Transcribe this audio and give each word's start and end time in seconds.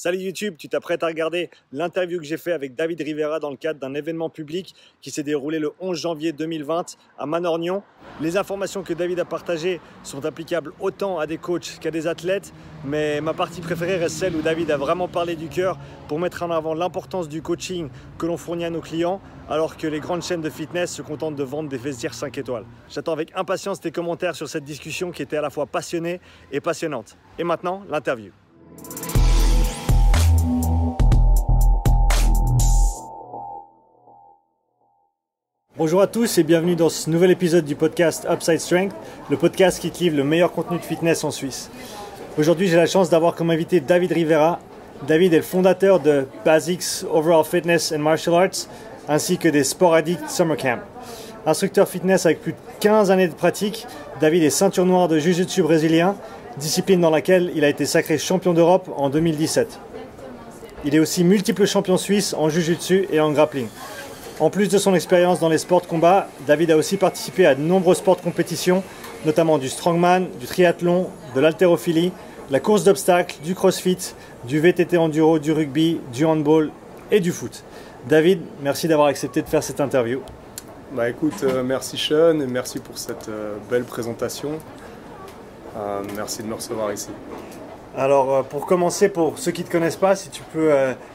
Salut 0.00 0.18
YouTube, 0.18 0.54
tu 0.56 0.68
t'apprêtes 0.68 1.02
à 1.02 1.08
regarder 1.08 1.50
l'interview 1.72 2.20
que 2.20 2.24
j'ai 2.24 2.36
fait 2.36 2.52
avec 2.52 2.76
David 2.76 3.00
Rivera 3.00 3.40
dans 3.40 3.50
le 3.50 3.56
cadre 3.56 3.80
d'un 3.80 3.94
événement 3.94 4.30
public 4.30 4.76
qui 5.00 5.10
s'est 5.10 5.24
déroulé 5.24 5.58
le 5.58 5.72
11 5.80 5.98
janvier 5.98 6.30
2020 6.30 6.96
à 7.18 7.26
Manorgnon. 7.26 7.82
Les 8.20 8.36
informations 8.36 8.84
que 8.84 8.92
David 8.94 9.18
a 9.18 9.24
partagées 9.24 9.80
sont 10.04 10.24
applicables 10.24 10.70
autant 10.78 11.18
à 11.18 11.26
des 11.26 11.36
coachs 11.36 11.80
qu'à 11.80 11.90
des 11.90 12.06
athlètes, 12.06 12.52
mais 12.84 13.20
ma 13.20 13.34
partie 13.34 13.60
préférée 13.60 13.96
reste 13.96 14.18
celle 14.18 14.36
où 14.36 14.40
David 14.40 14.70
a 14.70 14.76
vraiment 14.76 15.08
parlé 15.08 15.34
du 15.34 15.48
cœur 15.48 15.76
pour 16.06 16.20
mettre 16.20 16.44
en 16.44 16.52
avant 16.52 16.74
l'importance 16.74 17.28
du 17.28 17.42
coaching 17.42 17.88
que 18.18 18.26
l'on 18.26 18.36
fournit 18.36 18.66
à 18.66 18.70
nos 18.70 18.80
clients, 18.80 19.20
alors 19.50 19.76
que 19.76 19.88
les 19.88 19.98
grandes 19.98 20.22
chaînes 20.22 20.42
de 20.42 20.50
fitness 20.50 20.94
se 20.94 21.02
contentent 21.02 21.34
de 21.34 21.42
vendre 21.42 21.68
des 21.68 21.76
vestiaires 21.76 22.14
5 22.14 22.38
étoiles. 22.38 22.66
J'attends 22.88 23.14
avec 23.14 23.32
impatience 23.34 23.80
tes 23.80 23.90
commentaires 23.90 24.36
sur 24.36 24.48
cette 24.48 24.62
discussion 24.62 25.10
qui 25.10 25.22
était 25.22 25.38
à 25.38 25.42
la 25.42 25.50
fois 25.50 25.66
passionnée 25.66 26.20
et 26.52 26.60
passionnante. 26.60 27.18
Et 27.36 27.42
maintenant, 27.42 27.82
l'interview. 27.90 28.30
Bonjour 35.78 36.02
à 36.02 36.08
tous 36.08 36.38
et 36.38 36.42
bienvenue 36.42 36.74
dans 36.74 36.88
ce 36.88 37.08
nouvel 37.08 37.30
épisode 37.30 37.64
du 37.64 37.76
podcast 37.76 38.26
Upside 38.28 38.58
Strength, 38.58 38.92
le 39.30 39.36
podcast 39.36 39.78
qui 39.78 39.92
livre 40.02 40.16
le 40.16 40.24
meilleur 40.24 40.50
contenu 40.50 40.76
de 40.76 40.82
fitness 40.82 41.22
en 41.22 41.30
Suisse. 41.30 41.70
Aujourd'hui, 42.36 42.66
j'ai 42.66 42.76
la 42.76 42.86
chance 42.86 43.10
d'avoir 43.10 43.36
comme 43.36 43.50
invité 43.50 43.78
David 43.78 44.10
Rivera. 44.10 44.58
David 45.06 45.34
est 45.34 45.36
le 45.36 45.42
fondateur 45.44 46.00
de 46.00 46.26
Basics 46.44 47.04
Overall 47.08 47.44
Fitness 47.44 47.92
and 47.92 48.00
Martial 48.00 48.34
Arts 48.34 48.66
ainsi 49.08 49.38
que 49.38 49.48
des 49.48 49.62
Sport 49.62 49.94
Addict 49.94 50.28
Summer 50.28 50.56
Camp. 50.56 50.80
Instructeur 51.46 51.88
fitness 51.88 52.26
avec 52.26 52.42
plus 52.42 52.54
de 52.54 52.58
15 52.80 53.12
années 53.12 53.28
de 53.28 53.34
pratique, 53.34 53.86
David 54.20 54.42
est 54.42 54.50
ceinture 54.50 54.84
noire 54.84 55.06
de 55.06 55.20
Jiu-Jitsu 55.20 55.62
brésilien, 55.62 56.16
discipline 56.56 57.00
dans 57.00 57.10
laquelle 57.10 57.52
il 57.54 57.62
a 57.62 57.68
été 57.68 57.86
sacré 57.86 58.18
champion 58.18 58.52
d'Europe 58.52 58.90
en 58.96 59.10
2017. 59.10 59.78
Il 60.84 60.96
est 60.96 60.98
aussi 60.98 61.22
multiple 61.22 61.66
champion 61.66 61.96
suisse 61.96 62.34
en 62.34 62.48
Jiu-Jitsu 62.48 63.06
et 63.12 63.20
en 63.20 63.30
grappling. 63.30 63.68
En 64.40 64.50
plus 64.50 64.68
de 64.68 64.78
son 64.78 64.94
expérience 64.94 65.40
dans 65.40 65.48
les 65.48 65.58
sports 65.58 65.80
de 65.80 65.86
combat, 65.86 66.28
David 66.46 66.70
a 66.70 66.76
aussi 66.76 66.96
participé 66.96 67.44
à 67.44 67.56
de 67.56 67.60
nombreux 67.60 67.96
sports 67.96 68.14
de 68.14 68.20
compétition, 68.20 68.84
notamment 69.26 69.58
du 69.58 69.68
strongman, 69.68 70.28
du 70.38 70.46
triathlon, 70.46 71.08
de 71.34 71.40
l'haltérophilie, 71.40 72.12
la 72.48 72.60
course 72.60 72.84
d'obstacles, 72.84 73.34
du 73.42 73.56
crossfit, 73.56 74.14
du 74.44 74.60
VTT 74.60 74.96
enduro, 74.96 75.40
du 75.40 75.50
rugby, 75.50 76.00
du 76.12 76.24
handball 76.24 76.70
et 77.10 77.18
du 77.18 77.32
foot. 77.32 77.64
David, 78.08 78.40
merci 78.62 78.86
d'avoir 78.86 79.08
accepté 79.08 79.42
de 79.42 79.48
faire 79.48 79.64
cette 79.64 79.80
interview. 79.80 80.20
Bah 80.92 81.10
écoute, 81.10 81.42
euh, 81.42 81.64
merci 81.64 81.98
Sean 81.98 82.40
et 82.40 82.46
merci 82.46 82.78
pour 82.78 82.96
cette 82.96 83.28
euh, 83.28 83.56
belle 83.68 83.84
présentation. 83.84 84.50
Euh, 85.76 86.00
merci 86.14 86.44
de 86.44 86.46
me 86.46 86.54
recevoir 86.54 86.92
ici. 86.92 87.10
Alors 87.96 88.44
pour 88.44 88.66
commencer, 88.66 89.08
pour 89.08 89.36
ceux 89.36 89.50
qui 89.50 89.62
ne 89.62 89.66
te 89.66 89.72
connaissent 89.72 89.96
pas, 89.96 90.14
si 90.14 90.28
tu 90.30 90.42
peux 90.52 90.70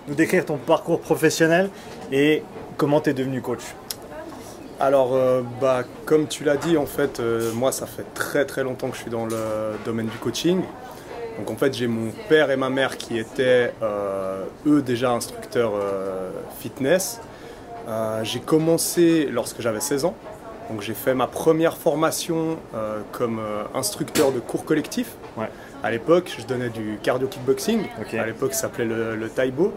nous 0.09 0.15
décrire 0.15 0.43
ton 0.43 0.57
parcours 0.57 0.99
professionnel 0.99 1.69
et 2.11 2.43
Comment 2.77 3.01
tu 3.01 3.09
es 3.09 3.13
devenu 3.13 3.41
coach 3.41 3.63
alors, 4.79 5.13
euh, 5.13 5.41
bah, 5.61 5.83
comme 6.05 6.27
tu 6.27 6.43
l'as 6.43 6.57
dit, 6.57 6.75
en 6.77 6.85
fait, 6.85 7.21
euh, 7.21 7.53
moi, 7.53 7.71
ça 7.71 7.85
fait 7.85 8.05
très 8.13 8.43
très 8.45 8.63
longtemps 8.63 8.89
que 8.89 8.97
je 8.97 9.01
suis 9.03 9.11
dans 9.11 9.25
le 9.25 9.37
domaine 9.85 10.07
du 10.07 10.17
coaching. 10.17 10.61
Donc, 11.37 11.49
en 11.51 11.55
fait, 11.55 11.73
j'ai 11.73 11.87
mon 11.87 12.11
père 12.27 12.51
et 12.51 12.57
ma 12.57 12.69
mère 12.69 12.97
qui 12.97 13.17
étaient, 13.17 13.73
euh, 13.81 14.43
eux, 14.65 14.81
déjà 14.81 15.11
instructeurs 15.11 15.71
fitness. 16.59 17.21
j'ai 18.23 18.39
commencé 18.41 19.29
lorsque 19.31 19.61
j'avais 19.61 19.79
16 19.79 20.03
ans. 20.03 20.15
Donc, 20.69 20.81
j'ai 20.81 20.93
fait 20.93 21.13
ma 21.13 21.27
première 21.27 21.77
formation 21.77 22.57
comme 23.13 23.41
instructeur 23.73 24.33
de 24.33 24.39
cours 24.39 24.65
collectifs. 24.65 25.15
À 25.83 25.91
l'époque, 25.91 26.33
je 26.39 26.45
donnais 26.45 26.69
du 26.69 26.97
cardio 27.03 27.27
kickboxing. 27.27 27.81
À 28.17 28.25
l'époque, 28.25 28.53
ça 28.53 28.61
s'appelait 28.61 28.85
le, 28.85 29.17
le 29.17 29.29
Taibo. 29.29 29.73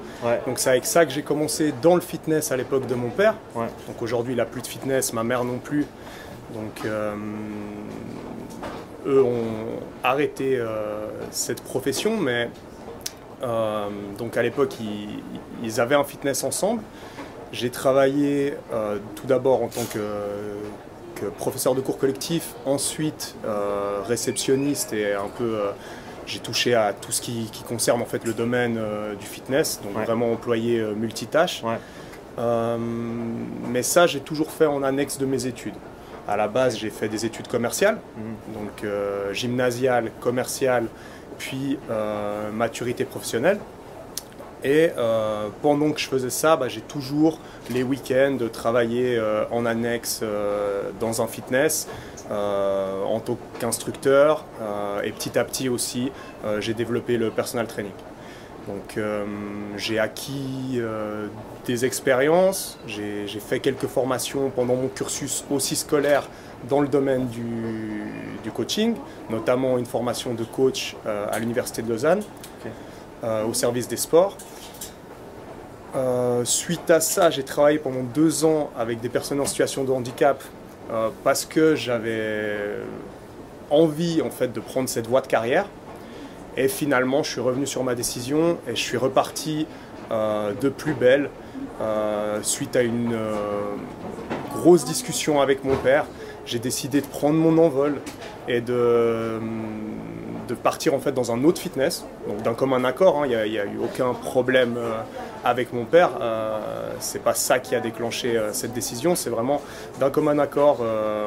Donc 0.47 0.61
c'est 0.61 0.71
avec 0.71 0.87
ça 0.87 1.05
que 1.05 1.11
j'ai 1.11 1.23
commencé 1.23 1.75
dans 1.83 1.97
le 1.97 2.01
fitness 2.01 2.53
à 2.53 2.57
l'époque 2.57 2.87
de 2.87 2.95
mon 2.95 3.11
père. 3.11 3.35
Donc 3.55 4.01
aujourd'hui, 4.01 4.35
il 4.35 4.37
n'a 4.37 4.45
plus 4.45 4.63
de 4.63 4.69
fitness, 4.69 5.13
ma 5.13 5.25
mère 5.25 5.43
non 5.43 5.59
plus. 5.59 5.85
Donc 6.55 6.85
euh, 6.85 7.13
eux 9.05 9.21
ont 9.21 9.81
arrêté 10.05 10.57
euh, 10.57 11.09
cette 11.33 11.61
profession, 11.61 12.17
mais 12.17 12.51
euh, 13.43 13.89
donc 14.17 14.37
à 14.37 14.45
l'époque, 14.45 14.77
ils, 15.61 15.81
avaient 15.81 15.97
un 15.97 16.05
fitness 16.05 16.45
ensemble. 16.45 16.83
J'ai 17.51 17.71
travaillé 17.71 18.55
tout 19.17 19.27
d'abord 19.27 19.63
en 19.63 19.69
tant 19.69 19.85
que 19.85 19.99
professeur 21.39 21.75
de 21.75 21.81
cours 21.81 21.99
collectif, 21.99 22.55
ensuite 22.65 23.35
euh, 23.45 24.01
réceptionniste 24.05 24.93
et 24.93 25.15
un 25.15 25.29
peu 25.29 25.45
euh, 25.45 25.71
j'ai 26.27 26.41
touché 26.41 26.75
à 26.75 26.93
tout 26.93 27.13
ce 27.13 27.23
qui, 27.23 27.51
concerne 27.67 28.03
en 28.03 28.07
fait 28.07 28.25
le 28.25 28.33
domaine 28.33 28.77
euh, 28.79 29.15
du 29.15 29.27
fitness, 29.27 29.81
donc 29.83 30.05
vraiment 30.05 30.33
employé 30.33 30.83
multitâche. 30.97 31.63
mais 32.39 33.83
ça, 33.83 34.07
j'ai 34.07 34.21
toujours 34.21 34.51
fait 34.51 34.67
en 34.67 34.83
annexe 34.83 35.19
de 35.19 35.27
mes 35.27 35.47
études. 35.47 35.75
À 36.29 36.37
la 36.37 36.49
base, 36.49 36.77
j'ai 36.77 36.91
fait 36.91 37.09
des 37.09 37.25
études 37.25 37.47
commerciales, 37.47 37.99
mhm. 38.17 38.55
donc 38.55 38.93
gymnasiale, 39.33 40.11
commerciale, 40.21 40.87
puis 41.39 41.79
maturité 42.53 43.05
professionnelle. 43.05 43.59
Et 44.65 44.91
euh, 44.97 45.49
pendant 45.63 45.93
que 45.93 46.01
je 46.01 46.09
faisais 46.09 46.31
ça, 46.31 46.57
bah, 46.57 46.69
j'ai 46.69 46.81
toujours 46.81 47.39
les 47.71 47.83
week-ends 47.83 48.39
travaillé 48.53 49.17
euh, 49.17 49.45
en 49.51 49.67
annexe 49.67 50.21
euh, 50.23 50.91
dans 50.99 51.23
un 51.23 51.27
fitness 51.27 51.89
en 52.31 53.21
tant 53.21 53.39
qu'instructeur. 53.59 54.45
et 55.05 55.13
petit 55.13 55.39
à 55.39 55.45
petit 55.45 55.69
aussi, 55.69 56.11
j'ai 56.59 56.75
développé 56.75 57.17
le 57.17 57.31
personal 57.31 57.67
training. 57.67 57.93
Donc 58.67 58.99
j'ai 59.77 59.99
acquis 59.99 60.81
des 61.67 61.85
expériences, 61.85 62.79
j'ai 62.87 63.27
fait 63.41 63.61
quelques 63.61 63.87
formations 63.87 64.51
pendant 64.51 64.75
mon 64.75 64.89
cursus 64.89 65.45
aussi 65.51 65.77
scolaire 65.77 66.29
dans 66.69 66.81
le 66.81 66.89
domaine 66.89 67.29
du, 67.29 68.51
coaching, 68.55 68.95
notamment 69.31 69.79
une 69.79 69.87
formation 69.87 70.35
de 70.35 70.45
coach 70.45 70.97
à 71.07 71.39
l'Université 71.39 71.83
de 71.83 71.89
Lausanne. 71.89 72.23
au 73.23 73.55
service 73.55 73.89
des 73.89 73.97
sports. 73.97 74.37
Euh, 75.97 76.45
suite 76.45 76.91
à 76.91 77.01
ça, 77.01 77.31
j'ai 77.31 77.43
travaillé 77.43 77.79
pendant 77.79 78.03
deux 78.03 78.45
ans 78.45 78.71
avec 78.77 79.01
des 79.01 79.09
personnes 79.09 79.41
en 79.41 79.47
situation 79.47 79.83
de 79.85 79.93
handicap 79.93 80.43
euh, 80.91 81.09
parce 81.25 81.45
que 81.45 81.75
j'avais 81.75 82.57
envie 83.71 84.23
en 84.23 84.31
fait 84.31 84.53
de 84.53 84.61
prendre 84.61 84.89
cette 84.89 85.07
voie 85.07 85.21
de 85.21 85.27
carrière. 85.27 85.67
Et 86.57 86.69
finalement, 86.69 87.23
je 87.23 87.33
suis 87.33 87.41
revenu 87.41 87.67
sur 87.67 87.85
ma 87.85 87.95
décision 87.95 88.59
et 88.67 88.75
je 88.75 88.81
suis 88.81 88.97
reparti 88.97 89.67
euh, 90.11 90.53
de 90.61 90.69
plus 90.69 90.95
belle 90.95 91.31
suite 92.43 92.77
à 92.77 92.83
une 92.83 93.15
grosse 94.55 94.85
discussion 94.85 95.43
avec 95.43 95.65
mon 95.65 95.77
père. 95.77 96.07
J'ai 96.47 96.59
décidé 96.59 97.03
de 97.03 97.07
prendre 97.07 97.37
mon 97.37 97.59
envol 97.59 98.01
et 98.49 98.63
de 98.63 99.41
partir 100.55 100.95
en 100.95 100.99
fait 100.99 101.13
dans 101.13 101.33
un 101.33 101.45
autre 101.45 101.61
fitness, 101.61 102.05
donc 102.29 102.43
d'un 102.43 102.55
commun 102.55 102.85
accord. 102.85 103.23
Hein. 103.23 103.27
Il 103.27 103.51
n'y 103.51 103.59
a, 103.59 103.65
eu 103.65 103.79
aucun 103.83 104.15
problème 104.15 104.77
euh, 104.77 105.01
avec 105.49 105.73
mon 105.73 105.85
père. 105.85 106.11
Euh, 106.21 106.93
c'est 107.01 107.23
pas 107.23 107.35
ça 107.35 107.59
qui 107.59 107.75
a 107.75 107.81
déclenché 107.81 108.37
euh, 108.37 108.53
cette 108.53 108.73
décision. 108.73 109.15
C'est 109.15 109.31
vraiment 109.31 109.61
d'un 110.01 110.11
commun 110.11 110.39
accord. 110.39 110.81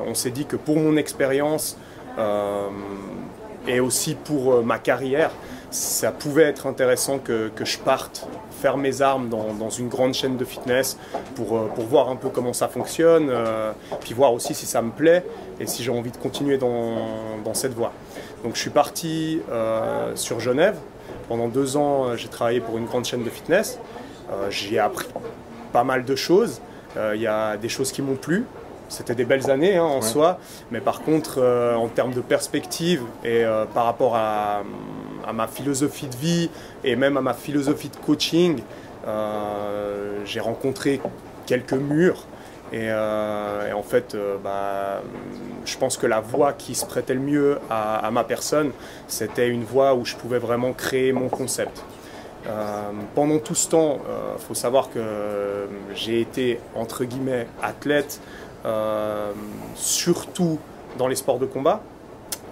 on 0.08 0.14
s'est 0.14 0.32
dit 0.32 0.46
que 0.46 0.56
pour 0.56 0.78
mon 0.78 0.98
expérience 0.98 1.78
et 3.68 3.80
aussi 3.80 4.16
pour 4.16 4.64
ma 4.64 4.78
carrière, 4.78 5.32
ça 5.72 6.12
pouvait 6.12 6.44
être 6.44 6.68
intéressant 6.68 7.20
que, 7.20 7.52
je 7.64 7.78
parte 7.78 8.28
faire 8.62 8.76
mes 8.78 9.02
armes 9.02 9.30
dans, 9.30 9.70
une 9.70 9.88
grande 9.88 10.14
chaîne 10.14 10.36
de 10.36 10.44
fitness 10.44 10.98
pour, 11.36 11.70
pour 11.70 11.86
voir 11.86 12.10
un 12.10 12.16
peu 12.16 12.30
comment 12.30 12.54
ça 12.54 12.68
fonctionne, 12.68 13.32
puis 14.02 14.14
voir 14.14 14.34
aussi 14.34 14.54
si 14.54 14.66
ça 14.66 14.82
me 14.82 14.92
plaît 14.92 15.24
et 15.60 15.68
si 15.68 15.84
j'ai 15.84 15.92
envie 15.92 16.12
de 16.12 16.18
continuer 16.18 16.58
dans, 16.58 16.98
dans 17.46 17.54
cette 17.54 17.74
voie. 17.74 17.94
Donc 18.44 18.56
je 18.56 18.62
suis 18.62 18.70
parti 18.70 19.42
euh, 19.52 20.16
sur 20.16 20.40
Genève. 20.40 20.78
Pendant 21.28 21.48
deux 21.48 21.78
ans, 21.78 22.06
euh, 22.06 22.16
j'ai 22.16 22.30
travaillé 22.30 22.62
pour 22.62 22.78
une 22.78 22.86
grande 22.86 23.06
chaîne 23.06 23.24
de 23.24 23.30
fitness. 23.30 23.80
Euh, 24.32 24.50
j'ai 24.50 24.80
appris 24.80 25.08
pas 25.72 25.84
mal 25.84 26.06
de 26.06 26.16
choses. 26.16 26.62
Il 27.14 27.22
y 27.22 27.28
a 27.28 27.56
des 27.56 27.70
choses 27.70 27.92
qui 27.92 28.02
m'ont 28.02 28.16
plu. 28.16 28.46
C'était 28.90 29.14
des 29.14 29.24
belles 29.24 29.50
années 29.52 29.78
hein, 29.78 29.84
en 29.84 30.02
soi. 30.02 30.40
Mais 30.72 30.82
par 30.82 31.02
contre, 31.02 31.40
en 31.78 31.88
termes 31.88 32.14
de 32.14 32.20
perspective 32.20 33.04
et 33.24 33.46
par 33.74 33.86
rapport 33.86 34.16
à, 34.18 34.64
ma 35.34 35.48
philosophie 35.48 36.08
de 36.08 36.16
vie 36.18 36.50
et 36.84 36.96
même 36.96 37.16
à 37.16 37.22
ma 37.22 37.36
philosophie 37.36 37.90
de 37.90 37.96
coaching, 37.96 38.62
j'ai 40.26 40.40
rencontré 40.40 41.00
quelques 41.46 41.74
murs 41.74 42.26
euh, 42.74 43.70
et, 43.70 43.74
en 43.74 43.84
fait, 43.84 44.16
euh, 44.16 44.38
bah, 44.44 45.02
je 45.66 45.78
pense 45.78 45.98
que 45.98 46.06
la 46.06 46.20
voie 46.20 46.54
qui 46.54 46.76
se 46.76 46.86
prêtait 46.86 47.14
le 47.14 47.20
mieux 47.20 47.60
à, 47.70 48.10
ma 48.12 48.24
personne, 48.24 48.72
c'était 49.08 49.48
une 49.48 49.64
voie 49.64 49.96
où 49.96 50.06
je 50.06 50.16
pouvais 50.16 50.40
vraiment 50.40 50.74
créer 50.74 51.14
mon 51.14 51.30
concept. 51.30 51.84
Euh, 52.48 52.92
pendant 53.16 53.40
tout 53.40 53.56
ce 53.56 53.70
temps, 53.70 54.00
il 54.38 54.42
faut 54.42 54.54
savoir 54.54 54.90
que 54.92 55.68
j'ai 55.94 56.22
été, 56.22 56.60
entre 56.76 57.04
guillemets, 57.04 57.48
athlète, 57.62 58.22
surtout 59.76 60.60
dans 60.98 61.08
les 61.08 61.16
sports 61.16 61.40
de 61.40 61.46
combat, 61.46 61.82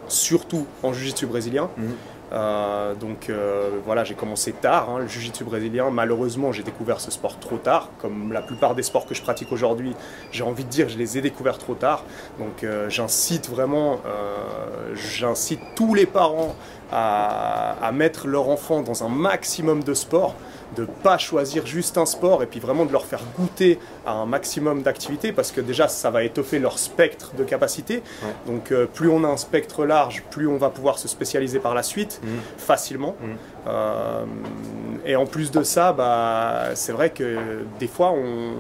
surtout 0.08 0.66
en 0.84 0.94
jiu-jitsu 0.94 1.26
brésilien. 1.26 1.70
Mhm. 1.78 1.94
Euh, 2.34 2.94
donc 2.94 3.30
euh, 3.30 3.70
voilà, 3.86 4.04
j'ai 4.04 4.14
commencé 4.14 4.52
tard, 4.52 4.90
hein, 4.90 5.00
le 5.00 5.08
jiu-jitsu 5.08 5.44
brésilien. 5.46 5.90
Malheureusement, 5.92 6.52
j'ai 6.52 6.64
découvert 6.64 7.00
ce 7.00 7.10
sport 7.10 7.40
trop 7.40 7.58
tard. 7.58 7.90
Comme 8.02 8.34
la 8.34 8.42
plupart 8.42 8.76
des 8.76 8.84
sports 8.84 9.06
que 9.06 9.16
je 9.16 9.22
pratique 9.22 9.52
aujourd'hui, 9.52 9.94
j'ai 10.32 10.44
envie 10.44 10.66
de 10.66 10.70
dire, 10.70 10.90
je 10.90 10.98
les 10.98 11.18
ai 11.18 11.22
découverts 11.22 11.58
trop 11.58 11.76
tard. 11.76 12.04
Donc 12.38 12.64
euh, 12.64 12.90
j'incite 12.90 13.50
vraiment, 13.50 14.00
j'incite 14.94 15.62
tous 15.76 15.94
les 15.94 16.06
parents 16.06 16.56
à, 16.92 17.76
à, 17.82 17.92
mettre 17.92 18.28
leur 18.28 18.50
enfant 18.50 18.82
dans 18.82 19.04
un 19.04 19.10
maximum 19.10 19.84
de 19.84 19.94
sport 19.94 20.36
de 20.76 20.86
pas 20.86 21.18
choisir 21.18 21.66
juste 21.66 21.98
un 21.98 22.06
sport 22.06 22.44
et 22.44 22.46
puis 22.46 22.60
vraiment 22.60 22.86
de 22.86 22.92
leur 22.92 23.06
faire 23.06 23.22
goûter 23.38 23.80
à 24.06 24.12
un 24.12 24.26
maximum 24.26 24.82
d'activités 24.82 25.32
parce 25.32 25.52
que 25.52 25.62
déjà 25.62 25.88
ça 25.88 26.12
va 26.12 26.24
étoffer 26.24 26.60
leur 26.60 26.78
spectre 26.78 27.34
de 27.38 27.44
capacité. 27.44 28.04
Donc 28.46 28.72
euh, 28.72 28.86
plus 28.86 29.10
on 29.10 29.24
a 29.24 29.28
un 29.28 29.38
spectre 29.38 29.86
large, 29.86 30.24
plus 30.30 30.48
on 30.48 30.58
va 30.58 30.70
pouvoir 30.70 31.00
se 31.00 31.08
spécialiser 31.08 31.60
par 31.60 31.74
la 31.74 31.84
suite 31.84 32.20
mmh. 32.22 32.28
facilement. 32.58 33.16
Mmh. 33.20 33.28
Euh, 33.68 34.26
et 35.06 35.16
en 35.16 35.26
plus 35.26 35.52
de 35.52 35.64
ça, 35.64 35.94
bah, 35.94 36.76
c'est 36.76 36.92
vrai 36.92 37.12
que 37.12 37.38
des 37.80 37.88
fois 37.88 38.12
on 38.12 38.52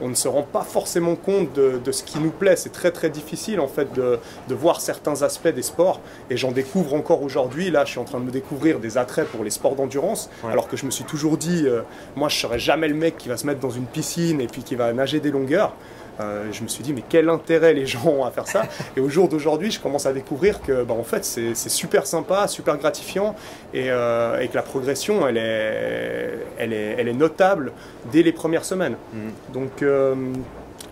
on 0.00 0.08
ne 0.08 0.14
se 0.14 0.28
rend 0.28 0.42
pas 0.42 0.62
forcément 0.62 1.16
compte 1.16 1.52
de, 1.54 1.92
ce 1.92 2.02
qui 2.02 2.18
nous 2.18 2.30
plaît. 2.30 2.56
C'est 2.56 2.72
très 2.72 2.90
très 2.90 3.10
difficile 3.10 3.60
en 3.60 3.68
fait 3.68 3.92
de, 3.94 4.18
voir 4.50 4.80
certains 4.80 5.22
aspects 5.22 5.48
des 5.48 5.62
sports 5.62 6.00
et 6.30 6.36
j'en 6.36 6.52
découvre 6.52 6.94
encore 6.94 7.22
aujourd'hui. 7.22 7.70
Là, 7.70 7.84
je 7.84 7.90
suis 7.90 8.00
en 8.00 8.04
train 8.04 8.20
de 8.20 8.24
me 8.24 8.30
découvrir 8.30 8.80
des 8.80 8.98
attraits 8.98 9.28
pour 9.28 9.44
les 9.44 9.50
sports 9.50 9.74
d'endurance, 9.74 10.30
alors 10.48 10.68
que 10.68 10.76
je 10.76 10.84
me 10.84 10.90
suis 10.90 11.04
toujours 11.04 11.36
dit, 11.36 11.64
euh, 11.66 11.82
moi, 12.16 12.28
je 12.28 12.36
serais 12.36 12.58
jamais 12.58 12.88
le 12.88 12.94
mec 12.94 13.16
qui 13.18 13.28
va 13.28 13.36
se 13.36 13.46
mettre 13.46 13.60
dans 13.60 13.70
une 13.70 13.86
piscine 13.86 14.40
et 14.40 14.46
puis 14.46 14.62
qui 14.62 14.74
va 14.74 14.92
nager 14.92 15.20
des 15.20 15.30
longueurs. 15.30 15.74
Euh, 16.20 16.48
je 16.52 16.62
me 16.62 16.68
suis 16.68 16.82
dit, 16.82 16.92
mais 16.92 17.02
quel 17.08 17.28
intérêt 17.28 17.74
les 17.74 17.86
gens 17.86 18.06
ont 18.06 18.24
à 18.24 18.30
faire 18.30 18.46
ça 18.46 18.64
Et 18.96 19.00
au 19.00 19.08
jour 19.08 19.28
d'aujourd'hui, 19.28 19.70
je 19.70 19.80
commence 19.80 20.06
à 20.06 20.12
découvrir 20.12 20.60
que, 20.60 20.82
bah, 20.82 20.94
en 20.98 21.04
fait, 21.04 21.24
c'est 21.24 21.54
super 21.54 22.06
sympa, 22.06 22.48
super 22.48 22.76
gratifiant, 22.76 23.34
euh, 23.74 24.40
et, 24.40 24.48
que 24.48 24.54
la 24.54 24.62
progression, 24.62 25.26
elle 25.28 25.36
est, 25.36 26.38
elle, 26.58 26.72
est, 26.72 26.96
elle 26.98 27.08
est 27.08 27.14
notable 27.14 27.72
dès 28.10 28.22
les 28.22 28.32
premières 28.32 28.64
semaines. 28.64 28.96
Mm. 29.12 29.52
Donc, 29.52 29.82
euh, 29.82 30.14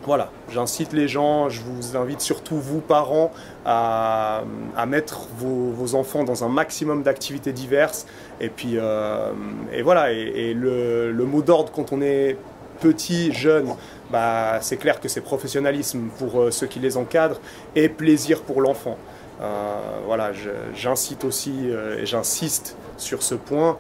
voilà, 0.05 0.31
j'incite 0.53 0.93
les 0.93 1.09
gens, 1.09 1.49
je 1.49 1.61
vous 1.63 1.97
invite 1.97 2.21
surtout 2.21 2.59
vous, 2.59 2.81
parents, 2.81 3.33
à, 3.65 4.43
à 4.77 4.87
mettre 4.87 5.27
vos, 5.37 5.73
vos, 5.73 5.97
enfants 5.97 6.23
dans 6.23 6.45
un 6.45 6.49
maximum 6.49 7.03
d'activités 7.03 7.53
diverses. 7.53 8.07
Et 8.41 8.49
puis, 8.49 8.77
et 8.77 9.83
voilà, 9.83 10.13
et, 10.13 10.55
le, 10.55 11.11
le 11.11 11.25
mot 11.25 11.43
d'ordre 11.43 11.73
quand 11.73 11.93
on 11.93 12.01
est 12.03 12.37
petit, 12.77 13.33
jeune, 13.33 13.75
bah, 14.11 14.59
c'est 14.61 14.77
clair 14.77 15.01
que 15.01 15.09
c'est 15.09 15.21
professionnalisme 15.21 16.09
pour 16.19 16.41
euh, 16.41 16.51
ceux 16.51 16.67
qui 16.67 16.79
les 16.79 16.97
encadrent 16.97 17.41
et 17.75 17.89
plaisir 17.89 18.43
pour 18.43 18.61
l'enfant. 18.61 18.97
Euh, 19.41 19.79
voilà, 20.07 20.31
j'incite 20.75 21.25
aussi 21.25 21.53
euh, 21.65 21.99
et 21.99 22.07
j'insiste 22.07 22.77
sur 22.97 23.23
ce 23.23 23.35
point. 23.35 23.79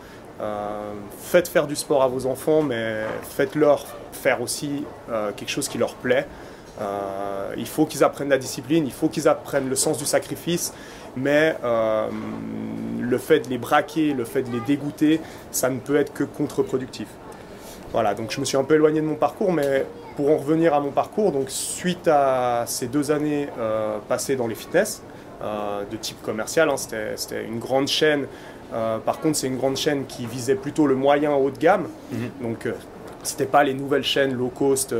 faites 1.18 1.48
faire 1.48 1.66
du 1.66 1.76
sport 1.76 2.02
à 2.02 2.08
vos 2.08 2.26
enfants, 2.26 2.62
mais 2.62 3.04
faites-leur 3.22 3.86
faire 4.12 4.42
aussi 4.42 4.84
quelque 5.36 5.48
chose 5.48 5.68
qui 5.68 5.78
leur 5.78 5.94
plaît. 5.94 6.26
il 7.56 7.66
faut 7.66 7.86
qu'ils 7.86 8.04
apprennent 8.04 8.28
la 8.28 8.36
discipline, 8.36 8.86
il 8.86 8.92
faut 8.92 9.08
qu'ils 9.08 9.28
apprennent 9.28 9.70
le 9.70 9.76
sens 9.76 9.96
du 9.96 10.04
sacrifice, 10.04 10.74
mais 11.16 11.56
le 13.00 13.18
fait 13.18 13.40
de 13.40 13.48
les 13.48 13.56
braquer, 13.56 14.12
le 14.12 14.26
fait 14.26 14.42
de 14.42 14.52
les 14.52 14.60
dégoûter, 14.60 15.22
ça 15.50 15.70
ne 15.70 15.78
peut 15.78 15.96
être 15.96 16.12
que 16.12 16.24
contre-productif. 16.24 17.08
Voilà, 17.92 18.14
donc 18.14 18.30
je 18.30 18.38
me 18.38 18.44
suis 18.44 18.58
un 18.58 18.64
peu 18.64 18.74
éloigné 18.74 19.00
de 19.00 19.06
mon 19.06 19.14
parcours, 19.14 19.54
mais 19.54 19.86
pour 20.16 20.30
en 20.30 20.38
revenir 20.38 20.74
à 20.74 20.80
mon 20.80 20.90
parcours, 20.90 21.30
donc 21.30 21.50
suite 21.50 22.08
à 22.08 22.64
ces 22.66 22.88
deux 22.88 23.10
années 23.10 23.48
euh, 23.58 23.98
passées 24.08 24.34
dans 24.34 24.46
les 24.46 24.54
fitness, 24.54 25.02
euh, 25.42 25.84
de 25.90 25.96
type 25.96 26.20
commercial, 26.22 26.70
hein, 26.70 26.76
c'était 26.76 27.44
une 27.44 27.58
grande 27.58 27.88
chaîne. 27.88 28.26
Euh, 28.72 28.98
par 28.98 29.20
contre, 29.20 29.36
c'est 29.36 29.46
une 29.46 29.58
grande 29.58 29.76
chaîne 29.76 30.06
qui 30.06 30.26
visait 30.26 30.54
plutôt 30.54 30.86
le 30.86 30.96
moyen 30.96 31.32
haut 31.34 31.50
de 31.50 31.58
gamme. 31.58 31.86
Mhm. 32.10 32.30
Donc, 32.40 32.68
c'était 33.26 33.46
pas 33.46 33.64
les 33.64 33.74
nouvelles 33.74 34.04
chaînes 34.04 34.32
low 34.34 34.48
cost 34.48 34.94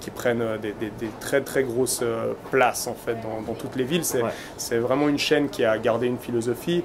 qui 0.00 0.10
prennent 0.10 0.44
des, 0.60 0.74
très 1.20 1.40
très 1.40 1.62
grosses 1.62 2.02
places 2.50 2.86
en 2.86 2.94
fait 2.94 3.16
dans, 3.22 3.54
toutes 3.54 3.76
les 3.76 3.84
villes. 3.84 4.04
C'est 4.56 4.78
vraiment 4.78 5.08
une 5.08 5.18
chaîne 5.18 5.48
qui 5.48 5.64
a 5.64 5.78
gardé 5.78 6.06
une 6.06 6.18
philosophie 6.18 6.84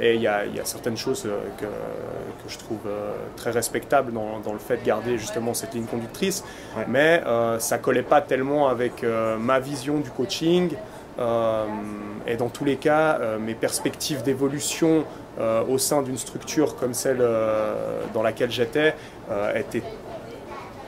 et 0.00 0.14
il 0.14 0.22
y, 0.22 0.26
a 0.26 0.64
certaines 0.64 0.96
choses 0.96 1.28
que, 1.58 1.66
je 2.48 2.58
trouve 2.58 2.78
euh, 2.86 3.12
très 3.36 3.50
respectable 3.50 4.12
dans, 4.12 4.52
le 4.52 4.58
fait 4.58 4.78
de 4.78 4.84
garder 4.84 5.18
justement 5.18 5.54
cette 5.54 5.74
ligne 5.74 5.84
conductrice, 5.84 6.42
mais 6.88 7.22
euh, 7.26 7.58
ça 7.58 7.78
collait 7.78 8.02
pas 8.02 8.20
tellement 8.20 8.68
avec 8.68 9.04
euh, 9.04 9.36
ma 9.36 9.60
vision 9.60 9.98
du 9.98 10.10
coaching. 10.10 10.72
Et 11.20 12.36
dans 12.36 12.48
tous 12.48 12.64
les 12.64 12.76
cas, 12.76 13.18
mes 13.38 13.54
perspectives 13.54 14.22
d'évolution 14.22 15.04
au 15.68 15.78
sein 15.78 16.02
d'une 16.02 16.16
structure 16.16 16.76
comme 16.76 16.94
celle 16.94 17.22
dans 18.14 18.22
laquelle 18.22 18.50
j'étais 18.50 18.94
étaient 19.54 19.82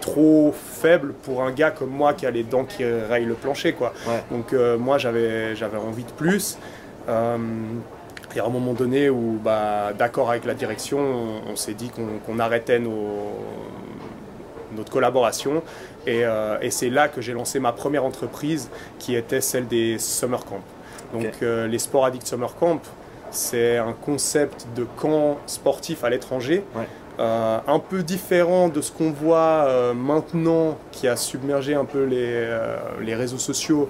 trop 0.01 0.53
faibles 0.53 1.13
pour 1.13 1.43
un 1.43 1.53
gars 1.53 1.71
comme 1.71 1.91
moi 1.91 2.15
qui 2.15 2.27
a 2.27 2.31
les 2.31 2.43
dents 2.43 2.65
qui 2.65 2.85
rayent 2.85 3.25
le 3.25 3.35
plancher. 3.35 3.75
Quoi. 3.75 3.93
Donc 4.31 4.55
moi 4.79 4.99
j'avais 4.99 5.55
envie 5.77 6.05
de 6.05 6.13
plus. 6.13 6.59
Il 8.35 8.39
y 8.39 8.41
a 8.41 8.47
un 8.47 8.51
moment 8.51 8.73
donné 8.73 9.11
où, 9.11 9.39
bah, 9.45 9.93
d'accord 9.93 10.31
avec 10.31 10.47
la 10.47 10.55
direction, 10.55 11.43
on, 11.47 11.55
s'est 11.55 11.75
dit 11.75 11.91
qu'on 12.25 12.39
arrêtait 12.39 12.79
notre 12.79 14.91
collaboration. 14.91 15.63
Euh, 16.09 16.59
et, 16.61 16.71
c'est 16.71 16.91
là 16.91 17.09
que 17.09 17.21
j'ai 17.21 17.33
lancé 17.33 17.61
ma 17.61 17.73
première 17.73 18.05
entreprise 18.05 18.71
qui 18.99 19.15
était 19.15 19.41
celle 19.41 19.69
des 19.69 19.99
Summer 19.99 20.45
Camp. 20.45 20.61
Donc 21.13 21.35
euh, 21.43 21.67
les 21.67 21.79
Sport 21.79 22.07
Addict 22.07 22.27
Summer 22.27 22.55
Camp, 22.55 22.81
c'est 23.31 23.79
un 23.79 23.93
concept 23.93 24.67
de 24.75 24.85
camp 24.97 25.39
sportif 25.47 26.05
à 26.05 26.11
l'étranger. 26.11 26.65
Euh, 27.19 27.59
un 27.67 27.79
peu 27.79 28.03
différent 28.03 28.69
de 28.69 28.81
ce 28.81 28.91
qu'on 28.91 29.11
voit 29.11 29.67
euh, 29.67 29.93
maintenant 29.93 30.79
qui 30.93 31.07
a 31.07 31.17
submergé 31.17 31.75
un 31.75 31.85
peu 31.85 32.05
les, 32.05 32.17
euh, 32.19 32.77
les 33.03 33.15
réseaux 33.15 33.39
sociaux, 33.39 33.89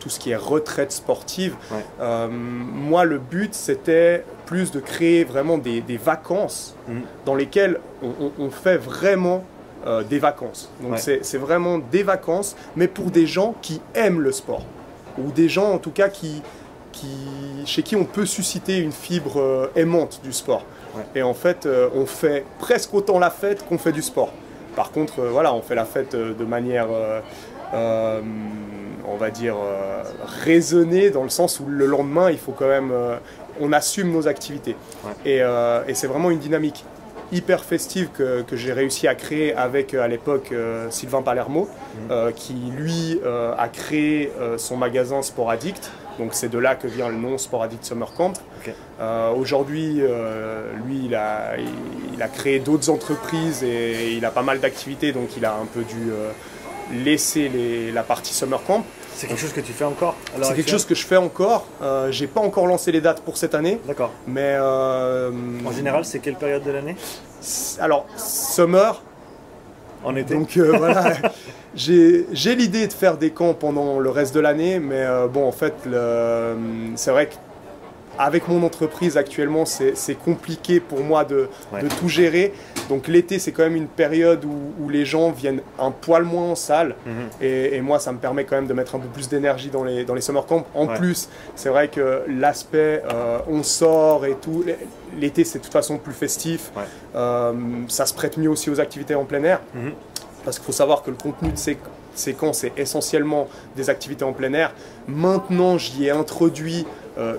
tout 0.00 0.08
ce 0.08 0.18
qui 0.18 0.30
est 0.30 0.36
retraite 0.36 0.90
sportive. 0.90 1.54
moi, 2.00 3.04
le 3.04 3.18
but, 3.18 3.54
c'était 3.54 4.24
plus 4.46 4.72
de 4.72 4.80
créer 4.80 5.22
vraiment 5.22 5.58
des, 5.58 5.80
des 5.80 5.96
vacances 5.96 6.74
mhm. 6.88 7.02
dans 7.24 7.34
lesquelles 7.36 7.78
on, 8.02 8.32
on, 8.38 8.50
fait 8.50 8.78
vraiment 8.78 9.44
des 10.08 10.18
vacances. 10.18 10.70
Donc 10.82 10.98
c'est 10.98 11.38
vraiment 11.38 11.78
des 11.78 12.02
vacances, 12.02 12.56
mais 12.76 12.86
pour 12.86 13.10
des 13.10 13.26
gens 13.26 13.54
qui 13.62 13.80
aiment 13.94 14.20
le 14.20 14.32
sport, 14.32 14.64
ou 15.18 15.30
des 15.32 15.48
gens 15.48 15.72
en 15.72 15.78
tout 15.78 15.90
cas 15.90 16.08
qui, 16.08 16.42
qui, 16.92 17.08
chez 17.64 17.82
qui 17.82 17.96
on 17.96 18.04
peut 18.04 18.26
susciter 18.26 18.78
une 18.78 18.92
fibre 18.92 19.70
aimante 19.74 20.20
du 20.22 20.32
sport. 20.32 20.64
Et 21.14 21.22
en 21.22 21.34
fait, 21.34 21.66
euh, 21.66 21.88
on 21.94 22.06
fait 22.06 22.44
presque 22.58 22.94
autant 22.94 23.18
la 23.18 23.30
fête 23.30 23.66
qu'on 23.66 23.78
fait 23.78 23.92
du 23.92 24.02
sport. 24.02 24.32
Par 24.76 24.90
contre, 24.92 25.20
euh, 25.20 25.30
voilà, 25.30 25.54
on 25.54 25.62
fait 25.62 25.74
la 25.74 25.84
fête 25.84 26.14
euh, 26.14 26.34
de 26.34 26.44
manière, 26.44 26.88
on 27.72 29.16
va 29.16 29.30
dire, 29.30 29.56
raisonnée, 30.44 31.10
dans 31.10 31.22
le 31.22 31.28
sens 31.28 31.60
où 31.60 31.66
le 31.66 31.86
lendemain, 31.86 32.30
il 32.30 32.38
faut 32.38 32.52
quand 32.52 32.68
même, 32.68 32.92
on 33.60 33.72
assume 33.72 34.12
nos 34.12 34.28
activités. 34.28 34.76
Et, 35.24 35.40
c'est 35.94 36.06
vraiment 36.06 36.30
une 36.30 36.38
dynamique 36.38 36.84
hyper 37.32 37.64
festive 37.64 38.08
que, 38.08 38.44
j'ai 38.52 38.72
réussi 38.72 39.08
à 39.08 39.14
créer 39.14 39.54
avec 39.54 39.94
à 39.94 40.08
l'époque 40.08 40.52
Sylvain 40.90 41.22
Palermo, 41.22 41.68
mmh. 42.08 42.32
qui 42.34 42.54
lui 42.76 43.20
a 43.24 43.68
créé 43.68 44.32
son 44.56 44.76
magasin 44.76 45.22
Sport 45.22 45.50
Addict. 45.50 45.90
Donc 46.20 46.34
c'est 46.34 46.50
de 46.50 46.58
là 46.58 46.74
que 46.74 46.86
vient 46.86 47.08
le 47.08 47.16
nom 47.16 47.38
Sport 47.38 47.62
Addict 47.62 47.84
Summer 47.84 48.12
Camp. 48.12 48.34
Euh, 49.00 49.30
aujourd'hui, 49.30 49.96
euh, 50.00 50.70
lui, 50.84 51.06
il 51.06 51.14
a, 51.14 51.56
il, 52.12 52.22
a 52.22 52.28
créé 52.28 52.58
d'autres 52.58 52.90
entreprises 52.90 53.62
et 53.64 54.12
il 54.12 54.24
a 54.26 54.30
pas 54.30 54.42
mal 54.42 54.60
d'activités, 54.60 55.12
donc 55.12 55.36
il 55.38 55.44
a 55.46 55.54
un 55.54 55.64
peu 55.64 55.80
dû 55.80 56.10
euh, 56.10 56.30
laisser 56.92 57.48
les, 57.48 57.90
la 57.90 58.02
partie 58.02 58.34
Summer 58.34 58.62
Camp. 58.62 58.84
C'est 59.20 59.26
quelque 59.26 59.40
chose 59.40 59.52
que 59.52 59.60
tu 59.60 59.74
fais 59.74 59.84
encore 59.84 60.16
C'est 60.40 60.54
quelque 60.54 60.70
chose 60.70 60.86
que 60.86 60.94
je 60.94 61.04
fais 61.04 61.18
encore. 61.18 61.66
J'ai 62.10 62.26
pas 62.26 62.40
encore 62.40 62.66
lancé 62.66 62.90
les 62.90 63.02
dates 63.02 63.20
pour 63.20 63.36
cette 63.36 63.54
année. 63.54 63.78
D'accord. 63.86 64.12
Mais 64.26 64.58
en 64.58 65.72
général, 65.76 66.06
c'est 66.06 66.20
quelle 66.20 66.36
période 66.36 66.62
de 66.62 66.70
l'année 66.70 66.96
Alors, 67.80 68.06
summer. 68.16 69.02
En 70.02 70.16
été. 70.16 70.32
Donc 70.32 70.56
voilà. 70.56 71.12
J'ai 71.74 72.54
l'idée 72.56 72.86
de 72.86 72.92
faire 72.94 73.18
des 73.18 73.30
camps 73.30 73.52
pendant 73.52 73.98
le 73.98 74.08
reste 74.08 74.34
de 74.34 74.40
l'année, 74.40 74.78
mais 74.80 75.04
bon, 75.30 75.46
en 75.46 75.52
fait, 75.52 75.74
c'est 76.96 77.10
vrai 77.10 77.26
que 77.26 77.34
avec 78.20 78.48
mon 78.48 78.62
entreprise 78.62 79.16
actuellement, 79.16 79.64
c'est 79.64 80.14
compliqué 80.14 80.78
pour 80.78 81.00
moi 81.00 81.24
de, 81.24 81.48
tout 81.98 82.08
gérer. 82.08 82.52
Donc 82.90 83.08
l'été, 83.08 83.38
c'est 83.38 83.50
quand 83.50 83.62
même 83.62 83.76
une 83.76 83.86
période 83.88 84.44
où, 84.44 84.88
les 84.90 85.04
gens 85.04 85.30
viennent 85.30 85.62
un 85.78 85.90
poil 85.90 86.24
moins 86.24 86.50
en 86.50 86.54
salle. 86.54 86.96
Mhm. 87.06 87.12
et, 87.40 87.80
moi, 87.80 87.98
ça 87.98 88.12
me 88.12 88.18
permet 88.18 88.44
quand 88.44 88.56
même 88.56 88.66
de 88.66 88.74
mettre 88.74 88.94
un 88.94 88.98
peu 88.98 89.08
plus 89.08 89.28
d'énergie 89.28 89.70
dans 89.70 89.84
les, 89.84 90.04
dans 90.04 90.14
les 90.14 90.20
summer 90.20 90.44
camps. 90.44 90.66
En 90.74 90.86
plus, 90.86 91.30
c'est 91.54 91.70
vrai 91.70 91.88
que 91.88 92.22
l'aspect 92.28 93.02
euh, 93.10 93.38
on 93.48 93.62
sort 93.62 94.26
et 94.26 94.34
tout, 94.34 94.64
l'été, 95.18 95.44
c'est 95.44 95.58
de 95.58 95.64
toute 95.64 95.72
façon 95.72 95.96
plus 95.96 96.12
festif. 96.12 96.72
Euh, 97.14 97.52
ça 97.88 98.04
se 98.04 98.12
prête 98.12 98.36
mieux 98.36 98.50
aussi 98.50 98.68
aux 98.68 98.80
activités 98.80 99.14
en 99.14 99.24
plein 99.24 99.42
air. 99.44 99.60
Mhm. 99.74 99.92
Parce 100.44 100.58
qu'il 100.58 100.66
faut 100.66 100.72
savoir 100.72 101.02
que 101.02 101.10
le 101.10 101.16
contenu 101.16 101.52
de 101.52 101.58
ces, 101.58 101.78
ces 102.14 102.34
camps, 102.34 102.52
c'est 102.52 102.72
essentiellement 102.76 103.48
des 103.76 103.88
activités 103.88 104.24
en 104.24 104.32
plein 104.32 104.52
air. 104.52 104.72
Maintenant, 105.06 105.78
j'y 105.78 106.06
ai 106.06 106.10
introduit 106.10 106.86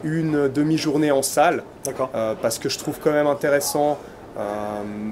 une 0.03 0.47
demi-journée 0.47 1.11
en 1.11 1.21
salle, 1.21 1.63
euh, 2.15 2.33
parce 2.41 2.59
que 2.59 2.69
je 2.69 2.77
trouve 2.77 2.99
quand 2.99 3.11
même 3.11 3.27
intéressant 3.27 3.97
euh, 4.37 4.41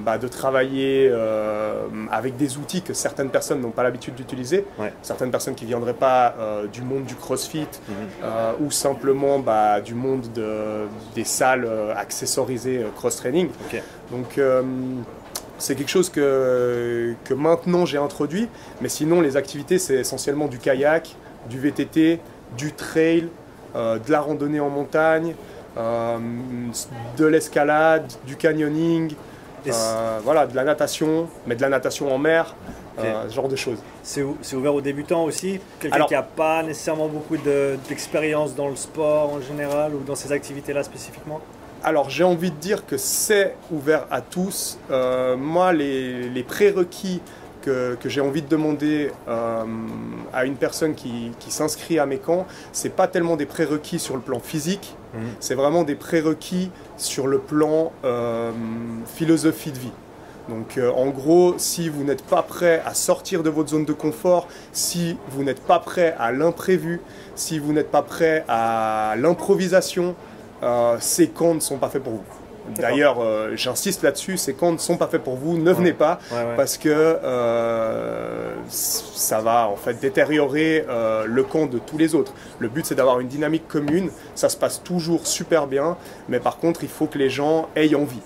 bah, 0.05 0.17
de 0.17 0.29
travailler 0.29 1.09
euh, 1.11 1.83
avec 2.09 2.37
des 2.37 2.57
outils 2.57 2.81
que 2.81 2.93
certaines 2.93 3.29
personnes 3.29 3.59
n'ont 3.59 3.71
pas 3.71 3.83
l'habitude 3.83 4.15
d'utiliser. 4.15 4.65
Ouais. 4.79 4.93
Certaines 5.01 5.29
personnes 5.29 5.55
qui 5.55 5.65
ne 5.65 5.69
viendraient 5.69 5.93
pas 5.93 6.35
euh, 6.39 6.67
du 6.67 6.81
monde 6.83 7.03
du 7.03 7.15
crossfit 7.15 7.67
Mhm. 7.89 7.95
euh, 8.23 8.51
ou 8.61 8.71
simplement 8.71 9.39
bah, 9.39 9.81
du 9.81 9.93
monde 9.93 10.25
de- 10.33 10.87
des 11.15 11.25
salles 11.25 11.65
euh, 11.65 11.93
accessorisées 11.95 12.77
euh, 12.83 12.87
cross-training. 12.95 13.49
Donc 14.09 14.37
euh, 14.37 14.63
c'est 15.57 15.75
quelque 15.75 15.89
chose 15.91 16.09
que, 16.09 17.13
que 17.25 17.33
maintenant 17.33 17.85
j'ai 17.85 17.97
introduit, 17.97 18.47
mais 18.81 18.87
sinon 18.87 19.19
les 19.19 19.35
activités 19.35 19.79
c'est 19.79 19.95
essentiellement 19.95 20.47
du 20.47 20.59
kayak, 20.59 21.13
du 21.49 21.59
VTT, 21.59 22.21
du 22.57 22.71
trail, 22.71 23.23
euh, 23.25 23.27
de 23.75 24.11
la 24.11 24.21
randonnée 24.21 24.59
en 24.59 24.69
montagne, 24.69 25.35
euh, 25.77 26.17
de 27.17 27.25
l'escalade, 27.25 28.11
du 28.25 28.35
canyoning, 28.35 29.13
euh, 29.67 30.19
voilà, 30.23 30.47
de 30.47 30.55
la 30.55 30.63
natation, 30.63 31.27
mais 31.45 31.55
de 31.55 31.61
la 31.61 31.69
natation 31.69 32.13
en 32.13 32.17
mer, 32.17 32.55
euh, 32.99 33.29
ce 33.29 33.33
genre 33.35 33.47
de 33.47 33.55
choses. 33.55 33.77
C'est 34.03 34.23
ou- 34.23 34.37
c'est 34.41 34.55
ouvert 34.55 34.73
aux 34.73 34.81
débutants 34.81 35.23
aussi? 35.23 35.59
Quelqu'un 35.79 36.05
qui 36.05 36.13
n'a 36.13 36.23
pas 36.23 36.63
nécessairement 36.63 37.07
beaucoup 37.07 37.37
de- 37.37 37.77
d'expérience 37.87 38.55
dans 38.55 38.67
le 38.67 38.75
sport 38.75 39.33
en 39.33 39.41
général 39.41 39.93
ou 39.95 39.99
dans 40.05 40.15
ces 40.15 40.31
activités-là 40.31 40.83
spécifiquement? 40.83 41.39
Alors 41.83 42.09
j'ai 42.09 42.25
envie 42.25 42.51
de 42.51 42.57
dire 42.57 42.85
que 42.85 42.97
c'est 42.97 43.55
ouvert 43.71 44.05
à 44.11 44.19
tous. 44.19 44.77
Euh, 44.91 45.37
moi, 45.37 45.71
les, 45.71 46.27
les 46.29 46.43
prérequis 46.43 47.21
que, 47.61 47.95
que 47.95 48.09
j'ai 48.09 48.21
envie 48.21 48.41
de 48.41 48.47
demander 48.47 49.11
euh, 49.27 49.63
à 50.33 50.45
une 50.45 50.55
personne 50.55 50.95
qui, 50.95 51.31
qui 51.39 51.51
s'inscrit 51.51 51.99
à 51.99 52.05
mes 52.05 52.17
camps, 52.17 52.45
c'est 52.71 52.95
pas 52.95 53.07
tellement 53.07 53.35
des 53.35 53.45
prérequis 53.45 53.99
sur 53.99 54.15
le 54.15 54.21
plan 54.21 54.39
physique, 54.39 54.95
Mhm. 55.13 55.21
c'est 55.39 55.55
vraiment 55.55 55.83
des 55.83 55.95
prérequis 55.95 56.69
sur 56.97 57.25
le 57.25 57.39
plan 57.39 57.91
euh, 58.05 58.51
philosophie 59.07 59.71
de 59.71 59.79
vie. 59.79 59.91
Donc 60.49 60.77
euh, 60.77 60.91
en 60.91 61.07
gros, 61.07 61.55
si 61.57 61.89
vous 61.89 62.03
n'êtes 62.03 62.23
pas 62.23 62.43
prêt 62.43 62.81
à 62.85 62.93
sortir 62.93 63.41
de 63.41 63.49
votre 63.49 63.69
zone 63.69 63.85
de 63.85 63.93
confort, 63.93 64.47
si 64.71 65.17
vous 65.31 65.43
n'êtes 65.43 65.61
pas 65.61 65.79
prêt 65.79 66.15
à 66.19 66.31
l'imprévu, 66.31 67.01
si 67.35 67.57
vous 67.59 67.73
n'êtes 67.73 67.89
pas 67.89 68.01
prêt 68.03 68.43
à 68.47 69.15
l'improvisation, 69.17 70.15
euh, 70.61 70.97
ces 70.99 71.27
camps 71.29 71.55
ne 71.55 71.59
sont 71.59 71.77
pas 71.77 71.89
faits 71.89 72.03
pour 72.03 72.13
vous. 72.13 72.23
D'ailleurs, 72.75 73.17
euh, 73.21 73.51
j'insiste 73.55 74.03
là-dessus, 74.03 74.37
ces 74.37 74.53
camps 74.53 74.71
ne 74.71 74.77
sont 74.77 74.97
pas 74.97 75.07
faits 75.07 75.23
pour 75.23 75.35
vous, 75.35 75.57
ne 75.57 75.71
venez 75.71 75.93
pas, 75.93 76.19
Ouais, 76.31 76.37
ouais. 76.37 76.55
parce 76.55 76.77
que 76.77 76.89
euh, 76.89 78.53
ça 78.69 79.39
va 79.41 79.67
en 79.67 79.75
fait 79.75 79.99
détériorer 79.99 80.85
euh, 80.89 81.25
le 81.25 81.43
camp 81.43 81.65
de 81.65 81.79
tous 81.79 81.97
les 81.97 82.15
autres. 82.15 82.33
Le 82.59 82.67
but 82.67 82.85
c'est 82.85 82.95
d'avoir 82.95 83.19
une 83.19 83.27
dynamique 83.27 83.67
commune, 83.67 84.09
ça 84.35 84.49
se 84.49 84.57
passe 84.57 84.81
toujours 84.83 85.25
super 85.27 85.67
bien, 85.67 85.97
mais 86.27 86.39
par 86.39 86.57
contre 86.57 86.83
il 86.83 86.89
faut 86.89 87.07
que 87.07 87.17
les 87.17 87.29
gens 87.29 87.67
aient 87.75 87.93
envie, 87.95 88.21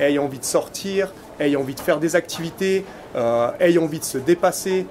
aient 0.00 0.18
envie 0.18 0.38
de 0.38 0.44
sortir, 0.44 1.12
aient 1.38 1.56
envie 1.56 1.74
de 1.74 1.80
faire 1.80 1.98
des 1.98 2.16
activités, 2.16 2.84
aient 3.14 3.78
envie 3.78 3.98
de 3.98 4.04
se 4.04 4.18
dépasser. 4.18 4.86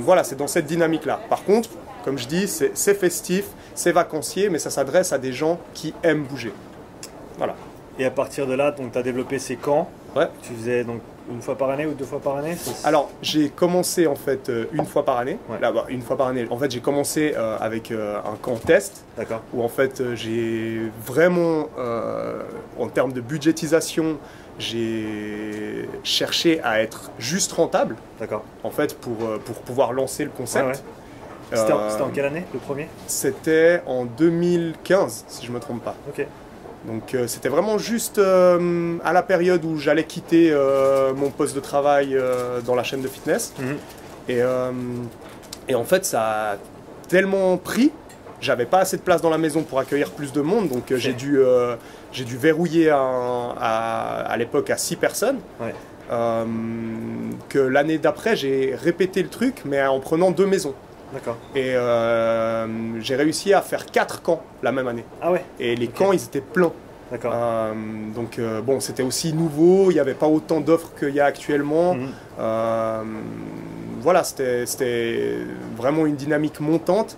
Voilà, 0.00 0.24
c'est 0.24 0.36
dans 0.36 0.46
cette 0.48 0.66
dynamique-là. 0.66 1.20
Par 1.28 1.44
contre, 1.44 1.70
comme 2.04 2.18
je 2.18 2.26
dis, 2.26 2.48
c'est 2.48 2.94
festif, 2.94 3.46
c'est 3.74 3.92
vacancier, 3.92 4.50
mais 4.50 4.58
ça 4.58 4.70
s'adresse 4.70 5.12
à 5.12 5.18
des 5.18 5.32
gens 5.32 5.58
qui 5.72 5.94
aiment 6.02 6.24
bouger. 6.24 6.52
Voilà. 7.38 7.54
Et 7.98 8.04
à 8.04 8.10
partir 8.10 8.46
de 8.46 8.54
là, 8.54 8.74
tu 8.76 8.98
as 8.98 9.02
développé 9.02 9.38
ces 9.38 9.56
camps. 9.56 9.88
Ouais. 10.16 10.28
Tu 10.42 10.52
faisais 10.52 10.84
donc 10.84 11.00
une 11.30 11.40
fois 11.40 11.56
par 11.56 11.70
année 11.70 11.86
ou 11.86 11.94
deux 11.94 12.04
fois 12.04 12.20
par 12.20 12.36
année 12.36 12.56
Alors, 12.84 13.10
j'ai 13.22 13.48
commencé 13.48 14.06
en 14.06 14.14
fait 14.14 14.48
euh, 14.48 14.66
une 14.72 14.84
fois 14.84 15.04
par 15.04 15.18
année. 15.18 15.38
Ouais. 15.48 15.58
Là, 15.60 15.72
bah, 15.72 15.86
une 15.88 16.02
fois 16.02 16.16
par 16.16 16.28
année. 16.28 16.46
En 16.50 16.58
fait, 16.58 16.70
j'ai 16.70 16.80
commencé 16.80 17.34
euh, 17.36 17.56
avec 17.60 17.90
euh, 17.90 18.18
un 18.18 18.36
camp 18.36 18.56
test 18.56 19.04
D'accord. 19.16 19.40
où 19.52 19.62
en 19.62 19.68
fait 19.68 20.14
j'ai 20.14 20.80
vraiment, 21.04 21.68
en 22.78 22.88
termes 22.88 23.12
de 23.12 23.20
budgétisation, 23.20 24.18
j'ai 24.58 25.88
cherché 26.02 26.60
à 26.62 26.80
être 26.82 27.10
juste 27.18 27.52
rentable 27.52 27.96
D'accord. 28.20 28.44
en 28.62 28.70
fait 28.70 28.98
pour, 28.98 29.16
pour 29.44 29.56
pouvoir 29.56 29.92
lancer 29.92 30.24
le 30.24 30.30
concept. 30.30 30.64
Ouais, 30.66 30.72
ouais. 30.72 31.58
C'était 31.58 31.72
en, 31.72 32.06
en 32.06 32.08
quelle 32.10 32.24
année 32.26 32.44
le 32.52 32.58
premier? 32.58 32.88
C'était 33.06 33.82
en 33.86 34.04
2015, 34.04 35.24
si 35.28 35.46
je 35.46 35.52
me 35.52 35.60
trompe 35.60 35.82
pas. 35.82 35.94
Ok. 36.08 36.26
Donc 36.86 37.14
euh, 37.14 37.26
c'était 37.26 37.48
vraiment 37.48 37.78
juste 37.78 38.18
euh, 38.18 38.96
à 39.04 39.12
la 39.12 39.22
période 39.22 39.64
où 39.64 39.78
j'allais 39.78 40.04
quitter 40.04 40.50
euh, 40.52 41.14
mon 41.14 41.30
poste 41.30 41.54
de 41.54 41.60
travail 41.60 42.16
dans 42.66 42.74
la 42.74 42.82
chaîne 42.82 43.00
de 43.02 43.08
fitness. 43.08 43.54
Mhm. 43.58 43.76
Et, 44.28 44.40
et 45.68 45.74
en 45.74 45.84
fait, 45.84 46.04
ça 46.04 46.52
a 46.52 46.56
tellement 47.08 47.56
pris. 47.56 47.90
J'avais 48.40 48.66
pas 48.66 48.80
assez 48.80 48.96
de 48.98 49.02
place 49.02 49.22
dans 49.22 49.30
la 49.30 49.38
maison 49.38 49.62
pour 49.62 49.78
accueillir 49.78 50.10
plus 50.10 50.32
de 50.32 50.40
monde, 50.42 50.68
donc 50.68 50.92
j'ai 50.94 51.12
dû, 51.14 51.38
j'ai 52.12 52.24
dû 52.24 52.36
verrouiller 52.36 52.90
un- 52.90 53.54
à, 53.58 54.22
à 54.28 54.36
l'époque 54.36 54.68
à 54.70 54.76
6 54.76 54.96
personnes. 54.96 55.38
Ouais. 55.60 55.74
Que 57.48 57.58
l'année 57.58 57.98
d'après, 57.98 58.36
j'ai 58.36 58.74
répété 58.74 59.22
le 59.22 59.28
truc, 59.28 59.62
mais 59.64 59.82
en 59.86 60.00
prenant 60.00 60.30
deux 60.30 60.46
maisons. 60.46 60.74
D'accord. 61.14 61.36
Et 61.54 61.74
euh, 61.74 62.66
j'ai 63.00 63.14
réussi 63.16 63.54
à 63.54 63.62
faire 63.62 63.86
quatre 63.86 64.20
camps 64.20 64.42
la 64.62 64.72
même 64.72 64.88
année. 64.88 65.04
Ah 65.22 65.32
ouais 65.32 65.44
Et 65.60 65.74
les 65.76 65.88
camps, 65.88 66.12
ils 66.12 66.22
étaient 66.22 66.40
pleins. 66.42 66.72
D'accord. 67.10 67.32
Euh, 67.34 67.72
donc 68.14 68.38
euh, 68.38 68.60
bon, 68.60 68.80
c'était 68.80 69.02
aussi 69.04 69.32
nouveau, 69.32 69.90
il 69.90 69.94
n'y 69.94 70.00
avait 70.00 70.14
pas 70.14 70.26
autant 70.26 70.60
d'offres 70.60 70.90
qu'il 70.98 71.14
y 71.14 71.20
a 71.20 71.24
actuellement. 71.26 71.94
Mhm. 71.94 72.08
Voilà, 74.00 74.22
c'était 74.24 75.38
vraiment 75.76 76.04
une 76.04 76.16
dynamique 76.16 76.60
montante. 76.60 77.16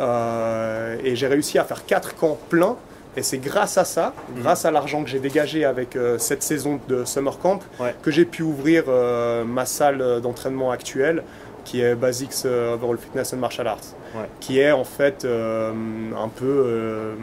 Et 0.00 1.16
j'ai 1.16 1.26
réussi 1.26 1.58
à 1.58 1.64
faire 1.64 1.84
quatre 1.84 2.14
camps 2.14 2.38
pleins. 2.48 2.76
Et 3.14 3.22
c'est 3.22 3.36
grâce 3.36 3.76
à 3.76 3.84
ça, 3.84 4.14
Mhm. 4.34 4.40
grâce 4.42 4.64
à 4.64 4.70
l'argent 4.70 5.02
que 5.04 5.10
j'ai 5.10 5.18
dégagé 5.18 5.66
avec 5.66 5.96
euh, 5.96 6.16
cette 6.16 6.42
saison 6.42 6.80
de 6.88 7.04
Summer 7.04 7.38
Camp, 7.38 7.60
Ouais. 7.78 7.94
que 8.02 8.10
j'ai 8.10 8.24
pu 8.24 8.42
ouvrir 8.42 8.84
euh, 8.88 9.44
ma 9.44 9.66
salle 9.66 10.22
d'entraînement 10.22 10.70
actuelle, 10.70 11.22
qui 11.64 11.80
est 11.80 11.94
Basics 11.94 12.44
euh, 12.44 12.74
Overall 12.74 12.98
Fitness 12.98 13.32
and 13.34 13.38
Martial 13.38 13.66
Arts, 13.66 13.94
Ouais. 14.14 14.28
qui 14.40 14.58
est 14.60 14.72
en 14.72 14.84
fait 14.84 15.24
euh, 15.24 15.72
un 16.16 16.28
peu 16.28 16.44
euh, 16.66 17.14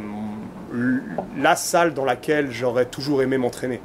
la 1.38 1.56
salle 1.56 1.94
dans 1.94 2.06
laquelle 2.06 2.52
j'aurais 2.52 2.86
toujours 2.86 3.22
aimé 3.22 3.38
m'entraîner. 3.38 3.80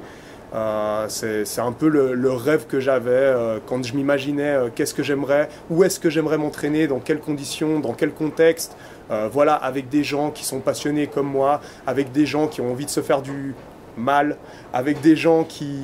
Euh, 0.54 1.06
c'est 1.08 1.60
un 1.60 1.72
peu 1.72 1.88
le, 1.88 2.14
le 2.14 2.30
rêve 2.32 2.66
que 2.66 2.78
j'avais 2.78 3.34
quand 3.66 3.84
je 3.84 3.94
m'imaginais 3.94 4.56
qu'est-ce 4.74 4.94
que 4.94 5.02
j'aimerais, 5.02 5.48
où 5.68 5.82
est-ce 5.82 5.98
que 5.98 6.10
j'aimerais 6.10 6.38
m'entraîner, 6.38 6.86
dans 6.86 7.00
quelles 7.00 7.18
conditions, 7.18 7.80
dans 7.80 7.92
quel 7.92 8.12
contexte. 8.12 8.76
Voilà, 9.32 9.54
avec 9.54 9.88
des 9.88 10.04
gens 10.04 10.30
qui 10.30 10.44
sont 10.44 10.60
passionnés 10.60 11.08
comme 11.08 11.26
moi, 11.26 11.60
avec 11.86 12.12
des 12.12 12.24
gens 12.24 12.46
qui 12.46 12.60
ont 12.60 12.70
envie 12.70 12.84
de 12.86 12.90
se 12.90 13.02
faire 13.02 13.20
du 13.20 13.54
mal, 13.98 14.36
avec 14.72 15.00
des 15.00 15.16
gens 15.16 15.42
qui, 15.44 15.76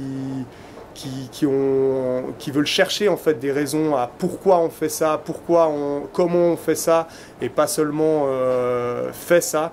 qui, 0.94 1.28
qui 1.30 1.46
ont, 1.46 2.34
qui 2.38 2.50
veulent 2.50 2.66
chercher 2.66 3.08
en 3.08 3.16
fait 3.16 3.34
des 3.34 3.52
raisons 3.52 3.96
à 3.96 4.10
pourquoi 4.18 4.58
on 4.58 4.70
fait 4.70 4.88
ça, 4.88 5.20
pourquoi 5.24 5.68
on, 5.68 6.02
comment 6.12 6.52
on 6.52 6.56
fait 6.56 6.74
ça, 6.74 7.08
et 7.40 7.48
pas 7.48 7.66
seulement 7.66 8.24
euh, 8.26 9.12
fait 9.12 9.40
ça. 9.40 9.72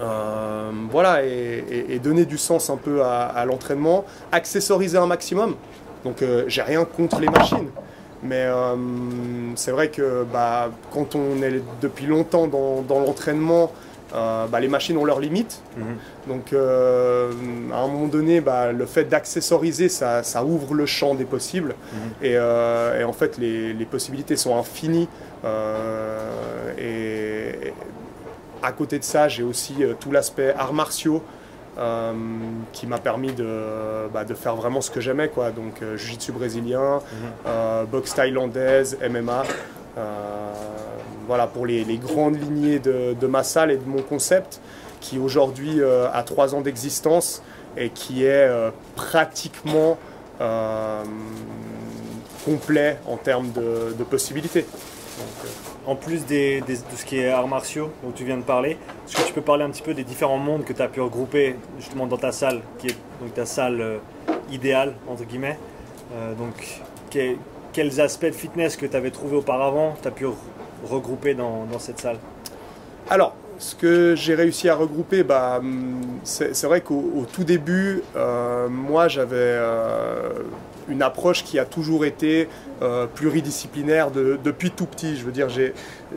Euh, 0.00 0.70
voilà, 0.90 1.24
et, 1.24 1.98
donner 2.02 2.26
du 2.26 2.38
sens 2.38 2.70
un 2.70 2.76
peu 2.76 3.02
à, 3.02 3.44
l'entraînement, 3.46 4.04
accessoriser 4.32 4.98
un 4.98 5.06
maximum. 5.06 5.54
Donc 6.04 6.22
euh, 6.22 6.44
j'ai 6.46 6.62
rien 6.62 6.84
contre 6.84 7.20
les 7.20 7.28
machines, 7.28 7.68
mais 8.22 8.44
euh, 8.44 8.76
c'est 9.56 9.72
vrai 9.72 9.88
que 9.88 10.24
bah, 10.30 10.70
quand 10.92 11.14
on 11.16 11.42
est 11.42 11.62
depuis 11.80 12.06
longtemps 12.06 12.46
dans, 12.46 12.82
dans 12.82 13.00
l'entraînement, 13.00 13.72
euh, 14.16 14.46
bah, 14.46 14.60
les 14.60 14.68
machines 14.68 14.96
ont 14.96 15.04
leurs 15.04 15.20
limites. 15.20 15.62
Mhm. 15.76 15.84
Donc 16.28 16.52
euh, 16.52 17.30
à 17.72 17.78
un 17.78 17.88
moment 17.88 18.06
donné, 18.06 18.40
bah, 18.40 18.72
le 18.72 18.86
fait 18.86 19.04
d'accessoriser, 19.04 19.88
ça, 19.88 20.22
ça 20.22 20.44
ouvre 20.44 20.74
le 20.74 20.86
champ 20.86 21.14
des 21.14 21.24
possibles. 21.24 21.74
Mhm. 21.92 21.98
Et, 22.22 22.36
euh, 22.36 23.00
et 23.00 23.04
en 23.04 23.12
fait, 23.12 23.38
les, 23.38 23.72
les 23.72 23.84
possibilités 23.84 24.36
sont 24.36 24.56
infinies. 24.56 25.08
Et, 26.78 27.72
à 28.62 28.72
côté 28.72 28.98
de 28.98 29.04
ça, 29.04 29.28
j'ai 29.28 29.44
aussi 29.44 29.74
tout 30.00 30.10
l'aspect 30.10 30.52
arts 30.58 30.72
martiaux. 30.72 31.22
euh, 31.78 32.12
qui 32.72 32.86
m'a 32.86 32.96
permis 32.98 33.32
de, 33.32 34.08
bah, 34.12 34.24
de 34.24 34.32
faire 34.32 34.56
vraiment 34.56 34.80
ce 34.80 34.90
que 34.90 35.00
j'aimais 35.00 35.28
quoi 35.28 35.50
donc 35.50 35.82
euh, 35.82 35.98
jiu-jitsu 35.98 36.32
brésilien 36.32 37.00
euh, 37.46 37.84
boxe 37.84 38.14
thaïlandaise 38.14 38.96
MMA 39.10 39.42
voilà 41.26 41.46
pour 41.46 41.66
les, 41.66 41.84
grandes 41.98 42.40
lignées 42.40 42.78
de, 42.78 43.26
ma 43.26 43.42
salle 43.42 43.70
et 43.70 43.76
de 43.76 43.86
mon 43.86 44.02
concept 44.02 44.60
qui 45.00 45.18
aujourd'hui 45.18 45.80
euh, 45.80 46.10
a 46.12 46.22
trois 46.22 46.54
ans 46.54 46.60
d'existence 46.60 47.42
et 47.76 47.90
qui 47.90 48.24
est 48.24 48.48
euh, 48.48 48.70
pratiquement 48.94 49.98
euh, 50.40 51.02
complet 52.44 52.98
en 53.06 53.16
termes 53.16 53.50
de, 53.52 54.04
possibilités. 54.04 54.64
En 55.86 55.94
plus 55.94 56.26
des, 56.26 56.60
de 56.62 56.74
ce 56.96 57.04
qui 57.04 57.18
est 57.18 57.28
arts 57.28 57.48
martiaux 57.48 57.90
dont 58.02 58.10
tu 58.10 58.24
viens 58.24 58.36
de 58.36 58.42
parler, 58.42 58.76
est-ce 59.06 59.16
que 59.16 59.26
tu 59.26 59.32
peux 59.32 59.42
parler 59.42 59.64
un 59.64 59.70
petit 59.70 59.82
peu 59.82 59.94
des 59.94 60.04
différents 60.04 60.38
mondes 60.38 60.64
que 60.64 60.72
tu 60.72 60.82
as 60.82 60.88
pu 60.88 61.00
regrouper 61.00 61.56
justement 61.78 62.06
dans 62.06 62.16
ta 62.18 62.32
salle, 62.32 62.60
qui 62.78 62.88
est 62.88 62.96
donc 63.20 63.34
ta 63.34 63.46
salle 63.46 64.00
idéale, 64.50 64.94
entre 65.08 65.24
guillemets 65.24 65.58
Donc, 66.38 66.82
que- 67.10 67.36
quels 67.72 68.00
aspects 68.00 68.26
de 68.26 68.32
fitness 68.32 68.76
que 68.76 68.86
tu 68.86 68.96
avais 68.96 69.10
trouvé 69.10 69.36
auparavant, 69.36 69.94
tu 70.02 70.10
pu 70.10 70.26
re- 70.86 70.94
regrouper 70.94 71.34
dans, 71.34 71.64
dans 71.70 71.78
cette 71.78 72.00
salle 72.00 72.18
Alors, 73.10 73.34
ce 73.58 73.74
que 73.74 74.14
j'ai 74.16 74.34
réussi 74.34 74.68
à 74.68 74.74
regrouper, 74.74 75.22
bah, 75.22 75.56
hum, 75.60 76.00
c'est 76.24 76.64
vrai 76.64 76.80
qu'au 76.80 77.26
tout 77.32 77.44
début, 77.44 78.02
euh, 78.16 78.68
moi 78.68 79.08
j'avais 79.08 79.36
euh, 79.38 80.28
une 80.88 81.02
approche 81.02 81.42
qui 81.42 81.58
a 81.58 81.64
toujours 81.64 82.04
été 82.04 82.48
euh, 82.82 83.06
pluridisciplinaire 83.06 84.10
depuis 84.10 84.70
tout 84.70 84.86
petit. 84.86 85.16
Je 85.16 85.24
veux 85.24 85.32
dire, 85.32 85.48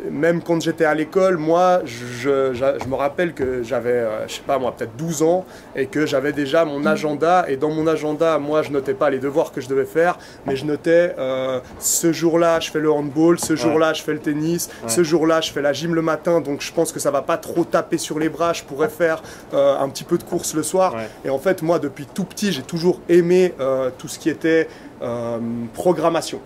même 0.10 0.42
quand 0.42 0.62
j'étais 0.62 0.86
à 0.86 0.94
l'école, 0.94 1.38
moi, 1.38 1.82
je, 1.86 2.88
me 2.88 2.96
rappelle 2.96 3.34
que 3.34 3.64
j'avais, 3.64 3.92
euh, 3.92 4.28
je 4.28 4.36
sais 4.36 4.42
pas 4.46 4.58
moi, 4.60 4.74
peut-être 4.76 4.96
12 4.98 5.24
ans 5.24 5.46
et 5.76 5.88
que 5.88 6.06
j'avais 6.06 6.32
déjà 6.32 6.66
mon 6.66 6.86
agenda. 6.86 7.46
Et 7.48 7.58
dans 7.58 7.70
mon 7.70 7.88
agenda, 7.88 8.38
moi, 8.40 8.62
je 8.62 8.72
notais 8.72 8.94
pas 8.94 9.10
les 9.10 9.20
devoirs 9.20 9.52
que 9.52 9.62
je 9.62 9.68
devais 9.68 9.86
faire, 9.86 10.18
mais 10.46 10.56
je 10.56 10.66
notais 10.66 11.16
euh, 11.18 11.60
ce 11.80 12.12
jour-là, 12.12 12.60
je 12.60 12.72
fais 12.72 12.80
le 12.80 12.92
handball, 12.92 13.40
ce 13.40 13.56
jour-là, 13.56 13.94
je 13.94 14.04
fais 14.04 14.14
le 14.14 14.20
tennis, 14.20 14.70
ce 14.88 15.04
jour-là, 15.04 15.42
je 15.42 15.52
fais 15.52 15.62
la 15.62 15.74
gym 15.74 15.96
le 15.96 16.02
matin. 16.02 16.42
Donc, 16.42 16.62
je 16.62 16.72
pense 16.72 16.92
que 16.92 17.00
ça 17.00 17.12
va 17.12 17.22
pas 17.22 17.38
trop 17.38 17.64
taper 17.64 17.98
sur 17.98 18.20
les 18.20 18.30
bras. 18.30 18.54
Je 18.54 18.64
pourrais 18.64 18.90
faire 18.90 19.22
un 19.54 19.90
petit 19.90 20.04
peu 20.04 20.18
de 20.18 20.24
course 20.24 20.54
le 20.54 20.64
soir. 20.64 20.96
Et 21.26 21.30
en 21.30 21.40
fait, 21.40 21.62
moi, 21.62 21.80
depuis 21.80 22.06
tout 22.06 22.24
petit, 22.24 22.52
j'ai 22.52 22.64
toujours 22.64 23.02
aimé 23.10 23.54
tout 23.98 24.08
ce 24.08 24.20
qui 24.20 24.30
était 24.30 24.68
programmation 25.74 26.42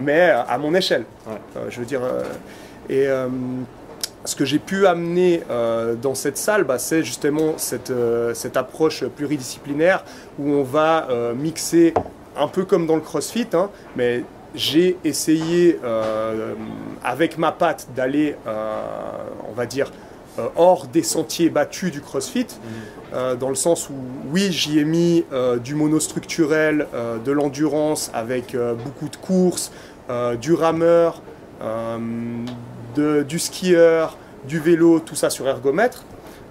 mais 0.00 0.30
euh, 0.30 0.42
à 0.44 0.58
mon 0.58 0.74
échelle. 0.74 1.04
Euh, 1.28 1.66
je 1.68 1.80
veux 1.80 1.86
dire, 1.86 2.02
euh, 2.02 2.22
et 2.88 3.06
ce 4.24 4.36
que 4.36 4.44
j'ai 4.44 4.58
pu 4.58 4.86
amener 4.86 5.42
dans 6.00 6.14
cette 6.14 6.38
salle, 6.38 6.64
bah, 6.64 6.78
c'est 6.78 7.02
justement 7.02 7.54
cette, 7.56 7.92
cette, 8.34 8.56
approche 8.56 9.04
pluridisciplinaire 9.04 10.04
où 10.38 10.50
on 10.50 10.62
va 10.62 11.08
mixer 11.36 11.94
un 12.36 12.48
peu 12.48 12.64
comme 12.64 12.86
dans 12.86 12.96
le 12.96 13.02
CrossFit, 13.02 13.48
hein, 13.52 13.70
mais 13.96 14.24
j'ai 14.54 14.96
essayé 15.04 15.78
avec 17.02 17.38
ma 17.38 17.52
patte 17.52 17.88
d'aller, 17.94 18.36
on 18.46 19.52
va 19.52 19.66
dire, 19.66 19.92
hors 20.56 20.86
des 20.86 21.02
sentiers 21.02 21.48
battus 21.48 21.92
du 21.92 22.00
CrossFit, 22.00 22.46
mmh. 22.46 23.34
dans 23.38 23.48
le 23.48 23.54
sens 23.54 23.88
où 23.88 23.94
oui, 24.32 24.50
j'y 24.50 24.78
ai 24.78 24.84
mis 24.84 25.24
du 25.62 25.74
monostructurel, 25.74 26.86
de 27.24 27.32
l'endurance 27.32 28.10
avec 28.14 28.56
beaucoup 28.84 29.08
de 29.08 29.16
courses, 29.16 29.70
euh, 30.10 30.36
du 30.36 30.52
rameur, 30.52 31.22
euh, 32.98 33.24
du 33.24 33.38
skieur, 33.38 34.16
du 34.46 34.58
vélo, 34.58 35.00
tout 35.00 35.14
ça 35.14 35.30
sur 35.30 35.46
ergomètre. 35.46 36.04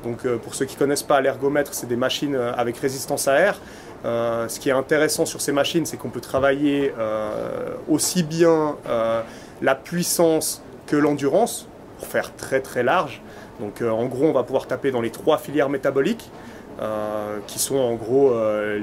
Donc 0.03 0.25
euh, 0.25 0.37
pour 0.37 0.55
ceux 0.55 0.65
qui 0.65 0.75
ne 0.75 0.79
connaissent 0.79 1.03
pas 1.03 1.21
l'ergomètre, 1.21 1.73
c'est 1.73 1.87
des 1.87 1.95
machines 1.95 2.35
avec 2.35 2.77
résistance 2.77 3.27
à 3.27 3.39
air. 3.39 3.59
ce 4.03 4.59
qui 4.59 4.69
est 4.69 4.73
intéressant 4.73 5.25
sur 5.25 5.41
ces 5.41 5.51
machines, 5.51 5.85
c'est 5.85 5.97
qu'on 5.97 6.09
peut 6.09 6.21
travailler 6.21 6.93
aussi 7.87 8.23
bien 8.23 8.75
la 9.61 9.75
puissance 9.75 10.61
que 10.87 10.97
l'endurance, 10.97 11.67
pour 11.97 12.07
faire 12.07 12.35
très 12.35 12.59
très 12.59 12.83
large. 12.83 13.21
Donc 13.61 13.81
en 13.81 14.05
gros, 14.07 14.25
on 14.25 14.33
va 14.33 14.43
pouvoir 14.43 14.67
taper 14.67 14.91
dans 14.91 14.99
les 14.99 15.11
trois 15.11 15.37
filières 15.37 15.69
métaboliques, 15.69 16.29
qui 17.47 17.59
sont 17.59 17.77
en 17.77 17.93
gros 17.93 18.33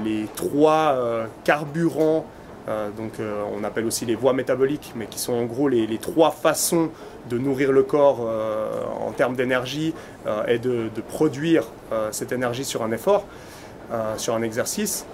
les 0.03 0.25
trois 0.35 1.27
carburants 1.43 2.25
euh, 2.69 2.89
donc 2.91 3.13
euh, 3.19 3.43
on 3.55 3.63
appelle 3.63 3.85
aussi 3.85 4.05
les 4.05 4.15
voies 4.15 4.33
métaboliques, 4.33 4.93
mais 4.95 5.07
qui 5.07 5.19
sont 5.19 5.33
en 5.33 5.45
gros 5.45 5.67
les, 5.67 5.97
trois 5.97 6.31
façons 6.31 6.89
de 7.29 7.37
nourrir 7.37 7.71
le 7.71 7.83
corps 7.83 8.25
euh, 8.27 8.83
en 8.99 9.11
termes 9.11 9.35
d'énergie 9.35 9.93
et 10.47 10.59
de, 10.59 10.89
produire 11.07 11.63
cette 12.11 12.31
énergie 12.31 12.63
sur 12.63 12.83
un 12.83 12.91
effort, 12.91 13.25
sur 14.17 14.35
un 14.35 14.41
exercice. 14.43 15.05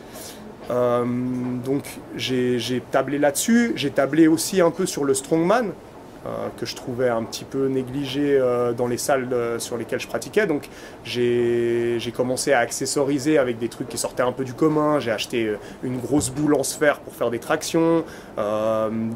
donc 0.69 1.83
j'ai 2.15 2.81
tablé 2.91 3.17
là-dessus, 3.17 3.71
j'ai 3.75 3.91
tablé 3.91 4.27
aussi 4.27 4.61
un 4.61 4.71
peu 4.71 4.85
sur 4.85 5.05
le 5.05 5.13
strongman, 5.13 5.67
euh, 5.67 5.86
que 6.57 6.65
je 6.65 6.75
trouvais 6.75 7.09
un 7.09 7.23
petit 7.23 7.43
peu 7.43 7.67
négligé 7.67 8.37
euh, 8.39 8.73
dans 8.73 8.87
les 8.87 8.97
salles 8.97 9.27
euh, 9.31 9.59
sur 9.59 9.77
lesquelles 9.77 9.99
je 9.99 10.07
pratiquais. 10.07 10.47
Donc 10.47 10.69
j'ai 11.03 12.13
commencé 12.15 12.53
à 12.53 12.59
accessoriser 12.59 13.37
avec 13.37 13.59
des 13.59 13.69
trucs 13.69 13.89
qui 13.89 13.97
sortaient 13.97 14.23
un 14.23 14.31
peu 14.31 14.43
du 14.43 14.53
commun. 14.53 14.99
J'ai 14.99 15.11
acheté 15.11 15.55
une 15.83 15.99
grosse 15.99 16.29
boule 16.29 16.55
en 16.55 16.63
sphère 16.63 16.99
pour 16.99 17.13
faire 17.13 17.29
des 17.29 17.39
tractions, 17.39 18.03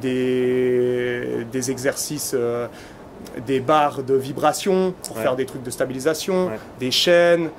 des, 0.02 1.46
des, 1.52 1.72
exercices 1.72 2.36
des 3.46 3.60
barres 3.60 4.04
de 4.04 4.16
vibration 4.16 4.94
pour 5.06 5.18
faire 5.18 5.36
des 5.36 5.46
trucs 5.46 5.64
de 5.64 5.72
stabilisation, 5.72 6.52
des 6.80 6.92
chaînes, 6.92 7.50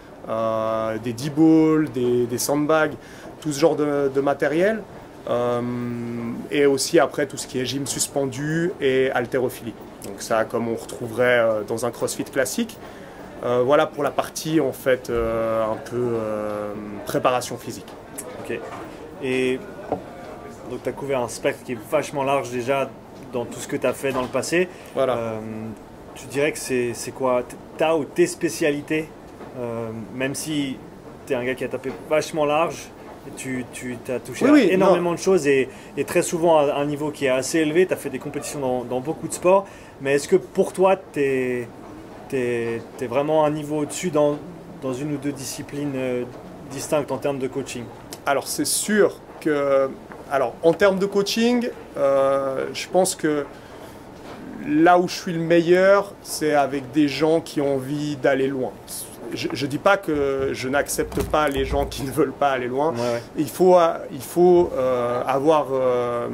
des 1.05 1.12
D-balls, 1.12 1.90
des, 1.92 2.26
des, 2.26 2.38
sandbags, 2.38 2.94
tout 3.40 3.53
ce 3.53 3.61
genre 3.61 3.76
de, 3.76 4.11
de 4.14 4.20
matériel. 4.20 4.83
Euh, 5.30 5.62
et 6.50 6.66
aussi 6.66 6.98
après 6.98 7.26
tout 7.26 7.37
ce 7.37 7.46
qui 7.46 7.61
est 7.61 7.64
gym 7.64 7.87
suspendu 7.87 8.72
et 8.80 9.11
haltérophilie. 9.12 9.74
Donc 10.04 10.20
ça 10.20 10.44
comme 10.44 10.68
on 10.68 10.74
retrouverait 10.74 11.38
euh, 11.38 11.62
dans 11.62 11.87
un 11.87 11.90
crossfit 11.90 12.24
classique. 12.24 12.76
Euh, 13.44 13.62
voilà 13.64 13.87
pour 13.87 14.02
la 14.02 14.11
partie 14.11 14.61
en 14.61 14.72
fait 14.72 15.11
un 15.11 15.76
peu 15.90 16.16
préparation 17.06 17.56
physique. 17.56 17.87
Ok. 18.40 18.58
Et 19.22 19.58
donc 20.70 20.82
tu 20.82 20.88
as 20.88 20.92
couvert 20.92 21.20
un 21.20 21.28
spectre 21.28 21.62
qui 21.64 21.72
est 21.72 21.78
vachement 21.90 22.24
large 22.24 22.50
déjà 22.50 22.90
dans 23.32 23.44
tout 23.44 23.61
ce 23.61 23.68
que 23.68 23.76
tu 23.76 23.87
as 23.87 23.92
fait 23.92 24.12
dans 24.12 24.22
le 24.22 24.28
passé. 24.28 24.68
Voilà. 24.94 25.40
tu 26.14 26.26
dirais 26.26 26.52
que 26.52 26.58
c'est 26.58 27.14
quoi? 27.14 27.42
Ta 27.78 27.96
ou 27.96 28.04
tes 28.04 28.26
spécialités 28.26 29.08
Même 30.14 30.35
si 30.35 30.76
tu 31.26 31.32
es 31.32 31.37
un 31.37 31.44
gars 31.44 31.54
qui 31.54 31.64
a 31.64 31.68
tapé 31.68 31.90
vachement 32.08 32.44
large, 32.44 32.90
tu, 33.37 33.64
tu 33.72 33.96
as 34.08 34.18
touché 34.18 34.46
à 34.46 34.58
énormément 34.58 35.12
de 35.12 35.18
choses 35.18 35.46
et, 35.46 35.68
très 36.06 36.22
souvent 36.22 36.58
à 36.58 36.74
un 36.74 36.85
niveau 36.85 37.11
qui 37.11 37.26
est 37.26 37.30
assez 37.30 37.58
élevé. 37.58 37.87
Tu 37.87 37.92
as 37.92 37.96
fait 37.96 38.11
des 38.11 38.18
compétitions 38.18 38.85
dans, 38.85 39.00
beaucoup 39.00 39.28
de 39.28 39.32
sports. 39.32 39.66
Mais 40.00 40.14
est-ce 40.14 40.28
que 40.28 40.37
pour 40.37 40.72
toi, 40.72 40.96
tu 40.96 41.20
es, 41.20 41.68
es, 42.32 43.06
vraiment 43.06 43.44
un 43.44 43.50
niveau 43.50 43.78
au-dessus 43.80 44.11
dans, 44.11 44.38
dans, 44.82 44.92
une 44.92 45.14
ou 45.14 45.16
deux 45.16 45.32
disciplines 45.32 45.92
euh, 45.94 46.24
distinctes 46.70 47.12
en 47.12 47.18
termes 47.18 47.38
de 47.38 47.48
coaching? 47.48 47.85
Alors, 48.26 48.46
c'est 48.46 48.66
sûr 48.66 49.20
que. 49.40 49.88
Alors, 50.30 50.54
en 50.62 50.72
termes 50.72 50.98
de 50.98 51.06
coaching, 51.06 51.68
euh, 51.98 52.66
je 52.72 52.88
pense 52.88 53.14
que 53.14 53.44
là 54.66 54.98
où 54.98 55.06
je 55.06 55.14
suis 55.14 55.32
le 55.32 55.40
meilleur, 55.40 56.14
c'est 56.22 56.54
avec 56.54 56.90
des 56.92 57.06
gens 57.06 57.40
qui 57.40 57.61
ont 57.61 57.74
envie 57.74 58.16
d'aller 58.16 58.46
loin 58.46 58.72
je 59.35 59.64
ne 59.64 59.71
dis 59.71 59.79
pas 59.79 59.97
que 59.97 60.51
je 60.53 60.68
n'accepte 60.68 61.23
pas 61.25 61.49
les 61.49 61.64
gens 61.64 61.87
qui 61.87 62.03
ne 62.05 62.11
veulent 62.11 62.33
pas 62.33 62.51
aller 62.51 62.68
loin. 62.68 62.95
Il 63.37 63.49
faut, 63.49 63.77
il 64.12 64.23
faut 64.23 64.71
euh, 64.75 65.23
avoir 65.27 65.68
euh, 65.73 66.29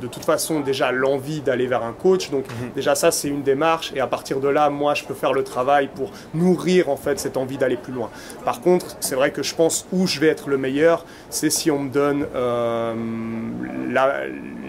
de 0.00 0.06
toute 0.06 0.24
façon 0.24 0.60
déjà 0.60 0.92
l'envie 0.92 1.40
d'aller 1.40 1.66
vers 1.66 1.82
un 1.82 1.92
coach. 1.92 2.30
Donc 2.30 2.46
mhm. 2.48 2.70
déjà 2.74 2.94
ça 2.94 3.10
c'est 3.10 3.28
une 3.28 3.42
démarche 3.42 3.92
et 3.94 4.00
à 4.00 4.06
partir 4.06 4.40
de 4.40 4.48
là 4.48 4.70
moi 4.70 4.94
je 4.94 5.04
peux 5.04 5.14
faire 5.14 5.32
le 5.32 5.44
travail 5.44 5.88
pour 5.94 6.10
nourrir 6.34 6.88
en 6.88 6.96
fait 6.96 7.18
cette 7.18 7.36
envie 7.36 7.58
d'aller 7.58 7.76
plus 7.76 7.92
loin. 7.92 8.10
Par 8.44 8.60
contre 8.60 8.96
c'est 9.00 9.14
vrai 9.14 9.30
que 9.30 9.42
je 9.42 9.54
pense 9.54 9.86
où 9.92 10.06
je 10.06 10.20
vais 10.20 10.28
être 10.28 10.48
le 10.48 10.58
meilleur 10.58 11.04
c'est 11.30 11.50
si 11.50 11.70
on 11.70 11.78
me 11.78 11.90
donne 11.90 12.26
euh, 12.34 12.94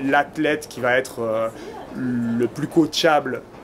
l'athlète 0.03 0.67
qui 0.67 0.79
va 0.79 0.97
être 0.97 1.51
le 1.95 2.47
plus 2.47 2.67
coachable 2.67 3.35
euh, 3.35 3.54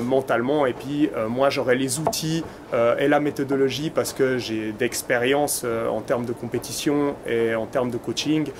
mentalement. 0.00 0.66
Et 0.66 0.72
puis 0.72 1.10
euh, 1.16 1.28
moi 1.28 1.50
j'aurai 1.50 1.76
les 1.76 1.98
outils 1.98 2.44
euh, 2.72 2.96
et 2.98 3.08
la 3.08 3.20
méthodologie 3.20 3.90
parce 3.90 4.12
que 4.12 4.38
j'ai 4.38 4.72
d'expérience 4.72 5.64
en 5.64 6.00
termes 6.00 6.24
de 6.24 6.32
compétition 6.32 7.14
et 7.26 7.54
en 7.54 7.66
termes 7.66 7.90
de 7.90 7.96
coaching 7.96 8.50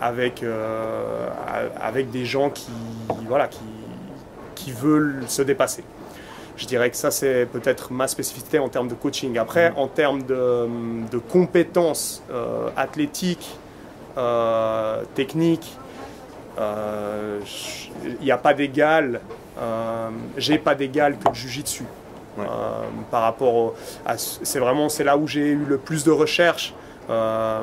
avec, 0.00 0.44
avec 1.80 2.10
des 2.10 2.24
gens 2.24 2.50
qui, 2.50 2.70
voilà, 3.26 3.48
qui, 3.48 3.58
qui 4.54 4.70
veulent 4.70 5.24
se 5.26 5.42
dépasser. 5.42 5.82
Je 6.56 6.66
dirais 6.66 6.90
que 6.90 6.96
ça, 6.96 7.10
c'est 7.10 7.46
peut-être 7.46 7.92
ma 7.92 8.08
spécificité 8.08 8.58
en 8.58 8.68
termes 8.68 8.88
de 8.88 8.94
coaching. 8.94 9.36
Après, 9.36 9.72
en 9.76 9.88
termes 9.88 10.22
de, 10.22 10.68
de 11.10 11.18
compétences 11.18 12.22
athlétiques, 12.76 13.58
techniques, 15.14 15.76
il 16.58 18.24
n'y 18.24 18.30
a 18.30 18.38
pas 18.38 18.54
d'égal 18.54 19.20
euh, 19.20 19.45
j'ai 20.36 20.58
pas 20.58 20.74
d'égal 20.74 21.18
que 21.18 21.28
le 21.28 21.34
jujitsu. 21.34 21.84
Euh, 22.38 22.42
par 23.10 23.22
rapport 23.22 23.74
à 24.04 24.18
c'est 24.18 24.58
vraiment 24.58 24.90
c'est 24.90 25.04
là 25.04 25.16
où 25.16 25.26
j'ai 25.26 25.48
eu 25.48 25.64
le 25.66 25.78
plus 25.78 26.04
de 26.04 26.10
recherches. 26.10 26.74
Euh, 27.08 27.62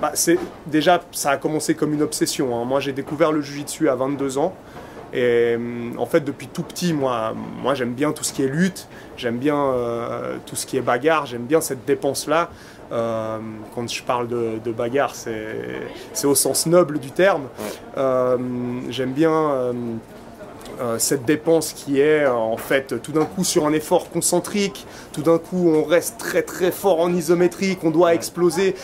bah, 0.00 0.12
c'est 0.14 0.38
déjà 0.66 1.00
ça 1.12 1.30
a 1.30 1.36
commencé 1.36 1.74
comme 1.74 1.92
une 1.92 2.02
obsession 2.02 2.56
hein. 2.58 2.64
moi 2.64 2.80
j'ai 2.80 2.92
découvert 2.92 3.30
le 3.30 3.42
jujitsu 3.42 3.88
à 3.88 3.94
22 3.94 4.38
ans. 4.38 4.54
Et 5.12 5.56
en 5.96 6.06
fait 6.06 6.22
depuis 6.22 6.48
tout 6.48 6.64
petit 6.64 6.92
moi 6.92 7.34
moi 7.62 7.74
j'aime 7.74 7.92
bien 7.92 8.10
tout 8.10 8.24
ce 8.24 8.32
qui 8.32 8.42
est 8.42 8.48
lutte. 8.48 8.88
J'aime 9.16 9.38
bien 9.38 9.72
tout 10.44 10.56
ce 10.56 10.66
qui 10.66 10.76
est 10.76 10.82
bagarre. 10.82 11.26
J'aime 11.26 11.44
bien 11.44 11.60
cette 11.60 11.84
dépense 11.84 12.26
là 12.26 12.50
quand 12.90 13.88
je 13.88 14.02
parle 14.02 14.26
de, 14.26 14.72
bagarre 14.72 15.14
c'est 15.14 16.26
au 16.26 16.34
sens 16.34 16.66
noble 16.66 16.98
du 16.98 17.12
terme. 17.12 17.44
J'aime 17.96 19.12
bien 19.12 19.30
euh, 19.30 19.72
cette 20.98 21.24
dépense 21.24 21.72
qui 21.72 22.00
est 22.00 22.26
en 22.26 22.56
fait 22.56 23.00
tout 23.02 23.12
d'un 23.12 23.24
coup 23.24 23.44
sur 23.44 23.66
un 23.66 23.72
effort 23.72 24.10
concentrique, 24.10 24.86
tout 25.12 25.22
d'un 25.22 25.38
coup 25.38 25.70
on 25.70 25.84
reste 25.84 26.18
très 26.18 26.42
très 26.42 26.70
fort 26.70 27.00
en 27.00 27.12
isométrique, 27.12 27.78
on 27.82 27.90
doit 27.90 28.14
exploser. 28.14 28.74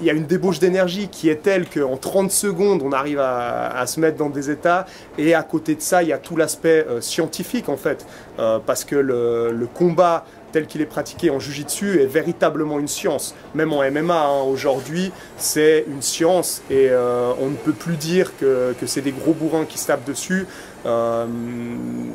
Il 0.00 0.04
y 0.04 0.10
a 0.10 0.12
une 0.12 0.26
débauche 0.26 0.58
d'énergie 0.58 1.08
qui 1.08 1.28
est 1.28 1.42
telle 1.42 1.68
qu'en 1.68 1.96
30 1.96 2.30
secondes 2.30 2.82
on 2.82 2.92
arrive 2.92 3.20
à, 3.20 3.84
se 3.86 4.00
mettre 4.00 4.16
dans 4.16 4.30
des 4.30 4.50
états 4.50 4.86
et 5.18 5.34
à 5.34 5.42
côté 5.42 5.74
de 5.74 5.80
ça 5.80 6.02
il 6.02 6.08
y 6.08 6.12
a 6.12 6.18
tout 6.18 6.36
l'aspect 6.36 6.86
scientifique 7.00 7.68
en 7.68 7.76
fait 7.76 8.06
parce 8.66 8.84
que 8.84 8.96
le, 8.96 9.52
le 9.52 9.66
combat 9.66 10.24
tel 10.56 10.66
qu'il 10.66 10.80
est 10.80 10.86
pratiqué 10.86 11.28
en 11.28 11.38
Jiu-Jitsu 11.38 12.00
est 12.00 12.06
véritablement 12.06 12.78
une 12.78 12.88
science. 12.88 13.34
Même 13.54 13.74
en 13.74 13.82
MMA, 13.90 14.14
hein, 14.14 14.42
aujourd'hui, 14.42 15.12
c'est 15.36 15.84
une 15.86 16.00
science 16.00 16.62
et 16.70 16.88
euh, 16.90 17.32
on 17.38 17.48
ne 17.48 17.56
peut 17.56 17.72
plus 17.72 17.96
dire 17.96 18.32
que, 18.38 18.74
c'est 18.86 19.02
des 19.02 19.12
gros 19.12 19.34
bourrins 19.34 19.66
qui 19.66 19.78
se 19.78 19.88
tapent 19.88 20.06
dessus. 20.06 20.46
Euh, 20.86 21.26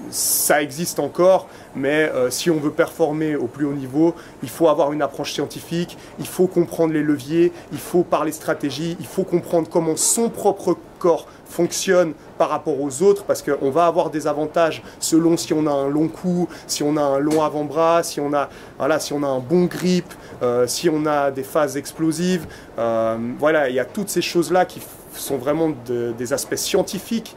ça 0.10 0.62
existe 0.62 0.99
encore, 0.99 1.47
mais 1.75 2.10
euh, 2.10 2.29
si 2.29 2.49
on 2.49 2.57
veut 2.57 2.71
performer 2.71 3.36
au 3.36 3.47
plus 3.47 3.65
haut 3.65 3.73
niveau, 3.73 4.15
il 4.43 4.49
faut 4.49 4.67
avoir 4.69 4.93
une 4.93 5.01
approche 5.01 5.34
scientifique, 5.34 5.97
il 6.19 6.27
faut 6.27 6.47
comprendre 6.47 6.93
les 6.93 7.01
leviers, 7.01 7.51
il 7.71 7.77
faut 7.77 8.03
parler 8.03 8.31
stratégie, 8.31 8.95
il 8.99 9.05
faut 9.05 9.23
comprendre 9.23 9.69
comment 9.69 9.95
son 9.95 10.29
propre 10.29 10.77
corps 10.99 11.27
fonctionne 11.45 12.13
par 12.38 12.49
rapport 12.49 12.79
aux 12.79 13.01
autres 13.01 13.25
parce 13.25 13.41
qu'on 13.41 13.71
va 13.71 13.86
avoir 13.86 14.10
des 14.10 14.25
avantages 14.25 14.81
selon 14.99 15.36
si 15.36 15.53
on 15.53 15.67
a 15.67 15.71
un 15.71 15.89
long 15.89 16.07
cou, 16.07 16.47
si 16.67 16.81
on 16.81 16.95
a 16.95 17.01
un 17.01 17.19
long 17.19 17.43
avant-bras, 17.43 18.03
si 18.03 18.21
on 18.21 18.34
a 18.34 18.49
voilà, 18.77 18.99
si 18.99 19.12
on 19.12 19.23
a 19.23 19.27
un 19.27 19.39
bon 19.39 19.65
grip, 19.65 20.13
euh, 20.43 20.65
si 20.67 20.89
on 20.89 21.05
a 21.05 21.31
des 21.31 21.43
phases 21.43 21.75
explosives. 21.75 22.47
Voilà, 22.77 23.69
il 23.69 23.75
y 23.75 23.79
a 23.79 23.86
toutes 23.86 24.10
ces 24.10 24.21
choses-là 24.21 24.65
qui 24.65 24.81
sont 25.13 25.38
vraiment 25.38 25.71
des 25.88 26.34
aspects 26.34 26.55
scientifiques 26.55 27.36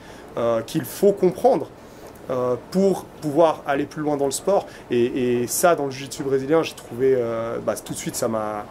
qu'il 0.66 0.84
faut 0.84 1.12
comprendre. 1.12 1.68
pour 2.70 3.04
pouvoir 3.20 3.62
aller 3.66 3.84
plus 3.84 4.02
loin 4.02 4.16
dans 4.16 4.24
le 4.24 4.32
sport. 4.32 4.66
Et, 4.90 5.46
ça, 5.46 5.76
dans 5.76 5.86
le 5.86 5.90
jiu-jitsu 5.90 6.22
brésilien, 6.22 6.62
j'ai 6.62 6.74
trouvé, 6.74 7.16
bah, 7.64 7.74
tout 7.76 7.92
de 7.92 7.98
suite, 7.98 8.16
ça 8.16 8.28
m'a, 8.28 8.64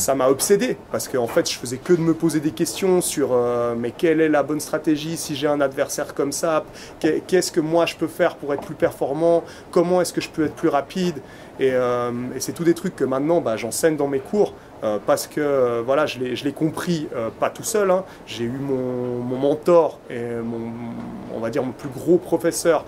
ça 0.00 0.14
m'a 0.14 0.28
obsédé 0.28 0.76
parce 0.90 1.08
qu'en 1.08 1.26
fait 1.26 1.48
je 1.50 1.58
faisais 1.58 1.76
que 1.76 1.92
de 1.92 2.00
me 2.00 2.14
poser 2.14 2.40
des 2.40 2.50
questions 2.52 3.00
sur 3.00 3.30
euh, 3.32 3.74
mais 3.76 3.90
quelle 3.90 4.20
est 4.20 4.28
la 4.28 4.42
bonne 4.42 4.60
stratégie 4.60 5.16
si 5.16 5.36
j'ai 5.36 5.46
un 5.46 5.60
adversaire 5.60 6.14
comme 6.14 6.32
ça? 6.32 6.64
Qu'est-ce 7.00 7.52
que 7.52 7.60
moi 7.60 7.86
je 7.86 7.96
peux 7.96 8.08
faire 8.08 8.36
pour 8.36 8.52
être 8.54 8.62
plus 8.62 8.74
performant? 8.74 9.44
Comment 9.70 10.00
est-ce 10.00 10.12
que 10.12 10.20
je 10.20 10.30
peux 10.30 10.46
être 10.46 10.54
plus 10.54 10.68
rapide? 10.68 11.18
Et, 11.58 11.72
euh, 11.72 12.10
c'est 12.38 12.52
tous 12.52 12.64
des 12.64 12.74
trucs 12.74 12.96
que 12.96 13.04
maintenant 13.04 13.40
bah, 13.40 13.56
j'enseigne 13.56 13.96
dans 13.96 14.08
mes 14.08 14.20
cours 14.20 14.54
euh, 14.82 14.98
parce 15.04 15.26
que 15.26 15.80
voilà 15.80 16.06
je 16.06 16.18
l'ai 16.18 16.52
compris 16.52 17.08
pas 17.38 17.50
tout 17.50 17.62
seul 17.62 17.90
hein. 17.90 18.04
j'ai 18.26 18.44
eu 18.44 18.58
mon, 18.60 19.18
mon, 19.22 19.36
mentor 19.36 19.98
et 20.08 20.20
mon, 20.42 20.72
on 21.34 21.40
va 21.40 21.50
dire 21.50 21.62
mon 21.62 21.72
plus 21.72 21.88
gros 21.88 22.18
professeur 22.18 22.84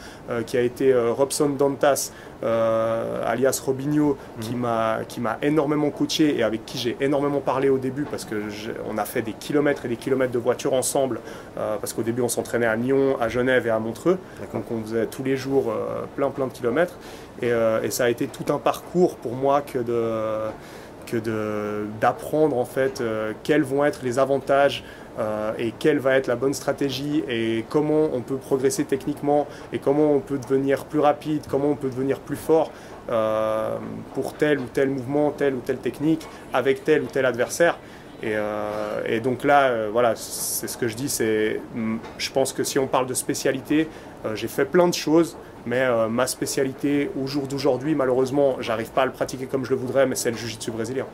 qui 0.46 0.57
a 0.57 0.61
été 0.61 0.94
Robson 0.94 1.50
Dantas 1.50 2.12
euh, 2.44 3.22
alias 3.24 3.61
Robinho, 3.64 4.16
qui 4.40 4.55
mhm. 4.55 4.61
m'a 4.61 4.98
qui 5.07 5.20
m'a 5.20 5.38
énormément 5.42 5.90
coaché 5.90 6.37
et 6.37 6.42
avec 6.42 6.66
qui 6.66 6.76
j'ai 6.76 6.96
énormément 7.00 7.38
parlé 7.38 7.68
au 7.68 7.78
début 7.78 8.02
parce 8.02 8.24
que 8.24 8.35
on 8.90 8.98
a 8.98 9.05
fait 9.05 9.22
des 9.22 9.33
kilomètres 9.33 9.85
et 9.85 9.88
des 9.88 9.96
kilomètres 9.96 10.33
de 10.33 10.38
voiture 10.38 10.72
ensemble 10.74 11.20
euh, 11.57 11.76
parce 11.81 11.92
qu'au 11.92 12.02
début 12.02 12.22
on 12.22 12.28
s'entraînait 12.28 12.66
à 12.66 12.74
Lyon, 12.74 13.16
à 13.20 13.28
Genève 13.28 13.68
et 13.68 13.70
à 13.70 13.78
Montreux, 13.78 14.18
donc 14.52 14.64
on 14.72 14.83
faisait 14.83 15.07
tous 15.07 15.22
les 15.22 15.37
jours 15.37 15.70
euh, 15.70 16.05
plein 16.16 16.31
plein 16.31 16.48
de 16.48 16.52
kilomètres 16.52 16.94
et, 17.40 17.50
et, 17.83 17.90
ça 17.90 18.05
a 18.05 18.09
été 18.09 18.26
tout 18.26 18.52
un 18.52 18.59
parcours 18.59 19.16
pour 19.16 19.35
moi 19.35 19.62
que 19.62 19.78
de 19.78 20.50
que 21.04 21.16
d'apprendre 22.00 22.56
en 22.56 22.64
fait 22.64 23.02
quels 23.42 23.62
vont 23.62 23.84
être 23.84 24.00
les 24.02 24.18
avantages 24.18 24.84
euh, 25.18 25.52
et 25.58 25.74
quelle 25.78 25.98
va 25.98 26.16
être 26.16 26.26
la 26.26 26.36
bonne 26.36 26.54
stratégie 26.54 27.22
et 27.28 27.66
comment 27.68 28.08
on 28.14 28.22
peut 28.22 28.36
progresser 28.36 28.84
techniquement 28.84 29.46
et 29.70 29.78
comment 29.78 30.10
on 30.10 30.20
peut 30.20 30.38
devenir 30.38 30.86
plus 30.86 31.00
rapide, 31.00 31.42
comment 31.50 31.68
on 31.68 31.76
peut 31.76 31.90
devenir 31.90 32.18
plus 32.18 32.36
fort 32.36 32.70
euh, 33.10 33.76
pour 34.14 34.32
tel 34.32 34.58
ou 34.58 34.64
tel 34.72 34.88
mouvement, 34.88 35.30
telle 35.30 35.54
ou 35.54 35.60
telle 35.60 35.76
technique 35.76 36.26
avec 36.54 36.84
tel 36.84 37.02
ou 37.02 37.06
tel 37.06 37.26
adversaire. 37.26 37.78
Et, 38.22 38.32
euh, 38.36 39.20
donc 39.20 39.44
là, 39.44 39.88
voilà, 39.88 40.14
c'est 40.16 40.68
ce 40.68 40.78
que 40.78 40.88
je 40.88 40.96
dis, 40.96 41.10
c'est, 41.10 41.60
je 42.16 42.30
pense 42.30 42.54
que 42.54 42.64
si 42.64 42.78
on 42.78 42.86
parle 42.86 43.06
de 43.06 43.14
spécialité, 43.14 43.88
j'ai 44.34 44.48
fait 44.48 44.64
plein 44.64 44.88
de 44.88 44.94
choses, 44.94 45.36
mais 45.66 45.87
ma 46.09 46.27
spécialité 46.27 47.11
au 47.22 47.27
jour 47.27 47.46
d'aujourd'hui, 47.46 47.94
malheureusement, 47.94 48.57
j'arrive 48.61 48.90
pas 48.90 49.03
à 49.03 49.07
le 49.07 49.12
pratiquer 49.12 49.46
comme 49.46 49.64
je 49.64 49.70
le 49.70 49.77
voudrais, 49.77 50.07
mais 50.07 50.16
c'est 50.16 50.31
le 50.31 50.37
jiu-jitsu 50.37 50.70
brésilien. 50.70 51.07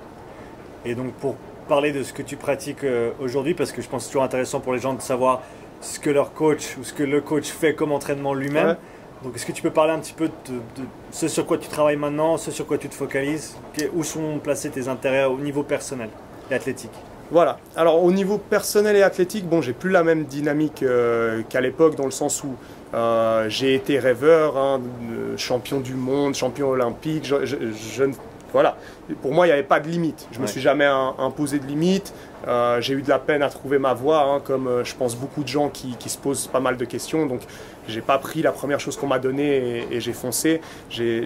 Et 0.85 0.95
donc 0.95 1.13
pour 1.15 1.37
parler 1.69 1.93
de 1.93 2.03
ce 2.03 2.13
que 2.13 2.23
tu 2.23 2.37
pratiques 2.37 2.83
euh, 2.83 3.11
aujourd'hui 3.21 3.55
parce 3.55 3.73
que 3.73 3.83
je 3.83 3.89
pense 3.89 4.03
que 4.03 4.05
c'est 4.07 4.13
toujours 4.13 4.25
intéressant 4.25 4.61
pour 4.61 4.73
les 4.73 4.81
gens 4.81 4.95
de 4.95 5.03
savoir 5.03 5.43
ce 5.81 6.01
que 6.01 6.11
leur 6.11 6.33
coach 6.33 6.77
ou 6.81 6.85
ce 6.85 6.93
que 6.93 7.03
le 7.03 7.21
coach 7.21 7.49
fait 7.49 7.75
comme 7.75 7.93
entraînement 7.93 8.35
lui-même. 8.35 8.77
Donc 9.23 9.37
est-ce 9.37 9.47
que 9.47 9.53
tu 9.53 9.63
peux 9.63 9.71
parler 9.71 9.93
un 9.93 9.99
petit 9.99 10.13
peu 10.13 10.29
de, 10.29 10.83
ce 11.11 11.29
sur 11.29 11.45
quoi 11.45 11.59
tu 11.59 11.69
travailles 11.69 11.97
maintenant, 11.97 12.37
ce 12.37 12.51
sur 12.51 12.67
quoi 12.67 12.79
tu 12.79 12.89
te 12.89 12.95
focalises 12.95 13.57
Où 13.93 14.03
sont 14.03 14.39
placés 14.43 14.71
tes 14.71 14.89
intérêts 14.89 15.25
au 15.25 15.39
niveau 15.39 15.63
personnel 15.63 16.09
et 16.51 16.55
athlétique? 16.55 16.93
Voilà. 17.31 17.59
Alors 17.77 18.03
au 18.03 18.11
niveau 18.11 18.39
personnel 18.39 18.97
et 18.97 19.03
athlétique, 19.03 19.47
bon, 19.47 19.61
j'ai 19.61 19.73
plus 19.73 19.91
la 19.91 20.03
même 20.03 20.25
dynamique 20.25 20.83
euh, 20.83 21.43
qu'à 21.49 21.61
l'époque 21.61 21.97
dans 21.97 22.07
le 22.07 22.11
sens 22.13 22.43
où 22.43 22.55
euh, 22.94 23.48
j'ai 23.48 23.74
été 23.74 23.98
rêveur, 23.98 24.57
hein, 24.57 24.81
champion 25.37 25.81
du 25.81 25.94
monde, 25.94 26.35
champion 26.35 26.70
olympique. 26.70 27.24
Je, 27.24 28.05
voilà. 28.53 28.77
pour 29.23 29.33
moi, 29.33 29.47
il 29.47 29.51
n'y 29.51 29.53
avait 29.53 29.63
pas 29.63 29.81
de 29.81 29.89
limite. 29.89 30.27
Je 30.33 30.39
ne 30.39 30.43
me 30.43 30.47
suis 30.47 30.61
jamais 30.61 30.87
imposé 30.87 31.59
de 31.59 31.67
limite. 31.67 32.15
Euh, 32.47 32.81
j'ai 32.81 32.95
eu 32.95 33.03
de 33.03 33.09
la 33.09 33.19
peine 33.19 33.43
à 33.43 33.51
trouver 33.51 33.79
ma 33.79 33.95
voie, 33.95 34.23
hein, 34.23 34.41
comme 34.43 34.69
euh, 34.69 34.85
je 34.85 34.95
pense 34.95 35.17
beaucoup 35.17 35.43
de 35.43 35.49
gens 35.49 35.69
qui, 35.69 35.97
se 36.07 36.17
posent 36.17 36.47
pas 36.47 36.61
mal 36.61 36.77
de 36.77 36.85
questions. 36.85 37.27
Donc, 37.27 37.41
j'ai 37.89 38.01
pas 38.01 38.19
pris 38.19 38.43
la 38.43 38.53
première 38.53 38.81
chose 38.81 38.97
qu'on 38.97 39.07
m'a 39.07 39.19
donnée 39.19 39.85
et, 39.91 40.01
j'ai 40.01 40.13
foncé. 40.13 40.61
je, 40.89 41.21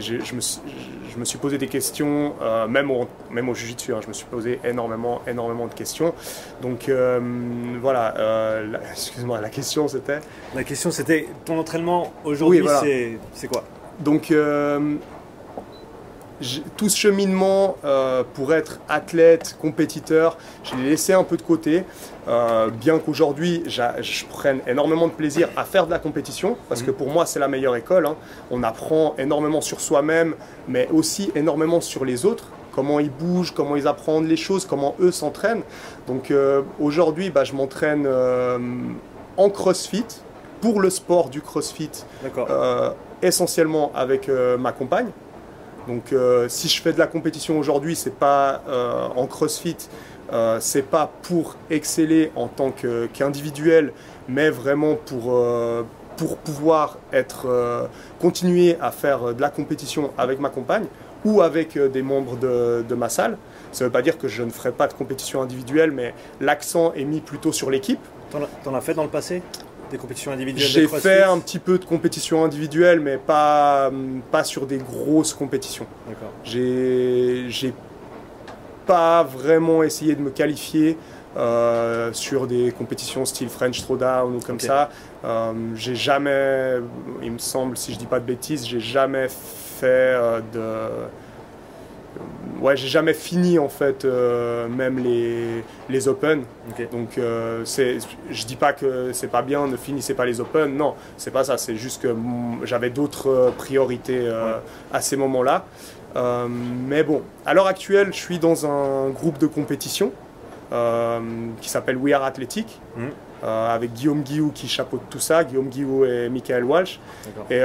me 1.16 1.24
suis, 1.24 1.38
posé 1.38 1.58
des 1.58 1.68
questions, 1.68 2.34
euh, 2.40 2.66
même 2.66 2.90
au, 2.90 3.06
même 3.30 3.48
au 3.48 3.54
Jiu-Jitsu. 3.54 3.92
Hein. 3.92 4.00
je 4.02 4.08
me 4.08 4.12
suis 4.12 4.26
posé 4.26 4.58
énormément, 4.64 5.20
énormément 5.26 5.66
de 5.66 5.74
questions. 5.74 6.14
Donc, 6.60 6.90
voilà. 7.80 8.14
Excuse-moi, 8.90 9.40
la 9.40 9.50
question 9.50 9.86
c'était? 9.88 10.20
La 10.54 10.64
question 10.64 10.90
c'était 10.90 11.28
ton 11.44 11.58
entraînement 11.58 12.12
aujourd'hui, 12.24 12.64
c'est 13.34 13.48
quoi? 13.48 13.64
Donc 14.00 14.32
tout 16.76 16.88
ce 16.88 16.96
cheminement 16.96 17.76
euh, 17.84 18.22
pour 18.34 18.54
être 18.54 18.80
athlète, 18.88 19.56
compétiteur, 19.60 20.36
je 20.64 20.74
l'ai 20.76 20.90
laissé 20.90 21.12
un 21.12 21.24
peu 21.24 21.36
de 21.36 21.42
côté. 21.42 21.84
Euh, 22.28 22.70
bien 22.70 22.98
qu'aujourd'hui, 22.98 23.62
je 23.66 24.24
prenne 24.26 24.60
énormément 24.66 25.08
de 25.08 25.12
plaisir 25.12 25.48
à 25.56 25.64
faire 25.64 25.86
de 25.86 25.90
la 25.90 25.98
compétition, 25.98 26.56
parce 26.68 26.82
que 26.82 26.90
pour 26.90 27.08
moi, 27.08 27.26
c'est 27.26 27.40
la 27.40 27.48
meilleure 27.48 27.76
école. 27.76 28.06
Hein. 28.06 28.16
On 28.50 28.62
apprend 28.62 29.14
énormément 29.18 29.60
sur 29.60 29.80
soi-même, 29.80 30.34
mais 30.68 30.88
aussi 30.92 31.30
énormément 31.34 31.80
sur 31.80 32.04
les 32.04 32.24
autres 32.24 32.48
comment 32.74 33.00
ils 33.00 33.10
bougent, 33.10 33.52
comment 33.52 33.76
ils 33.76 33.86
apprennent 33.86 34.26
les 34.26 34.36
choses, 34.36 34.64
comment 34.64 34.94
eux 34.98 35.12
s'entraînent. 35.12 35.62
Donc 36.06 36.30
euh, 36.30 36.62
aujourd'hui, 36.80 37.28
bah, 37.28 37.44
je 37.44 37.52
m'entraîne 37.52 38.08
en 39.36 39.50
CrossFit, 39.50 40.06
pour 40.62 40.80
le 40.80 40.88
sport 40.90 41.28
du 41.28 41.42
CrossFit, 41.42 41.90
essentiellement 43.20 43.90
avec 43.94 44.30
ma 44.58 44.72
compagne. 44.72 45.10
Donc 45.86 46.12
euh, 46.12 46.48
si 46.48 46.68
je 46.68 46.80
fais 46.80 46.92
de 46.92 46.98
la 46.98 47.06
compétition 47.06 47.58
aujourd'hui, 47.58 47.96
c'est 47.96 48.14
pas 48.14 48.62
euh, 48.68 49.08
en 49.16 49.26
CrossFit, 49.26 49.76
euh, 50.32 50.58
c'est 50.60 50.82
pas 50.82 51.10
pour 51.22 51.56
exceller 51.70 52.30
en 52.36 52.48
tant 52.48 52.72
qu'individuel, 53.12 53.92
mais 54.28 54.50
vraiment 54.50 54.94
pour, 54.94 55.38
pour 56.16 56.36
pouvoir 56.38 56.98
être, 57.12 57.88
continuer 58.20 58.76
à 58.80 58.90
faire 58.90 59.34
de 59.34 59.40
la 59.40 59.50
compétition 59.50 60.10
avec 60.16 60.38
ma 60.38 60.48
compagne 60.48 60.86
ou 61.24 61.40
avec 61.42 61.78
des 61.78 62.02
membres 62.02 62.36
de, 62.36 62.94
ma 62.94 63.08
salle. 63.08 63.36
Ça 63.72 63.84
ne 63.84 63.88
veut 63.88 63.92
pas 63.92 64.02
dire 64.02 64.18
que 64.18 64.28
je 64.28 64.42
ne 64.42 64.50
ferai 64.50 64.72
pas 64.72 64.86
de 64.86 64.94
compétition 64.94 65.42
individuelle, 65.42 65.90
mais 65.90 66.14
l'accent 66.40 66.92
est 66.94 67.04
mis 67.04 67.20
plutôt 67.20 67.52
sur 67.52 67.70
l'équipe. 67.70 68.00
T'en 68.64 68.74
as 68.74 68.80
fait 68.80 68.94
dans 68.94 69.04
le 69.04 69.10
passé? 69.10 69.42
Des 69.92 69.98
compétitions 69.98 70.32
individuelles 70.32 70.66
J'ai 70.66 70.88
fait 70.88 71.22
un 71.22 71.38
petit 71.38 71.58
peu 71.58 71.78
de 71.78 71.84
compétition 71.84 72.44
individuelle, 72.44 72.98
mais 72.98 73.18
pas, 73.18 73.90
pas 74.30 74.42
sur 74.42 74.66
des 74.66 74.78
grosses 74.78 75.34
compétitions. 75.34 75.86
J'ai, 76.42 77.46
j'ai 77.48 77.72
pas 78.86 79.22
vraiment 79.22 79.82
essayé 79.82 80.14
de 80.16 80.20
me 80.20 80.30
qualifier 80.30 80.98
euh, 81.36 82.12
sur 82.12 82.46
des 82.46 82.72
compétitions 82.72 83.24
style 83.24 83.48
French 83.48 83.82
Throwdown 83.82 84.36
ou 84.36 84.40
comme 84.40 84.60
ça. 84.60 84.90
Euh, 85.24 85.52
j'ai 85.76 85.94
jamais, 85.94 86.78
il 87.22 87.32
me 87.32 87.38
semble, 87.38 87.76
si 87.76 87.92
je 87.92 87.98
dis 87.98 88.06
pas 88.06 88.20
de 88.20 88.26
bêtises, 88.26 88.66
j'ai 88.66 88.80
jamais 88.80 89.28
fait 89.28 89.86
euh, 89.86 90.40
de 90.52 91.06
ouais, 92.62 92.76
j'ai 92.76 92.88
jamais 92.88 93.12
fini 93.12 93.58
en 93.58 93.68
fait, 93.68 94.04
euh, 94.04 94.68
même 94.68 94.98
les, 94.98 95.62
les 95.88 96.08
Open. 96.08 96.44
Donc, 96.92 97.18
euh, 97.18 97.64
je 97.64 98.46
dis 98.46 98.56
pas 98.56 98.72
que 98.72 99.12
c'est 99.12 99.28
pas 99.28 99.42
bien, 99.42 99.66
ne 99.66 99.76
finissez 99.76 100.14
pas 100.14 100.24
les 100.24 100.40
Open. 100.40 100.76
Non, 100.76 100.94
c'est 101.16 101.32
pas 101.32 101.44
ça. 101.44 101.58
C'est 101.58 101.76
juste 101.76 102.02
que 102.02 102.14
j'avais 102.64 102.90
d'autres 102.90 103.28
euh, 103.28 103.50
priorités 103.50 104.30
à 104.92 105.00
ces 105.00 105.16
moments-là. 105.16 105.64
mais 106.88 107.02
bon, 107.02 107.22
à 107.44 107.54
l'heure 107.54 107.66
actuelle, 107.66 108.08
je 108.12 108.18
suis 108.18 108.38
dans 108.38 108.66
un 108.66 109.10
groupe 109.10 109.38
de 109.38 109.46
compétition. 109.46 110.12
qui 111.60 111.68
s'appelle 111.68 111.96
We 111.96 112.14
Are 112.14 112.24
Athletic. 112.24 112.80
Mm. 112.96 113.08
avec 113.44 113.92
Guillaume 113.92 114.22
Guillou 114.22 114.52
qui 114.54 114.68
chapeaute 114.68 115.02
tout 115.10 115.18
ça, 115.18 115.42
Guillaume 115.42 115.68
Guillou 115.68 116.04
et 116.04 116.28
Michael 116.28 116.64
Walsh. 116.64 117.00
Et, 117.50 117.60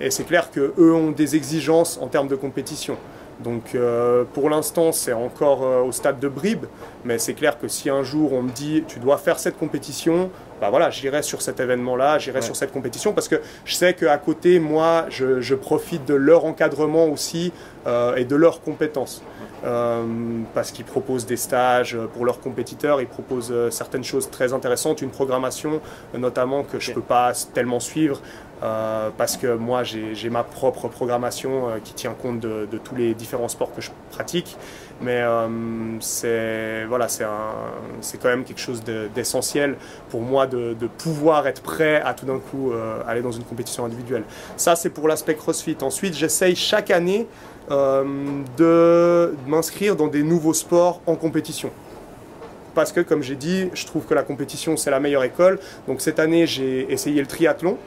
et 0.00 0.10
c'est 0.10 0.24
clair 0.24 0.50
qu'eux 0.52 0.92
ont 0.92 1.10
des 1.10 1.34
exigences 1.34 1.98
en 2.00 2.06
termes 2.06 2.28
de 2.28 2.36
compétition. 2.36 2.96
Donc 3.40 3.74
euh, 3.74 4.24
pour 4.32 4.48
l'instant, 4.48 4.92
c'est 4.92 5.12
encore 5.12 5.62
euh, 5.64 5.82
au 5.82 5.92
stade 5.92 6.18
de 6.18 6.28
bribe, 6.28 6.66
mais 7.04 7.18
c'est 7.18 7.34
clair 7.34 7.58
que 7.58 7.68
si 7.68 7.90
un 7.90 8.02
jour 8.02 8.32
on 8.32 8.42
me 8.42 8.50
dit 8.50 8.84
tu 8.88 8.98
dois 8.98 9.18
faire 9.18 9.38
cette 9.38 9.58
compétition, 9.58 10.30
bah 10.60 10.70
voilà, 10.70 10.90
j'irai 10.90 11.22
sur 11.22 11.42
cet 11.42 11.60
événement-là, 11.60 12.18
j'irai 12.18 12.42
sur 12.42 12.56
cette 12.56 12.72
compétition 12.72 13.12
parce 13.12 13.28
que 13.28 13.36
je 13.64 13.74
sais 13.74 13.94
qu'à 13.94 14.18
côté, 14.18 14.58
moi, 14.58 15.06
je, 15.10 15.54
profite 15.54 16.04
de 16.04 16.14
leur 16.14 16.44
encadrement 16.44 17.06
aussi 17.06 17.52
euh, 17.86 18.16
et 18.16 18.24
de 18.24 18.36
leurs 18.36 18.60
compétences. 18.60 19.22
parce 20.54 20.70
qu'ils 20.70 20.84
proposent 20.84 21.26
des 21.26 21.36
stages 21.36 21.96
pour 22.14 22.24
leurs 22.24 22.40
compétiteurs, 22.40 23.00
ils 23.00 23.08
proposent 23.08 23.54
certaines 23.70 24.04
choses 24.04 24.30
très 24.30 24.52
intéressantes, 24.52 25.02
une 25.02 25.10
programmation 25.10 25.80
notamment 26.14 26.62
que 26.62 26.78
je 26.78 26.90
ne 26.90 26.94
peux 26.96 27.02
pas 27.02 27.32
tellement 27.54 27.80
suivre, 27.80 28.20
euh, 28.62 29.10
parce 29.18 29.36
que 29.36 29.54
moi 29.54 29.82
j'ai 29.82 30.30
ma 30.30 30.42
propre 30.42 30.88
programmation 30.88 31.68
euh, 31.68 31.78
qui 31.84 31.92
tient 31.92 32.14
compte 32.14 32.40
de, 32.40 32.66
tous 32.82 32.94
les 32.94 33.12
différents 33.12 33.48
sports 33.48 33.74
que 33.74 33.82
je 33.82 33.90
pratique. 34.10 34.56
Mais 35.02 35.20
euh, 35.20 35.48
c'est 36.00 36.84
voilà, 36.86 37.08
c'est 37.08 37.24
quand 38.18 38.28
même 38.28 38.44
quelque 38.44 38.60
chose 38.60 38.82
d'essentiel 39.14 39.76
pour 40.08 40.22
moi 40.22 40.46
de, 40.46 40.74
pouvoir 40.98 41.46
être 41.46 41.62
prêt 41.62 42.00
à 42.00 42.14
tout 42.14 42.24
d'un 42.24 42.38
coup 42.38 42.72
aller 43.06 43.20
dans 43.20 43.32
une 43.32 43.44
compétition 43.44 43.84
individuelle. 43.84 44.24
Ça 44.56 44.74
c'est 44.74 44.88
pour 44.90 45.06
l'aspect 45.06 45.34
CrossFit. 45.34 45.76
Ensuite 45.82 46.14
j'essaye 46.14 46.56
chaque 46.56 46.90
année 46.90 47.26
de 47.68 49.34
m'inscrire 49.46 49.96
dans 49.96 50.06
des 50.06 50.22
nouveaux 50.22 50.54
sports 50.54 51.02
en 51.06 51.14
compétition 51.14 51.70
parce 52.76 52.92
que, 52.92 53.00
comme 53.00 53.22
j'ai 53.22 53.36
dit, 53.36 53.70
je 53.72 53.86
trouve 53.86 54.04
que 54.04 54.12
la 54.12 54.22
compétition, 54.22 54.76
c'est 54.76 54.90
la 54.90 55.00
meilleure 55.00 55.24
école. 55.24 55.58
Donc 55.88 56.02
cette 56.02 56.20
année, 56.20 56.46
j'ai 56.46 56.92
essayé 56.92 57.22
le 57.22 57.26
triathlon. 57.26 57.78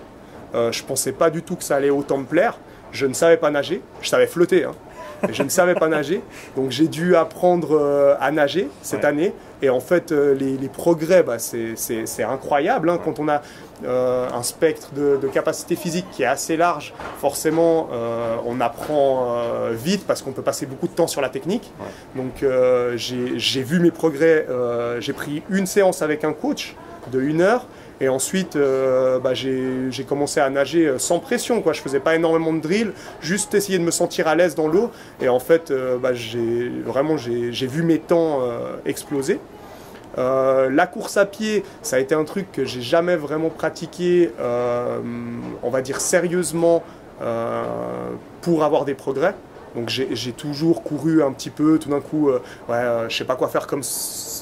Euh, 0.55 0.71
je 0.71 0.83
pensais 0.83 1.11
pas 1.11 1.29
du 1.29 1.43
tout 1.43 1.55
que 1.55 1.63
ça 1.63 1.75
allait 1.75 1.91
autant 1.91 2.17
me 2.17 2.25
plaire. 2.25 2.57
Je 2.91 3.05
ne 3.05 3.13
savais 3.13 3.37
pas 3.37 3.51
nager. 3.51 3.83
Je 4.01 4.09
savais 4.09 4.25
flotter, 4.25 4.63
hein. 4.63 4.71
Je 5.31 5.43
ne 5.43 5.49
savais 5.49 5.75
pas 5.75 5.87
nager. 5.87 6.21
Donc 6.55 6.71
j'ai 6.71 6.87
dû 6.87 7.15
apprendre 7.15 7.77
euh, 7.77 8.15
à 8.19 8.31
nager 8.31 8.69
cette 8.81 9.05
année. 9.05 9.33
Et 9.61 9.69
en 9.69 9.79
fait, 9.79 10.11
euh, 10.11 10.33
les, 10.33 10.69
progrès, 10.69 11.23
bah, 11.23 11.37
c'est 11.39 12.23
incroyable. 12.23 12.89
Hein. 12.89 12.99
Quand 13.03 13.19
on 13.19 13.27
a 13.27 13.41
un 13.85 14.43
spectre 14.43 14.91
de, 14.93 15.27
capacité 15.27 15.75
physique 15.75 16.05
qui 16.11 16.23
est 16.23 16.27
assez 16.27 16.57
large, 16.57 16.93
forcément, 17.19 17.87
on 18.45 18.59
apprend 18.59 19.37
vite 19.71 20.05
parce 20.05 20.21
qu'on 20.21 20.31
peut 20.31 20.41
passer 20.41 20.65
beaucoup 20.65 20.87
de 20.87 20.93
temps 20.93 21.07
sur 21.07 21.21
la 21.21 21.29
technique. 21.29 21.71
Donc 22.15 22.45
j'ai 22.95 23.63
vu 23.63 23.79
mes 23.79 23.91
progrès. 23.91 24.45
j'ai 24.99 25.13
pris 25.13 25.43
une 25.49 25.65
séance 25.65 26.01
avec 26.01 26.25
un 26.25 26.33
coach 26.33 26.75
de 27.11 27.21
une 27.21 27.41
heure. 27.41 27.65
Et 28.01 28.07
ensuite, 28.07 28.55
euh, 28.55 29.19
bah, 29.19 29.33
j'ai 29.33 30.05
commencé 30.07 30.39
à 30.39 30.49
nager 30.49 30.87
euh, 30.87 30.99
sans 30.99 31.19
pression. 31.19 31.61
Quoi. 31.61 31.73
Je 31.73 31.81
faisais 31.81 31.99
pas 31.99 32.15
énormément 32.15 32.53
de 32.53 32.59
drill, 32.59 32.93
juste 33.21 33.53
essayer 33.53 33.77
de 33.77 33.83
me 33.83 33.91
sentir 33.91 34.27
à 34.27 34.35
l'aise 34.35 34.55
dans 34.55 34.67
l'eau. 34.67 34.91
Et 35.21 35.27
en 35.27 35.39
fait, 35.39 35.71
euh, 35.71 35.97
bah, 35.97 36.13
j'ai 36.13 36.69
vraiment 36.85 37.17
j'ai 37.17 37.67
vu 37.67 37.83
mes 37.83 37.99
temps 37.99 38.41
exploser. 38.85 39.39
la 40.17 40.87
course 40.87 41.17
à 41.17 41.25
pied, 41.25 41.63
ça 41.81 41.97
a 41.97 41.99
été 41.99 42.15
un 42.15 42.23
truc 42.23 42.51
que 42.51 42.65
j'ai 42.65 42.81
jamais 42.81 43.15
vraiment 43.15 43.49
pratiqué, 43.49 44.31
on 44.39 45.69
va 45.69 45.81
dire 45.81 45.99
sérieusement, 45.99 46.83
pour 48.41 48.63
avoir 48.63 48.85
des 48.85 48.93
progrès. 48.93 49.33
Donc 49.75 49.89
j'ai 49.89 50.31
toujours 50.31 50.83
couru 50.83 51.23
un 51.23 51.31
petit 51.31 51.49
peu, 51.49 51.79
tout 51.79 51.89
d'un 51.89 52.01
coup, 52.01 52.29
ouais, 52.29 53.05
je 53.09 53.15
sais 53.15 53.25
pas 53.25 53.35
quoi 53.35 53.47
faire 53.47 53.67
comme 53.67 53.83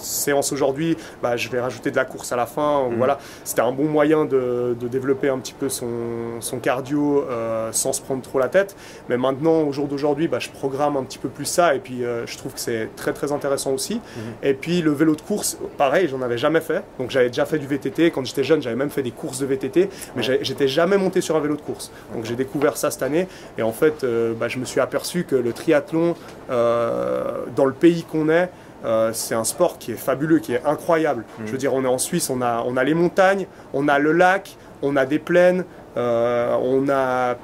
séance 0.07 0.51
aujourd'hui, 0.51 0.97
bah, 1.21 1.37
je 1.37 1.49
vais 1.49 1.59
rajouter 1.59 1.91
de 1.91 1.95
la 1.95 2.05
course 2.05 2.31
à 2.31 2.35
la 2.35 2.45
fin. 2.45 2.89
Mm. 2.89 2.95
Voilà, 2.97 3.19
c'était 3.43 3.61
un 3.61 3.71
bon 3.71 3.85
moyen 3.85 4.25
de, 4.25 4.75
développer 4.87 5.29
un 5.29 5.37
petit 5.39 5.53
peu 5.53 5.69
son, 5.69 6.59
cardio 6.61 7.25
euh, 7.29 7.69
sans 7.71 7.93
se 7.93 8.01
prendre 8.01 8.21
trop 8.21 8.39
la 8.39 8.47
tête. 8.47 8.75
Mais 9.09 9.17
maintenant, 9.17 9.61
au 9.61 9.71
jour 9.71 9.87
d'aujourd'hui, 9.87 10.27
bah, 10.27 10.39
je 10.39 10.49
programme 10.49 10.97
un 10.97 11.03
petit 11.03 11.17
peu 11.17 11.29
plus 11.29 11.45
ça 11.45 11.75
et 11.75 11.79
puis 11.79 12.03
euh, 12.03 12.25
je 12.25 12.37
trouve 12.37 12.53
que 12.53 12.59
c'est 12.59 12.89
très 12.95 13.13
très 13.13 13.31
intéressant 13.31 13.71
aussi. 13.71 13.95
Mm-hmm. 13.95 14.47
Et 14.47 14.53
puis 14.53 14.81
le 14.81 14.91
vélo 14.91 15.15
de 15.15 15.21
course, 15.21 15.57
pareil, 15.77 16.07
j'en 16.07 16.21
avais 16.21 16.37
jamais 16.37 16.61
fait. 16.61 16.83
Donc 16.99 17.11
j'avais 17.11 17.27
déjà 17.27 17.45
fait 17.45 17.59
du 17.59 17.67
VTT 17.67 18.11
quand 18.11 18.25
j'étais 18.25 18.43
jeune, 18.43 18.61
j'avais 18.61 18.75
même 18.75 18.89
fait 18.89 19.03
des 19.03 19.11
courses 19.11 19.39
de 19.39 19.45
VTT, 19.45 19.89
mais 20.15 20.23
j'étais 20.23 20.67
jamais 20.67 20.97
monté 20.97 21.21
sur 21.21 21.35
un 21.35 21.39
vélo 21.39 21.55
de 21.55 21.61
course. 21.61 21.91
Donc 22.13 22.25
j'ai 22.25 22.35
découvert 22.35 22.77
ça 22.77 22.91
cette 22.91 23.03
année 23.03 23.27
et 23.57 23.61
en 23.61 23.71
fait, 23.71 24.03
euh, 24.03 24.33
bah, 24.33 24.47
je 24.47 24.57
me 24.57 24.65
suis 24.65 24.79
aperçu 24.79 25.16
que 25.25 25.35
le 25.35 25.53
triathlon 25.53 26.15
dans 26.49 27.65
le 27.65 27.73
pays 27.73 28.03
qu'on 28.03 28.29
est, 28.29 28.49
euh, 28.85 29.11
c'est 29.13 29.35
un 29.35 29.43
sport 29.43 29.79
qui 29.79 29.91
est 29.91 29.95
fabuleux, 29.95 30.39
qui 30.39 30.53
est 30.53 30.63
incroyable. 30.65 31.23
Mm. 31.39 31.45
Je 31.45 31.51
veux 31.51 31.57
dire, 31.57 31.73
on 31.73 31.83
est 31.83 31.87
en 31.87 31.97
Suisse, 31.97 32.29
on 32.29 32.41
a, 32.41 32.63
on 32.65 32.77
a 32.77 32.83
les 32.83 32.93
montagnes, 32.93 33.47
on 33.73 33.87
a 33.87 33.99
le 33.99 34.11
lac, 34.11 34.55
on 34.81 34.95
a 34.95 35.05
des 35.05 35.19
plaines, 35.19 35.65
euh, 35.97 36.55
on 36.61 36.87
a 36.89 37.37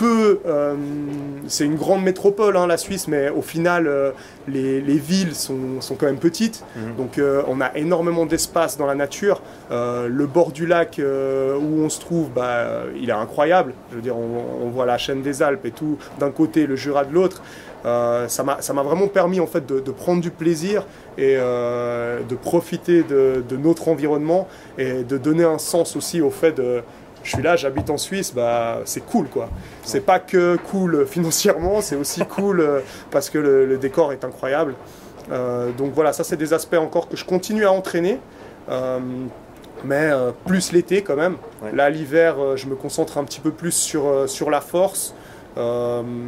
peu. 0.00 0.40
Euh, 0.46 0.74
c'est 1.46 1.64
une 1.64 1.76
grande 1.76 2.02
métropole, 2.02 2.56
hein, 2.56 2.66
la 2.66 2.78
Suisse, 2.78 3.06
mais 3.06 3.28
au 3.28 3.42
final, 3.42 3.90
les, 4.48 4.80
villes 4.80 5.34
sont, 5.34 5.80
sont, 5.80 5.94
quand 5.94 6.06
même 6.06 6.18
petites. 6.18 6.64
Mm. 6.74 6.96
Donc, 6.96 7.20
on 7.48 7.60
a 7.60 7.76
énormément 7.76 8.24
d'espace 8.24 8.78
dans 8.78 8.86
la 8.86 8.94
nature. 8.94 9.42
le 9.70 10.26
bord 10.26 10.52
du 10.52 10.66
lac 10.66 11.00
où 11.00 11.82
on 11.82 11.88
se 11.88 12.00
trouve, 12.00 12.30
bah, 12.30 12.84
il 12.96 13.10
est 13.10 13.12
incroyable. 13.12 13.74
Je 13.90 13.96
veux 13.96 14.02
dire, 14.02 14.16
on, 14.16 14.64
on 14.66 14.70
voit 14.70 14.86
la 14.86 14.98
chaîne 14.98 15.22
des 15.22 15.42
Alpes 15.42 15.66
et 15.66 15.70
tout 15.70 15.98
d'un 16.18 16.30
côté, 16.30 16.66
le 16.66 16.76
Jura 16.76 17.04
de 17.04 17.12
l'autre. 17.12 17.42
Euh, 17.86 18.28
ça 18.28 18.42
m'a 18.44 18.82
vraiment 18.82 19.08
permis 19.08 19.40
en 19.40 19.46
fait 19.46 19.66
de, 19.66 19.90
prendre 19.90 20.20
du 20.20 20.30
plaisir 20.30 20.84
et 21.16 21.36
euh, 21.38 22.20
de 22.28 22.34
profiter 22.34 23.02
de, 23.02 23.42
notre 23.56 23.88
environnement 23.88 24.48
et 24.78 25.02
de 25.02 25.18
donner 25.18 25.44
un 25.44 25.58
sens 25.58 25.96
aussi 25.96 26.20
au 26.20 26.30
fait 26.30 26.52
de 26.52 26.82
je 27.22 27.34
suis 27.34 27.42
là, 27.42 27.56
j'habite 27.56 27.90
en 27.90 27.98
Suisse, 27.98 28.32
bah 28.34 28.80
c'est 28.84 29.04
cool 29.04 29.28
quoi. 29.28 29.48
C'est 29.82 30.00
pas 30.00 30.18
que 30.18 30.56
cool 30.70 31.06
financièrement, 31.10 31.80
c'est 31.80 31.96
aussi 31.96 32.20
cool 32.24 32.60
euh, 32.60 32.80
parce 33.10 33.30
que 33.30 33.38
le, 33.38 33.78
décor 33.78 34.12
est 34.12 34.24
incroyable. 34.24 34.74
donc 35.78 35.92
voilà, 35.94 36.12
ça 36.12 36.24
c'est 36.24 36.36
des 36.36 36.52
aspects 36.52 36.74
encore 36.74 37.08
que 37.08 37.16
je 37.16 37.24
continue 37.24 37.64
à 37.64 37.72
entraîner. 37.72 38.18
mais 39.84 40.10
plus 40.46 40.72
l'été 40.72 41.02
quand 41.02 41.16
même. 41.16 41.36
Là, 41.72 41.88
l'hiver, 41.88 42.56
je 42.56 42.66
me 42.66 42.74
concentre 42.74 43.16
un 43.16 43.24
petit 43.24 43.40
peu 43.40 43.50
plus 43.50 43.72
sur, 43.72 44.28
sur 44.28 44.50
la 44.50 44.60
force, 44.60 45.14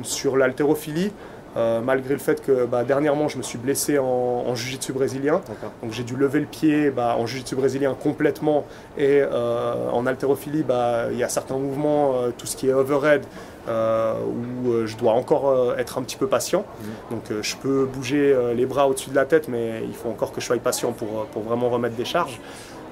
sur 0.03 0.37
l'haltérophilie. 0.37 1.13
Euh, 1.55 1.83
malgré 1.83 2.15
le 2.15 2.21
fait 2.21 2.41
que 2.41 2.65
bah, 2.65 2.83
dernièrement 2.83 3.29
je 3.29 3.37
me 3.37 3.43
suis 3.43 3.59
blessé 3.59 3.99
en, 3.99 4.07
en 4.07 4.55
jiu-jitsu 4.55 4.93
brésilien. 4.95 5.43
Donc 5.83 5.93
j'ai 5.93 6.03
dû 6.03 6.17
lever 6.17 6.41
le 6.41 6.47
pied 6.47 6.91
bah, 6.91 7.17
en 7.19 7.27
jiu-jitsu 7.27 7.57
brésilien 7.57 7.95
complètement 7.95 8.65
et 8.97 9.21
euh, 9.21 9.91
en 9.91 10.07
haltérophilie 10.07 10.63
bah, 10.63 11.11
il 11.11 11.19
y 11.19 11.23
a 11.23 11.29
certains 11.29 11.59
mouvements, 11.59 12.15
euh, 12.15 12.31
tout 12.37 12.47
ce 12.47 12.57
qui 12.57 12.69
est 12.69 12.73
overhead, 12.73 13.25
où 13.69 14.87
je 14.87 14.97
dois 14.97 15.13
encore 15.13 15.75
être 15.79 15.99
un 15.99 16.03
petit 16.03 16.17
peu 16.17 16.27
patient. 16.27 16.65
Mhm. 16.81 16.89
Donc 17.11 17.43
je 17.43 17.57
peux 17.57 17.85
bouger 17.85 18.35
les 18.57 18.67
bras 18.67 18.89
au-dessus 18.89 19.11
de 19.11 19.15
la 19.15 19.27
tête 19.27 19.49
mais 19.49 19.83
il 19.87 19.95
faut 19.95 20.09
encore 20.09 20.33
que 20.33 20.41
je 20.41 20.47
sois 20.47 20.57
patient 20.57 20.93
pour, 20.93 21.27
pour 21.27 21.43
vraiment 21.43 21.69
remettre 21.69 21.95
des 21.95 22.05
charges. 22.07 22.41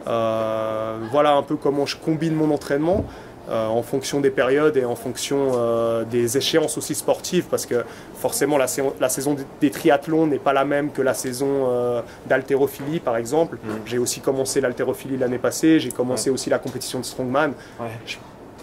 voilà 0.05 1.33
un 1.33 1.43
peu 1.43 1.57
comment 1.57 1.87
je 1.87 1.97
combine 1.97 2.35
mon 2.35 2.53
entraînement. 2.53 3.05
Euh, 3.51 3.67
en 3.67 3.83
fonction 3.83 4.21
des 4.21 4.31
périodes 4.31 4.77
et 4.77 4.85
en 4.85 4.95
fonction 4.95 5.55
euh, 5.57 6.05
des 6.05 6.37
échéances 6.37 6.79
aussi 6.79 6.95
sportives, 6.95 7.47
parce 7.51 7.67
que 7.67 7.85
forcément 8.15 8.57
la, 8.57 8.69
saison 8.69 9.37
des 9.61 9.71
triathlons 9.71 10.29
n'est 10.29 10.39
pas 10.39 10.53
la 10.53 10.65
même 10.65 10.93
que 10.93 11.03
la 11.03 11.15
saison 11.15 11.67
euh, 11.69 12.01
d'haltérophilie, 12.29 13.01
par 13.01 13.17
exemple. 13.17 13.57
Mm. 13.57 13.69
J'ai 13.87 13.99
aussi 13.99 14.21
commencé 14.21 14.61
l'haltérophilie 14.61 15.17
l'année 15.17 15.39
passée, 15.39 15.81
j'ai 15.81 15.91
commencé 15.91 16.31
aussi 16.31 16.49
la 16.49 16.61
compétition 16.61 17.01
de 17.01 17.05
strongman. 17.05 17.55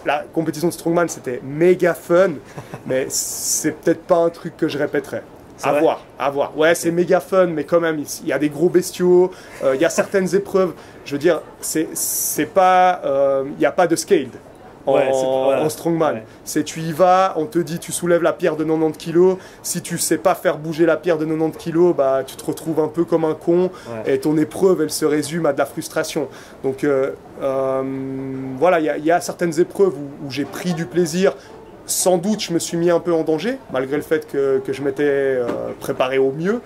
la 0.06 0.24
compétition 0.32 0.68
de 0.68 0.72
strongman, 0.72 1.06
c'était 1.06 1.42
méga 1.44 1.92
fun, 1.92 2.30
mais 2.86 3.08
c'est 3.10 3.72
peut-être 3.72 4.04
pas 4.04 4.16
un 4.16 4.30
truc 4.30 4.56
que 4.56 4.68
je 4.68 4.78
répéterais. 4.78 5.22
À 5.64 5.80
voir, 5.80 6.02
à 6.18 6.30
voir. 6.30 6.56
Ouais, 6.56 6.74
c'est 6.74 6.92
méga 6.92 7.20
fun, 7.20 7.48
mais 7.48 7.64
quand 7.64 7.80
même, 7.80 8.02
il 8.22 8.28
y 8.28 8.32
a 8.32 8.38
des 8.38 8.48
gros 8.48 8.70
bestiaux, 8.70 9.32
il 9.62 9.80
y 9.80 9.84
a 9.84 9.90
certaines 9.90 10.34
épreuves. 10.34 10.72
Je 11.04 11.12
veux 11.12 11.18
dire, 11.18 11.42
c'est 11.60 12.46
pas, 12.54 13.02
il 13.44 13.58
n'y 13.58 13.66
a 13.66 13.72
pas 13.72 13.86
de 13.86 13.96
scale 13.96 14.28
en, 14.86 15.68
strongman. 15.68 16.22
C'est 16.44 16.64
tu 16.64 16.80
y 16.80 16.92
vas, 16.92 17.34
on 17.36 17.46
te 17.46 17.58
dit 17.58 17.78
tu 17.78 17.92
soulèves 17.92 18.22
la 18.22 18.32
pierre 18.32 18.56
de 18.56 18.64
90 18.64 18.98
kg. 18.98 19.36
Si 19.62 19.82
tu 19.82 19.98
sais 19.98 20.18
pas 20.18 20.34
faire 20.34 20.58
bouger 20.58 20.86
la 20.86 20.96
pierre 20.96 21.18
de 21.18 21.24
90 21.24 21.58
kg, 21.58 21.94
bah 21.94 22.22
tu 22.26 22.36
te 22.36 22.44
retrouves 22.44 22.80
un 22.80 22.88
peu 22.88 23.04
comme 23.04 23.24
un 23.24 23.34
con 23.34 23.70
et 24.06 24.18
ton 24.18 24.36
épreuve 24.36 24.82
elle 24.82 24.90
se 24.90 25.04
résume 25.04 25.46
à 25.46 25.52
de 25.52 25.58
la 25.58 25.66
frustration. 25.66 26.28
Donc 26.62 26.84
euh, 26.84 27.12
euh, 27.42 27.82
voilà, 28.58 28.80
il 28.80 29.04
y, 29.04 29.10
a 29.10 29.20
certaines 29.20 29.58
épreuves 29.60 29.94
où 29.96 30.30
j'ai 30.30 30.44
pris 30.44 30.74
du 30.74 30.86
plaisir 30.86 31.34
sans 31.88 32.18
doute, 32.18 32.40
je 32.40 32.52
me 32.52 32.58
suis 32.58 32.76
mis 32.76 32.90
un 32.90 33.00
peu 33.00 33.12
en 33.12 33.24
danger, 33.24 33.58
malgré 33.72 33.96
le 33.96 34.02
fait 34.02 34.26
que, 34.30 34.62
je 34.68 34.82
m'étais 34.82 35.02
euh, 35.04 35.46
préparé 35.80 36.18
au 36.18 36.30
mieux. 36.30 36.60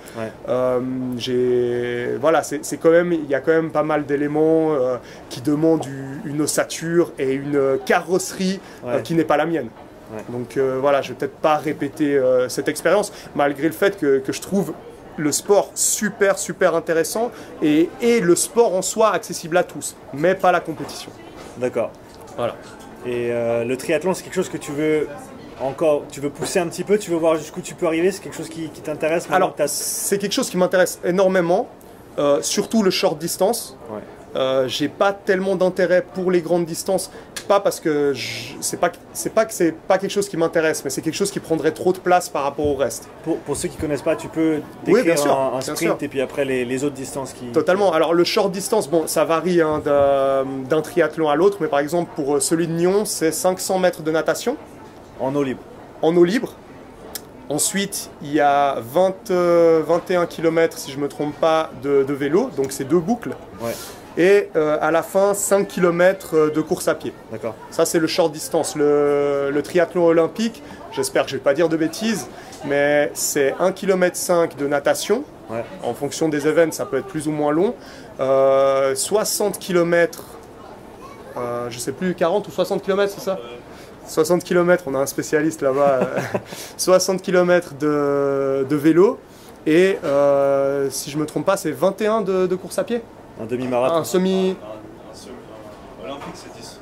Euh, 0.48 0.80
j'ai, 1.16 2.16
voilà, 2.20 2.42
c'est 2.42 2.76
quand 2.76 2.90
même, 2.90 3.12
il 3.12 3.30
y 3.30 3.34
a 3.34 3.40
quand 3.40 3.52
même 3.52 3.70
pas 3.70 3.84
mal 3.84 4.04
d'éléments 4.04 4.72
euh, 4.72 4.96
qui 5.30 5.40
demandent 5.40 5.86
une 6.24 6.42
ossature 6.42 7.12
et 7.18 7.32
une 7.32 7.78
carrosserie 7.86 8.60
qui 9.04 9.14
n'est 9.14 9.24
pas 9.24 9.36
la 9.36 9.46
mienne. 9.46 9.68
Donc 10.28 10.58
voilà, 10.58 11.00
je 11.00 11.10
vais 11.10 11.14
peut-être 11.14 11.38
pas 11.38 11.56
répéter 11.56 12.20
cette 12.48 12.68
expérience, 12.68 13.12
malgré 13.34 13.66
le 13.66 13.72
fait 13.72 13.98
que, 13.98 14.22
je 14.28 14.40
trouve 14.40 14.74
le 15.18 15.30
sport 15.30 15.70
super, 15.74 16.38
super 16.38 16.74
intéressant 16.74 17.30
et, 17.62 17.90
et 18.00 18.20
le 18.20 18.34
sport 18.34 18.74
en 18.74 18.80
soi 18.82 19.12
accessible 19.12 19.58
à 19.58 19.62
tous, 19.62 19.94
mais 20.14 20.34
pas 20.34 20.52
la 20.52 20.60
compétition. 20.60 21.10
D'accord. 21.58 21.90
Voilà. 22.36 22.54
Et 23.04 23.32
euh, 23.32 23.64
le 23.64 23.76
triathlon, 23.76 24.14
c'est 24.14 24.22
quelque 24.22 24.34
chose 24.34 24.48
que 24.48 24.56
tu 24.56 24.72
veux 24.72 25.08
encore, 25.60 26.04
tu 26.10 26.20
veux 26.20 26.30
pousser 26.30 26.58
un 26.58 26.66
petit 26.68 26.84
peu, 26.84 26.98
tu 26.98 27.10
veux 27.10 27.16
voir 27.16 27.36
jusqu'où 27.36 27.60
tu 27.60 27.74
peux 27.74 27.86
arriver, 27.86 28.10
c'est 28.10 28.22
quelque 28.22 28.36
chose 28.36 28.48
qui, 28.48 28.68
qui 28.68 28.80
t'intéresse 28.80 29.28
Alors, 29.30 29.54
que 29.54 29.62
c'est 29.66 30.18
quelque 30.18 30.32
chose 30.32 30.50
qui 30.50 30.56
m'intéresse 30.56 31.00
énormément, 31.04 31.68
euh, 32.18 32.42
surtout 32.42 32.82
le 32.82 32.90
short 32.90 33.18
distance. 33.18 33.76
Ouais. 33.90 34.00
Euh, 34.34 34.66
j'ai 34.68 34.88
pas 34.88 35.12
tellement 35.12 35.56
d'intérêt 35.56 36.02
pour 36.14 36.30
les 36.30 36.40
grandes 36.40 36.64
distances, 36.64 37.10
pas 37.48 37.60
parce 37.60 37.80
que 37.80 38.14
c'est 38.60 38.78
pas 38.80 38.90
c'est 39.12 39.34
pas 39.34 39.44
que 39.44 39.52
c'est 39.52 39.72
pas 39.72 39.98
quelque 39.98 40.10
chose 40.10 40.28
qui 40.28 40.36
m'intéresse, 40.36 40.82
mais 40.84 40.90
c'est 40.90 41.02
quelque 41.02 41.16
chose 41.16 41.30
qui 41.30 41.40
prendrait 41.40 41.72
trop 41.72 41.92
de 41.92 41.98
place 41.98 42.28
par 42.30 42.44
rapport 42.44 42.66
au 42.66 42.74
reste. 42.76 43.08
pour, 43.24 43.38
pour 43.38 43.56
ceux 43.56 43.68
qui 43.68 43.76
connaissent 43.76 44.00
pas, 44.02 44.16
tu 44.16 44.28
peux 44.28 44.60
Oui, 44.86 44.94
décrire 44.94 45.04
bien 45.04 45.16
sûr, 45.16 45.32
un, 45.32 45.48
un 45.48 45.50
bien 45.58 45.60
sprint 45.60 45.78
sûr. 45.80 45.96
et 46.00 46.08
puis 46.08 46.20
après 46.22 46.44
les, 46.46 46.64
les 46.64 46.84
autres 46.84 46.94
distances 46.94 47.32
qui. 47.34 47.46
Totalement. 47.52 47.92
Alors 47.92 48.14
le 48.14 48.24
short 48.24 48.50
distance, 48.50 48.88
bon, 48.88 49.06
ça 49.06 49.24
varie 49.24 49.60
hein, 49.60 49.82
d'un 49.84 50.80
triathlon 50.82 51.28
à 51.28 51.34
l'autre, 51.36 51.58
mais 51.60 51.68
par 51.68 51.80
exemple 51.80 52.10
pour 52.16 52.36
euh, 52.36 52.40
celui 52.40 52.66
de 52.68 52.72
Nyon, 52.72 53.04
c'est 53.04 53.32
500 53.32 53.78
mètres 53.80 54.02
de 54.02 54.10
natation 54.10 54.56
En 55.20 55.34
eau 55.34 55.42
libre. 55.42 55.60
en 56.00 56.16
eau 56.16 56.24
libre. 56.24 56.54
Ensuite, 57.48 58.08
il 58.22 58.32
y 58.32 58.40
a 58.40 58.76
20, 58.80 59.30
euh, 59.30 59.82
21 59.86 60.24
km, 60.26 60.78
si 60.78 60.90
je 60.90 60.98
me 60.98 61.06
trompe 61.08 61.34
pas, 61.38 61.70
de, 61.82 62.02
de 62.02 62.14
vélo, 62.14 62.48
donc 62.56 62.72
c'est 62.72 62.84
deux 62.84 63.00
boucles. 63.00 63.34
Ouais. 63.60 63.72
Et 64.18 64.50
euh, 64.56 64.76
à 64.80 64.90
la 64.90 65.02
fin, 65.02 65.32
5 65.34 65.66
km 65.68 66.50
de 66.54 66.60
course 66.60 66.86
à 66.88 66.94
pied. 66.94 67.12
D'accord. 67.30 67.54
Ça, 67.70 67.84
c'est 67.86 67.98
le 67.98 68.06
short 68.06 68.30
distance. 68.32 68.76
Le, 68.76 69.50
le 69.52 69.62
triathlon 69.62 70.04
olympique, 70.06 70.62
j'espère 70.92 71.24
que 71.24 71.30
je 71.30 71.36
ne 71.36 71.38
vais 71.40 71.44
pas 71.44 71.54
dire 71.54 71.68
de 71.68 71.76
bêtises, 71.76 72.26
mais 72.66 73.10
c'est 73.14 73.54
1 73.58 73.72
km 73.72 74.14
5 74.16 74.56
de 74.56 74.66
natation. 74.66 75.24
Ouais. 75.50 75.64
En 75.82 75.94
fonction 75.94 76.28
des 76.28 76.46
événements, 76.46 76.72
ça 76.72 76.84
peut 76.86 76.98
être 76.98 77.06
plus 77.06 77.26
ou 77.26 77.30
moins 77.30 77.52
long. 77.52 77.74
Euh, 78.20 78.94
60 78.94 79.58
km, 79.58 80.24
euh, 81.36 81.70
je 81.70 81.78
sais 81.78 81.92
plus, 81.92 82.14
40 82.14 82.46
ou 82.48 82.50
60 82.50 82.82
km, 82.82 83.12
c'est 83.14 83.24
ça? 83.24 83.38
60 84.06 84.44
km, 84.44 84.84
on 84.86 84.94
a 84.94 84.98
un 84.98 85.06
spécialiste 85.06 85.62
là-bas. 85.62 86.00
euh, 86.02 86.04
60 86.76 87.22
km 87.22 87.74
de, 87.80 88.66
de 88.68 88.76
vélo. 88.76 89.18
Et 89.66 89.98
euh, 90.04 90.90
si 90.90 91.10
je 91.10 91.16
me 91.18 91.24
trompe 91.24 91.46
pas, 91.46 91.56
c'est 91.56 91.70
21 91.70 92.22
de, 92.22 92.46
de 92.46 92.56
course 92.56 92.78
à 92.78 92.84
pied. 92.84 93.00
Un 93.40 93.46
demi-marathon. 93.46 93.96
Un 93.96 94.04
semi. 94.04 94.56
Olympique, 96.04 96.34
c'est 96.34 96.52
10. 96.60 96.80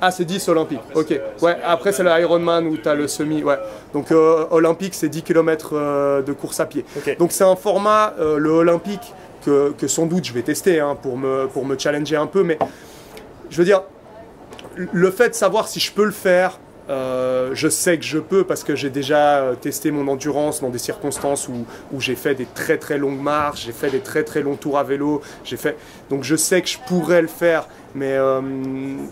Ah, 0.00 0.10
c'est 0.10 0.24
10 0.24 0.48
olympiques. 0.48 0.80
Après, 0.90 1.00
Ok. 1.00 1.20
Ouais, 1.42 1.56
le 1.56 1.64
après, 1.64 1.92
c'est 1.92 2.02
le 2.02 2.10
Ironman 2.20 2.66
où 2.66 2.76
tu 2.76 2.88
as 2.88 2.94
le 2.94 3.08
semi. 3.08 3.42
Ouais. 3.42 3.58
Donc, 3.92 4.10
euh, 4.10 4.46
olympique, 4.50 4.94
c'est 4.94 5.08
10 5.08 5.22
km 5.22 6.22
de 6.26 6.32
course 6.32 6.60
à 6.60 6.66
pied. 6.66 6.84
Ok. 6.96 7.16
Donc, 7.18 7.32
c'est 7.32 7.44
un 7.44 7.56
format, 7.56 8.14
euh, 8.18 8.38
le 8.38 8.50
olympique, 8.50 9.14
que, 9.44 9.72
que 9.72 9.86
sans 9.86 10.06
doute 10.06 10.24
je 10.24 10.32
vais 10.32 10.42
tester 10.42 10.80
hein, 10.80 10.96
pour, 11.00 11.16
me, 11.18 11.46
pour 11.46 11.64
me 11.66 11.78
challenger 11.78 12.16
un 12.16 12.26
peu. 12.26 12.42
Mais 12.42 12.58
je 13.50 13.56
veux 13.58 13.64
dire, 13.64 13.82
le 14.76 15.10
fait 15.10 15.30
de 15.30 15.34
savoir 15.34 15.68
si 15.68 15.80
je 15.80 15.92
peux 15.92 16.04
le 16.04 16.10
faire, 16.10 16.58
euh, 16.90 17.50
je 17.54 17.68
sais 17.68 17.96
que 17.98 18.04
je 18.04 18.18
peux 18.18 18.44
parce 18.44 18.62
que 18.62 18.76
j'ai 18.76 18.90
déjà 18.90 19.38
euh, 19.38 19.54
testé 19.54 19.90
mon 19.90 20.06
endurance 20.08 20.60
dans 20.60 20.68
des 20.68 20.78
circonstances 20.78 21.48
où, 21.48 21.64
où 21.92 22.00
j'ai 22.00 22.14
fait 22.14 22.34
des 22.34 22.44
très 22.46 22.76
très 22.76 22.98
longues 22.98 23.20
marches, 23.20 23.64
j'ai 23.64 23.72
fait 23.72 23.90
des 23.90 24.00
très 24.00 24.22
très 24.22 24.42
longs 24.42 24.56
tours 24.56 24.78
à 24.78 24.84
vélo, 24.84 25.22
j'ai 25.44 25.56
fait 25.56 25.76
donc 26.10 26.24
je 26.24 26.36
sais 26.36 26.60
que 26.60 26.68
je 26.68 26.78
pourrais 26.86 27.22
le 27.22 27.28
faire, 27.28 27.68
mais 27.94 28.12
euh, 28.12 28.40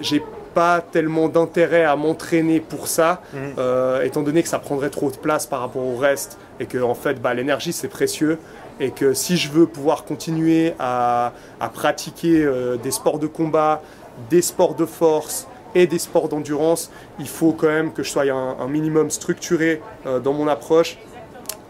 j'ai 0.01 0.23
pas 0.55 0.83
tellement 0.83 1.29
d'intérêt 1.31 1.85
à 1.85 1.97
m'entraîner 1.97 2.61
pour 2.61 2.89
ça, 2.89 3.23
Mhm. 3.33 3.41
euh, 3.59 4.03
étant 4.03 4.23
donné 4.23 4.43
que 4.43 4.49
ça 4.51 4.59
prendrait 4.59 4.91
trop 4.91 5.11
de 5.11 5.17
place 5.17 5.47
par 5.47 5.61
rapport 5.61 5.87
au 5.87 5.97
reste 5.97 6.37
et 6.61 6.67
que 6.67 6.77
en 6.79 6.95
fait 6.95 7.23
bah, 7.23 7.33
l'énergie 7.33 7.73
c'est 7.73 7.89
précieux 7.89 8.39
et 8.81 8.91
que 8.91 9.15
si 9.15 9.39
je 9.39 9.51
veux 9.51 9.65
pouvoir 9.67 10.05
continuer 10.05 10.75
à, 10.79 11.33
à 11.59 11.69
pratiquer 11.71 12.47
des 12.83 12.91
sports 12.91 13.19
de 13.19 13.27
combat, 13.27 13.81
des 14.29 14.43
sports 14.43 14.75
de 14.75 14.85
force 14.85 15.47
et 15.75 15.87
des 15.87 15.99
sports 15.99 16.29
d'endurance, 16.29 16.91
il 17.19 17.29
faut 17.29 17.53
quand 17.53 17.69
même 17.69 17.93
que 17.93 18.03
je 18.03 18.11
sois 18.11 18.25
un, 18.31 18.69
minimum 18.69 19.11
structuré 19.11 19.81
euh, 20.07 20.21
dans 20.21 20.33
mon 20.33 20.49
approche. 20.49 20.99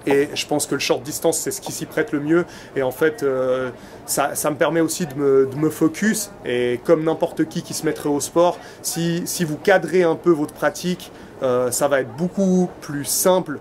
Et 0.07 0.29
je 0.35 0.47
pense 0.47 0.67
que 0.67 0.75
le 0.75 0.81
short 0.81 1.03
distance, 1.03 1.39
c'est 1.39 1.53
ce 1.53 1.61
qui 1.61 1.71
s'y 1.71 1.87
prête 1.87 2.11
le 2.11 2.21
mieux. 2.21 2.45
Et 2.75 2.83
en 2.83 2.91
fait, 2.91 3.23
euh, 3.23 3.71
ça, 4.05 4.33
me 4.51 4.57
permet 4.57 4.81
aussi 4.81 5.07
de 5.07 5.15
me, 5.15 5.71
focus. 5.71 6.33
Et 6.45 6.81
comme 6.85 7.05
n'importe 7.05 7.45
qui 7.49 7.63
qui 7.63 7.73
se 7.73 7.87
mettrait 7.87 8.09
au 8.09 8.21
sport, 8.21 8.59
si, 8.83 9.23
si 9.27 9.45
vous 9.45 9.57
cadrez 9.57 10.03
un 10.03 10.17
peu 10.17 10.31
votre 10.31 10.55
pratique, 10.55 11.13
euh, 11.43 11.71
ça 11.71 11.89
va 11.89 12.01
être 12.01 12.15
beaucoup 12.17 12.69
plus 12.81 13.05
simple 13.05 13.61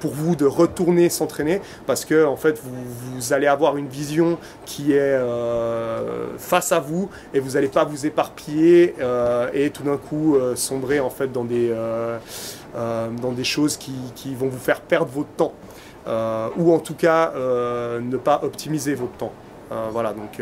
pour 0.00 0.12
vous 0.12 0.36
de 0.36 0.46
retourner 0.46 1.08
s'entraîner 1.08 1.60
parce 1.86 2.04
que 2.04 2.24
en 2.24 2.36
fait 2.36 2.60
vous, 2.62 3.32
allez 3.32 3.46
avoir 3.46 3.76
une 3.76 3.88
vision 3.88 4.38
qui 4.64 4.92
est 4.92 4.98
euh, 5.00 6.36
face 6.38 6.72
à 6.72 6.80
vous 6.80 7.08
et 7.34 7.40
vous 7.40 7.50
n'allez 7.52 7.68
pas 7.68 7.84
vous 7.84 8.06
éparpiller 8.06 8.94
euh, 9.00 9.48
et 9.52 9.70
tout 9.70 9.82
d'un 9.82 9.96
coup 9.96 10.36
euh, 10.36 10.56
sombrer 10.56 11.00
en 11.00 11.10
fait 11.10 11.32
dans 11.32 11.44
des, 11.44 11.74
dans 12.74 13.32
des 13.32 13.44
choses 13.44 13.76
qui, 13.76 14.34
vont 14.34 14.48
vous 14.48 14.58
faire 14.58 14.80
perdre 14.80 15.10
votre 15.12 15.30
temps 15.30 15.54
ou 16.56 16.72
en 16.72 16.78
tout 16.78 16.94
cas 16.94 17.32
ne 17.34 18.16
pas 18.16 18.40
optimiser 18.42 18.94
votre 18.94 19.16
temps. 19.16 19.32
Voilà 19.92 20.12
donc 20.12 20.40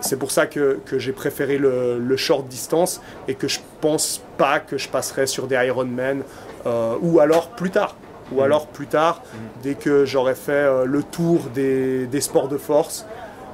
c'est 0.00 0.18
pour 0.18 0.30
ça 0.30 0.46
que, 0.46 0.80
que 0.84 0.98
j'ai 0.98 1.12
préféré 1.12 1.58
le, 1.58 1.98
le 1.98 2.16
short 2.16 2.46
distance 2.46 3.00
et 3.28 3.34
que 3.34 3.48
je 3.48 3.60
pense 3.80 4.22
pas 4.36 4.60
que 4.60 4.76
je 4.76 4.88
passerai 4.88 5.26
sur 5.26 5.46
des 5.46 5.56
Ironman 5.56 6.22
euh, 6.66 6.96
ou 7.02 7.20
alors 7.20 7.48
plus 7.50 7.70
tard. 7.70 7.96
Ou 8.32 8.40
alors 8.42 8.66
plus 8.68 8.86
tard, 8.86 9.22
dès 9.62 9.74
que 9.74 10.04
j'aurai 10.06 10.34
fait 10.34 10.52
euh, 10.52 10.84
le 10.86 11.02
tour 11.02 11.40
des, 11.54 12.06
des 12.06 12.20
sports 12.22 12.48
de 12.48 12.56
force. 12.56 13.04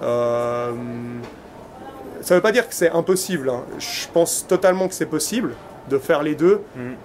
Euh, 0.03 0.70
ça 2.23 2.35
ne 2.35 2.38
veut 2.38 2.42
pas 2.42 2.53
dire 2.53 2.68
que 2.68 2.75
c'est 2.75 2.90
impossible. 2.90 3.51
hein. 3.51 3.62
Je 3.79 4.07
pense 4.12 4.46
totalement 4.46 4.87
que 4.88 4.94
c'est 4.94 5.07
possible 5.07 5.55
de 5.88 5.99
faire 5.99 6.23
les 6.23 6.35
deux. 6.37 6.61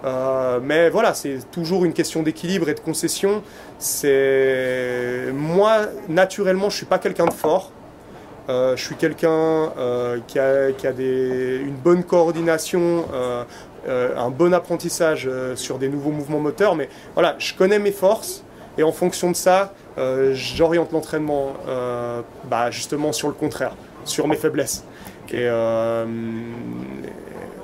Euh, 0.05 0.59
mais 0.61 0.89
voilà, 0.91 1.13
c'est 1.15 1.39
toujours 1.51 1.85
une 1.85 1.93
question 1.93 2.21
d'équilibre 2.21 2.69
et 2.69 2.75
de 2.75 2.79
concession. 2.79 3.41
C'est 3.79 5.31
moi 5.33 5.79
naturellement, 6.07 6.69
je 6.69 6.77
suis 6.77 6.85
pas 6.85 6.99
quelqu'un 6.99 7.25
de 7.25 7.33
fort. 7.33 7.71
Euh, 8.47 8.75
je 8.75 8.83
suis 8.85 8.95
quelqu'un 8.95 9.29
euh, 9.77 10.19
qui 10.27 10.37
a, 10.37 10.71
qui 10.71 10.85
a 10.85 10.91
des- 10.91 11.57
une 11.65 11.73
bonne 11.75 12.03
coordination, 12.03 13.05
euh, 13.13 13.43
un 13.87 14.29
bon 14.29 14.53
apprentissage 14.53 15.27
euh, 15.29 15.55
sur 15.55 15.77
des 15.77 15.89
nouveaux 15.89 16.11
mouvements 16.11 16.39
moteurs. 16.39 16.75
Mais 16.75 16.89
voilà, 17.13 17.35
je 17.39 17.53
connais 17.53 17.79
mes 17.79 17.91
forces 17.91 18.43
et 18.77 18.83
en 18.83 18.91
fonction 18.91 19.31
de 19.31 19.35
ça, 19.35 19.73
euh, 19.97 20.33
j'oriente 20.33 20.91
l'entraînement 20.91 21.53
euh, 21.67 22.21
bah, 22.45 22.71
justement 22.71 23.11
sur 23.13 23.27
le 23.27 23.33
contraire, 23.33 23.75
sur 24.03 24.27
mes 24.27 24.35
faiblesses. 24.35 24.83
Et, 25.31 25.47
euh, 25.47 26.05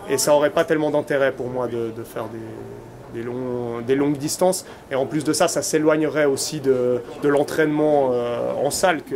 et 0.10 0.18
ça 0.18 0.34
aurait 0.34 0.50
pas 0.50 0.64
tellement 0.66 0.90
d'intérêt 0.90 1.32
pour 1.32 1.48
moi 1.48 1.68
de, 1.68 1.92
de 1.96 2.04
faire 2.04 2.26
des, 2.26 3.20
des, 3.20 3.24
longs- 3.26 3.82
des 3.86 3.96
longues 3.96 4.18
distances. 4.18 4.66
Et 4.90 4.96
en 4.96 5.06
plus 5.06 5.24
de 5.24 5.34
ça, 5.34 5.48
ça 5.48 5.62
s'éloignerait 5.62 6.26
aussi 6.26 6.60
de, 6.60 7.02
de 7.22 7.30
l'entraînement 7.30 8.10
euh, 8.12 8.54
en 8.64 8.72
salle 8.72 9.04
que, 9.04 9.16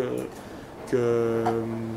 que, 0.92 1.42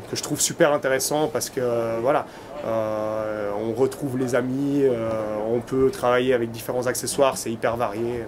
que 0.09 0.15
je 0.15 0.23
trouve 0.23 0.41
super 0.41 0.73
intéressant 0.73 1.27
parce 1.27 1.49
que 1.49 1.59
euh, 1.61 1.99
voilà, 2.01 2.25
euh, 2.25 2.48
on 2.65 3.73
retrouve 3.73 4.17
les 4.17 4.35
amis, 4.35 4.81
euh, 4.83 5.09
on 5.47 5.59
peut 5.59 5.89
travailler 5.91 6.33
avec 6.33 6.51
différents 6.51 6.87
accessoires, 6.87 7.37
c'est 7.37 7.51
hyper 7.51 7.77
varié 7.77 8.23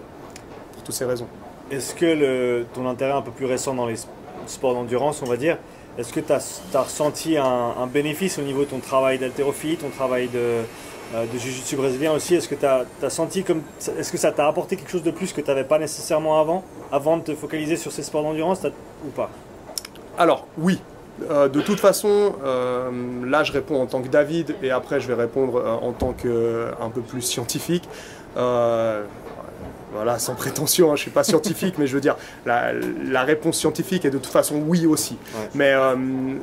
pour 0.74 0.84
toutes 0.84 0.96
ces 0.96 1.06
raisons. 1.06 1.28
Est-ce 1.70 1.96
que 1.96 2.06
le, 2.06 2.66
ton 2.74 2.88
intérêt 2.88 3.14
un 3.14 3.22
peu 3.22 3.32
plus 3.32 3.46
récent 3.46 3.74
dans 3.74 3.86
les 3.86 3.96
sports 4.48 4.74
d'endurance, 4.74 5.22
on 5.22 5.30
va 5.30 5.38
dire, 5.38 5.58
est-ce 5.98 6.14
que 6.14 6.20
tu 6.20 6.32
as, 6.32 6.62
ressenti 6.74 7.38
un, 7.38 7.46
un 7.46 7.88
bénéfice 7.88 8.40
au 8.40 8.42
niveau 8.42 8.62
de 8.62 8.70
ton 8.70 8.80
travail 8.80 9.20
d'haltérophilie, 9.20 9.78
ton 9.78 9.90
travail 9.90 10.28
de, 10.28 10.64
euh, 11.14 11.26
de 11.26 11.38
jiu-jitsu 11.38 11.76
brésilien 11.76 12.14
aussi? 12.14 12.36
Est-ce 12.36 12.48
que 12.48 12.56
tu 12.56 12.66
as, 12.66 13.10
senti 13.10 13.44
comme. 13.44 13.62
Est-ce 13.98 14.12
que 14.12 14.18
ça 14.18 14.32
t'a 14.32 14.48
apporté 14.48 14.78
quelque 14.78 14.92
chose 14.92 15.04
de 15.04 15.12
plus 15.12 15.34
que 15.34 15.42
tu 15.42 15.48
n'avais 15.48 15.66
pas 15.66 15.80
nécessairement 15.80 16.40
avant, 16.40 16.64
avant 16.92 17.18
de 17.18 17.24
te 17.24 17.36
focaliser 17.36 17.76
sur 17.76 17.92
ces 17.92 18.04
sports 18.04 18.24
d'endurance 18.24 18.66
ou 19.06 19.10
pas? 19.10 19.30
Alors, 20.18 20.48
oui. 20.58 20.80
Euh, 21.30 21.50
de 21.50 21.62
toute 21.62 21.80
façon, 21.80 22.36
euh, 22.44 22.90
là 23.26 23.44
je 23.44 23.52
réponds 23.52 23.82
en 23.82 23.86
tant 23.86 24.02
que 24.02 24.08
David 24.08 24.56
et 24.64 24.72
après 24.72 25.00
je 25.00 25.08
vais 25.08 25.14
répondre 25.14 25.58
euh, 25.58 25.72
en 25.72 25.92
tant 25.92 26.14
que 26.14 26.68
un 26.82 26.90
peu 26.90 27.02
plus 27.02 27.22
scientifique. 27.22 27.88
Voilà, 29.94 30.20
sans 30.20 30.36
prétention, 30.38 30.92
hein, 30.92 30.96
je 30.96 31.02
suis 31.02 31.12
pas 31.12 31.26
scientifique, 31.26 31.76
mais 31.78 31.86
je 31.86 31.94
veux 31.94 32.02
dire, 32.02 32.16
la, 32.46 32.72
la 32.74 33.24
réponse 33.24 33.58
scientifique 33.58 34.06
est 34.06 34.10
de 34.10 34.20
toute 34.20 34.32
façon 34.32 34.64
oui 34.66 34.86
aussi. 34.86 35.18
Ouais. 35.36 35.50
Mais 35.54 35.74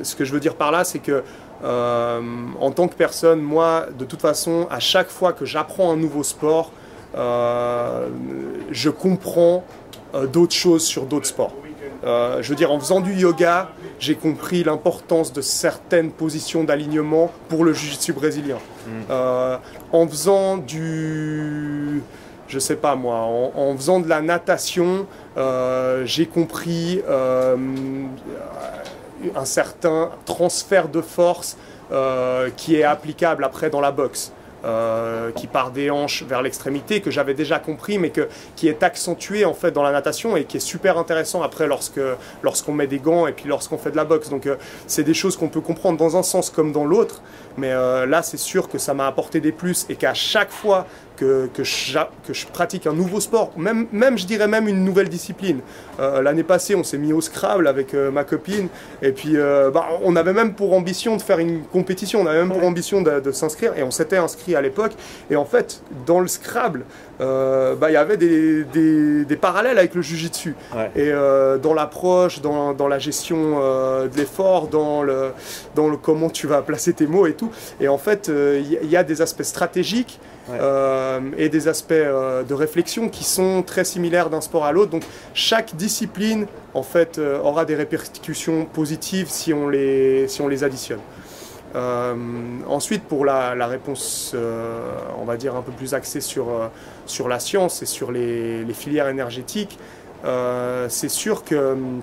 ce 0.03 0.15
que 0.15 0.23
je 0.23 0.33
veux 0.33 0.39
dire 0.39 0.53
par 0.53 0.71
là, 0.71 0.83
c'est 0.83 0.99
que 0.99 1.23
en 1.63 2.71
tant 2.71 2.87
que 2.87 2.93
personne, 2.93 3.41
moi, 3.41 3.87
de 3.97 4.05
toute 4.05 4.21
façon, 4.21 4.67
à 4.69 4.79
chaque 4.79 5.09
fois 5.09 5.33
que 5.33 5.45
j'apprends 5.45 5.91
un 5.91 5.97
nouveau 5.97 6.21
sport, 6.21 6.71
je 7.15 8.89
comprends 8.91 9.63
d'autres 10.31 10.53
choses 10.53 10.83
sur 10.83 11.05
d'autres 11.05 11.25
sports. 11.27 11.53
Euh, 12.03 12.41
je 12.41 12.49
veux 12.49 12.55
dire, 12.55 12.71
en 12.71 12.79
faisant 12.79 13.01
du 13.01 13.13
yoga, 13.13 13.69
j'ai 13.99 14.15
compris 14.15 14.63
l'importance 14.63 15.33
de 15.33 15.41
certaines 15.41 16.11
positions 16.11 16.63
d'alignement 16.63 17.31
pour 17.49 17.63
le 17.63 17.73
jiu-jitsu 17.73 18.13
brésilien. 18.13 18.57
Euh, 19.09 19.57
en 19.91 20.07
faisant 20.07 20.57
du, 20.57 22.01
je 22.47 22.59
sais 22.59 22.77
pas 22.77 22.95
moi, 22.95 23.17
en, 23.17 23.51
en 23.55 23.75
faisant 23.75 23.99
de 23.99 24.07
la 24.07 24.21
natation, 24.21 25.05
euh, 25.37 26.05
j'ai 26.05 26.25
compris 26.25 27.01
un 29.35 29.45
certain 29.45 30.11
transfert 30.25 30.87
de 30.87 31.01
force 31.01 31.57
qui 32.55 32.75
est 32.75 32.83
applicable 32.83 33.43
après 33.43 33.69
dans 33.69 33.81
la 33.81 33.91
boxe. 33.91 34.31
Euh, 34.65 35.31
qui 35.31 35.47
part 35.47 35.71
des 35.71 35.89
hanches 35.89 36.23
vers 36.23 36.41
l'extrémité, 36.41 36.99
que 36.99 37.11
j'avais 37.11 37.33
déjà 37.33 37.59
compris, 37.59 37.97
mais 37.97 38.09
que, 38.09 38.27
qui 38.57 38.67
est 38.67 38.83
accentué 38.83 39.45
en 39.45 39.53
fait 39.53 39.71
dans 39.71 39.83
la 39.83 39.93
natation 39.93 40.35
et 40.35 40.43
qui 40.43 40.57
est 40.57 40.59
super 40.59 40.97
intéressant 40.97 41.41
après 41.41 41.65
lorsque 41.65 42.01
lorsqu'on 42.43 42.73
met 42.73 42.87
des 42.87 42.99
gants 42.99 43.25
et 43.25 43.31
puis 43.31 43.47
lorsqu'on 43.47 43.77
fait 43.77 43.91
de 43.91 43.95
la 43.95 44.03
boxe. 44.03 44.27
Donc 44.27 44.47
euh, 44.47 44.57
c'est 44.85 45.05
des 45.05 45.13
choses 45.13 45.37
qu'on 45.37 45.47
peut 45.47 45.61
comprendre 45.61 45.97
dans 45.97 46.17
un 46.17 46.23
sens 46.23 46.49
comme 46.49 46.73
dans 46.73 46.83
l'autre, 46.83 47.21
mais 47.57 47.71
euh, 47.71 48.05
là 48.05 48.21
c'est 48.21 48.37
sûr 48.37 48.67
que 48.67 48.77
ça 48.77 48.93
m'a 48.93 49.07
apporté 49.07 49.39
des 49.39 49.53
plus 49.53 49.85
et 49.87 49.95
qu'à 49.95 50.13
chaque 50.13 50.51
fois 50.51 50.85
que, 51.19 51.49
que, 51.53 51.63
je, 51.63 51.99
que 52.25 52.33
je 52.33 52.47
pratique 52.47 52.87
un 52.87 52.93
nouveau 52.93 53.19
sport, 53.19 53.51
même, 53.57 53.87
même 53.91 54.17
je 54.17 54.25
dirais 54.25 54.47
même 54.47 54.67
une 54.67 54.83
nouvelle 54.85 55.09
discipline. 55.09 55.59
Euh, 55.99 56.21
L'année 56.21 56.43
passée, 56.43 56.75
on 56.75 56.83
s'est 56.83 56.97
mis 56.97 57.11
au 57.11 57.19
Scrabble 57.19 57.67
avec 57.67 57.93
euh, 57.93 58.09
ma 58.09 58.23
copine, 58.23 58.69
et 59.01 59.11
puis 59.11 59.33
euh, 59.35 59.69
bah, 59.69 59.87
on 60.03 60.15
avait 60.15 60.33
même 60.33 60.53
pour 60.53 60.73
ambition 60.73 61.17
de 61.17 61.21
faire 61.21 61.39
une 61.39 61.63
compétition, 61.63 62.21
on 62.21 62.25
avait 62.25 62.39
même 62.39 62.51
pour 62.51 62.63
ambition 62.63 63.01
de, 63.01 63.19
de 63.19 63.31
s'inscrire, 63.31 63.77
et 63.77 63.83
on 63.83 63.91
s'était 63.91 64.17
inscrit 64.17 64.55
à 64.55 64.61
l'époque. 64.61 64.93
Et 65.29 65.35
en 65.35 65.45
fait, 65.45 65.81
dans 66.05 66.21
le 66.21 66.27
Scrabble, 66.27 66.85
bah, 67.19 67.89
il 67.89 67.93
y 67.93 67.97
avait 67.97 68.15
des, 68.15 68.63
des, 68.63 69.25
des, 69.25 69.35
parallèles 69.35 69.77
avec 69.77 69.93
le 69.93 70.01
Jiu-Jitsu. 70.01 70.55
Ouais. 70.73 70.89
Et 70.95 71.11
dans 71.61 71.73
l'approche, 71.73 72.39
dans, 72.39 72.73
dans, 72.73 72.87
la 72.87 72.97
gestion 72.97 73.59
de 73.59 74.15
l'effort, 74.15 74.69
dans 74.69 75.03
le, 75.03 75.31
dans 75.75 75.89
le 75.89 75.97
comment 75.97 76.29
tu 76.29 76.47
vas 76.47 76.61
placer 76.61 76.93
tes 76.93 77.07
mots 77.07 77.27
et 77.27 77.33
tout. 77.33 77.51
Et 77.81 77.89
en 77.89 77.97
fait, 77.97 78.31
il 78.31 78.89
y, 78.89 78.95
a 78.95 79.03
des 79.03 79.21
aspects 79.21 79.43
stratégiques 79.43 80.19
Euh, 80.53 81.19
et 81.37 81.49
des 81.49 81.67
aspects 81.67 81.91
euh, 81.91 82.43
de 82.43 82.53
réflexion 82.53 83.09
qui 83.09 83.23
sont 83.23 83.63
très 83.63 83.83
similaires 83.83 84.29
d'un 84.29 84.41
sport 84.41 84.65
à 84.65 84.71
l'autre. 84.71 84.91
Donc 84.91 85.03
chaque 85.33 85.75
discipline 85.75 86.47
en 86.73 86.83
fait 86.83 87.17
euh, 87.17 87.39
aura 87.39 87.65
des 87.65 87.75
répercussions 87.75 88.65
positives 88.65 89.27
si 89.29 89.53
on 89.53 89.67
les, 89.67 90.27
si 90.27 90.41
on 90.41 90.47
les 90.47 90.63
additionne. 90.63 90.99
Ensuite, 92.67 93.03
pour 93.03 93.25
la, 93.25 93.67
réponse, 93.67 94.35
on 95.19 95.23
va 95.23 95.37
dire 95.37 95.55
un 95.55 95.61
peu 95.61 95.71
plus 95.71 95.93
axée 95.93 96.19
sur, 96.19 96.47
sur 97.05 97.27
la 97.27 97.39
science 97.39 97.83
et 97.83 97.85
sur 97.85 98.11
les, 98.11 98.63
les 98.63 98.73
filières 98.73 99.07
énergétiques, 99.07 99.77
c'est 100.23 101.09
sûr 101.09 101.43
que 101.43 101.73
hum, 101.73 102.01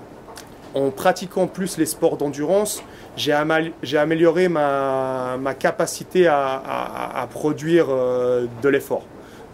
en 0.73 0.89
pratiquant 0.89 1.47
plus 1.47 1.77
les 1.77 1.85
sports 1.85 2.15
d'endurance, 2.15 2.81
j'ai 3.17 3.97
amélioré 3.97 4.47
ma, 4.47 5.55
capacité 5.59 6.27
à, 6.27 7.27
produire 7.31 7.87
euh, 7.89 8.45
de 8.61 8.69
l'effort. 8.69 9.05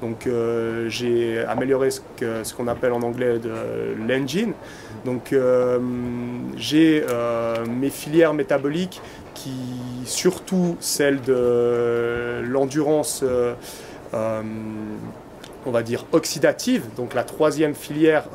Donc 0.01 0.28
euh, 0.28 0.89
j'ai 0.89 1.39
amélioré 1.45 1.89
ce 1.89 2.53
qu'on 2.53 2.68
appelle 2.68 2.91
en 2.91 3.01
anglais 3.01 3.39
l'engine. 4.05 4.53
Donc 5.05 5.32
euh, 5.32 5.80
j'ai 6.57 7.03
mes 7.70 7.89
filières 7.89 8.34
métaboliques 8.34 9.01
qui, 9.34 9.51
surtout 10.05 10.76
celles 10.80 11.22
de 11.22 12.41
l'endurance, 12.43 13.24
on 14.14 15.72
va 15.72 15.84
dire 15.84 16.05
oxydative, 16.11 16.84
donc 16.97 17.14
la 17.14 17.24
troisième 17.24 17.74
filière 17.74 18.26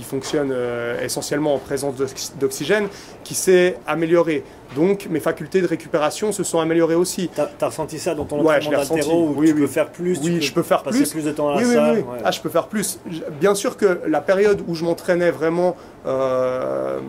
qui- 0.00 0.10
fonctionne 0.10 0.50
euh, 0.52 1.00
essentiellement 1.04 1.54
en 1.54 1.58
présence 1.58 1.94
d'oxy- 1.96 2.32
d'oxygène, 2.38 2.88
qui 3.24 3.34
s'est 3.34 3.76
améliorée. 3.86 4.42
Donc 4.76 5.06
mes 5.10 5.20
facultés 5.20 5.60
de 5.60 5.66
récupération 5.66 6.32
se 6.32 6.42
sont 6.44 6.58
améliorées 6.60 6.94
aussi. 6.94 7.28
T'as 7.34 7.48
as 7.60 7.66
ressenti 7.66 7.98
ça 7.98 8.14
dans 8.14 8.24
ton 8.24 8.42
Ouais, 8.42 8.60
je 8.60 8.70
ressenti. 8.70 9.08
où 9.08 9.34
Oui, 9.36 9.48
tu 9.48 9.54
oui. 9.54 9.60
peux 9.60 9.66
faire 9.66 9.90
plus 9.90 10.18
Oui, 10.22 10.38
tu 10.40 10.42
je 10.42 10.52
peux 10.52 10.62
faire 10.62 10.82
passer 10.82 10.98
plus. 10.98 11.10
plus 11.10 11.24
de 11.24 11.32
temps 11.32 11.48
à 11.50 11.52
la 11.54 11.58
Oui, 11.58 11.64
oui, 11.68 11.74
salle 11.74 11.96
ouais. 11.98 12.04
Ah, 12.24 12.30
je 12.30 12.40
peux 12.40 12.48
faire 12.48 12.66
plus. 12.68 12.98
Bien 13.40 13.54
sûr 13.54 13.76
que 13.76 14.00
la 14.06 14.20
période 14.20 14.62
où 14.68 14.74
je 14.74 14.84
m'entraînais 14.84 15.30
vraiment 15.30 15.76
euh, 16.06 17.00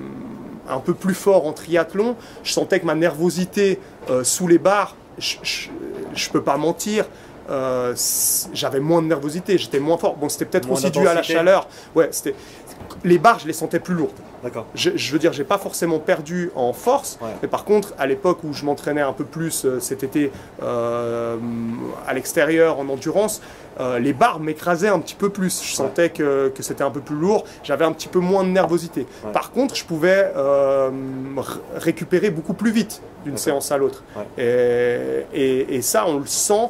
un 0.69 0.79
peu 0.79 0.93
plus 0.93 1.13
fort 1.15 1.47
en 1.47 1.53
triathlon, 1.53 2.15
je 2.43 2.51
sentais 2.53 2.79
que 2.79 2.85
ma 2.85 2.95
nervosité 2.95 3.79
euh, 4.09 4.23
sous 4.23 4.47
les 4.47 4.57
barres, 4.59 4.95
je, 5.17 5.37
je 6.13 6.29
peux 6.29 6.41
pas 6.41 6.57
mentir. 6.57 7.05
euh, 7.49 7.93
j'avais 8.53 8.79
moins 8.79 9.01
de 9.01 9.07
nervosité, 9.07 9.57
j'étais 9.57 9.79
moins 9.79 9.97
fort. 9.97 10.15
Bon, 10.15 10.29
c'était 10.29 10.45
peut-être 10.45 10.71
aussi 10.71 10.89
dû 10.89 11.05
à 11.05 11.13
la 11.13 11.23
chaleur. 11.23 11.67
Ouais, 11.95 12.07
c'était 12.11 12.33
les 13.03 13.17
barres, 13.17 13.39
je 13.39 13.47
les 13.47 13.53
sentais 13.53 13.79
plus 13.79 13.93
lourdes. 13.95 14.11
D'accord. 14.43 14.65
Je, 14.73 14.89
je 14.95 15.11
veux 15.13 15.19
dire, 15.19 15.33
j'ai 15.33 15.43
pas 15.43 15.59
forcément 15.59 15.99
perdu 15.99 16.49
en 16.55 16.73
force, 16.73 17.19
Ouais. 17.21 17.29
mais 17.43 17.47
par 17.47 17.63
contre, 17.63 17.93
à 17.99 18.07
l'époque 18.07 18.39
où 18.43 18.53
je 18.53 18.65
m'entraînais 18.65 19.01
un 19.01 19.13
peu 19.13 19.23
plus 19.23 19.65
euh, 19.65 19.79
cet 19.79 20.03
été 20.03 20.31
euh, 20.63 21.37
à 22.07 22.13
l'extérieur 22.13 22.79
en 22.79 22.89
endurance, 22.89 23.41
euh, 23.79 23.99
les 23.99 24.13
barres 24.13 24.39
m'écrasaient 24.39 24.87
un 24.89 24.99
petit 24.99 25.13
peu 25.15 25.29
plus. 25.29 25.61
Je 25.63 25.73
sentais 25.75 26.09
que, 26.09 26.49
que 26.49 26.63
c'était 26.63 26.83
un 26.83 26.89
peu 26.89 27.01
plus 27.01 27.15
lourd, 27.15 27.45
j'avais 27.63 27.85
un 27.85 27.91
petit 27.91 28.07
peu 28.07 28.19
moins 28.19 28.43
de 28.43 28.49
nervosité. 28.49 29.05
Ouais. 29.23 29.31
Par 29.31 29.51
contre, 29.51 29.75
je 29.75 29.85
pouvais 29.85 30.31
euh, 30.35 30.89
récupérer 31.75 32.31
beaucoup 32.31 32.53
plus 32.53 32.71
vite 32.71 33.01
d'une 33.23 33.37
séance 33.37 33.71
à 33.71 33.77
l'autre. 33.77 34.03
Et, 34.39 35.25
et- 35.33 35.75
et 35.75 35.81
ça, 35.83 36.05
on 36.07 36.17
le 36.17 36.25
sent 36.25 36.69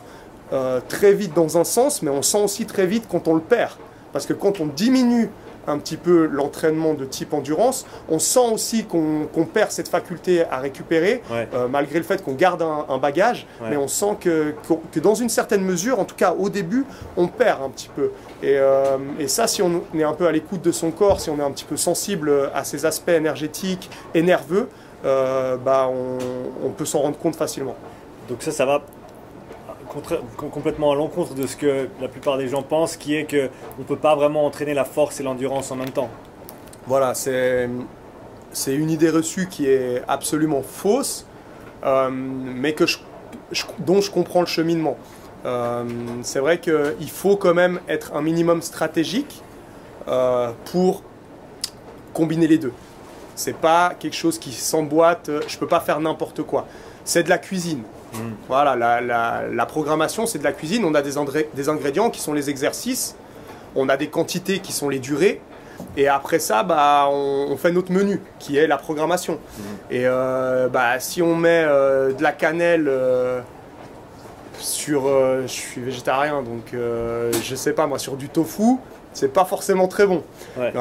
très 0.90 1.14
vite 1.14 1.34
dans 1.34 1.58
un 1.58 1.64
sens, 1.64 2.02
mais 2.02 2.12
on 2.12 2.22
sent 2.22 2.44
aussi 2.44 2.66
très 2.66 2.86
vite 2.86 3.06
quand 3.10 3.30
on 3.30 3.36
le 3.36 3.40
perd. 3.42 3.72
Parce 4.12 4.26
que 4.26 4.34
quand 4.34 4.60
on 4.60 4.66
diminue 4.66 5.30
un 5.68 5.78
petit 5.78 5.98
peu 5.98 6.26
l'entraînement 6.26 6.94
de 6.94 7.06
type 7.06 7.34
endurance, 7.34 7.86
on 8.10 8.20
sent 8.20 8.52
aussi 8.52 8.86
qu'on 8.86 9.28
perd 9.54 9.72
cette 9.72 9.88
faculté 9.88 10.44
à 10.50 10.58
récupérer, 10.60 11.22
Ouais. 11.32 11.48
euh, 11.54 11.68
malgré 11.68 11.98
le 12.00 12.04
fait 12.04 12.24
qu'on 12.24 12.34
garde 12.34 12.62
un, 12.62 12.86
un 12.90 12.98
bagage, 12.98 13.46
Ouais. 13.62 13.70
mais 13.72 13.78
on 13.78 13.88
sent 13.88 14.18
que, 14.20 14.54
que 14.92 15.00
dans 15.00 15.16
une 15.16 15.30
certaine 15.30 15.64
mesure, 15.64 16.00
en 16.00 16.06
tout 16.06 16.16
cas 16.16 16.34
au 16.38 16.50
début, 16.50 16.86
on 17.18 17.28
perd 17.28 17.62
un 17.62 17.70
petit 17.70 17.90
peu. 17.96 18.12
Et, 18.44 18.58
euh, 18.58 18.98
et 19.20 19.28
ça, 19.28 19.48
si 19.48 19.62
on 19.62 19.84
est 19.96 20.04
un 20.04 20.14
peu 20.14 20.28
à 20.28 20.32
l'écoute 20.32 20.62
de 20.62 20.72
son 20.72 20.92
corps, 20.92 21.20
si 21.22 21.30
on 21.30 21.38
est 21.40 21.44
un 21.44 21.52
petit 21.52 21.66
peu 21.66 21.78
sensible 21.78 22.32
à 22.54 22.64
ces 22.64 22.86
aspects 22.86 23.10
énergétiques 23.10 23.90
et 24.14 24.22
nerveux, 24.22 24.68
euh, 25.06 25.58
bah 25.58 25.88
on, 25.92 26.18
on 26.68 26.70
peut 26.70 26.86
s'en 26.86 27.00
rendre 27.00 27.18
compte 27.18 27.36
facilement. 27.36 27.76
Donc 28.30 28.42
ça, 28.44 28.52
ça 28.52 28.66
va 28.66 28.82
complètement 30.38 30.92
à 30.92 30.96
l'encontre 30.96 31.34
de 31.34 31.48
ce 31.48 31.56
que 31.56 31.90
la 32.00 32.08
plupart 32.08 32.38
des 32.38 32.48
gens 32.48 32.64
pensent, 32.64 32.98
qui 32.98 33.16
est 33.16 33.26
que 33.26 33.50
on 33.80 33.84
peut 33.84 33.96
pas 33.98 34.16
vraiment 34.16 34.46
entraîner 34.46 34.74
la 34.74 34.86
force 34.86 35.20
et 35.20 35.24
l'endurance 35.24 35.72
en 35.72 35.76
même 35.76 35.92
temps. 35.92 36.10
Voilà, 36.88 37.14
c'est 37.14 37.70
une 38.68 38.90
idée 38.90 39.10
reçue 39.10 39.48
qui 39.48 39.68
est 39.68 40.02
absolument 40.08 40.62
fausse, 40.62 41.26
euh, 41.84 42.10
mais 42.12 42.76
je, 42.80 42.98
dont 43.80 44.02
je 44.02 44.12
comprends 44.12 44.42
le 44.42 44.48
cheminement. 44.48 44.98
Euh, 45.46 45.84
c'est 46.22 46.40
vrai 46.40 46.60
qu'il 46.60 47.10
faut 47.10 47.36
quand 47.36 47.54
même 47.54 47.80
être 47.88 48.14
un 48.16 48.22
minimum 48.22 48.62
stratégique 48.62 49.42
euh, 50.08 50.52
pour 50.72 51.04
combiner 52.14 52.48
les 52.48 52.58
deux. 52.58 52.74
C'est 53.36 53.56
pas 53.56 53.94
quelque 53.98 54.16
chose 54.16 54.38
qui 54.38 54.52
s'emboîte, 54.52 55.32
je 55.48 55.58
peux 55.58 55.68
pas 55.68 55.80
faire 55.80 56.00
n'importe 56.00 56.44
quoi. 56.44 56.68
C'est 57.06 57.24
de 57.24 57.30
la 57.30 57.38
cuisine. 57.38 57.84
Voilà, 58.48 58.76
la, 58.76 59.02
la- 59.02 59.44
la 59.52 59.66
programmation, 59.66 60.26
c'est 60.26 60.40
de 60.40 60.44
la 60.44 60.52
cuisine. 60.52 60.84
On 60.86 60.94
a 60.96 61.02
des, 61.02 61.12
des 61.54 61.70
ingrédients 61.70 62.10
qui 62.10 62.20
sont 62.22 62.34
les 62.34 62.50
exercices, 62.50 63.16
on 63.76 63.88
a 63.90 63.98
des 63.98 64.08
quantités 64.08 64.60
qui 64.60 64.74
sont 64.74 64.90
les 64.90 65.00
durées, 65.00 65.42
et 65.98 66.08
après 66.08 66.40
ça, 66.40 66.64
bah, 66.64 67.08
on, 67.10 67.48
on 67.50 67.58
fait 67.58 67.72
notre 67.72 67.92
menu, 67.92 68.22
qui 68.40 68.58
est 68.58 68.68
la 68.68 68.78
programmation. 68.78 69.40
Et 69.90 70.04
euh, 70.06 70.68
bah, 70.68 71.00
si 71.00 71.22
on 71.22 71.36
met 71.36 71.64
euh, 71.66 72.12
de 72.14 72.22
la 72.22 72.34
cannelle 72.34 72.88
euh, 72.88 73.42
sur... 74.60 75.04
je 75.42 75.48
suis 75.48 75.82
végétarien, 75.82 76.44
donc 76.44 76.74
je 76.74 77.56
sais 77.56 77.74
pas 77.74 77.88
moi, 77.88 77.98
sur 77.98 78.16
du 78.18 78.30
tofu, 78.30 78.78
c'est 79.14 79.34
pas 79.34 79.46
forcément 79.46 79.88
très 79.88 80.08
bon. 80.08 80.24
Ouais. 80.58 80.72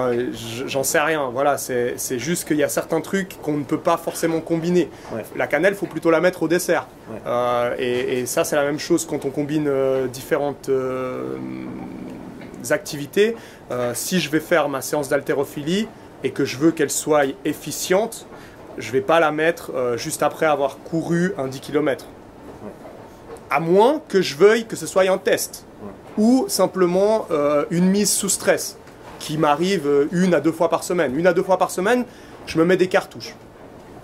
J'en 0.66 0.84
sais 0.84 1.00
rien, 1.00 1.30
voilà, 1.30 1.58
c'est 1.58 2.18
juste 2.18 2.46
qu'il 2.46 2.56
y 2.56 2.62
a 2.62 2.68
certains 2.68 3.00
trucs 3.00 3.40
qu'on 3.42 3.56
ne 3.56 3.64
peut 3.64 3.78
pas 3.78 3.96
forcément 3.96 4.40
combiner. 4.40 4.88
Ouais. 5.12 5.24
La 5.36 5.46
cannelle, 5.46 5.74
faut 5.74 5.86
plutôt 5.86 6.10
la 6.10 6.20
mettre 6.20 6.42
au 6.42 6.48
dessert. 6.48 6.86
Ouais. 7.10 7.18
Euh, 7.26 7.74
et, 7.78 8.20
et 8.20 8.26
ça, 8.26 8.44
c'est 8.44 8.56
la 8.56 8.64
même 8.64 8.78
chose 8.78 9.04
quand 9.04 9.24
on 9.24 9.30
combine 9.30 9.66
euh, 9.68 10.06
différentes 10.06 10.68
euh, 10.68 11.36
activités. 12.70 13.36
Si 13.94 14.20
je 14.20 14.30
vais 14.30 14.40
faire 14.40 14.68
ma 14.68 14.82
séance 14.82 15.08
d'haltérophilie 15.08 15.88
et 16.24 16.30
que 16.30 16.44
je 16.44 16.58
veux 16.58 16.72
qu'elle 16.72 16.90
soit 16.90 17.22
efficiente, 17.44 18.26
je 18.78 18.90
vais 18.90 19.00
pas 19.00 19.20
la 19.20 19.30
mettre 19.30 19.70
juste 19.96 20.24
après 20.24 20.46
avoir 20.46 20.78
couru 20.78 21.34
un 21.38 21.46
10 21.46 21.60
km. 21.60 22.06
À 23.48 23.60
moins 23.60 24.02
que 24.08 24.20
je 24.20 24.36
veuille 24.36 24.66
que 24.66 24.74
ce 24.74 24.86
soit 24.86 25.08
un 25.08 25.18
test 25.18 25.66
ou 26.18 26.46
simplement 26.48 27.26
euh, 27.30 27.64
une 27.70 27.86
mise 27.86 28.10
sous 28.10 28.28
stress 28.28 28.76
qui 29.18 29.38
m'arrive 29.38 29.86
euh, 29.86 30.08
une 30.12 30.34
à 30.34 30.40
deux 30.40 30.52
fois 30.52 30.68
par 30.68 30.82
semaine. 30.82 31.16
Une 31.16 31.26
à 31.26 31.32
deux 31.32 31.42
fois 31.42 31.58
par 31.58 31.70
semaine, 31.70 32.04
je 32.46 32.58
me 32.58 32.64
mets 32.64 32.76
des 32.76 32.88
cartouches. 32.88 33.34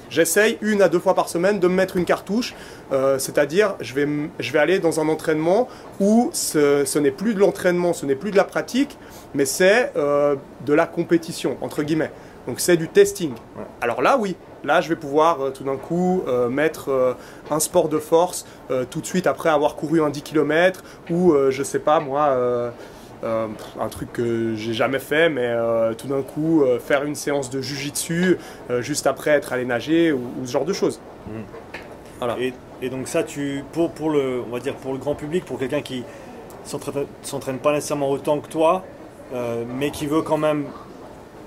J'essaye 0.09 0.57
une 0.61 0.83
à 0.83 0.89
deux 0.89 1.01
fois 1.01 1.15
par 1.15 1.29
semaine 1.29 1.59
de 1.59 1.67
me 1.67 1.75
mettre 1.75 1.97
une 1.97 2.05
cartouche, 2.05 2.55
euh, 2.93 3.19
c'est-à-dire 3.19 3.75
je 3.81 3.93
vais, 3.95 4.07
je 4.39 4.53
vais 4.53 4.59
aller 4.59 4.79
dans 4.79 5.01
un 5.01 5.09
entraînement 5.09 5.69
où 5.99 6.31
ce, 6.33 6.85
ce 6.85 6.99
n'est 7.01 7.11
plus 7.11 7.35
de 7.35 7.41
l'entraînement, 7.41 7.93
ce 7.93 8.07
n'est 8.07 8.15
plus 8.15 8.31
de 8.31 8.37
la 8.37 8.45
pratique, 8.45 8.97
mais 9.35 9.47
c'est 9.47 9.93
euh, 9.97 10.37
de 10.65 10.75
la 10.75 10.87
compétition, 10.87 11.57
entre 11.61 11.83
guillemets. 11.83 12.13
Donc 12.47 12.61
c'est 12.61 12.77
du 12.77 12.89
testing. 12.89 13.33
Alors 13.81 14.01
là, 14.01 14.17
oui, 14.17 14.37
Là, 14.67 14.81
je 14.81 14.89
vais 14.89 14.97
pouvoir 14.97 15.41
euh, 15.41 15.51
tout 15.51 15.65
d'un 15.65 15.77
coup 15.77 16.23
euh, 16.27 16.49
mettre 16.49 16.91
euh, 16.91 17.15
un 17.51 17.61
sport 17.61 17.89
de 17.89 17.99
force 17.99 18.45
euh, 18.71 18.85
tout 18.91 19.01
de 19.01 19.07
suite 19.07 19.27
après 19.27 19.49
avoir 19.49 19.77
couru 19.77 20.03
un 20.03 20.11
10 20.11 20.23
km 20.23 20.83
ou 21.11 21.33
euh, 21.33 21.51
je 21.51 21.63
sais 21.63 21.79
pas 21.79 22.01
moi. 22.01 22.27
euh, 22.31 22.71
euh, 23.25 23.47
un 23.81 23.89
truc 23.89 24.13
que 24.13 24.55
j'ai 24.57 24.75
jamais 24.75 24.99
fait, 24.99 25.31
mais 25.31 25.47
euh, 25.47 25.95
tout 25.95 26.07
d'un 26.07 26.21
coup 26.21 26.63
euh, 26.63 26.79
faire 26.79 27.03
une 27.03 27.15
séance 27.15 27.49
de 27.49 27.63
jujitsu 27.63 28.37
euh, 28.71 28.83
juste 28.83 29.07
après 29.07 29.31
être 29.31 29.55
allé 29.55 29.65
nager 29.65 30.13
ou, 30.13 30.19
ou 30.19 30.45
ce 30.47 30.53
genre 30.53 30.67
de 30.67 30.75
choses. 30.75 31.01
Voilà. 32.19 32.37
Et, 32.39 32.53
et 32.83 32.91
donc 32.91 33.09
ça, 33.09 33.23
tu, 33.23 33.65
pour, 33.73 33.91
pour, 33.93 34.11
le, 34.11 34.43
on 34.47 34.53
va 34.53 34.61
dire 34.61 34.75
pour 34.75 34.93
le 34.93 34.99
grand 34.99 35.15
public, 35.15 35.47
pour 35.47 35.59
quelqu'un 35.59 35.81
qui 35.81 36.05
s'entraîne 36.65 37.07
s'entraîne 37.23 37.59
pas 37.59 37.73
nécessairement 37.73 38.11
autant 38.11 38.39
que 38.41 38.49
toi, 38.49 38.85
euh, 39.35 39.65
mais 39.79 39.91
qui 39.91 40.07
veut 40.07 40.21
quand 40.23 40.39
même 40.39 40.67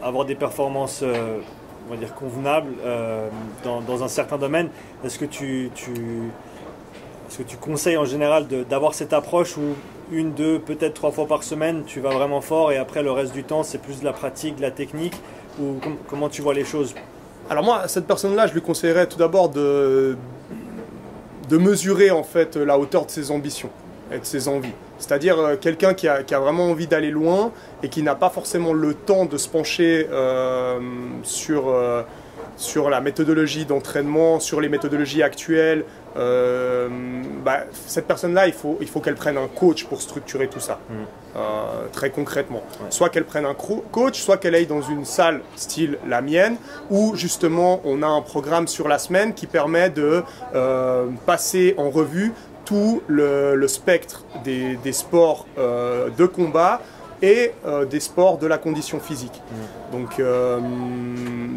avoir 0.02 0.26
des 0.26 0.36
performances, 0.36 1.02
euh, 1.04 1.38
on 1.88 1.92
va 1.92 1.98
dire 1.98 2.14
convenables 2.14 2.74
euh, 2.84 3.30
dans, 3.64 4.04
un 4.04 4.08
certain 4.08 4.38
domaine, 4.38 4.70
est-ce 5.04 5.18
que 5.20 5.26
tu, 5.26 5.72
conseilles 7.62 7.98
en 7.98 8.06
général 8.06 8.48
d'avoir 8.70 8.94
cette 8.94 9.14
approche 9.14 9.58
où 9.58 9.76
une, 10.12 10.34
deux, 10.34 10.60
peut-être 10.60 10.94
trois 10.94 11.12
fois 11.12 11.28
par 11.28 11.44
semaine, 11.44 11.84
tu 11.86 12.00
vas 12.00 12.10
vraiment 12.10 12.42
fort 12.42 12.72
et 12.72 12.78
après 12.78 13.04
le 13.04 13.12
reste 13.12 13.34
du 13.34 13.44
temps, 13.44 13.64
c'est 13.64 13.78
plus 13.78 14.00
de 14.00 14.06
la 14.06 14.14
pratique, 14.14 14.56
de 14.56 14.62
la 14.62 14.72
technique 14.72 15.16
ou 15.60 15.76
com- 15.82 15.98
comment 16.08 16.30
tu 16.30 16.42
vois 16.42 16.54
les 16.54 16.66
choses? 16.66 16.96
Alors 17.50 17.64
moi, 17.64 17.88
cette 17.88 18.06
personne-là, 18.06 18.48
je 18.48 18.54
lui 18.54 18.62
conseillerais 18.62 19.08
tout 19.08 19.18
d'abord 19.18 19.50
de, 19.50 20.18
de 21.50 21.58
mesurer 21.58 22.12
en 22.12 22.24
fait 22.24 22.56
la 22.56 22.78
hauteur 22.78 23.06
de 23.06 23.12
ses 23.12 23.32
ambitions 23.32 23.70
et 24.12 24.20
de 24.20 24.26
ses 24.26 24.48
envies. 24.48 24.74
C'est-à-dire 25.00 25.40
euh, 25.40 25.56
quelqu'un 25.56 25.94
qui 25.94 26.08
a, 26.08 26.24
qui 26.24 26.36
a 26.36 26.40
vraiment 26.40 26.66
envie 26.66 26.88
d'aller 26.88 27.10
loin 27.12 27.52
et 27.82 27.90
qui 27.90 28.04
n'a 28.04 28.16
pas 28.16 28.30
forcément 28.30 28.74
le 28.74 28.94
temps 28.94 29.26
de 29.26 29.38
se 29.38 29.48
pencher 29.48 30.08
euh, 30.12 30.80
sur, 31.24 31.70
euh, 31.70 32.04
sur 32.58 32.90
la 32.90 33.02
méthodologie 33.02 33.66
d'entraînement, 33.66 34.40
sur 34.40 34.62
les 34.62 34.70
méthodologies 34.70 35.24
actuelles. 35.24 35.86
Euh, 36.18 36.90
bah, 37.46 37.60
cette 37.86 38.08
personne-là, 38.08 38.48
il 38.48 38.54
faut, 38.54 38.78
il 38.82 38.88
faut 38.88 39.00
qu'elle 39.00 39.16
prenne 39.16 39.38
un 39.38 39.48
coach 39.48 39.86
pour 39.86 40.02
structurer 40.02 40.48
tout 40.48 40.60
ça, 40.60 40.80
euh, 41.36 41.40
très 41.94 42.10
concrètement. 42.10 42.64
Soit 42.90 43.10
qu'elle 43.10 43.26
prenne 43.26 43.46
un 43.46 43.54
coach, 43.54 44.20
soit 44.20 44.38
qu'elle 44.38 44.56
aille 44.56 44.66
dans 44.66 44.82
une 44.82 45.06
salle 45.06 45.42
style 45.56 46.00
la 46.08 46.22
mienne, 46.22 46.58
où 46.90 47.16
justement 47.16 47.80
on 47.86 48.02
a 48.02 48.08
un 48.08 48.22
programme 48.22 48.68
sur 48.68 48.88
la 48.88 48.98
semaine 48.98 49.36
qui 49.36 49.46
permet 49.46 49.92
de 49.92 50.24
euh, 50.56 51.06
passer 51.28 51.76
en 51.78 51.92
revue 51.92 52.34
tout 52.70 53.02
le, 53.08 53.56
le 53.56 53.68
spectre 53.68 54.24
des, 54.44 54.76
des 54.76 54.94
sports 54.94 55.48
euh, 55.58 56.10
de 56.16 56.28
combat 56.28 56.82
et 57.24 57.52
euh, 57.66 57.84
des 57.86 58.00
sports 58.00 58.38
de 58.38 58.46
la 58.46 58.60
condition 58.60 59.00
physique. 59.00 59.42
Donc 59.92 60.20
euh, 60.20 60.60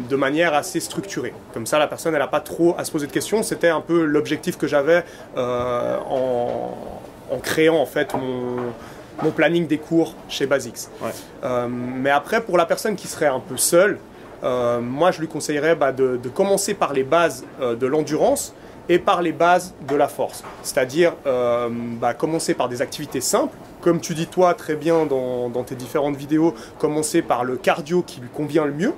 de 0.09 0.15
manière 0.15 0.55
assez 0.55 0.79
structurée. 0.79 1.33
Comme 1.53 1.67
ça, 1.67 1.77
la 1.77 1.87
personne, 1.87 2.13
elle 2.15 2.19
n'a 2.19 2.27
pas 2.27 2.39
trop 2.39 2.73
à 2.79 2.83
se 2.83 2.91
poser 2.91 3.05
de 3.05 3.11
questions. 3.11 3.43
C'était 3.43 3.69
un 3.69 3.81
peu 3.81 4.05
l'objectif 4.05 4.57
que 4.57 4.65
j'avais 4.65 5.03
euh, 5.37 5.97
en, 6.09 6.75
en 7.29 7.37
créant 7.37 7.77
en 7.77 7.85
fait 7.85 8.11
mon, 8.15 8.73
mon 9.21 9.31
planning 9.31 9.67
des 9.67 9.77
cours 9.77 10.15
chez 10.29 10.47
Basics. 10.47 10.87
Ouais. 10.99 11.11
Mais 11.69 12.09
après, 12.09 12.41
pour 12.41 12.57
la 12.57 12.65
personne 12.65 12.95
qui 12.95 13.07
serait 13.07 13.27
un 13.27 13.39
peu 13.39 13.57
seule, 13.57 13.99
moi 14.41 15.11
je 15.11 15.19
lui 15.21 15.27
conseillerais 15.27 15.75
bah, 15.75 15.91
de, 15.91 16.17
de 16.17 16.29
commencer 16.29 16.73
par 16.73 16.91
les 16.91 17.03
bases 17.03 17.45
de 17.61 17.87
l'endurance 17.87 18.53
et 18.89 18.99
par 18.99 19.21
les 19.21 19.31
bases 19.31 19.73
de 19.87 19.95
la 19.95 20.07
force. 20.07 20.43
C'est-à-dire 20.61 21.13
euh, 21.25 21.69
bah, 21.71 22.13
commencer 22.13 22.53
par 22.53 22.69
des 22.69 22.81
activités 22.81 23.21
simples, 23.21 23.55
comme 23.81 23.99
tu 23.99 24.13
dis 24.13 24.27
toi 24.27 24.53
très 24.53 24.75
bien 24.75 25.05
dans, 25.05 25.49
tes 25.63 25.75
différentes 25.75 26.15
vidéos, 26.15 26.53
commencer 26.79 27.21
par 27.21 27.43
le 27.43 27.57
cardio 27.57 28.01
qui 28.01 28.19
lui 28.21 28.29
convient 28.29 28.65
le 28.65 28.73
mieux 28.73 28.93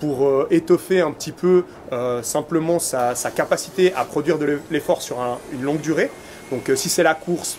pour 0.00 0.26
euh, 0.26 0.48
étoffer 0.50 1.00
un 1.00 1.12
petit 1.12 1.32
peu 1.32 1.64
euh, 1.92 2.22
simplement 2.22 2.78
sa, 2.78 3.14
capacité 3.34 3.92
à 3.94 4.04
produire 4.04 4.38
de 4.38 4.60
l'effort 4.70 5.02
sur 5.02 5.20
un- 5.20 5.38
une 5.52 5.62
longue 5.62 5.80
durée. 5.80 6.10
Donc 6.50 6.70
si 6.74 6.88
c'est 6.88 7.02
la 7.04 7.14
course, 7.14 7.58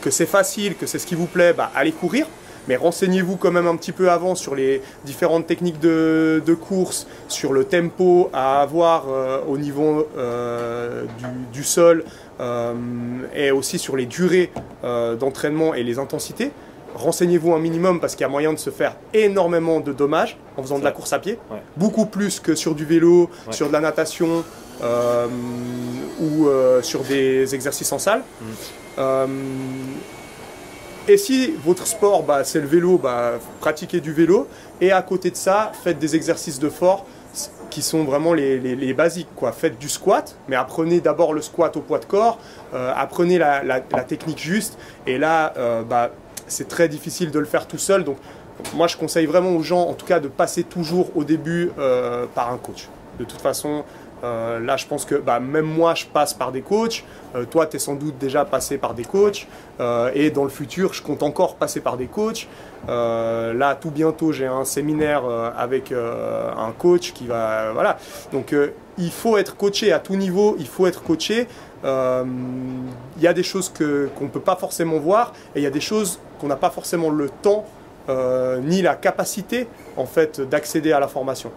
que 0.00 0.10
c'est 0.10 0.26
facile, 0.26 0.76
que 0.76 0.86
c'est 0.86 0.98
ce 0.98 1.06
qui 1.06 1.14
vous 1.14 1.26
plaît, 1.26 1.52
bah, 1.52 1.70
allez 1.74 1.92
courir. 1.92 2.26
Mais 2.68 2.76
renseignez-vous 2.76 3.36
quand 3.36 3.50
même 3.50 3.66
un 3.66 3.76
petit 3.76 3.92
peu 3.92 4.10
avant 4.10 4.34
sur 4.34 4.54
les 4.54 4.82
différentes 5.04 5.46
techniques 5.46 5.80
de, 5.80 6.42
de 6.44 6.54
course, 6.54 7.06
sur 7.28 7.52
le 7.52 7.64
tempo 7.64 8.30
à 8.32 8.60
avoir 8.62 9.06
euh, 9.08 9.40
au 9.48 9.56
niveau 9.58 10.06
euh, 10.16 11.04
du, 11.18 11.24
du 11.60 11.64
sol 11.64 12.04
euh, 12.40 12.74
et 13.34 13.50
aussi 13.50 13.78
sur 13.78 13.96
les 13.96 14.06
durées 14.06 14.50
d'entraînement 14.82 15.74
et 15.74 15.82
les 15.82 15.98
intensités. 15.98 16.52
Renseignez-vous 16.94 17.52
un 17.54 17.60
minimum 17.60 18.00
parce 18.00 18.14
qu'il 18.14 18.22
y 18.22 18.26
a 18.26 18.28
moyen 18.28 18.52
de 18.52 18.58
se 18.58 18.70
faire 18.70 18.96
énormément 19.14 19.80
de 19.80 19.92
dommages 19.92 20.36
en 20.56 20.62
faisant 20.62 20.78
de 20.78 20.84
la 20.84 20.90
course 20.90 21.12
à 21.12 21.18
pied. 21.18 21.38
Ouais. 21.50 21.58
Beaucoup 21.76 22.06
plus 22.06 22.40
que 22.40 22.54
sur 22.54 22.74
du 22.74 22.84
vélo, 22.84 23.30
Ouais. 23.46 23.52
sur 23.52 23.68
de 23.68 23.72
la 23.72 23.80
natation 23.80 24.42
ou 26.20 26.48
sur 26.82 27.00
des 27.04 27.54
exercices 27.54 27.92
en 27.92 27.98
salle. 27.98 28.22
Mm. 28.98 29.04
Et 31.08 31.16
si 31.16 31.52
votre 31.64 31.86
sport, 31.86 32.22
bah, 32.22 32.44
c'est 32.44 32.60
le 32.60 32.66
vélo, 32.66 32.98
bah, 32.98 33.32
pratiquez 33.60 34.00
du 34.00 34.12
vélo. 34.12 34.46
Et 34.80 34.92
à 34.92 35.02
côté 35.02 35.30
de 35.30 35.36
ça, 35.36 35.72
faites 35.82 35.98
des 35.98 36.14
exercices 36.14 36.58
de 36.58 36.68
fort 36.68 37.04
qui 37.70 37.82
sont 37.82 38.04
vraiment 38.04 38.34
les, 38.34 38.58
les- 38.58 38.76
les 38.76 38.94
basiques. 38.94 39.28
Quoi. 39.36 39.52
Faites 39.52 39.78
du 39.78 39.88
squat, 39.88 40.36
mais 40.48 40.56
apprenez 40.56 41.00
d'abord 41.00 41.32
le 41.32 41.40
squat 41.40 41.76
au 41.76 41.80
poids 41.80 41.98
de 42.00 42.04
corps, 42.04 42.38
euh, 42.74 42.92
apprenez 42.96 43.38
la, 43.38 43.62
la- 43.62 43.80
la 43.92 44.04
technique 44.04 44.38
juste. 44.38 44.78
Et 45.06 45.18
là, 45.18 45.52
euh, 45.56 45.82
bah, 45.82 46.10
c'est 46.46 46.68
très 46.68 46.88
difficile 46.88 47.30
de 47.30 47.38
le 47.38 47.44
faire 47.46 47.66
tout 47.66 47.78
seul. 47.78 48.04
Donc, 48.04 48.16
moi, 48.74 48.86
je 48.86 48.96
conseille 48.96 49.26
vraiment 49.26 49.50
aux 49.50 49.62
gens, 49.62 49.82
en 49.82 49.94
tout 49.94 50.06
cas, 50.06 50.20
de 50.20 50.28
passer 50.28 50.64
toujours 50.64 51.10
au 51.16 51.24
début 51.24 51.70
euh, 51.78 52.26
par 52.34 52.52
un 52.52 52.58
coach. 52.58 52.88
De 53.18 53.24
toute 53.24 53.40
façon, 53.40 53.84
euh, 54.22 54.60
là, 54.60 54.76
je 54.76 54.86
pense 54.86 55.04
que 55.04 55.14
bah, 55.14 55.40
même 55.40 55.64
moi, 55.64 55.94
je 55.94 56.06
passe 56.06 56.34
par 56.34 56.52
des 56.52 56.62
coachs. 56.62 57.04
Euh, 57.34 57.44
toi, 57.44 57.66
tu 57.66 57.76
es 57.76 57.78
sans 57.78 57.94
doute 57.94 58.18
déjà 58.18 58.44
passé 58.44 58.78
par 58.78 58.94
des 58.94 59.04
coachs. 59.04 59.46
Euh, 59.80 60.10
et 60.14 60.30
dans 60.30 60.44
le 60.44 60.50
futur, 60.50 60.92
je 60.92 61.02
compte 61.02 61.22
encore 61.22 61.56
passer 61.56 61.80
par 61.80 61.96
des 61.96 62.06
coachs. 62.06 62.48
Là, 62.88 63.74
tout 63.74 63.90
bientôt, 63.90 64.32
j'ai 64.32 64.46
un 64.46 64.64
séminaire 64.64 65.22
avec 65.56 65.92
un 65.92 66.72
coach 66.78 67.12
qui 67.12 67.26
va. 67.26 67.72
Voilà. 67.72 67.98
Donc, 68.32 68.54
il 68.98 69.10
faut 69.10 69.36
être 69.36 69.56
coaché 69.56 69.92
à 69.92 69.98
tout 69.98 70.16
niveau. 70.16 70.56
Il 70.58 70.66
faut 70.66 70.86
être 70.86 71.02
coaché. 71.02 71.46
Il 71.84 73.22
y 73.22 73.26
a 73.26 73.32
des 73.32 73.42
choses 73.42 73.68
qu'on 73.68 74.24
ne 74.24 74.30
peut 74.30 74.40
pas 74.40 74.56
forcément 74.56 74.98
voir 74.98 75.32
et 75.54 75.60
il 75.60 75.62
y 75.62 75.66
a 75.66 75.70
des 75.70 75.80
choses 75.80 76.20
qu'on 76.40 76.46
n'a 76.46 76.56
pas 76.56 76.70
forcément 76.70 77.10
le 77.10 77.28
temps 77.28 77.66
ni 78.08 78.82
la 78.82 78.96
capacité 78.96 79.68
en 79.96 80.06
fait 80.06 80.40
d'accéder 80.40 80.92
à 80.92 81.00
la 81.00 81.06
formation. 81.06 81.52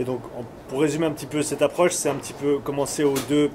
Et 0.00 0.04
donc, 0.04 0.20
pour 0.68 0.80
résumer 0.80 1.04
un 1.04 1.10
petit 1.10 1.26
peu 1.26 1.42
cette 1.42 1.60
approche, 1.60 1.92
c'est 1.92 2.08
un 2.08 2.14
petit 2.14 2.32
peu 2.32 2.56
commencer 2.58 3.04
aux 3.04 3.18
deux, 3.28 3.50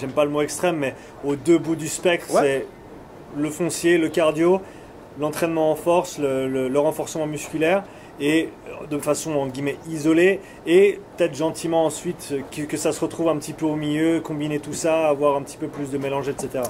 j'aime 0.00 0.12
pas 0.12 0.24
le 0.24 0.30
mot 0.30 0.40
extrême, 0.42 0.76
mais 0.76 0.94
aux 1.24 1.34
deux 1.34 1.58
bouts 1.58 1.74
du 1.74 1.88
spectre. 1.88 2.32
Ouais. 2.32 2.40
C'est 2.40 2.66
le 3.36 3.50
foncier, 3.50 3.98
le 3.98 4.08
cardio, 4.08 4.60
l'entraînement 5.18 5.72
en 5.72 5.74
force, 5.74 6.18
le, 6.20 6.46
le- 6.48 6.68
le 6.68 6.78
renforcement 6.78 7.26
musculaire, 7.26 7.82
et 8.20 8.50
euh, 8.68 8.86
de 8.86 8.98
façon 8.98 9.32
en 9.32 9.48
guillemets 9.48 9.76
isolée, 9.90 10.38
et 10.68 11.00
peut-être 11.16 11.34
gentiment 11.34 11.84
ensuite 11.84 12.28
euh, 12.30 12.40
que, 12.56 12.62
que 12.62 12.76
ça 12.76 12.92
se 12.92 13.00
retrouve 13.00 13.28
un 13.28 13.36
petit 13.36 13.52
peu 13.52 13.66
au 13.66 13.74
milieu, 13.74 14.20
combiner 14.20 14.60
tout 14.60 14.74
ça, 14.74 15.08
avoir 15.08 15.34
un 15.36 15.42
petit 15.42 15.56
peu 15.56 15.66
plus 15.66 15.90
de 15.90 15.98
mélange, 15.98 16.28
etc. 16.28 16.62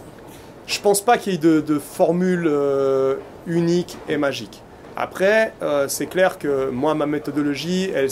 Je 0.66 0.80
pense 0.80 1.02
pas 1.02 1.18
qu'il 1.18 1.32
y 1.32 1.36
ait 1.36 1.38
de, 1.38 1.60
de 1.60 1.78
formule 1.78 2.46
euh, 2.46 3.16
unique 3.46 3.98
et 4.08 4.16
magique. 4.16 4.62
Après, 4.96 5.52
euh, 5.62 5.86
c'est 5.86 6.06
clair 6.06 6.38
que 6.38 6.70
moi, 6.70 6.94
ma 6.94 7.06
méthodologie, 7.06 7.90
elle, 7.94 8.10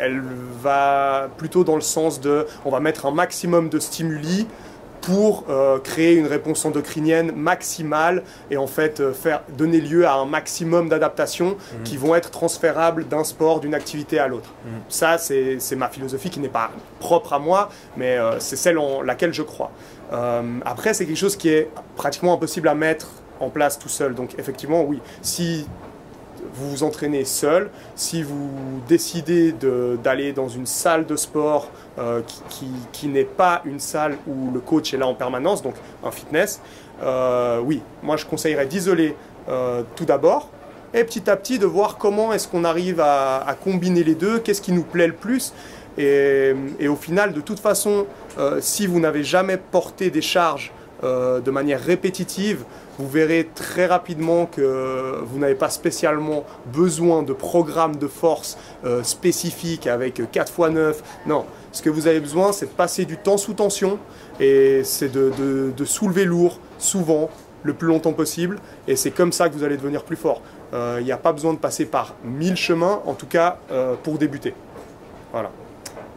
elle 0.00 0.22
va 0.62 1.28
plutôt 1.36 1.64
dans 1.64 1.74
le 1.74 1.80
sens 1.80 2.20
de, 2.20 2.46
on 2.64 2.70
va 2.70 2.80
mettre 2.80 3.06
un 3.06 3.10
maximum 3.10 3.68
de 3.68 3.78
stimuli 3.78 4.46
pour 5.00 5.46
euh, 5.48 5.78
créer 5.78 6.14
une 6.14 6.26
réponse 6.26 6.64
endocrinienne 6.64 7.32
maximale 7.32 8.22
et 8.50 8.56
en 8.56 8.66
fait 8.66 9.00
euh, 9.00 9.12
faire 9.12 9.42
donner 9.56 9.80
lieu 9.80 10.06
à 10.06 10.14
un 10.14 10.26
maximum 10.26 10.88
d'adaptations 10.88 11.56
qui 11.84 11.96
vont 11.96 12.14
être 12.14 12.30
transférables 12.30 13.08
d'un 13.08 13.24
sport, 13.24 13.60
d'une 13.60 13.74
activité 13.74 14.18
à 14.18 14.28
l'autre. 14.28 14.50
Mhm. 14.64 14.72
Ça, 14.88 15.16
c'est 15.18 15.76
ma 15.76 15.88
philosophie 15.88 16.30
qui 16.30 16.40
n'est 16.40 16.48
pas 16.48 16.70
propre 16.98 17.32
à 17.32 17.38
moi, 17.38 17.70
mais 17.96 18.18
euh, 18.18 18.38
c'est 18.40 18.56
celle 18.56 18.78
en 18.78 19.02
laquelle 19.02 19.32
je 19.32 19.42
crois. 19.42 19.70
Après, 20.64 20.92
c'est 20.92 21.06
quelque 21.06 21.16
chose 21.16 21.36
qui 21.36 21.50
est 21.50 21.70
pratiquement 21.94 22.34
impossible 22.34 22.66
à 22.66 22.74
mettre 22.74 23.12
en 23.38 23.48
place 23.48 23.78
tout 23.78 23.88
seul. 23.88 24.14
Donc 24.14 24.34
effectivement, 24.38 24.82
oui, 24.82 25.00
si 25.22 25.66
vous 26.54 26.70
vous 26.70 26.82
entraînez 26.82 27.24
seul, 27.24 27.70
si 27.94 28.22
vous 28.22 28.50
décidez 28.88 29.52
de- 29.52 29.98
d'aller 30.02 30.32
dans 30.32 30.48
une 30.48 30.66
salle 30.66 31.06
de 31.06 31.16
sport 31.16 31.68
euh, 31.98 32.22
qui, 32.92 33.08
n'est 33.08 33.24
pas 33.24 33.62
une 33.64 33.80
salle 33.80 34.16
où 34.26 34.50
le 34.52 34.60
coach 34.60 34.94
est 34.94 34.96
là 34.96 35.06
en 35.06 35.14
permanence, 35.14 35.62
donc 35.62 35.74
un 36.04 36.10
fitness, 36.10 36.60
euh, 37.02 37.60
oui, 37.60 37.82
moi 38.02 38.16
je 38.16 38.26
conseillerais 38.26 38.66
d'isoler 38.66 39.16
euh, 39.48 39.82
tout 39.96 40.04
d'abord 40.04 40.48
et 40.94 41.04
petit 41.04 41.28
à 41.30 41.36
petit 41.36 41.58
de 41.58 41.66
voir 41.66 41.98
comment 41.98 42.32
est-ce 42.32 42.48
qu'on 42.48 42.64
arrive 42.64 43.00
à, 43.00 43.56
combiner 43.62 44.02
les 44.02 44.14
deux, 44.14 44.38
qu'est-ce 44.40 44.62
qui 44.62 44.72
nous 44.72 44.82
plaît 44.82 45.06
le 45.06 45.14
plus. 45.14 45.52
Et, 45.98 46.54
au 46.88 46.96
final, 46.96 47.32
de 47.32 47.40
toute 47.40 47.60
façon, 47.60 48.06
si 48.60 48.88
vous 48.88 48.98
n'avez 48.98 49.22
jamais 49.22 49.56
porté 49.56 50.10
des 50.10 50.22
charges 50.22 50.72
euh, 51.02 51.40
de 51.40 51.50
manière 51.50 51.80
répétitive, 51.80 52.64
vous 53.00 53.08
verrez 53.08 53.48
très 53.54 53.86
rapidement 53.86 54.44
que 54.44 55.20
vous 55.22 55.38
n'avez 55.38 55.54
pas 55.54 55.70
spécialement 55.70 56.44
besoin 56.66 57.22
de 57.22 57.32
programmes 57.32 57.96
de 57.96 58.06
force 58.06 58.58
euh, 58.84 59.02
spécifiques 59.02 59.86
avec 59.86 60.20
4 60.30 60.52
x 60.52 60.70
9. 60.70 61.02
Non, 61.26 61.46
Ce 61.72 61.82
que 61.82 61.88
vous 61.88 62.06
avez 62.06 62.20
besoin, 62.20 62.52
c'est 62.52 62.66
de 62.66 62.70
passer 62.72 63.06
du 63.06 63.16
temps 63.16 63.38
sous 63.38 63.54
tension 63.54 63.98
et 64.38 64.82
c'est 64.84 65.10
de, 65.10 65.84
soulever 65.84 66.24
lourd, 66.24 66.58
souvent, 66.78 67.30
le 67.62 67.72
plus 67.72 67.88
longtemps 67.88 68.12
possible. 68.12 68.58
Et 68.86 68.96
c'est 68.96 69.10
comme 69.10 69.32
ça 69.32 69.48
que 69.48 69.54
vous 69.54 69.64
allez 69.64 69.76
devenir 69.76 70.02
plus 70.02 70.16
fort. 70.16 70.42
Euh, 70.74 70.98
Il 71.00 71.04
n'y 71.04 71.12
a 71.12 71.16
pas 71.16 71.32
besoin 71.32 71.54
de 71.54 71.58
passer 71.58 71.86
par 71.86 72.14
mille 72.24 72.56
chemins, 72.56 73.00
en 73.06 73.14
tout 73.14 73.26
cas 73.26 73.58
euh, 73.70 73.94
pour 74.02 74.18
débuter. 74.18 74.54
Voilà. 75.32 75.50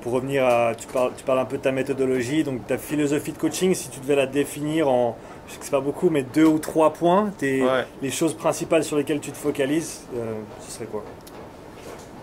Pour 0.04 0.12
revenir 0.12 0.46
à. 0.46 0.74
Tu 0.76 0.86
parles, 0.88 1.12
tu 1.18 1.24
parles 1.24 1.40
un 1.40 1.46
peu 1.46 1.58
de 1.58 1.62
ta 1.62 1.72
méthodologie, 1.72 2.44
donc 2.44 2.68
ta 2.68 2.78
philosophie 2.78 3.32
de 3.32 3.38
coaching, 3.38 3.74
si 3.74 3.90
tu 3.90 4.00
devais 4.02 4.16
la 4.18 4.28
définir 4.28 4.90
en. 4.90 5.18
Je 5.48 5.54
sais 5.54 5.60
que 5.60 5.66
c'est 5.66 5.72
pas 5.72 5.80
beaucoup, 5.82 6.10
mais 6.10 6.24
deux 6.24 6.46
ou 6.46 6.60
trois 6.60 6.92
points, 6.94 7.32
tes- 7.38 7.64
Ouais. 7.64 7.86
les 8.02 8.12
choses 8.12 8.34
principales 8.34 8.84
sur 8.84 8.98
lesquelles 8.98 9.20
tu 9.22 9.32
te 9.32 9.38
focalises, 9.38 10.02
euh, 10.16 10.34
ce 10.66 10.72
serait 10.72 10.86
quoi? 10.86 11.04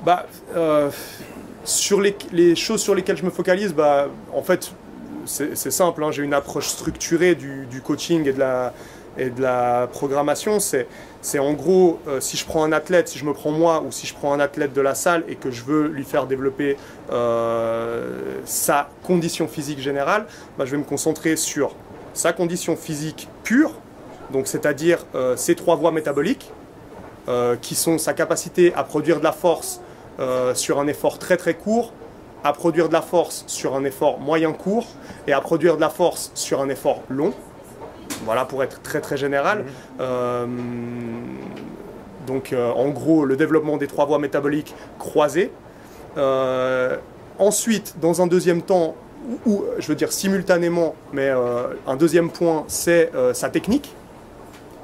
Bah, 0.04 0.26
euh, 0.56 0.90
sur 1.64 2.00
les, 2.00 2.16
les 2.32 2.54
choses 2.56 2.82
sur 2.82 2.94
lesquelles 2.94 3.16
je 3.18 3.24
me 3.24 3.30
focalise, 3.30 3.72
bah, 3.74 4.08
en 4.34 4.42
fait, 4.42 4.72
c'est 5.26 5.54
simple. 5.70 6.02
hein, 6.02 6.10
J'ai 6.10 6.22
une 6.22 6.32
approche 6.34 6.68
structurée 6.68 7.34
du, 7.34 7.66
du 7.70 7.80
coaching 7.82 8.26
et 8.26 8.32
de 8.32 8.38
la, 8.38 8.72
et 9.18 9.30
de 9.30 9.40
la 9.40 9.88
programmation. 9.92 10.60
C'est 10.60 10.86
c'est 11.22 11.38
en 11.38 11.52
gros, 11.52 11.98
euh, 12.08 12.18
si 12.20 12.38
je 12.38 12.46
prends 12.46 12.64
un 12.64 12.72
athlète, 12.72 13.08
si 13.08 13.18
je 13.18 13.26
me 13.26 13.34
prends 13.34 13.50
moi 13.50 13.82
ou 13.86 13.92
si 13.92 14.06
je 14.06 14.14
prends 14.14 14.32
un 14.32 14.40
athlète 14.40 14.72
de 14.72 14.80
la 14.80 14.94
salle 14.94 15.22
et 15.28 15.36
que 15.36 15.50
je 15.50 15.64
veux 15.64 15.88
lui 15.88 16.04
faire 16.04 16.26
développer 16.26 16.78
euh, 17.12 18.38
sa 18.46 18.88
condition 19.02 19.46
physique 19.46 19.80
générale, 19.80 20.24
bah, 20.56 20.64
je 20.64 20.70
vais 20.70 20.78
me 20.78 20.84
concentrer 20.84 21.36
sur 21.36 21.74
sa 22.14 22.32
condition 22.32 22.74
physique 22.74 23.28
pure, 23.44 23.72
donc 24.32 24.46
c'est-à-dire 24.46 25.04
euh, 25.14 25.36
ses 25.36 25.54
trois 25.54 25.76
voies 25.76 25.92
métaboliques, 25.92 26.50
qui 27.62 27.76
sont 27.76 27.96
sa 27.98 28.12
capacité 28.12 28.74
à 28.74 28.82
produire 28.82 29.20
de 29.20 29.22
la 29.22 29.30
force 29.30 29.80
sur 30.54 30.80
un 30.80 30.88
effort 30.88 31.20
très 31.20 31.36
très 31.36 31.54
court, 31.54 31.92
à 32.42 32.52
produire 32.52 32.88
de 32.88 32.92
la 32.92 33.02
force 33.02 33.44
sur 33.46 33.76
un 33.76 33.84
effort 33.84 34.18
moyen 34.18 34.52
court 34.52 34.88
et 35.28 35.32
à 35.32 35.40
produire 35.40 35.76
de 35.76 35.80
la 35.80 35.90
force 35.90 36.32
sur 36.34 36.60
un 36.60 36.68
effort 36.68 37.02
long. 37.08 37.32
Voilà 38.24 38.44
pour 38.44 38.62
être 38.62 38.82
très 38.82 39.00
très 39.00 39.16
général. 39.16 39.64
Euh, 40.00 40.46
donc 42.26 42.52
euh, 42.52 42.70
en 42.70 42.90
gros 42.90 43.24
le 43.24 43.36
développement 43.36 43.76
des 43.76 43.86
trois 43.86 44.06
voies 44.06 44.18
métaboliques 44.18 44.74
croisées. 44.98 45.50
Euh, 46.16 46.96
ensuite, 47.38 47.96
dans 48.00 48.20
un 48.22 48.26
deuxième 48.26 48.62
temps, 48.62 48.94
ou, 49.46 49.64
je 49.78 49.86
veux 49.86 49.94
dire 49.94 50.12
simultanément, 50.12 50.94
mais 51.12 51.28
euh, 51.28 51.68
un 51.86 51.96
deuxième 51.96 52.30
point, 52.30 52.64
c'est 52.68 53.10
euh, 53.14 53.34
sa 53.34 53.48
technique. 53.48 53.94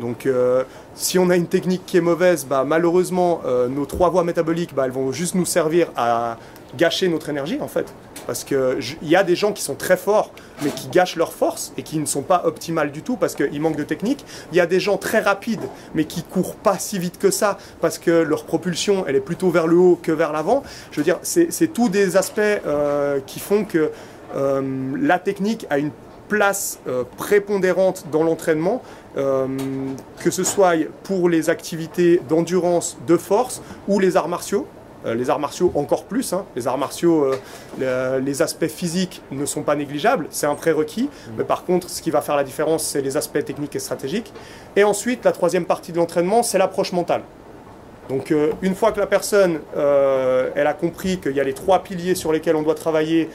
Donc 0.01 0.27
euh, 0.27 0.65
si 0.95 1.19
on 1.19 1.31
a 1.31 1.37
une 1.37 1.47
technique 1.47 1.87
qui 1.87 1.97
est 1.97 2.03
mauvaise, 2.03 2.47
bah, 2.47 2.65
malheureusement, 2.67 3.41
nos 3.71 3.87
trois 3.87 4.11
voies 4.11 4.25
métaboliques, 4.25 4.75
bah, 4.75 4.85
elles 4.85 4.91
vont 4.91 5.13
juste 5.13 5.35
nous 5.35 5.47
servir 5.47 5.89
à 5.97 6.37
gâcher 6.77 7.09
notre 7.09 7.29
énergie 7.29 7.59
en 7.61 7.69
fait. 7.69 7.93
Parce 8.27 8.45
qu'il 8.45 8.79
y 9.03 9.17
a 9.17 9.23
des 9.23 9.37
gens 9.37 9.53
qui 9.53 9.63
sont 9.63 9.75
très 9.75 9.97
forts, 9.97 10.33
mais 10.63 10.71
qui 10.71 10.89
gâchent 10.89 11.17
leur 11.17 11.33
force 11.33 11.73
et 11.77 11.83
qui 11.83 11.99
ne 11.99 12.07
sont 12.07 12.23
pas 12.23 12.43
optimales 12.45 12.93
du 12.93 13.03
tout 13.03 13.17
parce 13.17 13.35
qu'ils 13.35 13.61
manquent 13.61 13.77
de 13.77 13.85
technique. 13.85 14.25
Il 14.53 14.59
y 14.59 14.61
a 14.61 14.67
des 14.67 14.81
gens 14.81 14.97
très 14.97 15.21
rapides, 15.21 15.69
mais 15.95 16.05
qui 16.05 16.23
courent 16.23 16.57
pas 16.57 16.79
si 16.79 16.99
vite 16.99 17.19
que 17.19 17.31
ça 17.31 17.59
parce 17.81 17.99
que 17.99 18.11
leur 18.11 18.45
propulsion, 18.45 19.05
elle 19.07 19.17
est 19.17 19.21
plutôt 19.21 19.51
vers 19.51 19.67
le 19.67 19.77
haut 19.77 19.99
que 20.03 20.13
vers 20.13 20.33
l'avant. 20.33 20.63
Je 20.91 20.99
veux 20.99 21.05
dire, 21.05 21.19
c'est 21.23 21.73
tous 21.73 21.89
des 21.89 22.17
aspects 22.17 22.41
euh, 22.41 23.21
qui 23.27 23.41
font 23.41 23.65
que 23.65 23.91
euh, 24.35 24.97
la 25.01 25.19
technique 25.19 25.67
a 25.71 25.79
une 25.79 25.91
place 26.29 26.81
euh, 26.89 27.05
prépondérante 27.17 28.07
dans 28.11 28.25
l'entraînement, 28.25 28.83
que 29.15 30.31
ce 30.31 30.45
soit 30.45 30.75
pour 31.05 31.31
les 31.31 31.49
activités 31.49 32.21
d'endurance, 32.29 32.99
de 33.07 33.17
force 33.17 33.63
ou 33.89 33.99
les 33.99 34.19
arts 34.19 34.29
martiaux. 34.29 34.67
Euh, 35.07 35.15
les 35.15 35.31
arts 35.31 35.39
martiaux 35.39 35.71
encore 35.75 36.05
plus. 36.05 36.33
hein. 36.33 36.45
Les 36.57 36.67
arts 36.67 36.79
martiaux, 36.79 37.25
euh, 37.25 37.37
le- 37.79 38.19
les 38.19 38.43
aspects 38.43 38.67
physiques 38.67 39.23
ne 39.31 39.47
sont 39.47 39.63
pas 39.63 39.77
négligeables, 39.77 40.27
c'est 40.31 40.47
un 40.47 40.55
prérequis. 40.57 41.09
Mais 41.39 41.45
par 41.45 41.65
contre, 41.65 41.89
ce 41.89 42.03
qui 42.03 42.11
va 42.11 42.21
faire 42.21 42.37
la 42.37 42.45
différence, 42.45 42.83
c'est 42.85 43.03
les 43.03 43.17
aspects 43.17 43.45
techniques 43.45 43.77
et 43.77 43.79
stratégiques. 43.79 44.33
Et 44.75 44.83
ensuite, 44.85 45.25
la 45.25 45.33
troisième 45.33 45.65
partie 45.65 45.93
de 45.93 45.99
l'entraînement, 45.99 46.43
c'est 46.43 46.59
l'approche 46.59 46.93
mentale. 46.93 47.23
Donc 48.09 48.31
euh, 48.31 48.53
une 48.63 48.75
fois 48.75 48.93
que 48.93 49.01
la 49.01 49.07
personne 49.07 49.59
euh, 49.77 50.51
elle 50.55 50.69
a 50.69 50.75
compris 50.75 51.19
qu'il 51.19 51.33
y 51.33 51.41
a 51.41 51.45
les 51.45 51.55
trois 51.55 51.81
piliers 51.83 52.15
sur 52.15 52.33
lesquels 52.33 52.55
on 52.55 52.63
doit 52.63 52.77
travailler, 52.77 53.29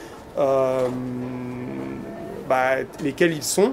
bah, 2.48 2.76
lesquels 3.02 3.32
ils 3.32 3.42
sont, 3.42 3.72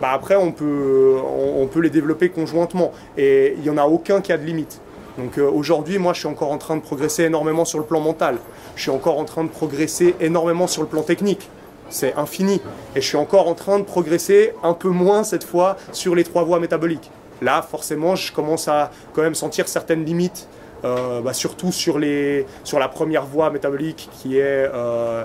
bah, 0.00 0.10
après 0.12 0.36
on 0.36 0.52
peut, 0.52 1.16
on, 1.24 1.62
on 1.62 1.66
peut 1.66 1.80
les 1.80 1.90
développer 1.90 2.28
conjointement. 2.28 2.92
Et 3.16 3.54
il 3.56 3.62
n'y 3.62 3.70
en 3.70 3.78
a 3.78 3.84
aucun 3.86 4.20
qui 4.20 4.32
a 4.32 4.36
de 4.38 4.44
limite. 4.44 4.80
Donc 5.18 5.38
euh, 5.38 5.48
aujourd'hui, 5.48 5.98
moi 5.98 6.12
je 6.12 6.18
suis 6.20 6.28
encore 6.28 6.50
en 6.50 6.58
train 6.58 6.76
de 6.76 6.82
progresser 6.82 7.24
énormément 7.24 7.64
sur 7.64 7.78
le 7.78 7.84
plan 7.84 8.00
mental. 8.00 8.38
Je 8.76 8.82
suis 8.82 8.90
encore 8.90 9.18
en 9.18 9.24
train 9.24 9.44
de 9.44 9.48
progresser 9.50 10.14
énormément 10.20 10.66
sur 10.66 10.82
le 10.82 10.88
plan 10.88 11.02
technique. 11.02 11.48
C'est 11.90 12.14
infini. 12.14 12.60
Et 12.96 13.00
je 13.00 13.06
suis 13.06 13.16
encore 13.16 13.46
en 13.46 13.54
train 13.54 13.78
de 13.78 13.84
progresser 13.84 14.52
un 14.62 14.72
peu 14.74 14.88
moins 14.88 15.22
cette 15.22 15.44
fois 15.44 15.76
sur 15.92 16.14
les 16.14 16.24
trois 16.24 16.42
voies 16.42 16.58
métaboliques. 16.58 17.10
Là, 17.42 17.62
forcément, 17.62 18.16
je 18.16 18.32
commence 18.32 18.68
à 18.68 18.90
quand 19.12 19.22
même 19.22 19.34
sentir 19.34 19.68
certaines 19.68 20.04
limites, 20.04 20.48
euh, 20.84 21.20
bah, 21.20 21.32
surtout 21.32 21.72
sur, 21.72 21.98
les, 21.98 22.46
sur 22.64 22.78
la 22.78 22.88
première 22.88 23.24
voie 23.26 23.50
métabolique 23.50 24.08
qui 24.20 24.38
est 24.38 24.42
euh, 24.72 25.24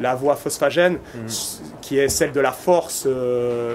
la 0.00 0.14
voie 0.14 0.36
phosphagène, 0.36 0.98
s- 1.26 1.60
qui 1.82 1.98
est 1.98 2.08
celle 2.08 2.32
de 2.32 2.40
la 2.40 2.52
force 2.52 3.06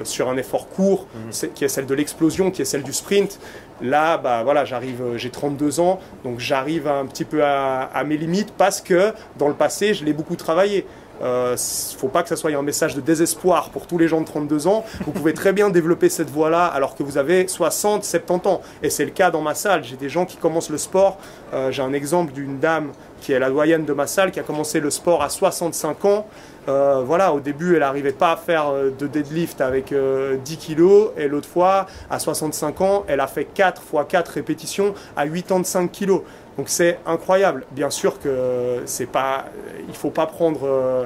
sur 0.04 0.30
un 0.30 0.38
effort 0.38 0.68
court, 0.70 1.08
c'est- 1.32 1.54
qui 1.54 1.66
est 1.66 1.70
celle 1.70 1.86
de 1.86 1.94
l'explosion, 1.96 2.52
qui 2.52 2.62
est 2.62 2.66
celle 2.66 2.84
du 2.84 2.94
sprint. 2.94 3.40
Là, 3.82 4.18
bah, 4.18 4.42
voilà, 4.44 4.64
j'arrive, 4.64 5.02
euh, 5.02 5.18
j'ai 5.18 5.30
32 5.30 5.80
ans, 5.80 6.00
donc 6.24 6.40
j'arrive 6.40 6.88
un 6.88 7.06
petit 7.06 7.26
peu 7.26 7.44
à, 7.44 7.82
à 7.82 8.04
mes 8.04 8.16
limites 8.18 8.54
parce 8.58 8.82
que 8.82 9.14
dans 9.38 9.48
le 9.48 9.54
passé, 9.54 9.94
je 9.94 10.06
l'ai 10.06 10.14
beaucoup 10.14 10.36
travaillé. 10.36 10.86
Ne 11.22 11.56
faut 11.98 12.08
pas 12.08 12.24
que 12.24 12.30
ça 12.30 12.36
soit 12.36 12.52
un 12.52 12.62
message 12.62 12.96
de 12.96 13.02
désespoir 13.02 13.70
pour 13.70 13.88
tous 13.88 13.98
les 13.98 14.08
gens 14.08 14.22
de 14.22 14.26
32 14.26 14.68
ans. 14.68 14.86
Vous 15.06 15.12
pouvez 15.12 15.34
très 15.34 15.54
bien 15.54 15.70
développer 15.70 16.10
cette 16.10 16.30
voie-là 16.30 16.66
alors 16.66 16.96
que 16.96 17.04
vous 17.04 17.18
avez 17.18 17.48
60, 17.48 18.04
70 18.04 18.48
ans. 18.48 18.62
Et 18.84 18.90
c'est 18.90 19.06
le 19.06 19.12
cas 19.12 19.32
dans 19.32 19.42
ma 19.42 19.56
salle. 19.56 19.84
J'ai 19.84 19.98
des 19.98 20.10
gens 20.10 20.26
qui 20.26 20.38
commencent 20.38 20.70
le 20.70 20.78
sport. 20.78 21.18
Euh, 21.54 21.72
J'ai 21.72 21.82
un 21.82 21.94
exemple 21.94 22.34
d'une 22.34 22.60
dame 22.60 22.92
qui 23.22 23.34
est 23.34 23.40
la 23.40 23.50
doyenne 23.50 23.86
de 23.86 23.94
ma 23.94 24.08
salle 24.08 24.32
qui 24.32 24.40
a 24.40 24.44
commencé 24.44 24.80
le 24.80 24.90
sport 24.90 25.24
à 25.24 25.30
65 25.30 26.06
ans. 26.06 26.28
Euh, 26.68 27.04
voilà, 27.06 27.34
au 27.34 27.40
début, 27.40 27.74
elle 27.74 27.80
n'arrivait 27.80 28.12
pas 28.12 28.32
à 28.32 28.38
faire 28.38 28.70
euh, 28.70 28.90
de 28.92 29.08
deadlift 29.08 29.62
avec 29.62 29.92
euh, 29.92 30.38
10 30.44 30.58
kilos. 30.58 31.10
Et 31.18 31.28
l'autre 31.28 31.48
fois, 31.48 31.86
à 32.10 32.20
65 32.20 32.82
ans, 32.82 33.04
elle 33.08 33.20
a 33.20 33.28
fait 33.28 33.46
4 33.46 33.82
fois 33.82 34.06
4 34.06 34.30
répétitions 34.30 34.94
à 35.16 35.28
85 35.28 35.92
kilos. 35.92 36.22
Donc 36.58 36.70
c'est 36.70 37.00
incroyable. 37.06 37.66
Bien 37.72 37.90
sûr 37.90 38.20
que 38.20 38.82
c'est 38.86 39.06
pas, 39.08 39.46
il 39.88 39.96
faut 39.96 40.10
pas 40.10 40.26
prendre 40.26 40.62
euh, 40.64 41.06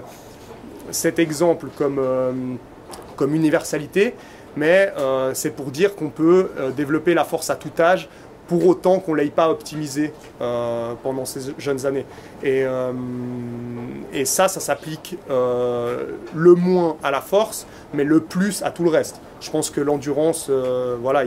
cet 0.92 1.20
exemple 1.20 1.68
comme, 1.78 2.00
euh, 2.00 2.32
comme 3.16 3.36
universalité, 3.36 4.16
mais 4.56 4.92
euh, 4.98 5.34
c'est 5.34 5.52
pour 5.52 5.72
dire 5.72 5.96
qu'on 5.96 6.10
peut 6.10 6.50
développer 6.76 7.14
la 7.14 7.24
force 7.24 7.50
à 7.50 7.56
tout 7.56 7.72
âge 7.80 8.10
pour 8.48 8.66
autant 8.66 9.00
qu'on 9.00 9.14
ne 9.14 9.22
l'ait 9.22 9.30
pas 9.30 9.50
optimisé 9.50 10.12
euh, 10.42 10.94
pendant 11.04 11.24
ces 11.26 11.54
jeunes 11.60 11.86
années. 11.86 12.06
Et, 12.44 12.66
ça, 14.26 14.48
ça 14.48 14.60
s'applique 14.60 15.18
le 15.30 16.56
moins 16.56 16.98
à 17.04 17.12
la 17.12 17.22
force, 17.22 17.68
mais 17.94 18.04
le 18.04 18.22
plus 18.22 18.64
à 18.64 18.72
tout 18.72 18.84
le 18.84 18.90
reste. 18.90 19.22
Je 19.40 19.52
pense 19.52 19.70
que 19.70 19.82
l'endurance, 19.82 20.50
voilà, 20.50 21.24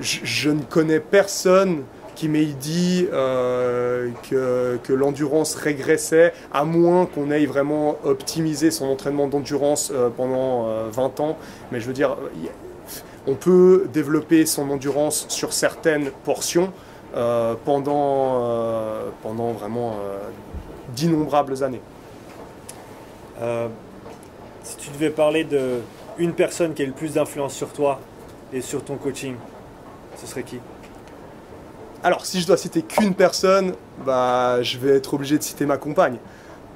je 0.00 0.50
ne 0.50 0.62
connais 0.62 1.00
personne 1.00 1.82
qui 2.18 2.28
m'ait 2.28 2.46
dit 2.46 3.06
euh, 3.12 4.10
que, 4.28 4.76
que 4.82 4.92
l'endurance 4.92 5.54
régressait, 5.54 6.32
à 6.52 6.64
moins 6.64 7.06
qu'on 7.06 7.30
ait 7.30 7.46
vraiment 7.46 7.96
optimisé 8.02 8.72
son 8.72 8.86
entraînement 8.86 9.28
d'endurance 9.28 9.92
euh, 9.94 10.08
pendant 10.10 10.66
euh, 10.66 10.88
20 10.90 11.20
ans. 11.20 11.38
Mais 11.70 11.78
je 11.78 11.86
veux 11.86 11.92
dire, 11.92 12.16
on 13.28 13.36
peut 13.36 13.86
développer 13.92 14.46
son 14.46 14.68
endurance 14.68 15.26
sur 15.28 15.52
certaines 15.52 16.10
portions 16.24 16.72
euh, 17.14 17.54
pendant, 17.64 18.40
euh, 18.42 19.10
pendant 19.22 19.52
vraiment 19.52 19.92
euh, 19.92 20.18
d'innombrables 20.96 21.62
années. 21.62 21.82
Euh, 23.40 23.68
si 24.64 24.76
tu 24.78 24.90
devais 24.90 25.10
parler 25.10 25.44
de 25.44 25.82
personne 26.36 26.74
qui 26.74 26.82
a 26.82 26.86
le 26.86 26.90
plus 26.90 27.14
d'influence 27.14 27.54
sur 27.54 27.68
toi 27.68 28.00
et 28.52 28.60
sur 28.60 28.82
ton 28.82 28.96
coaching, 28.96 29.36
ce 30.16 30.26
serait 30.26 30.42
qui? 30.42 30.58
Alors, 32.02 32.24
si 32.24 32.40
je 32.40 32.46
dois 32.46 32.56
citer 32.56 32.82
qu'une 32.82 33.14
personne, 33.14 33.72
bah, 34.06 34.62
je 34.62 34.78
vais 34.78 34.96
être 34.96 35.14
obligé 35.14 35.36
de 35.38 35.42
citer 35.42 35.66
ma 35.66 35.76
compagne. 35.76 36.18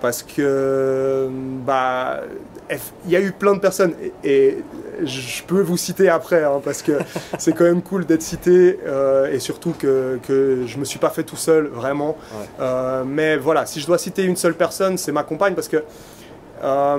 Parce 0.01 0.25
que, 0.25 1.29
bah, 1.65 2.23
il 3.05 3.11
y 3.11 3.17
a 3.17 3.21
eu 3.21 3.31
plein 3.31 3.55
de 3.55 3.61
personnes, 3.61 3.95
et, 4.03 4.13
et 4.29 4.59
je 5.05 5.43
peux 5.45 5.61
vous 5.61 5.77
citer 5.77 6.09
après, 6.09 6.43
hein, 6.43 6.61
parce 6.65 6.83
que 6.83 6.99
c'est 7.39 7.53
quand 7.53 7.65
même 7.65 7.83
cool 7.83 8.05
d'être 8.05 8.23
cité, 8.23 8.81
euh, 8.85 9.33
et 9.33 9.39
surtout 9.39 9.75
que, 9.79 10.19
que 10.27 10.65
je 10.67 10.79
me 10.79 10.85
suis 10.85 10.99
pas 10.99 11.11
fait 11.11 11.23
tout 11.23 11.37
seul, 11.37 11.67
vraiment. 11.67 12.17
Ouais. 12.33 12.47
Euh, 12.61 13.05
mais 13.07 13.37
voilà, 13.37 13.65
si 13.65 13.81
je 13.81 13.87
dois 13.87 13.99
citer 13.99 14.25
une 14.25 14.37
seule 14.37 14.55
personne, 14.55 14.99
c'est 14.99 15.13
ma 15.13 15.23
compagne, 15.23 15.55
parce 15.55 15.69
que 15.69 15.85
euh, 16.65 16.99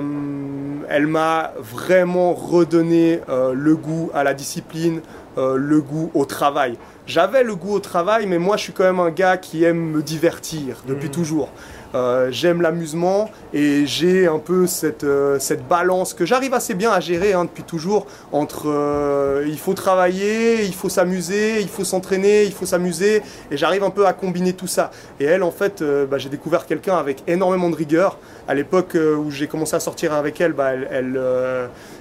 elle 0.88 1.06
m'a 1.06 1.52
vraiment 1.58 2.32
redonné 2.32 3.20
le 3.28 3.76
goût 3.76 4.10
à 4.14 4.24
la 4.24 4.34
discipline, 4.34 5.00
le 5.36 5.80
goût 5.80 6.10
au 6.14 6.24
travail. 6.26 6.76
J'avais 7.06 7.44
le 7.44 7.54
goût 7.54 7.74
au 7.74 7.80
travail, 7.80 8.26
mais 8.26 8.38
moi 8.38 8.56
je 8.56 8.62
suis 8.62 8.72
quand 8.72 8.84
même 8.84 9.00
un 9.00 9.10
gars 9.10 9.36
qui 9.36 9.62
aime 9.62 9.90
me 9.90 10.02
divertir 10.02 10.82
depuis 10.88 11.08
Mhm. 11.08 11.14
toujours. 11.14 11.50
Euh, 11.94 12.28
j'aime 12.32 12.60
l'amusement 12.60 13.30
et 13.52 13.86
j'ai 13.86 14.26
un 14.26 14.40
peu 14.40 14.66
cette, 14.66 15.04
euh, 15.04 15.38
cette 15.38 15.68
balance 15.68 16.12
que 16.12 16.26
j'arrive 16.26 16.52
assez 16.52 16.74
bien 16.74 16.90
à 16.90 16.98
gérer 16.98 17.34
hein, 17.34 17.44
depuis 17.44 17.62
toujours 17.62 18.06
entre 18.32 18.64
euh, 18.68 19.44
il 19.46 19.56
faut 19.58 19.74
travailler, 19.74 20.64
il 20.64 20.74
faut 20.74 20.88
s'amuser, 20.88 21.60
il 21.60 21.68
faut 21.68 21.84
s'entraîner, 21.84 22.42
il 22.44 22.52
faut 22.52 22.66
s'amuser 22.66 23.22
et 23.52 23.56
j'arrive 23.56 23.84
un 23.84 23.90
peu 23.90 24.06
à 24.08 24.12
combiner 24.12 24.54
tout 24.54 24.66
ça. 24.66 24.90
Et 25.20 25.24
elle, 25.24 25.44
en 25.44 25.52
fait, 25.52 25.84
bah, 26.10 26.18
j'ai 26.18 26.30
découvert 26.30 26.66
quelqu'un 26.66 26.96
avec 26.96 27.22
énormément 27.28 27.70
de 27.70 27.76
rigueur. 27.76 28.18
À 28.48 28.54
l'époque 28.54 28.96
où 28.96 29.30
j'ai 29.30 29.46
commencé 29.46 29.76
à 29.76 29.80
sortir 29.80 30.14
avec 30.14 30.40
elle, 30.40 30.52
bah, 30.52 30.72
elle, 30.72 30.88
elle, 30.90 31.20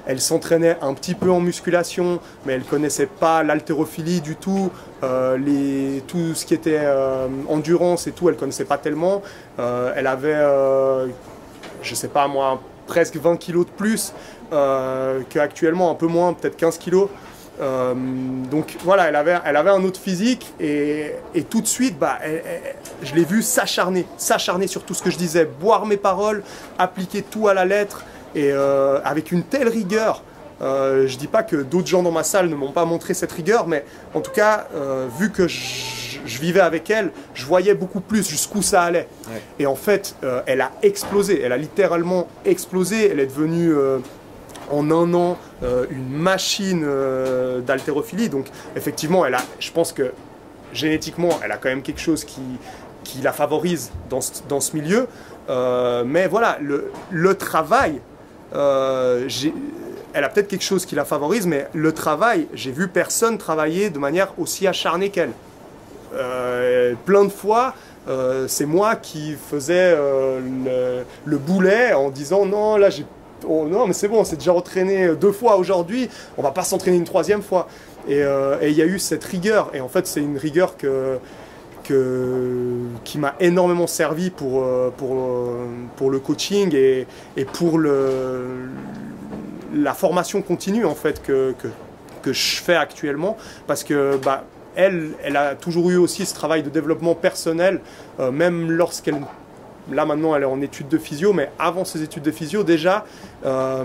elle 0.06 0.20
s'entraînait 0.20 0.78
un 0.82 0.94
petit 0.94 1.16
peu 1.16 1.32
en 1.32 1.40
musculation, 1.40 2.20
mais 2.46 2.54
elle 2.54 2.64
connaissait 2.64 3.08
pas 3.08 3.44
l'haltérophilie 3.44 4.22
du 4.22 4.36
tout. 4.36 4.72
les, 5.02 6.04
tout 6.08 6.34
ce 6.34 6.46
qui 6.46 6.54
était 6.54 6.82
endurance 7.50 8.08
et 8.08 8.12
tout, 8.12 8.30
elle 8.30 8.36
connaissait 8.36 8.66
pas 8.66 8.78
tellement. 8.78 9.22
Euh, 9.60 9.94
elle 9.96 10.08
avait, 10.08 10.34
euh, 10.34 11.08
je 11.82 11.96
sais 11.96 12.08
pas 12.08 12.28
moi, 12.28 12.62
presque 12.88 13.16
20 13.18 13.38
kilos 13.38 13.66
de 13.66 13.72
plus 13.72 14.14
euh, 14.52 15.22
qu'actuellement, 15.30 15.92
un 15.92 15.96
peu 15.96 16.08
moins, 16.08 16.34
peut-être 16.34 16.58
15 16.58 16.78
kilos. 16.78 17.10
donc 17.60 18.78
voilà, 18.84 19.10
elle 19.10 19.16
avait, 19.16 19.38
elle 19.46 19.56
avait 19.56 19.70
un 19.70 19.84
autre 19.84 20.00
physique 20.00 20.54
et, 20.60 21.16
tout 21.50 21.62
de 21.62 21.68
suite, 21.68 21.98
bah, 22.00 22.20
je 23.02 23.14
l'ai 23.16 23.24
vu 23.24 23.42
s'acharner, 23.42 24.06
s'acharner 24.18 24.68
sur 24.68 24.84
tout 24.84 24.94
ce 24.94 25.04
que 25.04 25.12
je 25.12 25.18
disais, 25.18 25.46
boire 25.46 25.86
mes 25.86 25.98
paroles, 25.98 26.44
appliquer 26.80 27.22
tout 27.22 27.48
à 27.48 27.54
la 27.54 27.66
lettre 27.66 28.04
et 28.36 28.52
avec 28.52 29.32
une 29.32 29.44
telle 29.44 29.70
rigueur. 29.70 30.24
je 30.62 30.66
ne 31.04 31.20
dis 31.20 31.28
pas 31.28 31.44
que 31.44 31.58
d'autres 31.58 31.88
gens 31.88 32.04
dans 32.04 32.12
ma 32.12 32.24
salle 32.24 32.50
ne 32.50 32.56
m'ont 32.56 32.72
pas 32.72 32.86
montré 32.86 33.14
cette 33.14 33.32
rigueur, 33.32 33.68
mais 33.68 33.86
en 34.14 34.22
tout 34.22 34.32
cas, 34.32 34.68
vu 35.20 35.32
que 35.32 35.48
je 35.48 36.04
je 36.26 36.40
vivais 36.40 36.60
avec 36.60 36.90
elle, 36.90 37.12
je 37.34 37.46
voyais 37.46 37.74
beaucoup 37.74 38.00
plus 38.00 38.28
jusqu'où 38.28 38.62
ça 38.62 38.84
allait. 38.84 39.08
Et 39.60 39.66
en 39.66 39.76
fait, 39.76 40.16
euh, 40.24 40.42
elle 40.46 40.62
a 40.62 40.72
explosé, 40.82 41.42
elle 41.42 41.52
a 41.52 41.58
littéralement 41.58 42.28
explosé, 42.46 43.10
elle 43.10 43.20
est 43.20 43.28
devenue 43.28 43.74
euh, 43.74 44.00
en 44.72 44.90
un 44.92 45.14
an 45.14 45.38
euh, 45.64 45.86
une 45.90 46.10
machine 46.10 46.86
d'haltérophilie. 47.66 48.30
Donc 48.30 48.48
effectivement, 48.76 49.26
elle 49.26 49.36
a, 49.36 49.42
je 49.60 49.72
pense 49.72 49.92
que 49.92 50.14
génétiquement, 50.72 51.40
elle 51.44 51.52
a 51.52 51.58
quand 51.58 51.70
même 51.70 51.84
quelque 51.84 52.02
chose 52.02 52.24
qui, 52.24 52.42
qui 53.04 53.22
la 53.22 53.34
favorise 53.34 53.92
dans 54.10 54.22
ce, 54.22 54.42
dans 54.48 54.60
ce 54.60 54.76
milieu. 54.76 55.08
mais 56.06 56.28
voilà, 56.28 56.58
le, 56.62 56.92
le 57.12 57.36
travail, 57.36 58.02
elle 58.52 60.24
a 60.24 60.30
peut-être 60.30 60.48
quelque 60.48 60.64
chose 60.64 60.86
qui 60.86 60.96
la 60.96 61.06
favorise, 61.06 61.48
mais 61.48 61.68
le 61.74 61.92
travail, 61.92 62.48
j'ai 62.54 62.72
vu 62.72 62.88
personne 62.88 63.38
travailler 63.38 63.90
de 63.90 64.00
manière 64.00 64.34
aussi 64.38 64.68
acharnée 64.68 65.10
qu'elle. 65.10 65.32
Euh, 66.14 66.94
plein 67.06 67.26
de 67.26 67.32
fois, 67.32 67.74
euh, 68.08 68.48
c'est 68.48 68.68
moi 68.68 68.96
qui 68.96 69.36
faisais 69.50 69.96
euh, 69.98 71.04
le, 71.26 71.38
boulet 71.38 71.94
en 71.94 72.10
disant 72.10 72.46
non, 72.46 72.78
là. 72.78 72.90
Oh, 73.46 73.66
non, 73.68 73.88
mais 73.88 73.94
c'est 73.94 74.08
bon, 74.08 74.20
on 74.20 74.24
s'est 74.24 74.38
déjà 74.38 74.54
entraîné 74.54 75.16
deux 75.16 75.34
fois 75.34 75.58
aujourd'hui, 75.58 76.10
on 76.38 76.42
va 76.42 76.52
pas 76.52 76.64
s'entraîner 76.64 76.96
une 76.96 77.04
troisième 77.04 77.42
fois. 77.42 77.68
Et 78.08 78.22
il 78.22 78.72
y 78.72 78.82
a 78.82 78.86
eu 78.86 79.00
cette 79.00 79.24
rigueur, 79.24 79.72
et 79.74 79.82
en 79.82 79.90
fait, 79.90 80.08
c'est 80.08 80.22
une 80.22 80.38
rigueur 80.38 80.78
que, 80.78 81.18
qui 81.84 83.18
m'a 83.18 83.36
énormément 83.40 83.88
servi 83.88 84.30
pour, 84.30 84.66
pour, 84.98 85.50
pour 85.96 86.10
le 86.10 86.20
coaching 86.20 86.74
et, 86.74 87.08
et 87.38 87.46
pour 87.46 87.78
le, 87.78 88.70
la 89.74 89.94
formation 89.94 90.42
continue 90.42 90.86
en 90.86 90.96
fait 90.96 91.22
que, 91.22 91.54
que, 91.62 91.68
que 92.22 92.34
je 92.34 92.62
fais 92.62 92.76
actuellement. 92.76 93.38
Parce 93.68 93.84
que 93.84 94.18
bah, 94.18 94.46
elle, 94.76 95.12
elle 95.24 95.38
a 95.38 95.56
toujours 95.56 95.90
eu 95.90 95.98
aussi 95.98 96.26
ce 96.26 96.34
travail 96.34 96.64
de 96.64 96.70
développement 96.70 97.16
personnel, 97.16 97.82
euh, 98.20 98.32
même 98.32 98.72
lorsqu'elle 98.72 99.22
là 99.92 100.06
maintenant 100.06 100.36
elle 100.36 100.44
est 100.44 100.48
en 100.48 100.62
études 100.62 100.88
de 100.88 100.98
physio, 100.98 101.34
mais 101.34 101.50
avant 101.60 101.86
ses 101.86 102.02
études 102.04 102.24
de 102.24 102.32
physio 102.32 102.64
déjà, 102.64 103.06
euh, 103.46 103.84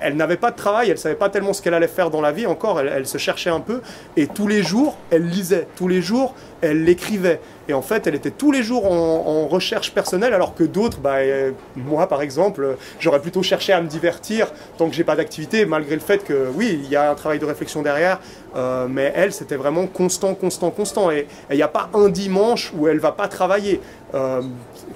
elle 0.00 0.16
n'avait 0.16 0.36
pas 0.36 0.50
de 0.50 0.56
travail, 0.56 0.90
elle 0.90 0.98
savait 0.98 1.14
pas 1.14 1.28
tellement 1.28 1.52
ce 1.52 1.62
qu'elle 1.62 1.74
allait 1.74 1.88
faire 1.88 2.10
dans 2.10 2.20
la 2.20 2.32
vie 2.32 2.46
encore, 2.46 2.80
elle, 2.80 3.06
se 3.06 3.18
cherchait 3.18 3.50
un 3.50 3.60
peu, 3.60 3.80
et 4.16 4.26
tous 4.26 4.46
les 4.46 4.62
jours 4.62 4.96
elle 5.10 5.26
lisait, 5.26 5.66
tous 5.76 5.88
les 5.88 6.02
jours 6.02 6.34
elle 6.62 6.84
l'écrivait. 6.84 7.40
Et 7.68 7.72
en 7.72 7.82
fait, 7.82 8.06
elle 8.08 8.16
était 8.16 8.32
tous 8.32 8.50
les 8.50 8.64
jours 8.64 8.90
en, 8.90 9.46
recherche 9.46 9.92
personnelle, 9.92 10.34
alors 10.34 10.54
que 10.54 10.64
d'autres, 10.64 10.98
bah, 10.98 11.18
euh, 11.18 11.52
moi 11.76 12.08
par 12.08 12.20
exemple, 12.20 12.76
j'aurais 12.98 13.20
plutôt 13.20 13.42
cherché 13.42 13.72
à 13.72 13.80
me 13.80 13.88
divertir 13.88 14.48
tant 14.76 14.88
que 14.88 14.94
j'ai 14.94 15.04
pas 15.04 15.16
d'activité, 15.16 15.64
malgré 15.66 15.94
le 15.94 16.00
fait 16.00 16.24
que 16.24 16.48
oui, 16.54 16.80
il 16.82 16.90
y 16.90 16.96
a 16.96 17.10
un 17.10 17.14
travail 17.14 17.38
de 17.38 17.44
réflexion 17.44 17.82
derrière, 17.82 18.20
euh, 18.56 18.86
mais 18.88 19.12
elle, 19.14 19.32
c'était 19.32 19.56
vraiment 19.56 19.86
constant, 19.86 20.34
constant, 20.34 20.70
constant. 20.70 21.10
Et 21.10 21.26
il 21.50 21.56
n'y 21.56 21.62
a 21.62 21.68
pas 21.68 21.88
un 21.94 22.08
dimanche 22.08 22.72
où 22.76 22.88
elle 22.88 22.98
va 22.98 23.12
pas 23.12 23.28
travailler. 23.28 23.80
Euh, 24.14 24.42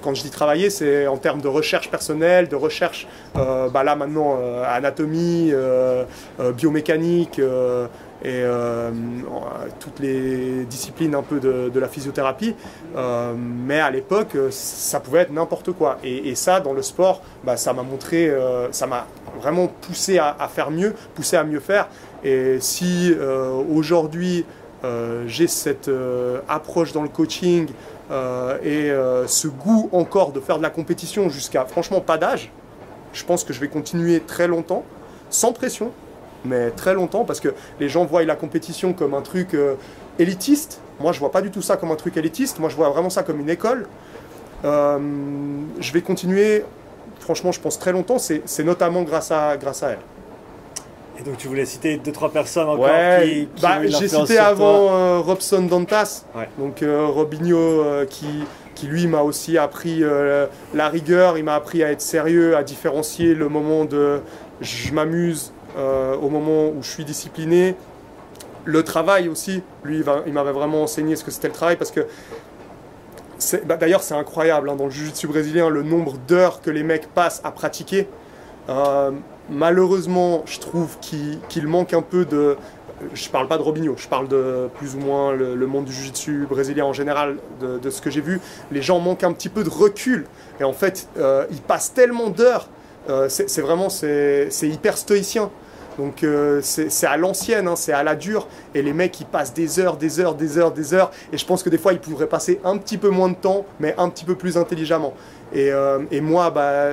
quand 0.02 0.14
je 0.14 0.22
dis 0.22 0.30
travailler, 0.30 0.70
c'est 0.70 1.06
en 1.06 1.16
termes 1.16 1.40
de 1.40 1.48
recherche 1.48 1.90
personnelle, 1.90 2.48
de 2.48 2.56
recherche, 2.56 3.06
bah 3.34 3.82
là 3.84 3.96
maintenant, 3.96 4.38
anatomie, 4.66 5.52
biomécanique 6.56 7.40
et 8.24 8.42
euh, 8.42 8.90
toutes 9.80 10.00
les 10.00 10.64
disciplines 10.64 11.14
un 11.14 11.22
peu 11.22 11.40
de, 11.40 11.78
la 11.78 11.88
physiothérapie. 11.88 12.54
Euh, 12.96 13.34
mais 13.36 13.80
à 13.80 13.90
l'époque, 13.90 14.36
ça 14.50 14.98
pouvait 15.00 15.20
être 15.20 15.32
n'importe 15.32 15.72
quoi. 15.72 15.98
Et, 16.02 16.34
ça, 16.34 16.60
dans 16.60 16.72
le 16.72 16.82
sport, 16.82 17.20
bah, 17.44 17.56
ça 17.56 17.74
m'a 17.74 17.82
montré, 17.82 18.28
euh, 18.28 18.72
ça 18.72 18.86
m'a 18.86 19.06
vraiment 19.40 19.68
poussé 19.68 20.18
à, 20.18 20.48
faire 20.48 20.70
mieux, 20.70 20.94
poussé 21.14 21.36
à 21.36 21.44
mieux 21.44 21.60
faire. 21.60 21.88
Et 22.24 22.58
si 22.60 23.14
aujourd'hui 23.70 24.46
j'ai 25.26 25.46
cette 25.46 25.90
approche 26.48 26.92
dans 26.92 27.02
le 27.02 27.08
coaching 27.08 27.68
et 28.10 28.90
ce 29.26 29.48
goût 29.48 29.88
encore 29.92 30.32
de 30.32 30.40
faire 30.40 30.58
de 30.58 30.62
la 30.62 30.70
compétition 30.70 31.28
jusqu'à 31.28 31.64
franchement 31.64 32.00
pas 32.00 32.18
d'âge, 32.18 32.50
je 33.14 33.24
pense 33.24 33.44
que 33.44 33.52
je 33.52 33.60
vais 33.60 33.68
continuer 33.68 34.20
très 34.20 34.46
longtemps, 34.46 34.84
sans 35.30 35.52
pression, 35.52 35.92
mais 36.44 36.70
très 36.70 36.94
longtemps, 36.94 37.24
parce 37.24 37.40
que 37.40 37.54
les 37.80 37.88
gens 37.88 38.04
voient 38.04 38.24
la 38.24 38.36
compétition 38.36 38.92
comme 38.92 39.14
un 39.14 39.22
truc 39.22 39.54
euh, 39.54 39.76
élitiste. 40.18 40.80
Moi, 41.00 41.12
je 41.12 41.20
vois 41.20 41.30
pas 41.30 41.40
du 41.40 41.50
tout 41.50 41.62
ça 41.62 41.76
comme 41.76 41.90
un 41.90 41.96
truc 41.96 42.16
élitiste. 42.16 42.58
Moi, 42.58 42.68
je 42.68 42.76
vois 42.76 42.90
vraiment 42.90 43.10
ça 43.10 43.22
comme 43.22 43.40
une 43.40 43.50
école. 43.50 43.86
Euh, 44.64 44.98
je 45.80 45.92
vais 45.92 46.02
continuer, 46.02 46.64
franchement, 47.20 47.52
je 47.52 47.60
pense 47.60 47.78
très 47.78 47.92
longtemps. 47.92 48.18
C'est 48.18 48.64
notamment 48.64 49.02
grâce 49.02 49.30
à, 49.30 49.56
grâce 49.56 49.82
à 49.82 49.90
elle. 49.90 49.98
Et 51.18 51.22
donc, 51.22 51.36
tu 51.36 51.48
voulais 51.48 51.64
citer 51.64 51.96
deux, 51.96 52.12
trois 52.12 52.30
personnes 52.32 52.68
encore 52.68 52.86
ouais, 52.86 53.48
qui, 53.54 53.62
bah, 53.62 53.86
J'ai 53.86 54.08
cité 54.08 54.38
avant 54.38 54.92
euh, 54.92 55.20
Robson 55.20 55.62
Dantas, 55.62 56.24
donc 56.58 56.84
Robinho, 56.84 57.84
qui, 58.10 58.26
qui 58.74 58.86
lui 58.86 59.06
m'a 59.06 59.22
aussi 59.22 59.56
appris 59.56 60.02
la 60.74 60.88
rigueur, 60.88 61.38
il 61.38 61.44
m'a 61.44 61.54
appris 61.54 61.84
à 61.84 61.92
être 61.92 62.00
sérieux, 62.00 62.56
à 62.56 62.64
différencier 62.64 63.34
le 63.34 63.48
moment 63.48 63.84
de 63.84 64.20
je 64.60 64.92
m'amuse 64.92 65.52
euh, 65.76 66.16
au 66.16 66.28
moment 66.28 66.68
où 66.68 66.82
je 66.82 66.88
suis 66.88 67.04
discipliné. 67.04 67.74
Le 68.64 68.82
travail 68.82 69.28
aussi, 69.28 69.62
lui, 69.82 70.02
il 70.26 70.32
m'avait 70.32 70.52
vraiment 70.52 70.82
enseigné 70.82 71.16
ce 71.16 71.24
que 71.24 71.30
c'était 71.30 71.48
le 71.48 71.54
travail 71.54 71.76
parce 71.76 71.90
que 71.90 72.06
bah, 73.66 73.76
D'ailleurs, 73.76 74.02
c'est 74.02 74.14
incroyable 74.14 74.70
hein, 74.70 74.76
dans 74.76 74.84
le 74.84 74.90
jiu-jitsu 74.90 75.26
brésilien 75.26 75.68
le 75.68 75.82
nombre 75.82 76.16
d'heures 76.28 76.62
que 76.62 76.70
les 76.70 76.82
mecs 76.82 77.08
passent 77.12 77.42
à 77.44 77.50
pratiquer. 77.50 78.08
Euh, 79.50 79.54
malheureusement, 79.54 80.42
je 80.46 80.58
trouve 80.58 80.98
qu'il 81.00 81.66
manque 81.66 81.94
un 81.94 82.02
peu 82.02 82.24
de. 82.24 82.56
Je 83.12 83.28
parle 83.28 83.48
pas 83.48 83.58
de 83.58 83.62
Robinho, 83.62 83.96
je 83.98 84.08
parle 84.08 84.28
de 84.28 84.68
plus 84.76 84.94
ou 84.94 84.98
moins 84.98 85.32
le, 85.32 85.66
monde 85.66 85.84
du 85.84 85.92
jiu-jitsu 85.92 86.46
brésilien 86.48 86.84
en 86.84 86.92
général, 86.92 87.36
de, 87.60 87.90
ce 87.90 88.00
que 88.00 88.08
j'ai 88.08 88.20
vu. 88.20 88.40
Les 88.70 88.82
gens 88.82 89.00
manquent 89.00 89.24
un 89.24 89.32
petit 89.32 89.48
peu 89.48 89.64
de 89.64 89.68
recul. 89.68 90.26
Et 90.60 90.64
en 90.64 90.72
fait, 90.72 91.08
euh, 91.18 91.44
ils 91.50 91.60
passent 91.60 91.92
tellement 91.92 92.30
d'heures. 92.30 92.68
c'est 93.28 93.60
vraiment 93.60 93.88
c'est 93.90 94.48
hyper 94.62 94.96
stoïcien. 94.96 95.50
Donc 95.98 96.24
euh, 96.24 96.60
c'est 96.62 97.06
à 97.06 97.16
l'ancienne, 97.16 97.68
hein, 97.68 97.76
c'est 97.76 97.92
à 97.92 98.02
la 98.02 98.14
dure. 98.14 98.48
Et 98.74 98.82
les 98.82 98.92
mecs, 98.92 99.20
ils 99.20 99.26
passent 99.26 99.54
des 99.54 99.78
heures, 99.78 99.96
des 99.96 100.20
heures, 100.20 100.34
des 100.34 100.58
heures, 100.58 100.72
des 100.72 100.94
heures. 100.94 101.10
Et 101.32 101.38
je 101.38 101.46
pense 101.46 101.62
que 101.62 101.70
des 101.70 101.78
fois, 101.78 101.92
ils 101.92 102.00
pourraient 102.00 102.26
passer 102.28 102.60
un 102.64 102.76
petit 102.78 102.98
peu 102.98 103.10
moins 103.10 103.28
de 103.28 103.36
temps, 103.36 103.64
mais 103.80 103.94
un 103.98 104.08
petit 104.08 104.24
peu 104.24 104.34
plus 104.34 104.56
intelligemment. 104.56 105.14
Et, 105.54 105.70
euh, 105.70 106.00
moi, 106.20 106.50
bah, 106.50 106.90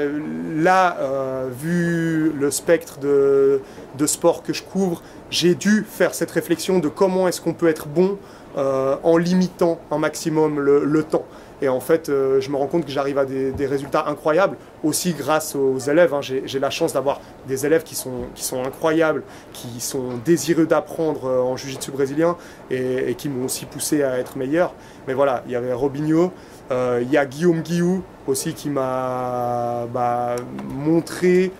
là, 0.55 0.97
euh, 0.99 1.49
vu 1.51 2.32
le 2.39 2.51
spectre 2.51 2.99
de, 2.99 3.62
sport 4.05 4.43
que 4.43 4.53
je 4.53 4.64
couvre, 4.64 5.01
j'ai 5.30 5.55
dû 5.55 5.86
faire 5.88 6.14
cette 6.14 6.32
réflexion 6.32 6.80
de 6.80 6.88
comment 6.88 7.28
est-ce 7.28 7.41
qu'on 7.41 7.53
peut 7.53 7.70
être 7.70 7.88
bon 7.88 8.18
en 8.55 9.16
limitant 9.16 9.80
un 9.91 9.97
maximum 9.97 10.59
le 10.59 11.03
temps. 11.03 11.26
Et 11.62 11.70
en 11.70 11.80
fait, 11.80 12.09
euh, 12.09 12.41
je 12.41 12.49
me 12.49 12.55
rends 12.55 12.66
compte 12.66 12.86
que 12.86 12.91
j'arrive 12.91 13.20
à 13.20 13.26
des, 13.26 13.68
résultats 13.68 14.05
incroyables, 14.07 14.57
aussi 14.84 15.14
grâce 15.14 15.55
aux 15.55 15.78
élèves. 15.78 16.14
Hein. 16.14 16.22
J'ai 16.22 16.59
la 16.59 16.72
chance 16.72 16.93
d'avoir 16.93 17.22
des 17.47 17.66
élèves 17.66 17.84
qui 17.84 17.95
sont, 17.95 18.64
incroyables, 18.66 19.22
qui 19.53 19.80
sont 19.80 20.18
désireux 20.26 20.66
d'apprendre 20.66 21.26
euh, 21.26 21.41
en 21.41 21.55
jiu-jitsu 21.55 21.91
brésilien 21.91 22.36
et, 22.72 23.14
qui 23.16 23.30
m'ont 23.30 23.45
aussi 23.45 23.66
poussé 23.66 24.01
à 24.01 24.18
être 24.18 24.38
meilleur. 24.38 24.74
Mais 25.07 25.14
voilà, 25.14 25.43
il 25.45 25.51
y 25.51 25.55
avait 25.55 25.72
Robinho, 25.72 26.24
euh, 26.24 26.28
il 26.72 27.09
y 27.11 27.17
a 27.17 27.26
Guillaume 27.26 27.61
Guillou 27.61 28.03
aussi 28.28 28.53
qui 28.53 28.69
m'a 28.69 29.86
bah, 29.93 30.36
montré 30.74 31.51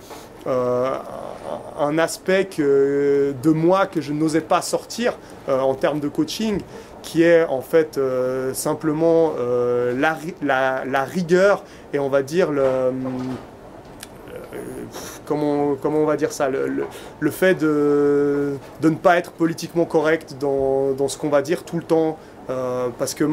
un 0.48 1.98
aspect 1.98 2.46
de 2.58 3.50
moi 3.52 3.86
que 3.88 4.00
je 4.02 4.14
n'osais 4.14 4.42
pas 4.42 4.62
sortir 4.62 5.18
en 5.48 5.74
termes 5.76 6.00
de 6.00 6.08
coaching 6.08 6.62
qui 7.02 7.24
est 7.24 7.44
en 7.46 7.62
fait 7.62 7.98
euh, 7.98 8.54
simplement 8.54 9.34
euh, 9.40 9.92
la, 10.00 10.18
la- 10.42 10.84
rigueur 11.04 11.64
et 11.94 12.00
on 12.00 12.10
va 12.10 12.22
dire 12.22 12.52
le, 12.52 12.62
euh, 12.62 12.92
comment, 15.26 15.76
comment 15.82 16.00
on 16.00 16.06
va 16.06 16.16
dire 16.18 16.32
ça, 16.32 16.50
le, 16.50 16.68
le- 16.68 16.86
fait 17.32 17.56
de, 17.56 18.54
de 18.82 18.90
ne 18.90 18.96
pas 18.96 19.18
être 19.18 19.32
politiquement 19.32 19.86
correct 19.86 20.36
dans, 20.40 20.92
dans 20.92 21.08
ce 21.08 21.18
qu'on 21.18 21.30
va 21.30 21.42
dire 21.42 21.64
tout 21.64 21.78
le 21.78 21.84
temps. 21.84 22.18
euh, 22.50 22.90
parce 23.00 23.14
que 23.14 23.26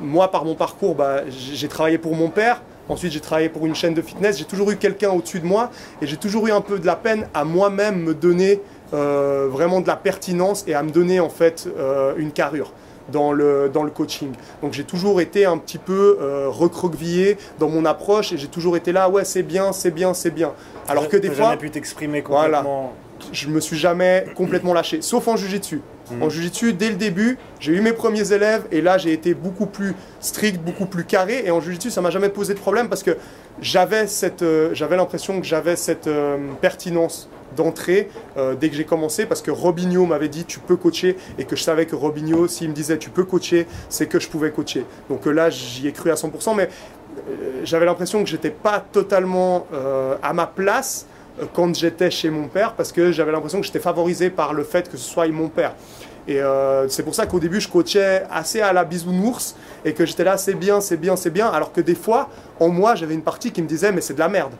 moi, 0.00 0.30
par 0.30 0.44
mon 0.44 0.54
parcours, 0.54 0.94
bah, 0.94 1.22
j'ai 1.28 1.68
travaillé 1.68 1.98
pour 1.98 2.14
mon 2.14 2.28
père. 2.28 2.62
Ensuite, 2.88 3.12
j'ai 3.12 3.20
travaillé 3.20 3.48
pour 3.48 3.66
une 3.66 3.74
chaîne 3.74 3.94
de 3.94 4.02
fitness. 4.02 4.38
J'ai 4.38 4.44
toujours 4.44 4.70
eu 4.70 4.76
quelqu'un 4.76 5.10
au-dessus 5.10 5.40
de 5.40 5.46
moi 5.46 5.70
et 6.00 6.06
j'ai 6.06 6.16
toujours 6.16 6.46
eu 6.46 6.52
un 6.52 6.60
peu 6.60 6.78
de 6.78 6.86
la 6.86 6.94
peine 6.96 7.26
à 7.34 7.44
moi-même 7.44 8.00
me 8.00 8.14
donner 8.14 8.60
euh, 8.94 9.48
vraiment 9.50 9.80
de 9.80 9.88
la 9.88 9.96
pertinence 9.96 10.64
et 10.68 10.74
à 10.74 10.82
me 10.84 10.90
donner 10.90 11.18
en 11.18 11.28
fait 11.28 11.68
euh, 11.76 12.14
une 12.16 12.30
carrure 12.30 12.72
dans 13.10 13.32
le, 13.32 13.68
dans 13.72 13.82
le 13.82 13.90
coaching. 13.90 14.30
Donc 14.62 14.72
j'ai 14.72 14.84
toujours 14.84 15.20
été 15.20 15.44
un 15.44 15.58
petit 15.58 15.78
peu 15.78 16.18
euh, 16.20 16.46
recroquevillé 16.48 17.38
dans 17.58 17.68
mon 17.68 17.84
approche 17.84 18.32
et 18.32 18.38
j'ai 18.38 18.46
toujours 18.48 18.76
été 18.76 18.92
là, 18.92 19.08
ouais 19.08 19.24
c'est 19.24 19.42
bien, 19.42 19.72
c'est 19.72 19.90
bien, 19.90 20.14
c'est 20.14 20.30
bien. 20.30 20.52
Alors 20.88 21.08
que 21.08 21.16
des 21.16 21.28
fois, 21.28 21.46
jamais 21.46 21.56
pu 21.56 21.70
t'exprimer 21.70 22.22
Voilà. 22.26 22.58
complètement. 22.58 22.92
je 23.32 23.48
me 23.48 23.60
suis 23.60 23.76
jamais 23.76 24.26
complètement 24.36 24.72
lâché, 24.72 25.02
sauf 25.02 25.26
en 25.26 25.36
jujitsu. 25.36 25.82
Mhm. 26.10 26.22
En 26.22 26.28
jujitsu, 26.28 26.72
dès 26.72 26.90
le 26.90 26.96
début, 26.96 27.38
j'ai 27.58 27.72
eu 27.72 27.80
mes 27.80 27.92
premiers 27.92 28.32
élèves 28.32 28.64
et 28.70 28.80
là 28.80 28.98
j'ai 28.98 29.12
été 29.12 29.34
beaucoup 29.34 29.66
plus 29.66 29.94
strict, 30.20 30.60
beaucoup 30.60 30.86
plus 30.86 31.04
carré. 31.04 31.42
Et 31.44 31.50
en 31.50 31.60
jujitsu, 31.60 31.90
ça 31.90 32.00
m'a 32.00 32.10
jamais 32.10 32.28
posé 32.28 32.54
de 32.54 32.58
problème 32.58 32.88
parce 32.88 33.02
que 33.02 33.16
j'avais 33.60 34.06
cette, 34.06 34.42
euh, 34.42 34.70
j'avais 34.74 34.96
l'impression 34.96 35.40
que 35.40 35.46
j'avais 35.46 35.76
cette 35.76 36.06
euh, 36.06 36.36
pertinence 36.60 37.28
d'entrée 37.56 38.10
euh, 38.36 38.54
dès 38.54 38.68
que 38.68 38.76
j'ai 38.76 38.84
commencé 38.84 39.24
parce 39.24 39.40
que 39.40 39.50
Robinho 39.50 40.04
m'avait 40.04 40.28
dit 40.28 40.44
tu 40.44 40.58
peux 40.58 40.76
coacher 40.76 41.16
et 41.38 41.44
que 41.44 41.56
je 41.56 41.62
savais 41.62 41.86
que 41.86 41.96
Robinho, 41.96 42.48
s'il 42.48 42.68
me 42.68 42.74
disait 42.74 42.98
tu 42.98 43.10
peux 43.10 43.24
coacher, 43.24 43.66
c'est 43.88 44.06
que 44.06 44.20
je 44.20 44.28
pouvais 44.28 44.50
coacher. 44.50 44.84
Donc 45.08 45.26
là, 45.26 45.48
j'y 45.50 45.88
ai 45.88 45.92
cru 45.92 46.10
à 46.10 46.14
100%, 46.14 46.54
mais 46.54 46.68
j'avais 47.64 47.86
l'impression 47.86 48.22
que 48.22 48.28
j'étais 48.28 48.50
pas 48.50 48.84
totalement 48.92 49.66
à 50.22 50.32
ma 50.34 50.46
place 50.46 51.06
quand 51.54 51.74
j'étais 51.74 52.10
chez 52.10 52.30
mon 52.30 52.48
père 52.48 52.72
parce 52.74 52.92
que 52.92 53.12
j'avais 53.12 53.32
l'impression 53.32 53.60
que 53.60 53.66
j'étais 53.66 53.80
favorisé 53.80 54.30
par 54.30 54.54
le 54.54 54.64
fait 54.64 54.90
que 54.90 54.96
ce 54.96 55.08
soit 55.08 55.28
mon 55.28 55.48
père. 55.48 55.74
Et 56.28 56.40
euh, 56.40 56.88
c'est 56.88 57.04
pour 57.04 57.14
ça 57.14 57.26
qu'au 57.26 57.38
début, 57.38 57.60
je 57.60 57.68
coachais 57.68 58.24
assez 58.30 58.60
à 58.60 58.72
la 58.72 58.84
bisounours 58.84 59.54
et 59.84 59.92
que 59.92 60.04
j'étais 60.04 60.24
là, 60.24 60.36
c'est 60.36 60.54
bien, 60.54 60.80
c'est 60.80 60.96
bien, 60.96 61.14
c'est 61.14 61.30
bien. 61.30 61.48
Alors 61.48 61.72
que 61.72 61.80
des 61.80 61.94
fois, 61.94 62.28
en 62.58 62.68
moi, 62.68 62.96
j'avais 62.96 63.14
une 63.14 63.22
partie 63.22 63.52
qui 63.52 63.62
me 63.62 63.68
disait, 63.68 63.92
mais 63.92 64.00
c'est 64.00 64.14
de 64.14 64.18
la 64.18 64.28
merde. 64.28 64.52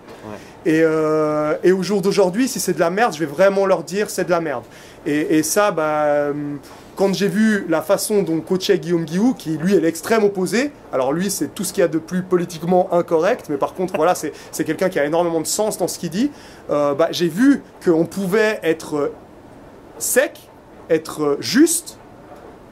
Et, 0.65 0.81
euh, 0.83 1.57
et 1.65 1.73
au 1.73 1.83
jour 1.83 2.03
d'aujourd'hui, 2.03 2.47
si 2.47 2.61
c'est 2.61 2.73
de 2.73 2.81
la 2.81 2.91
merde, 2.91 3.15
je 3.15 3.19
vais 3.19 3.27
vraiment 3.27 3.67
leur 3.67 3.83
dire, 3.83 4.11
c'est 4.11 4.25
de 4.25 4.31
la 4.31 4.41
merde. 4.41 4.65
Et, 5.05 5.39
et 5.39 5.43
ça, 5.43 5.73
bah, 5.73 6.33
quand 6.97 7.15
j'ai 7.15 7.29
vu 7.29 7.67
la 7.69 7.83
façon 7.83 8.23
dont 8.23 8.41
coachait 8.41 8.79
Guillaume 8.79 9.05
Guillou, 9.05 9.35
qui 9.35 9.51
lui 9.59 9.75
est 9.75 9.81
l'extrême 9.81 10.25
opposé, 10.25 10.73
alors 10.93 11.13
lui, 11.13 11.31
c'est 11.31 11.55
tout 11.55 11.63
ce 11.63 11.73
qu'il 11.73 11.83
y 11.83 11.85
a 11.85 11.89
de 11.89 11.99
plus 11.99 12.23
politiquement 12.23 12.89
incorrect, 12.93 13.47
mais 13.51 13.57
par 13.59 13.75
contre, 13.75 13.95
voilà, 13.97 14.15
c'est 14.15 14.33
quelqu'un 14.65 14.89
qui 14.89 14.99
a 14.99 15.05
énormément 15.05 15.41
de 15.41 15.47
sens 15.47 15.77
dans 15.79 15.89
ce 15.89 15.99
qu'il 15.99 16.11
dit. 16.11 16.31
Euh, 16.71 16.95
bah, 16.95 17.09
j'ai 17.11 17.29
vu 17.29 17.63
qu'on 17.85 18.07
pouvait 18.07 18.59
être 18.63 19.13
sec, 19.99 20.41
être 20.91 21.37
juste, 21.41 21.99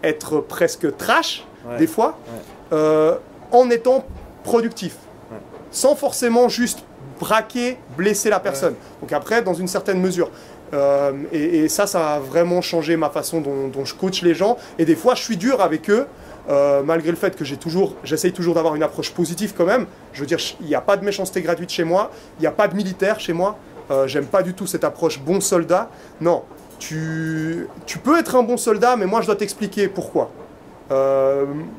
être 0.02 0.40
presque 0.40 0.96
trash, 0.96 1.46
Ouais. 1.66 1.78
des 1.78 1.86
fois, 1.86 2.18
Ouais. 2.28 2.40
euh, 2.74 3.16
en 3.52 3.70
étant 3.70 4.04
productif, 4.42 4.96
Ouais. 5.30 5.38
sans 5.70 5.94
forcément 5.96 6.48
juste 6.48 6.84
braquer, 7.20 7.78
blesser 7.96 8.28
la 8.28 8.40
personne. 8.40 8.74
Donc 9.00 9.12
après, 9.12 9.40
dans 9.42 9.54
une 9.54 9.68
certaine 9.68 10.00
mesure. 10.00 10.30
Euh, 10.72 11.12
et, 11.32 11.68
ça, 11.68 11.86
ça 11.86 12.14
a 12.14 12.18
vraiment 12.18 12.62
changé 12.62 12.96
ma 12.96 13.10
façon 13.10 13.40
dont, 13.40 13.84
je 13.84 13.94
coach 13.94 14.22
les 14.22 14.34
gens. 14.34 14.56
Et 14.78 14.84
des 14.84 14.96
fois, 14.96 15.14
je 15.14 15.22
suis 15.22 15.36
dur 15.36 15.60
avec 15.60 15.90
eux, 15.90 16.06
euh, 16.48 16.82
malgré 16.82 17.10
le 17.10 17.16
fait 17.16 17.36
que 17.36 17.44
toujours, 17.54 17.94
j'essaye 18.04 18.32
toujours 18.32 18.54
d'avoir 18.54 18.74
une 18.74 18.82
approche 18.82 19.10
positive 19.12 19.54
quand 19.56 19.66
même. 19.66 19.86
Je 20.12 20.20
veux 20.20 20.26
dire, 20.26 20.38
il 20.60 20.66
n'y 20.66 20.74
a 20.74 20.80
pas 20.80 20.96
de 20.96 21.04
méchanceté 21.04 21.42
gratuite 21.42 21.70
chez 21.70 21.84
moi, 21.84 22.10
il 22.38 22.42
n'y 22.42 22.46
a 22.46 22.52
pas 22.52 22.68
de 22.68 22.76
militaire 22.76 23.20
chez 23.20 23.32
moi. 23.32 23.58
Euh, 23.90 24.06
J'aime 24.06 24.26
pas 24.26 24.42
du 24.42 24.54
tout 24.54 24.66
cette 24.66 24.84
approche 24.84 25.20
bon 25.20 25.40
soldat. 25.40 25.90
Non, 26.20 26.42
tu, 26.78 27.68
tu 27.86 27.98
peux 27.98 28.18
être 28.18 28.34
un 28.36 28.42
bon 28.42 28.56
soldat, 28.56 28.96
mais 28.96 29.06
moi, 29.06 29.20
je 29.20 29.26
dois 29.26 29.36
t'expliquer 29.36 29.88
pourquoi. 29.88 30.30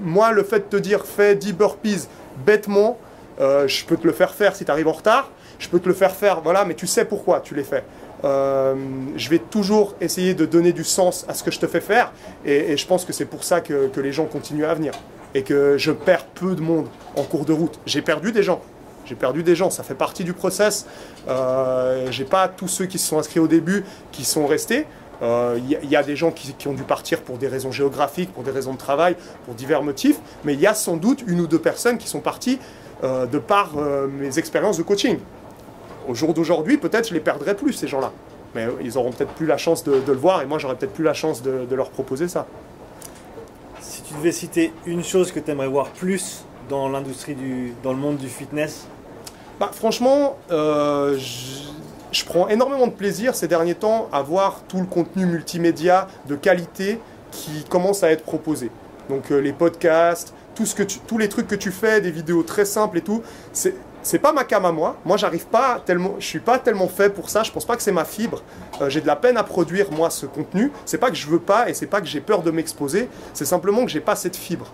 Moi, 0.01 0.31
le 0.33 0.43
fait 0.43 0.69
de 0.69 0.77
te 0.77 0.81
dire 0.81 1.05
fais 1.05 1.35
10 1.35 1.53
burpees 1.53 2.07
bêtement, 2.45 2.97
je 3.39 3.85
peux 3.85 3.95
te 3.95 4.05
le 4.05 4.11
faire 4.11 4.33
faire 4.33 4.55
si 4.55 4.65
tu 4.65 4.71
arrives 4.71 4.89
en 4.89 4.93
retard. 4.93 5.31
Je 5.59 5.69
peux 5.69 5.79
te 5.79 5.87
le 5.87 5.93
faire 5.93 6.11
faire, 6.11 6.41
voilà, 6.41 6.65
mais 6.65 6.73
tu 6.73 6.87
sais 6.87 7.05
pourquoi 7.05 7.39
tu 7.39 7.55
les 7.55 7.63
fais. 7.63 7.83
Euh, 8.25 8.75
je 9.15 9.29
vais 9.29 9.39
toujours 9.39 9.95
essayer 10.01 10.33
de 10.33 10.45
donner 10.45 10.73
du 10.73 10.83
sens 10.83 11.25
à 11.27 11.33
ce 11.33 11.43
que 11.43 11.51
je 11.51 11.59
te 11.59 11.67
fais 11.67 11.81
faire. 11.81 12.11
Et, 12.43 12.75
je 12.75 12.87
pense 12.87 13.05
que 13.05 13.13
c'est 13.13 13.25
pour 13.25 13.43
ça 13.43 13.61
que, 13.61 13.91
les 13.99 14.11
gens 14.11 14.25
continuent 14.25 14.65
à 14.65 14.73
venir. 14.73 14.93
Et 15.33 15.43
que 15.43 15.77
je 15.77 15.91
perds 15.91 16.25
peu 16.25 16.55
de 16.55 16.61
monde 16.61 16.87
en 17.15 17.23
cours 17.23 17.45
de 17.45 17.53
route. 17.53 17.79
J'ai 17.85 18.01
perdu 18.01 18.31
des 18.31 18.43
gens. 18.43 18.61
J'ai 19.05 19.15
perdu 19.15 19.43
des 19.43 19.55
gens. 19.55 19.69
Ça 19.69 19.83
fait 19.83 19.95
partie 19.95 20.23
du 20.23 20.33
process. 20.33 20.87
Euh, 21.27 22.07
J'ai 22.09 22.25
pas 22.25 22.47
tous 22.47 22.67
ceux 22.67 22.85
qui 22.85 22.97
se 22.97 23.07
sont 23.07 23.19
inscrits 23.19 23.39
au 23.39 23.47
début 23.47 23.83
qui 24.11 24.23
sont 24.23 24.47
restés. 24.47 24.87
Euh, 25.21 25.59
Il 25.69 25.79
il 25.83 25.89
y 25.89 25.95
a 25.95 26.03
des 26.03 26.15
gens 26.15 26.31
qui, 26.31 26.67
ont 26.67 26.73
dû 26.73 26.83
partir 26.83 27.21
pour 27.21 27.37
des 27.37 27.47
raisons 27.47 27.71
géographiques, 27.71 28.33
pour 28.33 28.43
des 28.43 28.51
raisons 28.51 28.73
de 28.73 28.77
travail, 28.77 29.15
pour 29.45 29.53
divers 29.53 29.83
motifs, 29.83 30.19
mais 30.43 30.53
il 30.53 30.59
y 30.59 30.67
a 30.67 30.73
sans 30.73 30.97
doute 30.97 31.23
une 31.27 31.39
ou 31.39 31.47
deux 31.47 31.59
personnes 31.59 31.97
qui 31.97 32.07
sont 32.07 32.21
parties 32.21 32.59
euh, 33.03 33.25
de 33.25 33.39
par 33.39 33.71
euh, 33.77 34.07
mes 34.07 34.39
expériences 34.39 34.77
de 34.77 34.83
coaching. 34.83 35.17
Au 36.07 36.13
jour 36.13 36.33
d'aujourd'hui, 36.33 36.77
peut-être 36.77 37.09
je 37.09 37.13
les 37.13 37.19
perdrai 37.19 37.55
plus, 37.55 37.73
ces 37.73 37.87
gens-là. 37.87 38.11
Mais 38.53 38.67
ils 38.81 38.97
auront 38.97 39.11
peut-être 39.11 39.33
plus 39.33 39.45
la 39.47 39.57
chance 39.57 39.83
de, 39.83 39.99
de 39.99 40.11
le 40.11 40.17
voir 40.17 40.41
et 40.41 40.45
moi 40.45 40.57
j'aurai 40.59 40.75
peut-être 40.75 40.93
plus 40.93 41.03
la 41.03 41.13
chance 41.13 41.41
de, 41.41 41.65
de 41.65 41.75
leur 41.75 41.89
proposer 41.89 42.27
ça. 42.27 42.45
Si 43.81 44.01
tu 44.03 44.13
devais 44.13 44.31
citer 44.31 44.71
une 44.85 45.03
chose 45.03 45.31
que 45.31 45.39
tu 45.39 45.51
aimerais 45.51 45.67
voir 45.67 45.87
plus 45.89 46.45
dans 46.69 46.87
l'industrie 46.89 47.35
du, 47.35 47.73
dans 47.83 47.91
le 47.91 47.99
monde 47.99 48.17
du 48.17 48.29
fitness, 48.29 48.87
Bah, 49.59 49.71
franchement, 49.73 50.37
euh, 50.51 51.17
je, 51.17 51.69
je 52.11 52.25
prends 52.25 52.47
énormément 52.49 52.87
de 52.87 52.93
plaisir 52.93 53.35
ces 53.35 53.47
derniers 53.47 53.75
temps 53.75 54.09
à 54.11 54.21
voir 54.21 54.61
tout 54.67 54.79
le 54.79 54.85
contenu 54.85 55.25
multimédia 55.25 56.07
de 56.27 56.35
qualité 56.35 56.99
qui 57.31 57.63
commence 57.69 58.03
à 58.03 58.11
être 58.11 58.23
proposé. 58.23 58.69
Donc 59.09 59.31
euh, 59.31 59.39
les 59.39 59.53
podcasts, 59.53 60.33
tout 60.55 60.65
ce 60.65 60.75
que 60.75 60.83
tu- 60.83 60.99
tous 60.99 61.17
les 61.17 61.29
trucs 61.29 61.47
que 61.47 61.55
tu 61.55 61.71
fais, 61.71 62.01
des 62.01 62.11
vidéos 62.11 62.43
très 62.43 62.65
simples 62.65 62.97
et 62.97 63.01
tout, 63.01 63.21
c'est 64.05 64.19
pas 64.19 64.31
ma 64.31 64.43
cam 64.43 64.63
à 64.65 64.71
moi. 64.71 64.97
Moi, 65.03 65.17
j'arrive 65.17 65.47
pas 65.47 65.81
tellement, 65.83 66.13
je 66.19 66.25
suis 66.25 66.39
pas 66.39 66.59
tellement 66.59 66.87
fait 66.87 67.09
pour 67.09 67.31
ça. 67.31 67.41
Je 67.41 67.51
pense 67.51 67.65
pas 67.65 67.75
que 67.75 67.81
c'est 67.81 67.91
ma 67.91 68.05
fibre. 68.05 68.43
Euh, 68.79 68.87
j'ai 68.87 69.01
de 69.01 69.07
la 69.07 69.15
peine 69.15 69.35
à 69.35 69.43
produire 69.43 69.91
moi 69.91 70.11
ce 70.11 70.27
contenu. 70.27 70.71
C'est 70.85 70.99
pas 70.99 71.09
que 71.09 71.15
je 71.15 71.27
veux 71.27 71.39
pas 71.39 71.69
et 71.69 71.73
c'est 71.73 71.87
pas 71.87 72.01
que 72.01 72.07
j'ai 72.07 72.21
peur 72.21 72.43
de 72.43 72.51
m'exposer. 72.51 73.09
C'est 73.33 73.45
simplement 73.45 73.83
que 73.83 73.89
j'ai 73.89 74.01
pas 74.01 74.15
cette 74.15 74.35
fibre. 74.35 74.67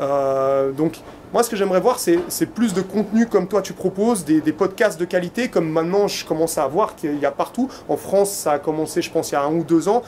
Euh, 0.00 0.72
donc, 0.72 1.00
moi, 1.32 1.44
ce 1.44 1.50
que 1.50 1.56
j'aimerais 1.56 1.80
voir, 1.80 2.00
c'est 2.00 2.18
c'est 2.26 2.46
plus 2.46 2.74
de 2.74 2.80
contenu 2.82 3.26
comme 3.26 3.46
toi 3.46 3.62
tu 3.62 3.74
proposes, 3.74 4.24
des, 4.24 4.40
des 4.40 4.52
podcasts 4.52 4.98
de 4.98 5.04
qualité, 5.04 5.48
comme 5.48 5.68
maintenant 5.68 6.08
je 6.08 6.24
commence 6.24 6.58
à 6.58 6.66
voir 6.66 6.96
qu'il 6.96 7.18
y 7.18 7.26
a 7.26 7.30
partout. 7.30 7.68
En 7.88 7.96
France, 7.96 8.32
ça 8.32 8.52
a 8.52 8.58
commencé, 8.58 9.02
je 9.02 9.10
pense, 9.12 9.30
il 9.30 9.34
y 9.34 9.36
a 9.36 9.42
un 9.42 9.52
ou 9.52 9.62
deux 9.62 9.88
ans. 9.88 10.02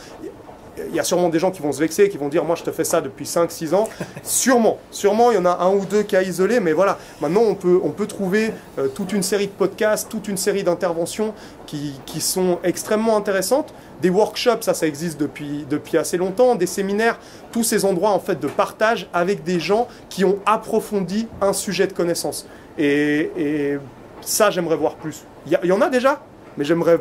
Il 0.89 0.95
y 0.95 1.01
a 1.01 1.05
sûrement 1.05 1.29
des 1.29 1.39
gens 1.39 1.51
qui 1.51 1.63
vont 1.63 1.73
se 1.73 1.81
vexer, 1.81 2.09
qui 2.09 2.19
vont 2.19 2.29
dire 2.29 2.45
Moi, 2.45 2.57
je 2.57 2.63
te 2.63 2.71
fais 2.71 2.85
ça 2.85 3.01
depuis 3.01 3.25
5-6 3.25 3.75
ans. 3.75 3.89
sûrement, 4.23 4.79
sûrement, 4.91 5.31
il 5.31 5.35
y 5.35 5.39
en 5.39 5.47
a 5.47 5.59
un 5.61 5.73
ou 5.73 5.85
deux 5.85 6.03
qui 6.03 6.17
a 6.17 6.23
isolé, 6.23 6.61
mais 6.61 6.73
voilà. 6.73 6.99
Maintenant, 7.21 7.43
on 7.43 7.55
peut, 7.55 7.81
on 7.83 7.91
peut 7.91 8.07
trouver 8.07 8.53
euh, 8.79 8.89
toute 8.89 9.13
une 9.13 9.23
série 9.23 9.47
de 9.47 9.53
podcasts, 9.53 10.09
toute 10.09 10.29
une 10.29 10.37
série 10.37 10.65
d'interventions 10.65 11.35
qui, 11.67 12.01
qui 12.07 12.21
sont 12.21 12.59
extrêmement 12.65 13.17
intéressantes. 13.17 13.75
Des 14.01 14.11
workshops, 14.11 14.63
ça, 14.63 14.75
ça 14.75 14.87
existe 14.87 15.21
depuis, 15.21 15.67
depuis 15.69 15.99
assez 15.99 16.17
longtemps. 16.17 16.55
Des 16.55 16.67
séminaires, 16.67 17.19
tous 17.53 17.65
ces 17.65 17.85
endroits 17.85 18.11
en 18.11 18.21
fait 18.21 18.41
de 18.41 18.47
partage 18.47 19.09
avec 19.13 19.45
des 19.45 19.61
gens 19.61 19.89
qui 20.09 20.25
ont 20.25 20.39
approfondi 20.47 21.29
un 21.41 21.53
sujet 21.53 21.87
de 21.87 21.93
connaissance. 21.93 22.47
Et, 22.79 23.79
ça, 24.23 24.51
j'aimerais 24.51 24.77
voir 24.77 24.97
plus. 24.97 25.25
Il 25.47 25.59
y 25.65 25.73
en 25.73 25.81
a 25.81 25.89
déjà, 25.89 26.21
mais 26.57 26.65
j'aimerais, 26.65 26.99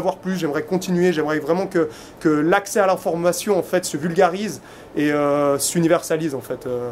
voir 0.00 0.16
plus. 0.16 0.36
J'aimerais 0.36 0.62
continuer. 0.62 1.12
J'aimerais 1.12 1.38
vraiment 1.38 1.66
que, 1.66 1.88
que 2.20 2.28
l'accès 2.28 2.80
à 2.80 2.86
l'information 2.86 3.58
en 3.58 3.62
fait 3.62 3.84
se 3.84 3.96
vulgarise 3.96 4.60
et 4.96 5.12
euh, 5.12 5.58
s'universalise 5.58 6.34
en 6.34 6.40
fait. 6.40 6.66
euh, 6.66 6.90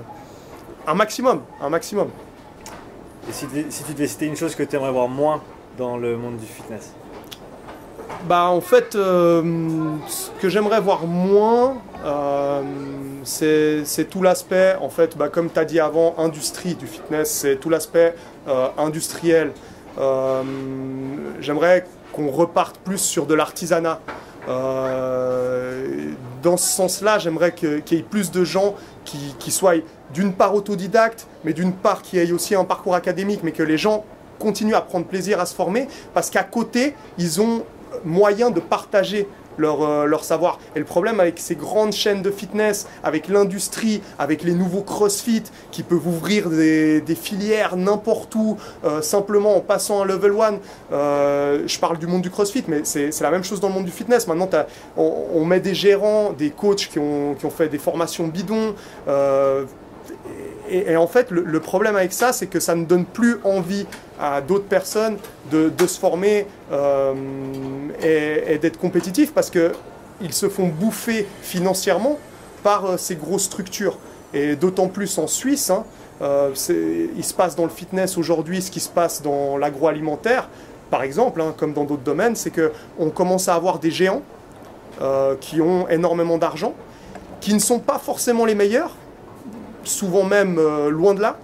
un 0.86 0.94
maximum, 0.94 1.42
un 1.60 1.68
maximum. 1.68 2.08
et 3.28 3.32
si, 3.32 3.46
tu- 3.48 3.66
si 3.70 3.82
tu 3.84 3.92
devais 3.92 4.06
citer 4.06 4.26
une 4.26 4.36
chose 4.36 4.54
que 4.54 4.62
tu 4.62 4.76
aimerais 4.76 4.92
voir 4.92 5.08
moins 5.08 5.42
dans 5.76 5.96
le 5.96 6.16
monde 6.16 6.36
du 6.36 6.46
fitness? 6.46 6.92
Bah 8.28 8.44
en 8.46 8.60
fait, 8.60 8.94
euh, 8.94 9.42
ce 10.08 10.30
que 10.40 10.48
j'aimerais 10.48 10.80
voir 10.80 11.06
moins, 11.06 11.78
c'est 13.24 14.08
tout 14.10 14.22
l'aspect, 14.22 14.74
en 14.80 14.88
fait, 14.88 15.16
bah, 15.16 15.28
comme 15.28 15.50
tu 15.50 15.58
as 15.58 15.64
dit 15.64 15.80
avant, 15.80 16.14
industrie 16.18 16.74
du 16.74 16.86
fitness, 16.86 17.30
c'est 17.30 17.56
tout 17.56 17.68
l'aspect 17.70 18.14
industriel. 18.78 19.52
Euh, 19.98 20.42
j'aimerais 21.40 21.84
qu'on 22.12 22.30
reparte 22.30 22.78
plus 22.78 22.98
sur 22.98 23.26
de 23.26 23.34
l'artisanat. 23.34 24.00
Euh, 24.48 26.12
dans 26.42 26.56
ce 26.56 26.68
sens-là, 26.68 27.18
j'aimerais 27.18 27.52
qu'il 27.52 27.82
y 27.90 27.96
ait 27.96 28.02
plus 28.02 28.30
de 28.30 28.44
gens 28.44 28.74
qui 29.04 29.50
soient 29.50 29.74
d'une 30.12 30.32
part 30.32 30.54
autodidactes, 30.54 31.26
mais 31.44 31.52
d'une 31.52 31.72
part 31.72 32.02
qui 32.02 32.18
aient 32.18 32.32
aussi 32.32 32.54
un 32.54 32.64
parcours 32.64 32.94
académique, 32.94 33.40
mais 33.42 33.52
que 33.52 33.62
les 33.62 33.78
gens 33.78 34.04
continuent 34.38 34.74
à 34.74 34.80
prendre 34.80 35.06
plaisir 35.06 35.40
à 35.40 35.46
se 35.46 35.54
former, 35.54 35.88
parce 36.14 36.30
qu'à 36.30 36.42
côté, 36.42 36.94
ils 37.18 37.40
ont 37.40 37.64
moyen 38.04 38.50
de 38.50 38.60
partager 38.60 39.28
leur, 39.58 39.82
euh, 39.82 40.06
leur 40.06 40.24
savoir. 40.24 40.58
Et 40.74 40.78
le 40.78 40.84
problème 40.84 41.20
avec 41.20 41.38
ces 41.38 41.54
grandes 41.54 41.92
chaînes 41.92 42.22
de 42.22 42.30
fitness, 42.30 42.86
avec 43.02 43.28
l'industrie, 43.28 44.02
avec 44.18 44.42
les 44.42 44.52
nouveaux 44.52 44.82
CrossFit 44.82 45.44
qui 45.70 45.82
peuvent 45.82 46.06
ouvrir 46.06 46.50
des, 46.50 47.02
filières 47.16 47.76
n'importe 47.76 48.34
où, 48.34 48.56
euh, 48.84 49.00
simplement 49.00 49.56
en 49.56 49.60
passant 49.60 50.02
un 50.02 50.04
level 50.04 50.32
1, 50.32 50.58
euh, 50.92 51.62
je 51.66 51.78
parle 51.78 51.98
du 51.98 52.06
monde 52.06 52.22
du 52.22 52.30
CrossFit, 52.30 52.64
mais 52.68 52.82
c'est 52.84 53.20
la 53.20 53.30
même 53.30 53.44
chose 53.44 53.60
dans 53.60 53.68
le 53.68 53.74
monde 53.74 53.86
du 53.86 53.90
fitness. 53.90 54.26
Maintenant, 54.26 54.48
on, 54.96 55.44
met 55.44 55.60
des 55.60 55.74
gérants, 55.74 56.32
des 56.32 56.50
coachs 56.50 56.88
qui 56.88 56.98
ont, 56.98 57.36
fait 57.50 57.68
des 57.68 57.78
formations 57.78 58.26
bidons. 58.26 58.74
et, 60.68 60.96
en 60.96 61.06
fait, 61.06 61.30
le 61.30 61.60
problème 61.60 61.96
avec 61.96 62.12
ça, 62.12 62.32
c'est 62.32 62.46
que 62.46 62.60
ça 62.60 62.74
ne 62.74 62.84
donne 62.84 63.04
plus 63.04 63.38
envie 63.44 63.86
à 64.20 64.40
d'autres 64.40 64.66
personnes 64.66 65.16
de, 65.50 65.70
se 65.86 65.98
former 65.98 66.46
euh, 66.72 67.14
et, 68.02 68.58
d'être 68.58 68.78
compétitifs 68.78 69.32
parce 69.32 69.50
qu'ils 69.50 70.32
se 70.32 70.48
font 70.48 70.68
bouffer 70.68 71.26
financièrement 71.42 72.18
par 72.62 72.86
euh, 72.86 72.96
ces 72.96 73.16
grosses 73.16 73.44
structures. 73.44 73.98
Et 74.34 74.56
d'autant 74.56 74.88
plus 74.88 75.18
en 75.18 75.26
Suisse, 75.26 75.70
hein, 75.70 75.84
euh, 76.22 76.50
il 77.16 77.24
se 77.24 77.34
passe 77.34 77.56
dans 77.56 77.64
le 77.64 77.70
fitness 77.70 78.18
aujourd'hui 78.18 78.62
ce 78.62 78.70
qui 78.70 78.80
se 78.80 78.88
passe 78.88 79.22
dans 79.22 79.56
l'agroalimentaire, 79.56 80.48
par 80.90 81.02
exemple, 81.02 81.40
hein, 81.40 81.54
comme 81.56 81.72
dans 81.72 81.84
d'autres 81.84 82.02
domaines, 82.02 82.36
c'est 82.36 82.52
qu'on 82.52 83.10
commence 83.10 83.48
à 83.48 83.54
avoir 83.54 83.78
des 83.78 83.90
géants 83.90 84.22
qui 85.42 85.60
ont 85.60 85.86
énormément 85.90 86.38
d'argent, 86.38 86.72
qui 87.42 87.52
ne 87.52 87.58
sont 87.58 87.80
pas 87.80 87.98
forcément 87.98 88.46
les 88.46 88.54
meilleurs, 88.54 88.96
souvent 89.84 90.24
même 90.24 90.58
loin 90.88 91.12
de 91.12 91.20
là, 91.20 91.36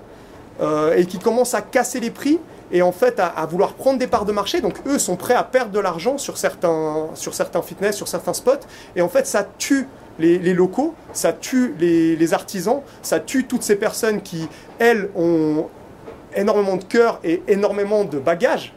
et 0.97 1.05
qui 1.05 1.19
commencent 1.19 1.53
à 1.53 1.61
casser 1.61 2.01
les 2.01 2.11
prix 2.11 2.39
et 2.73 2.83
en 2.83 2.93
fait 2.93 3.21
à, 3.21 3.47
vouloir 3.47 3.75
prendre 3.75 3.99
des 3.99 4.07
parts 4.07 4.25
de 4.25 4.33
marché. 4.33 4.61
Donc 4.61 4.75
eux 4.87 4.99
sont 4.99 5.17
prêts 5.17 5.35
à 5.35 5.45
perdre 5.45 5.71
de 5.71 5.79
l'argent 5.79 6.19
sur 6.19 6.39
certains, 6.39 7.09
sur 7.15 7.35
certains 7.35 7.63
fitness, 7.63 7.97
sur 7.97 8.09
certains 8.09 8.33
spots, 8.33 8.67
et 8.97 9.03
en 9.03 9.09
fait 9.09 9.27
ça 9.27 9.47
tue 9.59 9.87
les, 10.19 10.39
locaux, 10.55 10.95
ça 11.13 11.33
tue 11.33 11.75
les, 11.79 12.35
artisans, 12.35 12.81
ça 13.03 13.21
tue 13.21 13.45
toutes 13.45 13.63
ces 13.63 13.77
personnes 13.77 14.21
qui, 14.21 14.49
elles, 14.79 15.11
ont 15.17 15.67
énormément 16.35 16.77
de 16.77 16.85
cœur 16.85 17.21
et 17.25 17.43
énormément 17.49 18.05
de 18.05 18.19
bagages 18.19 18.73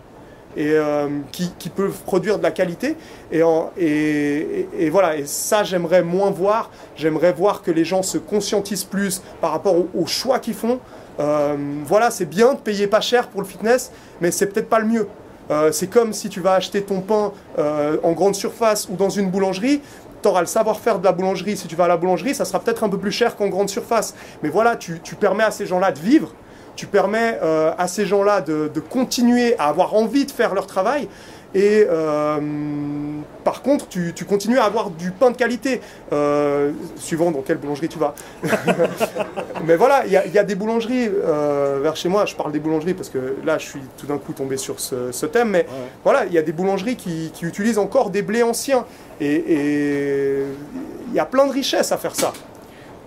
et 0.58 0.72
euh, 0.72 1.10
qui, 1.32 1.70
peuvent 1.70 2.02
produire 2.06 2.38
de 2.38 2.44
la 2.44 2.52
qualité. 2.52 2.96
Et, 3.32 4.90
voilà, 4.90 5.18
et 5.18 5.26
ça 5.26 5.64
j'aimerais 5.64 6.02
moins 6.02 6.32
voir. 6.32 6.72
J'aimerais 6.96 7.34
voir 7.34 7.62
que 7.62 7.72
les 7.72 7.84
gens 7.84 8.02
se 8.02 8.18
conscientisent 8.18 8.86
plus 8.86 9.22
par 9.42 9.52
rapport 9.52 9.76
au- 9.76 9.90
aux 9.94 10.08
choix 10.08 10.40
qu'ils 10.40 10.54
font. 10.54 10.80
Euh, 11.20 11.56
voilà, 11.86 12.12
c'est 12.12 12.26
bien 12.26 12.54
de 12.54 12.60
payer 12.60 12.88
pas 12.88 13.02
cher 13.02 13.28
pour 13.28 13.42
le 13.42 13.48
fitness, 13.48 13.92
mais 14.22 14.32
c'est 14.32 14.48
peut-être 14.48 14.70
pas 14.70 14.80
le 14.80 14.88
mieux. 14.88 15.08
Euh, 15.52 15.72
c'est 15.72 15.88
comme 15.88 16.12
si 16.12 16.30
tu 16.30 16.40
vas 16.40 16.54
acheter 16.54 16.82
ton 16.82 17.02
pain 17.02 17.32
euh, 17.60 17.98
en 18.04 18.14
grande 18.14 18.36
surface 18.36 18.90
ou 18.90 18.96
dans 18.96 19.10
une 19.10 19.30
boulangerie. 19.30 19.82
Tu 20.22 20.28
auras 20.28 20.42
le 20.42 20.48
savoir-faire 20.48 21.00
de 21.00 21.06
la 21.06 21.12
boulangerie. 21.12 21.56
Si 21.56 21.68
tu 21.68 21.76
vas 21.76 21.86
à 21.86 21.88
la 21.88 21.98
boulangerie, 21.98 22.34
ça 22.34 22.46
sera 22.46 22.60
peut-être 22.60 22.84
un 22.84 22.90
peu 22.90 22.98
plus 22.98 23.12
cher 23.12 23.36
qu'en 23.36 23.48
grande 23.48 23.70
surface. 23.70 24.16
Mais 24.42 24.50
voilà, 24.50 24.76
tu, 24.76 25.00
tu 25.04 25.16
permets 25.16 25.44
à 25.44 25.52
ces 25.52 25.66
gens-là 25.68 25.92
de 25.92 26.00
vivre 26.00 26.34
tu 26.76 26.88
permets 26.88 27.40
euh, 27.42 27.72
à 27.78 27.88
ces 27.88 28.06
gens-là 28.06 28.42
de, 28.42 28.70
de 28.74 28.80
continuer 28.80 29.58
à 29.58 29.68
avoir 29.68 29.94
envie 29.96 30.26
de 30.26 30.32
faire 30.32 30.54
leur 30.54 30.68
travail. 30.68 31.08
Et 31.54 31.86
euh, 31.90 32.40
par 33.46 33.62
contre, 33.62 33.88
tu, 33.88 34.12
tu 34.14 34.26
continues 34.26 34.58
à 34.60 34.66
avoir 34.66 34.90
du 34.90 35.12
pain 35.12 35.32
de 35.32 35.38
qualité, 35.38 35.80
euh, 36.12 36.72
suivant 36.98 37.32
dans 37.32 37.42
quelle 37.42 37.58
boulangerie 37.58 37.88
tu 37.88 37.98
vas. 38.00 38.14
Mais 39.66 39.76
voilà, 39.78 40.06
il 40.06 40.12
y, 40.12 40.18
a- 40.18 40.26
il 40.26 40.34
y 40.34 40.40
a 40.40 40.44
des 40.44 40.56
boulangeries 40.56 41.08
euh, 41.10 41.80
vers 41.82 41.96
chez 41.96 42.10
moi. 42.10 42.26
Je 42.26 42.36
parle 42.36 42.52
des 42.52 42.60
boulangeries 42.60 42.94
parce 42.96 43.10
que 43.10 43.38
là, 43.46 43.58
je 43.58 43.66
suis 43.66 43.80
tout 43.98 44.08
d'un 44.08 44.18
coup 44.18 44.34
tombé 44.34 44.58
sur 44.58 44.80
ce, 44.80 45.12
ce 45.12 45.26
thème. 45.26 45.50
Mais 45.52 45.66
voilà, 46.04 46.26
il 46.26 46.34
y 46.34 46.38
a 46.38 46.42
des 46.42 46.52
boulangeries 46.52 46.96
qui, 46.98 47.32
qui 47.34 47.46
utilisent 47.46 47.78
encore 47.78 48.10
des 48.10 48.22
blés 48.22 48.44
anciens. 48.44 48.86
Et 49.22 49.36
et 49.36 50.44
il 51.10 51.14
y 51.14 51.20
a 51.20 51.26
plein 51.26 51.46
de 51.48 51.52
richesses 51.54 51.92
à 51.92 51.98
faire 51.98 52.16
ça. 52.16 52.34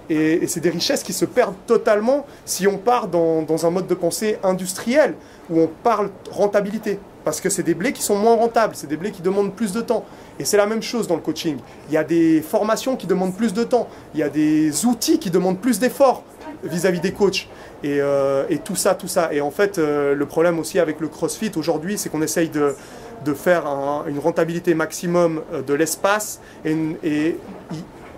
Et, 0.09 0.35
et 0.45 0.47
c'est 0.47 0.61
des 0.61 0.71
richesses 0.71 1.03
qui 1.03 1.13
se 1.13 1.27
perdent 1.27 1.57
totalement 1.67 2.25
si 2.47 2.67
on 2.67 2.79
part 2.79 3.09
dans, 3.09 3.43
dans 3.43 3.67
un 3.67 3.71
mode 3.71 3.87
de 3.87 3.95
pensée 3.95 4.39
industriel 4.43 5.15
où 5.51 5.61
on 5.61 5.67
parle 5.83 6.11
rentabilité. 6.31 6.99
Parce 7.29 7.43
que 7.43 7.51
c'est 7.51 7.63
des 7.63 7.75
blés 7.75 7.93
qui 7.93 8.01
sont 8.01 8.17
moins 8.17 8.37
rentables, 8.37 8.75
c'est 8.75 8.87
des 8.87 8.97
blés 8.97 9.11
qui 9.11 9.21
demandent 9.21 9.53
plus 9.53 9.73
de 9.73 9.83
temps. 9.83 10.07
Et 10.39 10.47
c'est 10.47 10.57
la 10.57 10.65
même 10.65 10.83
chose 10.83 11.07
dans 11.07 11.15
le 11.15 11.21
coaching. 11.21 11.59
Il 11.91 11.93
y 11.93 11.99
a 11.99 12.03
des 12.03 12.41
formations 12.41 12.97
qui 12.97 13.07
demandent 13.07 13.37
plus 13.37 13.53
de 13.53 13.65
temps, 13.65 13.87
il 14.15 14.21
y 14.21 14.23
a 14.23 14.31
des 14.31 14.87
outils 14.87 15.19
qui 15.19 15.29
demandent 15.29 15.59
plus 15.59 15.79
d'efforts 15.79 16.23
vis-à-vis 16.65 17.01
des 17.01 17.13
coachs. 17.13 17.47
Et, 17.85 18.01
euh, 18.01 18.45
tout 18.65 18.77
ça, 18.77 18.95
tout 18.95 19.09
ça. 19.09 19.29
Et 19.35 19.43
en 19.43 19.51
fait, 19.51 19.77
euh, 19.77 20.15
le 20.15 20.25
problème 20.25 20.59
aussi 20.59 20.79
avec 20.79 21.01
le 21.01 21.09
CrossFit 21.09 21.53
aujourd'hui, 21.57 21.99
c'est 21.99 22.09
qu'on 22.09 22.23
essaye 22.23 22.49
de, 22.49 22.75
faire 23.35 23.67
un- 23.67 24.05
une 24.09 24.21
rentabilité 24.21 24.73
maximum 24.73 25.43
euh, 25.53 25.61
de 25.61 25.75
l'espace 25.75 26.41
et, 26.65 27.37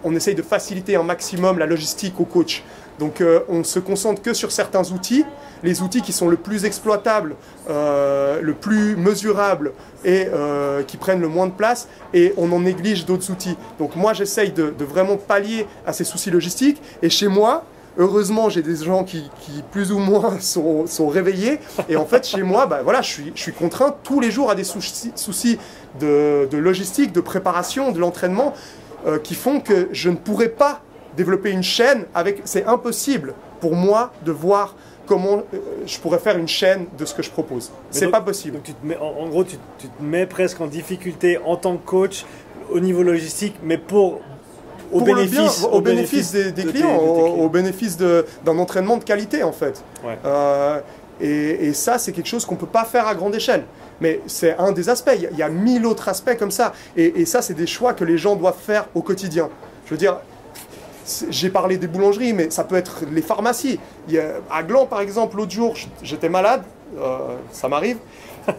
on 0.04 0.14
essaye 0.14 0.36
de 0.36 0.42
faciliter 0.42 0.94
un 0.94 1.02
maximum 1.02 1.58
la 1.58 1.66
logistique 1.66 2.20
au 2.20 2.24
coach. 2.24 2.62
Donc 3.00 3.22
euh, 3.22 3.40
on 3.48 3.64
se 3.64 3.78
concentre 3.78 4.20
que 4.20 4.34
sur 4.34 4.52
certains 4.52 4.92
outils, 4.92 5.24
les 5.64 5.80
outils 5.80 6.02
qui 6.02 6.12
sont 6.12 6.28
le 6.28 6.36
plus 6.36 6.66
exploitables, 6.66 7.34
euh, 7.70 8.40
le 8.42 8.52
plus 8.52 8.94
mesurables 8.94 9.72
et 10.04 10.26
euh, 10.28 10.82
qui 10.82 10.98
prennent 10.98 11.22
le 11.22 11.28
moins 11.28 11.46
de 11.46 11.52
place, 11.52 11.88
et 12.12 12.34
on 12.36 12.52
en 12.52 12.60
néglige 12.60 13.06
d'autres 13.06 13.30
outils. 13.30 13.56
Donc 13.78 13.96
moi 13.96 14.12
j'essaye 14.12 14.52
de, 14.52 14.72
vraiment 14.84 15.16
pallier 15.16 15.66
à 15.86 15.94
ces 15.94 16.04
soucis 16.04 16.30
logistiques, 16.30 16.80
et 17.02 17.10
chez 17.10 17.26
moi, 17.26 17.64
Heureusement, 17.98 18.48
j'ai 18.48 18.62
des 18.62 18.76
gens 18.76 19.02
qui, 19.02 19.28
plus 19.72 19.90
ou 19.90 19.98
moins 19.98 20.38
sont, 20.40 21.08
réveillés. 21.08 21.58
Et 21.88 21.96
en 21.96 22.06
fait, 22.06 22.24
chez 22.24 22.44
moi, 22.44 22.66
bah, 22.66 22.82
voilà, 22.84 23.02
je, 23.02 23.10
suis, 23.34 23.52
contraint 23.52 23.94
tous 24.04 24.20
les 24.20 24.30
jours 24.30 24.48
à 24.48 24.54
des 24.54 24.62
soucis, 24.62 25.58
de, 25.98 26.48
logistique, 26.52 27.12
de 27.12 27.20
préparation, 27.20 27.90
de 27.90 27.98
l'entraînement, 27.98 28.54
qui 29.24 29.34
font 29.34 29.60
que 29.60 29.88
je 29.90 30.08
ne 30.08 30.14
pourrais 30.14 30.48
pas 30.48 30.82
développer 31.16 31.50
une 31.50 31.62
chaîne 31.62 32.04
avec. 32.14 32.42
C'est 32.44 32.64
impossible 32.64 33.34
pour 33.60 33.74
moi 33.74 34.12
de 34.24 34.32
voir 34.32 34.74
comment 35.06 35.42
euh, 35.54 35.58
je 35.86 35.98
pourrais 35.98 36.18
faire 36.18 36.38
une 36.38 36.48
chaîne 36.48 36.86
de 36.98 37.04
ce 37.04 37.14
que 37.14 37.22
je 37.22 37.30
propose. 37.30 37.70
C'est 37.90 38.08
pas 38.08 38.20
possible. 38.20 38.54
Donc 38.56 38.64
tu 38.64 38.74
te 38.74 38.86
mets, 38.86 38.96
en, 38.96 39.24
en 39.24 39.28
gros, 39.28 39.44
tu, 39.44 39.56
tu 39.78 39.88
te 39.88 40.02
mets 40.02 40.26
presque 40.26 40.60
en 40.60 40.66
difficulté 40.66 41.38
en 41.44 41.56
tant 41.56 41.76
que 41.76 41.84
coach 41.86 42.24
au 42.70 42.80
niveau 42.80 43.02
logistique, 43.02 43.56
mais 43.62 43.78
pour 43.78 44.20
au 44.92 44.98
Pour 44.98 45.06
bénéfice, 45.06 45.60
bien, 45.60 45.68
au, 45.70 45.80
bénéfice 45.80 46.32
des, 46.32 46.50
des 46.52 46.62
de 46.64 46.70
tes- 46.70 46.78
clients, 46.78 46.94
de 46.94 46.98
tes 47.00 47.06
au, 47.08 47.14
clients. 47.14 47.44
au 47.44 47.48
bénéfice 47.48 47.96
d'un 47.96 48.58
entraînement 48.58 48.96
de 48.96 49.04
qualité 49.04 49.42
en 49.44 49.52
fait. 49.52 49.82
Ouais. 50.04 50.18
Euh, 50.24 50.80
et, 51.20 51.66
et 51.68 51.74
ça, 51.74 51.98
c'est 51.98 52.12
quelque 52.12 52.26
chose 52.28 52.44
qu'on 52.46 52.54
ne 52.54 52.60
peut 52.60 52.66
pas 52.66 52.84
faire 52.84 53.06
à 53.06 53.14
grande 53.14 53.34
échelle. 53.34 53.64
Mais 54.00 54.20
c'est 54.26 54.56
un 54.58 54.72
des 54.72 54.88
aspects. 54.88 55.12
Il 55.14 55.22
y 55.22 55.26
a- 55.26 55.30
il 55.30 55.36
y 55.38 55.42
a 55.42 55.48
mille 55.48 55.84
autres 55.86 56.08
aspects 56.08 56.36
comme 56.38 56.50
ça. 56.50 56.72
Et, 56.96 57.20
et 57.20 57.24
ça, 57.26 57.42
c'est 57.42 57.52
des 57.54 57.66
choix 57.66 57.92
que 57.92 58.04
les 58.04 58.16
gens 58.18 58.34
doivent 58.36 58.56
faire 58.58 58.86
au 58.94 59.02
quotidien. 59.02 59.48
Je 59.86 59.90
veux 59.90 59.98
dire, 59.98 60.16
j'ai 61.30 61.50
parlé 61.50 61.76
des 61.76 61.86
boulangeries, 61.86 62.32
mais 62.32 62.50
ça 62.50 62.64
peut 62.64 62.76
être 62.76 63.02
les 63.12 63.22
pharmacies. 63.22 63.78
Il 64.08 64.14
y 64.14 64.18
a- 64.18 64.34
à 64.50 64.62
Gland, 64.62 64.86
par 64.86 65.00
exemple, 65.00 65.36
l'autre 65.36 65.52
jour, 65.52 65.74
j'étais 66.02 66.28
malade. 66.28 66.62
euh, 66.98 67.18
ça 67.52 67.68
m'arrive. 67.68 67.98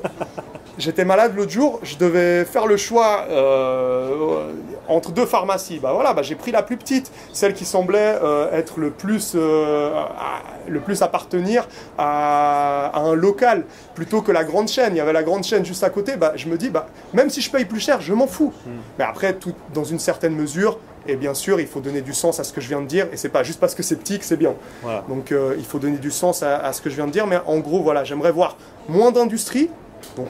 J'étais 0.78 1.04
malade 1.06 1.34
l'autre 1.36 1.52
jour, 1.52 1.80
je 1.84 1.98
devais 1.98 2.46
faire 2.46 2.66
le 2.66 2.78
choix 2.78 3.26
euh, 3.30 4.52
entre 4.88 5.12
deux 5.12 5.26
pharmacies. 5.26 5.80
Bah 5.80 5.92
voilà, 5.94 6.14
bah 6.14 6.22
j'ai 6.22 6.36
pris 6.36 6.52
la 6.52 6.64
plus 6.64 6.78
petite, 6.78 7.12
celle 7.34 7.54
qui 7.54 7.66
semblait 7.66 8.18
euh, 8.24 8.50
être 8.54 8.80
le 8.80 8.90
plus, 8.90 9.34
euh, 9.36 9.92
à, 9.94 10.42
le 10.70 10.80
plus 10.80 11.02
appartenir 11.02 11.68
à, 11.98 12.90
à 12.94 13.00
un 13.02 13.14
local, 13.14 13.66
plutôt 13.96 14.22
que 14.22 14.32
la 14.32 14.44
grande 14.46 14.70
chaîne. 14.70 14.94
Il 14.96 14.98
y 14.98 15.02
avait 15.02 15.14
la 15.14 15.24
grande 15.24 15.44
chaîne 15.44 15.66
juste 15.66 15.84
à 15.84 15.90
côté. 15.90 16.16
Bah, 16.16 16.32
je 16.36 16.48
me 16.48 16.58
dis, 16.58 16.70
bah, 16.70 16.88
même 17.14 17.30
si 17.30 17.42
je 17.42 17.52
paye 17.52 17.66
plus 17.66 17.82
cher, 17.82 18.00
je 18.02 18.14
m'en 18.14 18.28
fous. 18.28 18.54
Mais 18.98 19.04
après, 19.06 19.34
tout 19.34 19.54
dans 19.74 19.84
une 19.84 20.00
certaine 20.00 20.36
mesure. 20.36 20.80
Et 21.08 21.16
bien 21.16 21.34
sûr, 21.34 21.60
il 21.60 21.68
faut 21.68 21.80
donner 21.80 22.02
du 22.02 22.14
sens 22.14 22.40
à 22.40 22.44
ce 22.44 22.54
que 22.54 22.62
je 22.62 22.68
viens 22.68 22.82
de 22.82 22.86
dire. 22.86 23.08
Et 23.12 23.18
c'est 23.18 23.30
pas 23.30 23.42
juste 23.44 23.60
parce 23.60 23.74
que 23.76 23.82
c'est 23.84 23.96
petit 23.96 24.20
que 24.20 24.26
c'est 24.26 24.38
bien. 24.38 24.54
Voilà. 24.84 25.04
Donc 25.10 25.32
euh, 25.32 25.56
il 25.58 25.66
faut 25.66 25.80
donner 25.80 25.98
du 25.98 26.12
sens 26.12 26.44
à, 26.44 26.58
à 26.58 26.74
ce 26.74 26.82
que 26.82 26.90
je 26.90 26.96
viens 26.96 27.08
de 27.08 27.12
dire. 27.12 27.26
Mais 27.28 27.40
en 27.48 27.58
gros, 27.60 27.82
voilà, 27.82 28.04
j'aimerais 28.04 28.32
voir 28.32 28.56
moins 28.88 29.12
d'industrie. 29.12 29.70
Donc 30.16 30.28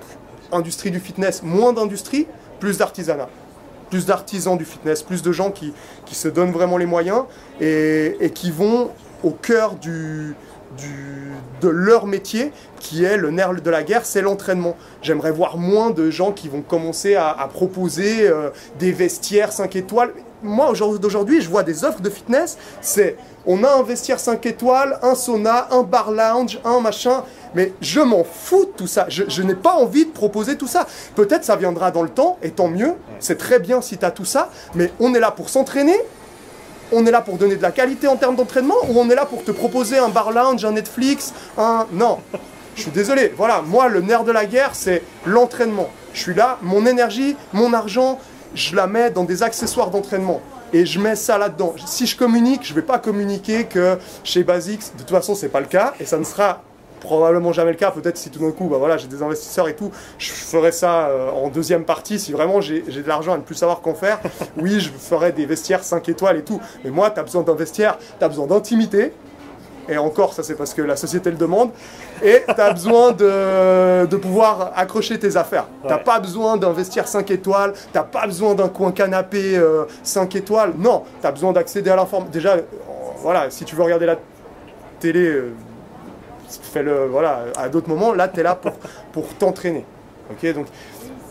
industrie 0.51 0.91
du 0.91 0.99
fitness, 0.99 1.43
moins 1.43 1.73
d'industrie, 1.73 2.27
plus 2.59 2.77
d'artisanat. 2.77 3.27
Plus 3.89 4.05
d'artisans 4.05 4.57
du 4.57 4.63
fitness, 4.63 5.03
plus 5.03 5.21
de 5.21 5.31
gens 5.33 5.51
qui, 5.51 5.73
qui 6.05 6.15
se 6.15 6.29
donnent 6.29 6.51
vraiment 6.53 6.77
les 6.77 6.85
moyens 6.85 7.23
et, 7.59 8.15
et 8.21 8.29
qui 8.29 8.49
vont 8.51 8.91
au 9.23 9.31
cœur 9.31 9.75
du, 9.75 10.33
du- 10.77 11.31
de 11.59 11.67
leur 11.67 12.07
métier, 12.07 12.53
qui 12.79 13.03
est 13.03 13.17
le 13.17 13.29
nerf 13.31 13.53
de 13.61 13.69
la 13.69 13.83
guerre, 13.83 14.05
c'est 14.05 14.21
l'entraînement. 14.21 14.77
J'aimerais 15.01 15.31
voir 15.31 15.57
moins 15.57 15.89
de 15.91 16.09
gens 16.09 16.31
qui 16.31 16.47
vont 16.47 16.61
commencer 16.61 17.15
à, 17.15 17.29
à 17.29 17.47
proposer 17.49 18.27
euh, 18.27 18.49
des 18.79 18.91
vestiaires 18.93 19.51
5 19.51 19.75
étoiles. 19.75 20.11
Moi, 20.43 20.69
aujourd'hui- 20.69 20.99
d'aujourd'hui, 20.99 21.41
je 21.41 21.49
vois 21.49 21.63
des 21.63 21.83
offres 21.83 22.01
de 22.01 22.09
fitness, 22.09 22.57
c'est 22.81 23.15
on 23.45 23.63
a 23.63 23.69
un 23.71 23.83
vestiaire 23.83 24.19
5 24.19 24.45
étoiles, 24.45 24.99
un 25.03 25.15
sauna, 25.15 25.67
un 25.71 25.83
bar 25.83 26.11
lounge, 26.11 26.59
un 26.65 26.79
machin, 26.79 27.23
mais 27.55 27.73
je 27.81 27.99
m'en 28.01 28.23
fous 28.23 28.65
de 28.65 28.71
tout 28.77 28.87
ça. 28.87 29.05
Je, 29.09 29.23
je 29.27 29.41
n'ai 29.43 29.55
pas 29.55 29.73
envie 29.73 30.05
de 30.05 30.11
proposer 30.11 30.57
tout 30.57 30.67
ça. 30.67 30.87
Peut-être 31.15 31.43
ça 31.43 31.55
viendra 31.55 31.91
dans 31.91 32.03
le 32.03 32.09
temps, 32.09 32.37
et 32.41 32.51
tant 32.51 32.67
mieux, 32.67 32.93
c'est 33.19 33.37
très 33.37 33.59
bien 33.59 33.81
si 33.81 33.97
tu 33.97 34.05
as 34.05 34.11
tout 34.11 34.25
ça, 34.25 34.49
mais 34.75 34.91
on 34.99 35.13
est 35.13 35.19
là 35.19 35.31
pour 35.31 35.49
s'entraîner, 35.49 35.97
on 36.91 37.05
est 37.05 37.11
là 37.11 37.21
pour 37.21 37.37
donner 37.37 37.55
de 37.55 37.61
la 37.61 37.71
qualité 37.71 38.07
en 38.07 38.17
termes 38.17 38.35
d'entraînement 38.35 38.75
ou 38.89 38.99
on 38.99 39.09
est 39.09 39.15
là 39.15 39.25
pour 39.25 39.43
te 39.43 39.51
proposer 39.51 39.97
un 39.97 40.09
bar 40.09 40.31
lounge, 40.31 40.65
un 40.65 40.71
Netflix, 40.73 41.33
un... 41.57 41.87
Non, 41.93 42.19
je 42.75 42.81
suis 42.81 42.91
désolé. 42.91 43.33
Voilà, 43.37 43.61
moi, 43.61 43.87
le 43.87 44.01
nerf 44.01 44.23
de 44.23 44.31
la 44.31 44.45
guerre, 44.45 44.71
c'est 44.73 45.01
l'entraînement. 45.25 45.89
Je 46.13 46.19
suis 46.19 46.33
là, 46.33 46.57
mon 46.61 46.85
énergie, 46.85 47.37
mon 47.53 47.71
argent, 47.73 48.19
je 48.55 48.75
la 48.75 48.87
mets 48.87 49.11
dans 49.11 49.23
des 49.23 49.43
accessoires 49.43 49.89
d'entraînement. 49.89 50.41
Et 50.73 50.85
je 50.85 50.99
mets 50.99 51.15
ça 51.15 51.37
là-dedans. 51.37 51.75
Si 51.85 52.07
je 52.07 52.15
communique, 52.15 52.61
je 52.63 52.71
ne 52.71 52.75
vais 52.75 52.85
pas 52.85 52.97
communiquer 52.97 53.65
que 53.65 53.97
chez 54.23 54.43
Basics, 54.43 54.93
de 54.95 54.99
toute 54.99 55.09
façon, 55.09 55.35
c'est 55.35 55.49
pas 55.49 55.59
le 55.59 55.65
cas. 55.65 55.93
Et 55.99 56.05
ça 56.05 56.17
ne 56.17 56.23
sera 56.23 56.61
probablement 57.01 57.51
jamais 57.51 57.71
le 57.71 57.77
cas. 57.77 57.91
Peut-être 57.91 58.17
si 58.17 58.29
tout 58.29 58.39
d'un 58.39 58.51
coup, 58.51 58.69
bah 58.69 58.77
voilà, 58.77 58.95
j'ai 58.95 59.07
des 59.07 59.21
investisseurs 59.21 59.67
et 59.67 59.75
tout, 59.75 59.91
je 60.17 60.31
ferai 60.31 60.71
ça 60.71 61.07
euh, 61.07 61.29
en 61.31 61.49
deuxième 61.49 61.83
partie. 61.83 62.19
Si 62.19 62.31
vraiment 62.31 62.61
j'ai 62.61 62.81
de 62.81 63.07
l'argent 63.07 63.33
à 63.33 63.37
ne 63.37 63.41
plus 63.41 63.55
savoir 63.55 63.81
qu'en 63.81 63.95
faire, 63.95 64.19
oui, 64.57 64.79
je 64.79 64.89
ferai 64.89 65.33
des 65.33 65.45
vestiaires 65.45 65.83
5 65.83 66.07
étoiles 66.07 66.37
et 66.37 66.43
tout. 66.43 66.61
Mais 66.85 66.91
moi, 66.91 67.09
tu 67.11 67.19
as 67.19 67.23
besoin 67.23 67.41
d'un 67.41 67.55
vestiaire, 67.55 67.97
tu 68.17 68.23
as 68.23 68.29
besoin 68.29 68.47
d'intimité. 68.47 69.11
Et 69.89 69.97
encore, 69.97 70.33
ça 70.33 70.43
c'est 70.43 70.55
parce 70.55 70.73
que 70.73 70.81
la 70.81 70.95
société 70.95 71.31
le 71.31 71.37
demande. 71.37 71.71
Et 72.23 72.43
tu 72.47 72.61
as 72.61 72.71
besoin 72.71 73.11
de, 73.11 74.05
de, 74.05 74.15
pouvoir 74.15 74.71
accrocher 74.75 75.17
tes 75.17 75.37
affaires. 75.37 75.65
Tu 75.81 75.87
n'as 75.87 75.97
pas 75.97 76.19
besoin 76.19 76.57
d'un 76.57 76.71
vestiaire 76.71 77.07
5 77.07 77.29
étoiles, 77.31 77.73
tu 77.73 77.79
n'as 77.95 78.03
pas 78.03 78.25
besoin 78.25 78.53
d'un 78.53 78.69
coin 78.69 78.91
canapé 78.91 79.59
5 80.03 80.35
euh, 80.35 80.39
étoiles. 80.39 80.73
Non, 80.77 81.03
tu 81.19 81.27
as 81.27 81.31
besoin 81.31 81.51
d'accéder 81.51 81.89
à 81.89 81.95
l'information. 81.95 82.31
Déjà, 82.31 82.53
euh, 82.53 82.61
voilà, 83.17 83.49
si 83.49 83.65
tu 83.65 83.75
veux 83.75 83.83
regarder 83.83 84.05
la 84.05 84.17
télé, 84.99 85.41
fais-le 86.47 87.07
voilà, 87.07 87.45
à 87.57 87.69
d'autres 87.69 87.89
moments. 87.89 88.13
Là, 88.13 88.27
tu 88.27 88.39
es 88.39 88.43
là 88.43 88.55
pour, 88.55 88.73
pour 89.11 89.27
t'entraîner. 89.35 89.85
Ok 90.31 90.53
Donc 90.53 90.67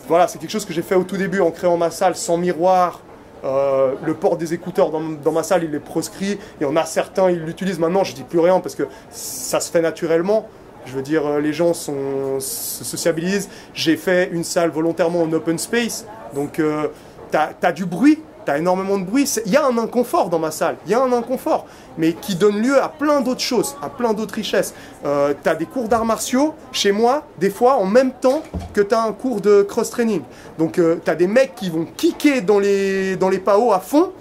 voilà, 0.09 0.26
c'est 0.26 0.38
quelque 0.38 0.51
chose 0.51 0.64
que 0.64 0.72
j'ai 0.72 0.82
fait 0.82 0.97
au 0.97 1.05
tout 1.05 1.16
début 1.16 1.41
en 1.41 1.51
créant 1.51 1.76
ma 1.76 1.91
salle 1.91 2.16
sans 2.16 2.36
miroir. 2.36 3.01
Euh, 3.45 3.95
le 4.05 4.14
port 4.14 4.36
des 4.36 4.53
écouteurs 4.53 4.91
dans, 4.91 5.32
ma 5.32 5.43
salle, 5.43 5.64
il 5.64 5.74
est 5.74 5.80
proscrit. 5.80 6.38
Et 6.61 6.64
on 6.64 6.76
a 6.76 6.84
certains, 6.84 7.30
ils 7.30 7.43
l'utilisent 7.43 7.78
maintenant. 7.78 8.05
Je 8.05 8.14
dis 8.14 8.24
plus 8.24 8.41
rien 8.41 8.61
parce 8.61 8.74
que 8.74 8.82
ça 9.11 9.61
se 9.61 9.70
fait 9.70 9.80
naturellement. 9.80 10.49
Je 10.91 10.97
veux 10.97 11.03
dire, 11.03 11.24
euh, 11.24 11.41
les 11.41 11.53
gens 11.53 11.72
sont, 11.72 12.41
se 12.41 12.82
sociabilisent. 12.84 13.49
J'ai 13.74 13.97
fait 13.97 14.28
une 14.32 14.45
salle 14.45 14.70
volontairement 14.70 15.22
en 15.22 15.32
open 15.32 15.57
space. 15.59 16.05
Donc, 16.34 16.59
euh, 16.59 16.88
tu 17.30 17.38
as, 17.66 17.72
du 17.72 17.86
bruit 17.86 18.18
tu 18.45 18.51
as 18.51 18.59
énormément 18.59 18.99
de 18.99 19.05
bruit. 19.05 19.28
Il 19.47 19.53
y 19.53 19.57
a 19.57 19.66
un 19.66 19.76
inconfort 19.78 20.30
dans 20.30 20.38
ma 20.38 20.51
salle, 20.51 20.76
il 20.86 20.93
y 20.93 20.95
a 20.95 21.03
un 21.03 21.12
inconfort, 21.12 21.66
mais 21.99 22.14
qui 22.14 22.34
donne 22.34 22.61
lieu 22.61 22.82
à 22.82 22.88
plein 22.88 23.20
d'autres 23.20 23.41
choses, 23.41 23.76
à 23.82 23.88
plein 23.88 24.14
d'autres 24.14 24.34
richesses. 24.34 24.74
Euh, 25.05 25.34
tu 25.43 25.49
as 25.49 25.55
des 25.55 25.66
cours 25.66 25.88
d'arts 25.88 26.05
martiaux 26.05 26.55
chez 26.72 26.93
moi, 26.93 27.24
des 27.38 27.51
fois 27.51 27.76
en 27.76 27.84
même 27.84 28.12
temps 28.12 28.43
que 28.72 28.80
tu 28.80 28.95
as 28.95 29.03
un 29.03 29.12
cours 29.12 29.41
de 29.41 29.62
cross-training. 29.62 30.22
Donc 30.59 30.78
euh, 30.78 30.97
tu 31.05 31.11
as 31.11 31.14
des 31.14 31.26
mecs 31.26 31.55
qui 31.55 31.70
vont 31.70 31.86
kicker 31.97 32.41
dans 32.41 32.59
les, 32.59 33.16
dans 33.16 33.28
les 33.28 33.38
PAO 33.38 33.72
à 33.72 33.80
fond, 33.80 34.12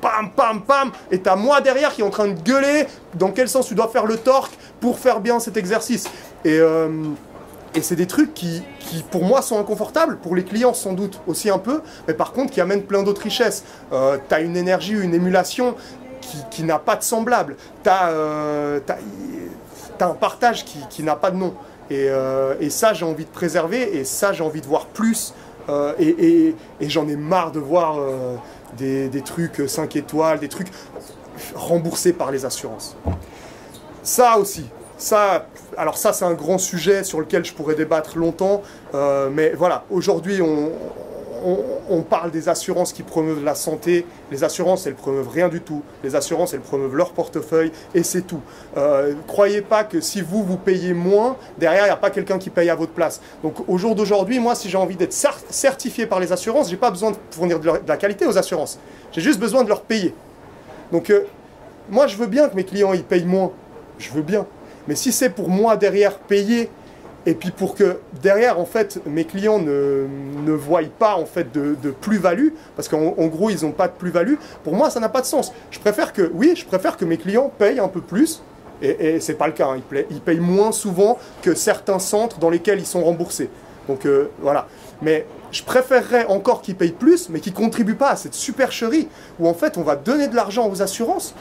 pam, 0.00 0.30
pam, 0.34 0.62
pam, 0.62 0.90
et 1.10 1.20
tu 1.20 1.28
as 1.28 1.36
moi 1.36 1.60
derrière 1.60 1.92
qui 1.92 2.00
est 2.00 2.04
en 2.04 2.10
train 2.10 2.28
de 2.28 2.40
gueuler 2.40 2.86
dans 3.14 3.30
quel 3.30 3.48
sens 3.48 3.66
tu 3.66 3.74
dois 3.74 3.88
faire 3.88 4.06
le 4.06 4.16
torque 4.16 4.52
pour 4.80 4.98
faire 4.98 5.20
bien 5.20 5.40
cet 5.40 5.56
exercice. 5.56 6.08
Et. 6.44 6.58
Euh, 6.58 6.88
et 7.74 7.82
c'est 7.82 7.96
des 7.96 8.06
trucs 8.06 8.34
qui, 8.34 8.62
pour 9.10 9.24
moi, 9.24 9.42
sont 9.42 9.58
inconfortables, 9.60 10.18
pour 10.18 10.34
les 10.34 10.44
clients 10.44 10.74
sans 10.74 10.94
doute 10.94 11.20
aussi 11.26 11.50
un 11.50 11.58
peu, 11.58 11.82
mais 12.06 12.14
par 12.14 12.32
contre 12.32 12.52
qui 12.52 12.60
amènent 12.60 12.82
plein 12.82 13.02
d'autres 13.02 13.22
richesses. 13.22 13.64
Euh, 13.92 14.18
tu 14.28 14.34
as 14.34 14.40
une 14.40 14.56
énergie, 14.56 14.92
une 14.92 15.14
émulation 15.14 15.74
qui, 16.50 16.62
n'a 16.62 16.78
pas 16.78 16.96
de 16.96 17.02
semblable. 17.02 17.56
Tu 17.82 17.88
as, 17.88 18.08
euh, 18.08 18.80
un 20.00 20.08
partage 20.08 20.64
qui, 20.64 21.02
n'a 21.02 21.16
pas 21.16 21.30
de 21.30 21.36
nom. 21.36 21.54
Euh, 21.90 22.54
et, 22.60 22.70
ça, 22.70 22.92
j'ai 22.94 23.04
envie 23.04 23.24
de 23.24 23.30
préserver, 23.30 23.96
et 23.96 24.04
ça, 24.04 24.32
j'ai 24.32 24.44
envie 24.44 24.60
de 24.60 24.66
voir 24.66 24.86
plus. 24.86 25.34
et, 25.98 26.54
j'en 26.80 27.06
ai 27.08 27.16
marre 27.16 27.52
de 27.52 27.60
voir 27.60 27.98
des, 28.76 29.08
des 29.08 29.22
trucs 29.22 29.62
5 29.66 29.96
étoiles, 29.96 30.38
des 30.38 30.48
trucs 30.48 30.68
remboursés 31.54 32.12
par 32.12 32.30
les 32.30 32.44
assurances. 32.44 32.96
Ça 34.02 34.38
aussi, 34.38 34.66
ça, 34.98 35.46
alors 35.76 35.96
ça, 35.96 36.12
c'est 36.12 36.24
un 36.24 36.34
grand 36.34 36.58
sujet 36.58 37.04
sur 37.04 37.20
lequel 37.20 37.44
je 37.44 37.54
pourrais 37.54 37.76
débattre 37.76 38.18
longtemps. 38.18 38.62
Euh, 38.94 39.30
mais 39.32 39.52
voilà, 39.54 39.84
aujourd'hui, 39.90 40.42
on, 40.42 40.72
parle 42.08 42.30
des 42.30 42.48
assurances 42.48 42.92
qui 42.92 43.02
promeuvent 43.02 43.44
la 43.44 43.54
santé. 43.54 44.06
Les 44.30 44.44
assurances, 44.44 44.86
elles 44.86 44.94
promeuvent 44.94 45.28
rien 45.28 45.48
du 45.48 45.60
tout. 45.60 45.82
Les 46.02 46.16
assurances, 46.16 46.54
elles 46.54 46.60
promeuvent 46.60 46.94
leur 46.94 47.12
portefeuille 47.12 47.72
et 47.94 48.02
c'est 48.02 48.22
tout. 48.22 48.40
Euh, 48.76 49.14
croyez 49.26 49.62
pas 49.62 49.84
que 49.84 50.00
si 50.00 50.20
vous, 50.20 50.42
vous 50.42 50.56
payez 50.56 50.94
moins, 50.94 51.36
derrière, 51.58 51.82
il 51.82 51.88
n'y 51.88 51.92
a 51.92 51.96
pas 51.96 52.10
quelqu'un 52.10 52.38
qui 52.38 52.50
paye 52.50 52.70
à 52.70 52.74
votre 52.74 52.92
place. 52.92 53.20
Donc 53.42 53.68
au 53.68 53.78
jour 53.78 53.94
d'aujourd'hui, 53.94 54.38
moi, 54.38 54.54
si 54.54 54.68
j'ai 54.68 54.78
envie 54.78 54.96
d'être 54.96 55.12
certifié 55.12 56.06
par 56.06 56.20
les 56.20 56.32
assurances, 56.32 56.68
je 56.68 56.72
n'ai 56.72 56.78
pas 56.78 56.90
besoin 56.90 57.12
de 57.12 57.16
fournir 57.30 57.60
de, 57.60 57.70
la 57.86 57.96
qualité 57.96 58.26
aux 58.26 58.38
assurances. 58.38 58.78
J'ai 59.12 59.20
juste 59.20 59.40
besoin 59.40 59.64
de 59.64 59.68
leur 59.68 59.82
payer. 59.82 60.14
Donc 60.92 61.10
euh, 61.10 61.24
moi, 61.90 62.06
je 62.06 62.16
veux 62.16 62.26
bien 62.26 62.48
que 62.48 62.56
mes 62.56 62.64
clients, 62.64 62.92
ils 62.92 63.04
payent 63.04 63.24
moins. 63.24 63.52
Je 63.98 64.10
veux 64.10 64.22
bien. 64.22 64.46
Mais 64.86 64.94
si 64.94 65.12
c'est 65.12 65.30
pour 65.30 65.50
moi 65.50 65.76
derrière 65.76 66.18
payer, 66.18 66.70
et 67.28 67.34
puis 67.34 67.50
pour 67.50 67.74
que 67.74 67.98
derrière, 68.22 68.58
en 68.58 68.64
fait, 68.64 69.02
mes 69.04 69.26
clients 69.26 69.58
ne, 69.58 70.06
ne 70.46 70.52
voient 70.52 70.80
pas 70.98 71.16
en 71.16 71.26
fait 71.26 71.52
de, 71.52 71.90
plus-value, 71.90 72.54
parce 72.74 72.88
qu'en 72.88 73.26
gros, 73.26 73.50
ils 73.50 73.66
n'ont 73.66 73.72
pas 73.72 73.86
de 73.86 73.92
plus-value, 73.92 74.36
pour 74.64 74.74
moi, 74.74 74.88
ça 74.88 74.98
n'a 74.98 75.10
pas 75.10 75.20
de 75.20 75.26
sens. 75.26 75.52
Je 75.70 75.78
préfère 75.78 76.14
que, 76.14 76.30
oui, 76.32 76.54
je 76.56 76.64
préfère 76.64 76.96
que 76.96 77.04
mes 77.04 77.18
clients 77.18 77.52
payent 77.58 77.80
un 77.80 77.88
peu 77.88 78.00
plus, 78.00 78.42
et, 78.80 79.16
et 79.16 79.20
c'est 79.20 79.34
pas 79.34 79.46
le 79.46 79.52
cas, 79.52 79.66
hein. 79.66 79.82
ils, 80.10 80.20
payent, 80.20 80.40
moins 80.40 80.72
souvent 80.72 81.18
que 81.42 81.54
certains 81.54 81.98
centres 81.98 82.38
dans 82.38 82.48
lesquels 82.48 82.78
ils 82.78 82.86
sont 82.86 83.04
remboursés. 83.04 83.50
Donc 83.88 84.06
euh, 84.06 84.30
voilà. 84.40 84.66
Mais 85.02 85.26
je 85.50 85.62
préférerais 85.62 86.24
encore 86.26 86.62
qu'ils 86.62 86.76
payent 86.76 86.92
plus, 86.92 87.28
mais 87.28 87.40
qu'ils 87.40 87.52
ne 87.52 87.58
contribuent 87.58 87.94
pas 87.94 88.10
à 88.10 88.16
cette 88.16 88.34
supercherie 88.34 89.08
où 89.38 89.46
en 89.46 89.54
fait 89.54 89.76
on 89.76 89.82
va 89.82 89.96
donner 89.96 90.28
de 90.28 90.36
l'argent 90.36 90.66
aux 90.70 90.80
assurances 90.80 91.34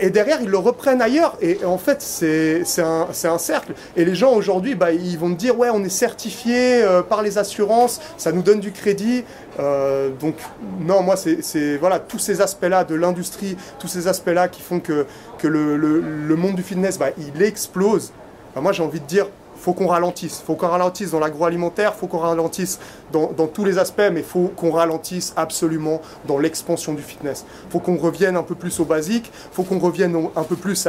et 0.00 0.10
derrière, 0.10 0.40
ils 0.40 0.48
le 0.48 0.58
reprennent 0.58 1.02
ailleurs. 1.02 1.36
Et 1.40 1.64
en 1.64 1.78
fait, 1.78 2.00
c'est 2.00 2.62
un, 2.78 3.38
cercle. 3.38 3.74
Et 3.96 4.04
les 4.04 4.14
gens 4.14 4.32
aujourd'hui, 4.32 4.74
bah, 4.74 4.92
ils 4.92 5.18
vont 5.18 5.28
me 5.28 5.34
dire, 5.34 5.58
ouais, 5.58 5.68
on 5.70 5.84
est 5.84 5.88
certifié 5.88 6.82
euh, 6.82 7.02
par 7.02 7.22
les 7.22 7.38
assurances, 7.38 8.00
ça 8.16 8.32
nous 8.32 8.42
donne 8.42 8.60
du 8.60 8.72
crédit. 8.72 9.24
Euh, 9.58 10.10
donc, 10.18 10.36
non, 10.80 11.02
moi, 11.02 11.16
c'est 11.16 11.76
voilà, 11.76 11.98
tous 11.98 12.18
ces 12.18 12.40
aspects-là 12.40 12.84
de 12.84 12.94
l'industrie, 12.94 13.56
tous 13.78 13.88
ces 13.88 14.08
aspects-là 14.08 14.48
qui 14.48 14.62
font 14.62 14.80
que, 14.80 15.06
le, 15.42 16.36
monde 16.36 16.54
du 16.54 16.62
fitness, 16.62 16.98
bah, 16.98 17.10
il 17.18 17.42
explose. 17.42 18.12
Bah, 18.54 18.60
moi, 18.60 18.72
j'ai 18.72 18.82
envie 18.82 19.00
de 19.00 19.06
dire, 19.06 19.26
faut 19.60 19.74
qu'on 19.74 19.86
ralentisse. 19.86 20.42
faut 20.44 20.54
qu'on 20.54 20.68
ralentisse 20.68 21.10
dans 21.10 21.20
l'agroalimentaire, 21.20 21.94
faut 21.94 22.06
qu'on 22.06 22.18
ralentisse 22.18 22.80
dans, 23.12 23.28
tous 23.46 23.64
les 23.64 23.78
aspects, 23.78 24.10
mais 24.12 24.22
faut 24.22 24.52
qu'on 24.56 24.72
ralentisse 24.72 25.32
absolument 25.36 26.00
dans 26.26 26.38
l'expansion 26.38 26.94
du 26.94 27.02
fitness. 27.02 27.44
faut 27.70 27.78
qu'on 27.78 27.96
revienne 27.96 28.36
un 28.36 28.42
peu 28.42 28.54
plus 28.54 28.80
au 28.80 28.84
basique, 28.84 29.30
faut 29.52 29.62
qu'on 29.62 29.78
revienne 29.78 30.28
un 30.34 30.44
peu 30.44 30.56
plus 30.56 30.88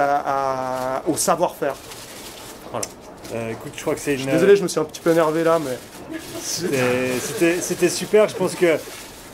au 1.07 1.15
savoir-faire. 1.15 1.75
Voilà. 2.71 2.85
Euh, 3.33 3.51
écoute, 3.51 3.73
je 3.75 3.81
crois 3.81 3.95
que 3.95 4.01
c'est 4.01 4.15
une... 4.15 4.25
désolé, 4.25 4.55
je 4.55 4.63
me 4.63 4.67
suis 4.67 4.79
un 4.79 4.83
petit 4.83 5.01
peu 5.01 5.11
énervé 5.11 5.43
là, 5.43 5.59
mais... 5.59 5.77
C'était 6.41 7.89
super, 7.89 8.27
je 8.27 8.35
pense 8.35 8.55
que 8.55 8.77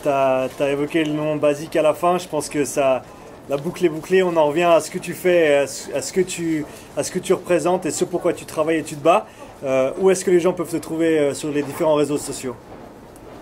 tu 0.02 0.08
as, 0.08 0.48
as, 0.60 0.70
évoqué 0.70 1.04
le 1.04 1.12
nom 1.12 1.36
basique 1.36 1.74
à 1.76 1.82
la 1.82 1.94
fin, 1.94 2.18
je 2.18 2.28
pense 2.28 2.48
que 2.48 2.64
ça, 2.64 3.02
la 3.48 3.56
boucle 3.56 3.84
est 3.84 3.88
bouclée, 3.88 4.22
on 4.22 4.36
en 4.36 4.46
revient 4.46 4.64
à 4.64 4.80
ce 4.80 4.90
que 4.90 4.98
tu 4.98 5.14
fais, 5.14 5.56
à 5.56 5.66
ce, 5.66 6.12
que, 6.12 6.20
tu, 6.20 6.64
à 6.96 7.02
ce 7.02 7.10
que 7.10 7.18
tu 7.18 7.32
représentes 7.32 7.86
et 7.86 7.90
ce 7.90 8.04
pourquoi 8.04 8.32
tu 8.32 8.44
travailles 8.44 8.78
et 8.78 8.82
tu 8.82 8.96
te 8.96 9.02
bats. 9.02 9.26
Euh, 9.64 9.90
où 9.98 10.10
est-ce 10.10 10.24
que 10.24 10.30
les 10.30 10.38
gens 10.38 10.52
peuvent 10.52 10.70
te 10.70 10.76
trouver 10.76 11.18
euh, 11.18 11.34
sur 11.34 11.50
les 11.50 11.62
différents 11.62 11.94
réseaux 11.94 12.18
sociaux? 12.18 12.54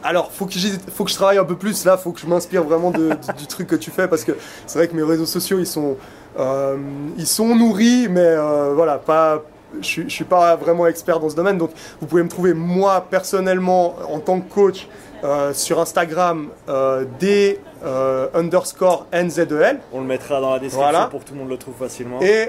Alors, 0.03 0.31
faut 0.31 0.47
que, 0.47 0.55
faut 0.95 1.05
que 1.05 1.11
je 1.11 1.17
travaille 1.17 1.39
un 1.39 1.45
peu 1.45 1.57
plus 1.57 1.85
là, 1.85 1.97
faut 1.97 2.13
que 2.13 2.21
je 2.21 2.27
m'inspire 2.27 2.63
vraiment 2.63 2.91
du, 2.91 3.09
truc 3.49 3.67
que 3.67 3.77
tu 3.77 3.91
fais 3.91 4.07
parce 4.07 4.25
que 4.25 4.33
c'est 4.67 4.79
vrai 4.79 4.89
que 4.89 4.95
mes 4.95 5.03
réseaux 5.03 5.27
sociaux 5.27 5.59
ils 5.59 5.67
sont, 5.67 5.97
euh, 6.39 6.77
ils 7.19 7.27
sont 7.27 7.57
nourris, 7.57 8.07
mais 8.09 8.37
voilà, 8.75 8.99
pas, 8.99 9.43
je 9.83 10.03
ne 10.03 10.09
suis 10.09 10.25
pas 10.25 10.55
vraiment 10.55 10.87
expert 10.87 11.19
dans 11.19 11.29
ce 11.29 11.35
domaine. 11.35 11.59
Donc, 11.59 11.71
vous 12.01 12.07
pouvez 12.07 12.23
me 12.23 12.29
trouver 12.29 12.55
moi 12.55 13.05
personnellement 13.11 13.97
en 14.09 14.21
tant 14.21 14.41
que 14.41 14.49
coach 14.49 14.87
euh, 15.25 15.55
sur 15.55 15.81
Instagram 15.81 16.49
euh, 16.69 17.05
D 17.19 17.59
euh, 17.85 18.29
underscore 18.35 19.07
NZEL. 19.13 19.81
On 19.93 20.01
le 20.01 20.07
mettra 20.07 20.41
dans 20.41 20.53
la 20.53 20.59
description 20.59 21.09
pour 21.11 21.21
que 21.21 21.29
tout 21.29 21.35
le 21.35 21.41
monde 21.41 21.49
le 21.49 21.57
trouve 21.57 21.75
facilement. 21.75 22.21
Et 22.21 22.49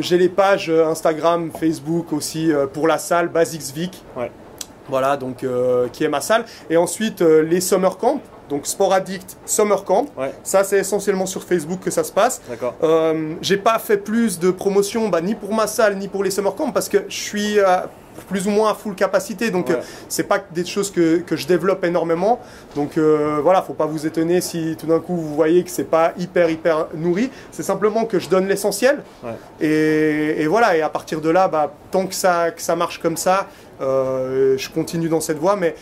j'ai 0.00 0.18
les 0.18 0.28
pages 0.28 0.70
Instagram, 0.70 1.50
Facebook 1.58 2.12
aussi 2.12 2.50
pour 2.72 2.86
la 2.86 2.98
salle 2.98 3.28
Basics 3.28 3.74
Vic. 3.74 4.02
Voilà, 4.88 5.16
donc 5.16 5.44
qui 5.92 6.04
est 6.04 6.08
ma 6.08 6.20
salle. 6.20 6.44
Et 6.70 6.76
ensuite 6.76 7.20
les 7.20 7.60
Summer 7.60 7.96
Camp. 7.96 8.20
Donc 8.48 8.66
Sport 8.66 8.94
Addict 8.94 9.36
Summer 9.44 9.84
Camp. 9.84 10.06
Ça 10.42 10.64
c'est 10.64 10.78
essentiellement 10.78 11.26
sur 11.26 11.42
Facebook 11.42 11.80
que 11.80 11.90
ça 11.90 12.04
se 12.04 12.12
passe. 12.12 12.40
D'accord. 12.48 12.74
j'ai 13.42 13.58
pas 13.58 13.78
fait 13.78 13.98
plus 13.98 14.38
de 14.38 14.50
promotion 14.50 15.08
bah, 15.08 15.20
ni 15.20 15.34
pour 15.34 15.52
ma 15.52 15.66
salle 15.66 15.98
ni 15.98 16.08
pour 16.08 16.24
les 16.24 16.30
Summer 16.30 16.54
Camp 16.54 16.72
parce 16.72 16.88
que 16.88 17.04
je 17.08 17.16
suis 17.16 17.58
plus 18.24 18.46
ou 18.46 18.50
moins 18.50 18.70
à 18.70 18.74
full 18.74 18.94
capacité. 18.94 19.50
Donc, 19.50 19.68
ce 19.68 19.74
euh, 19.74 19.80
c'est 20.08 20.24
pas 20.24 20.38
des 20.52 20.64
choses 20.64 20.90
que, 20.90 21.18
que, 21.18 21.36
je 21.36 21.46
développe 21.46 21.84
énormément. 21.84 22.40
Donc, 22.74 22.98
euh, 22.98 23.40
voilà, 23.42 23.62
faut 23.62 23.74
pas 23.74 23.86
vous 23.86 24.06
étonner 24.06 24.40
si 24.40 24.76
tout 24.78 24.86
d'un 24.86 25.00
coup 25.00 25.16
vous 25.16 25.34
voyez 25.34 25.64
que 25.64 25.70
c'est 25.70 25.84
pas 25.84 26.12
hyper, 26.18 26.50
hyper 26.50 26.86
nourri. 26.94 27.30
C'est 27.52 27.62
simplement 27.62 28.04
que 28.04 28.18
je 28.18 28.28
donne 28.28 28.46
l'essentiel. 28.48 29.02
Et, 29.60 30.46
voilà, 30.46 30.76
et 30.76 30.82
à 30.82 30.88
partir 30.88 31.20
de 31.20 31.30
là, 31.30 31.48
bah, 31.48 31.72
tant 31.90 32.06
que 32.06 32.14
ça, 32.14 32.50
que 32.50 32.62
ça 32.62 32.76
marche 32.76 32.98
comme 33.00 33.16
ça, 33.16 33.48
euh, 33.80 34.58
je 34.58 34.68
continue 34.70 35.08
dans 35.08 35.20
cette 35.20 35.38
voie. 35.38 35.56
Mais 35.56 35.74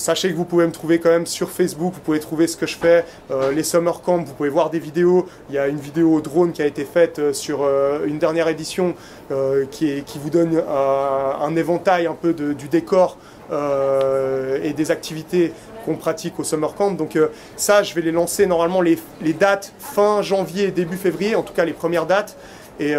sachez 0.00 0.30
que 0.30 0.36
vous 0.36 0.46
pouvez 0.46 0.66
me 0.66 0.72
trouver 0.72 0.98
quand 0.98 1.10
même 1.10 1.26
sur 1.26 1.50
Facebook, 1.50 1.92
vous 1.94 2.00
pouvez 2.00 2.20
trouver 2.20 2.46
ce 2.46 2.56
que 2.56 2.66
je 2.66 2.76
fais, 2.76 3.04
euh, 3.30 3.52
les 3.52 3.62
summer 3.62 4.00
camps, 4.00 4.16
vous 4.16 4.32
pouvez 4.32 4.48
voir 4.48 4.70
des 4.70 4.78
vidéos. 4.78 5.26
Il 5.50 5.54
y 5.54 5.58
a 5.58 5.68
une 5.68 5.78
vidéo 5.78 6.22
drone 6.22 6.52
qui 6.52 6.62
a 6.62 6.66
été 6.66 6.86
faite 6.86 7.18
euh, 7.18 7.34
sur 7.34 7.62
euh, 7.62 8.06
une 8.06 8.18
dernière 8.18 8.48
édition 8.48 8.94
qui, 9.70 10.02
vous 10.16 10.30
donne 10.30 10.60
un 10.68 11.54
éventail 11.54 12.08
un 12.08 12.14
peu 12.14 12.32
du 12.32 12.68
décor 12.68 13.16
et 13.52 14.72
des 14.72 14.90
activités 14.90 15.52
qu'on 15.84 15.94
pratique 15.94 16.40
au 16.40 16.44
summer 16.44 16.74
camp. 16.74 16.90
Donc 16.90 17.16
ça, 17.54 17.84
je 17.84 17.94
vais 17.94 18.00
les 18.00 18.10
lancer 18.10 18.46
normalement 18.46 18.80
les, 18.80 18.98
dates 19.38 19.72
fin 19.78 20.20
janvier, 20.22 20.72
début 20.72 20.96
février, 20.96 21.36
en 21.36 21.42
tout 21.42 21.52
cas 21.52 21.64
les 21.64 21.74
premières 21.74 22.06
dates. 22.06 22.36
Et, 22.80 22.92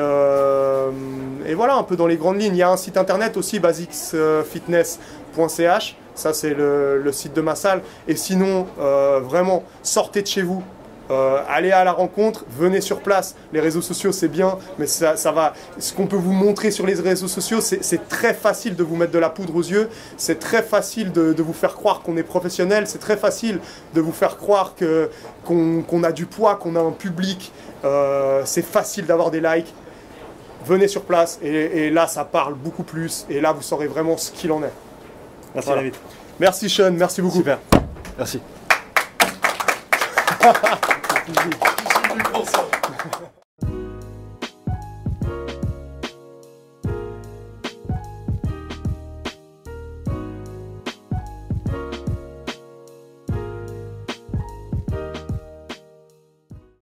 voilà, 1.53 1.75
un 1.75 1.83
peu 1.83 1.97
dans 1.97 2.07
les 2.07 2.15
grandes 2.15 2.39
lignes. 2.39 2.55
Il 2.55 2.59
y 2.59 2.63
a 2.63 2.71
un 2.71 2.77
site 2.77 2.95
internet 2.95 3.35
aussi, 3.35 3.59
basicsfitness.ch. 3.59 5.97
Ça, 6.15 6.33
c'est 6.33 6.53
le, 6.53 7.11
site 7.11 7.33
de 7.33 7.41
ma 7.41 7.55
salle. 7.55 7.81
Et 8.07 8.15
sinon, 8.15 8.67
euh, 8.79 9.19
vraiment, 9.23 9.63
sortez 9.83 10.21
de 10.21 10.27
chez 10.27 10.41
vous. 10.41 10.63
Euh, 11.11 11.41
allez 11.49 11.71
à 11.71 11.83
la 11.83 11.91
rencontre, 11.91 12.45
venez 12.57 12.79
sur 12.79 13.01
place. 13.01 13.35
Les 13.51 13.59
réseaux 13.59 13.81
sociaux, 13.81 14.13
c'est 14.13 14.29
bien, 14.29 14.57
mais 14.79 14.87
ça, 14.87 15.15
va. 15.31 15.53
Ce 15.77 15.93
qu'on 15.93 16.07
peut 16.07 16.15
vous 16.15 16.31
montrer 16.31 16.71
sur 16.71 16.85
les 16.85 16.93
réseaux 16.93 17.27
sociaux, 17.27 17.59
c'est 17.59 18.07
très 18.07 18.33
facile 18.33 18.75
de 18.77 18.83
vous 18.83 18.95
mettre 18.95 19.11
de 19.11 19.19
la 19.19 19.29
poudre 19.29 19.55
aux 19.55 19.63
yeux. 19.63 19.89
C'est 20.15 20.39
très 20.39 20.63
facile 20.63 21.11
de, 21.11 21.41
vous 21.41 21.53
faire 21.53 21.75
croire 21.75 22.01
qu'on 22.01 22.15
est 22.15 22.23
professionnel. 22.23 22.87
C'est 22.87 22.99
très 22.99 23.17
facile 23.17 23.59
de 23.93 23.99
vous 23.99 24.13
faire 24.13 24.37
croire 24.37 24.73
qu'on 25.43 26.03
a 26.03 26.11
du 26.13 26.27
poids, 26.27 26.55
qu'on 26.55 26.77
a 26.77 26.81
un 26.81 26.91
public. 26.91 27.51
Euh, 27.83 28.43
c'est 28.45 28.65
facile 28.65 29.05
d'avoir 29.05 29.31
des 29.31 29.41
likes. 29.41 29.73
Venez 30.65 30.87
sur 30.87 31.01
place 31.01 31.39
et, 31.41 31.89
là, 31.89 32.07
ça 32.07 32.23
parle 32.23 32.53
beaucoup 32.53 32.83
plus. 32.83 33.25
Et 33.29 33.41
là, 33.41 33.51
vous 33.51 33.63
saurez 33.63 33.87
vraiment 33.87 34.15
ce 34.15 34.31
qu'il 34.31 34.51
en 34.51 34.61
est. 34.63 34.73
Merci 35.55 35.69
David. 35.69 35.93
Merci 36.39 36.69
Sean, 36.69 36.91
merci 36.91 37.21
beaucoup. 37.21 37.37
Super. 37.37 37.59
Merci. 38.17 38.41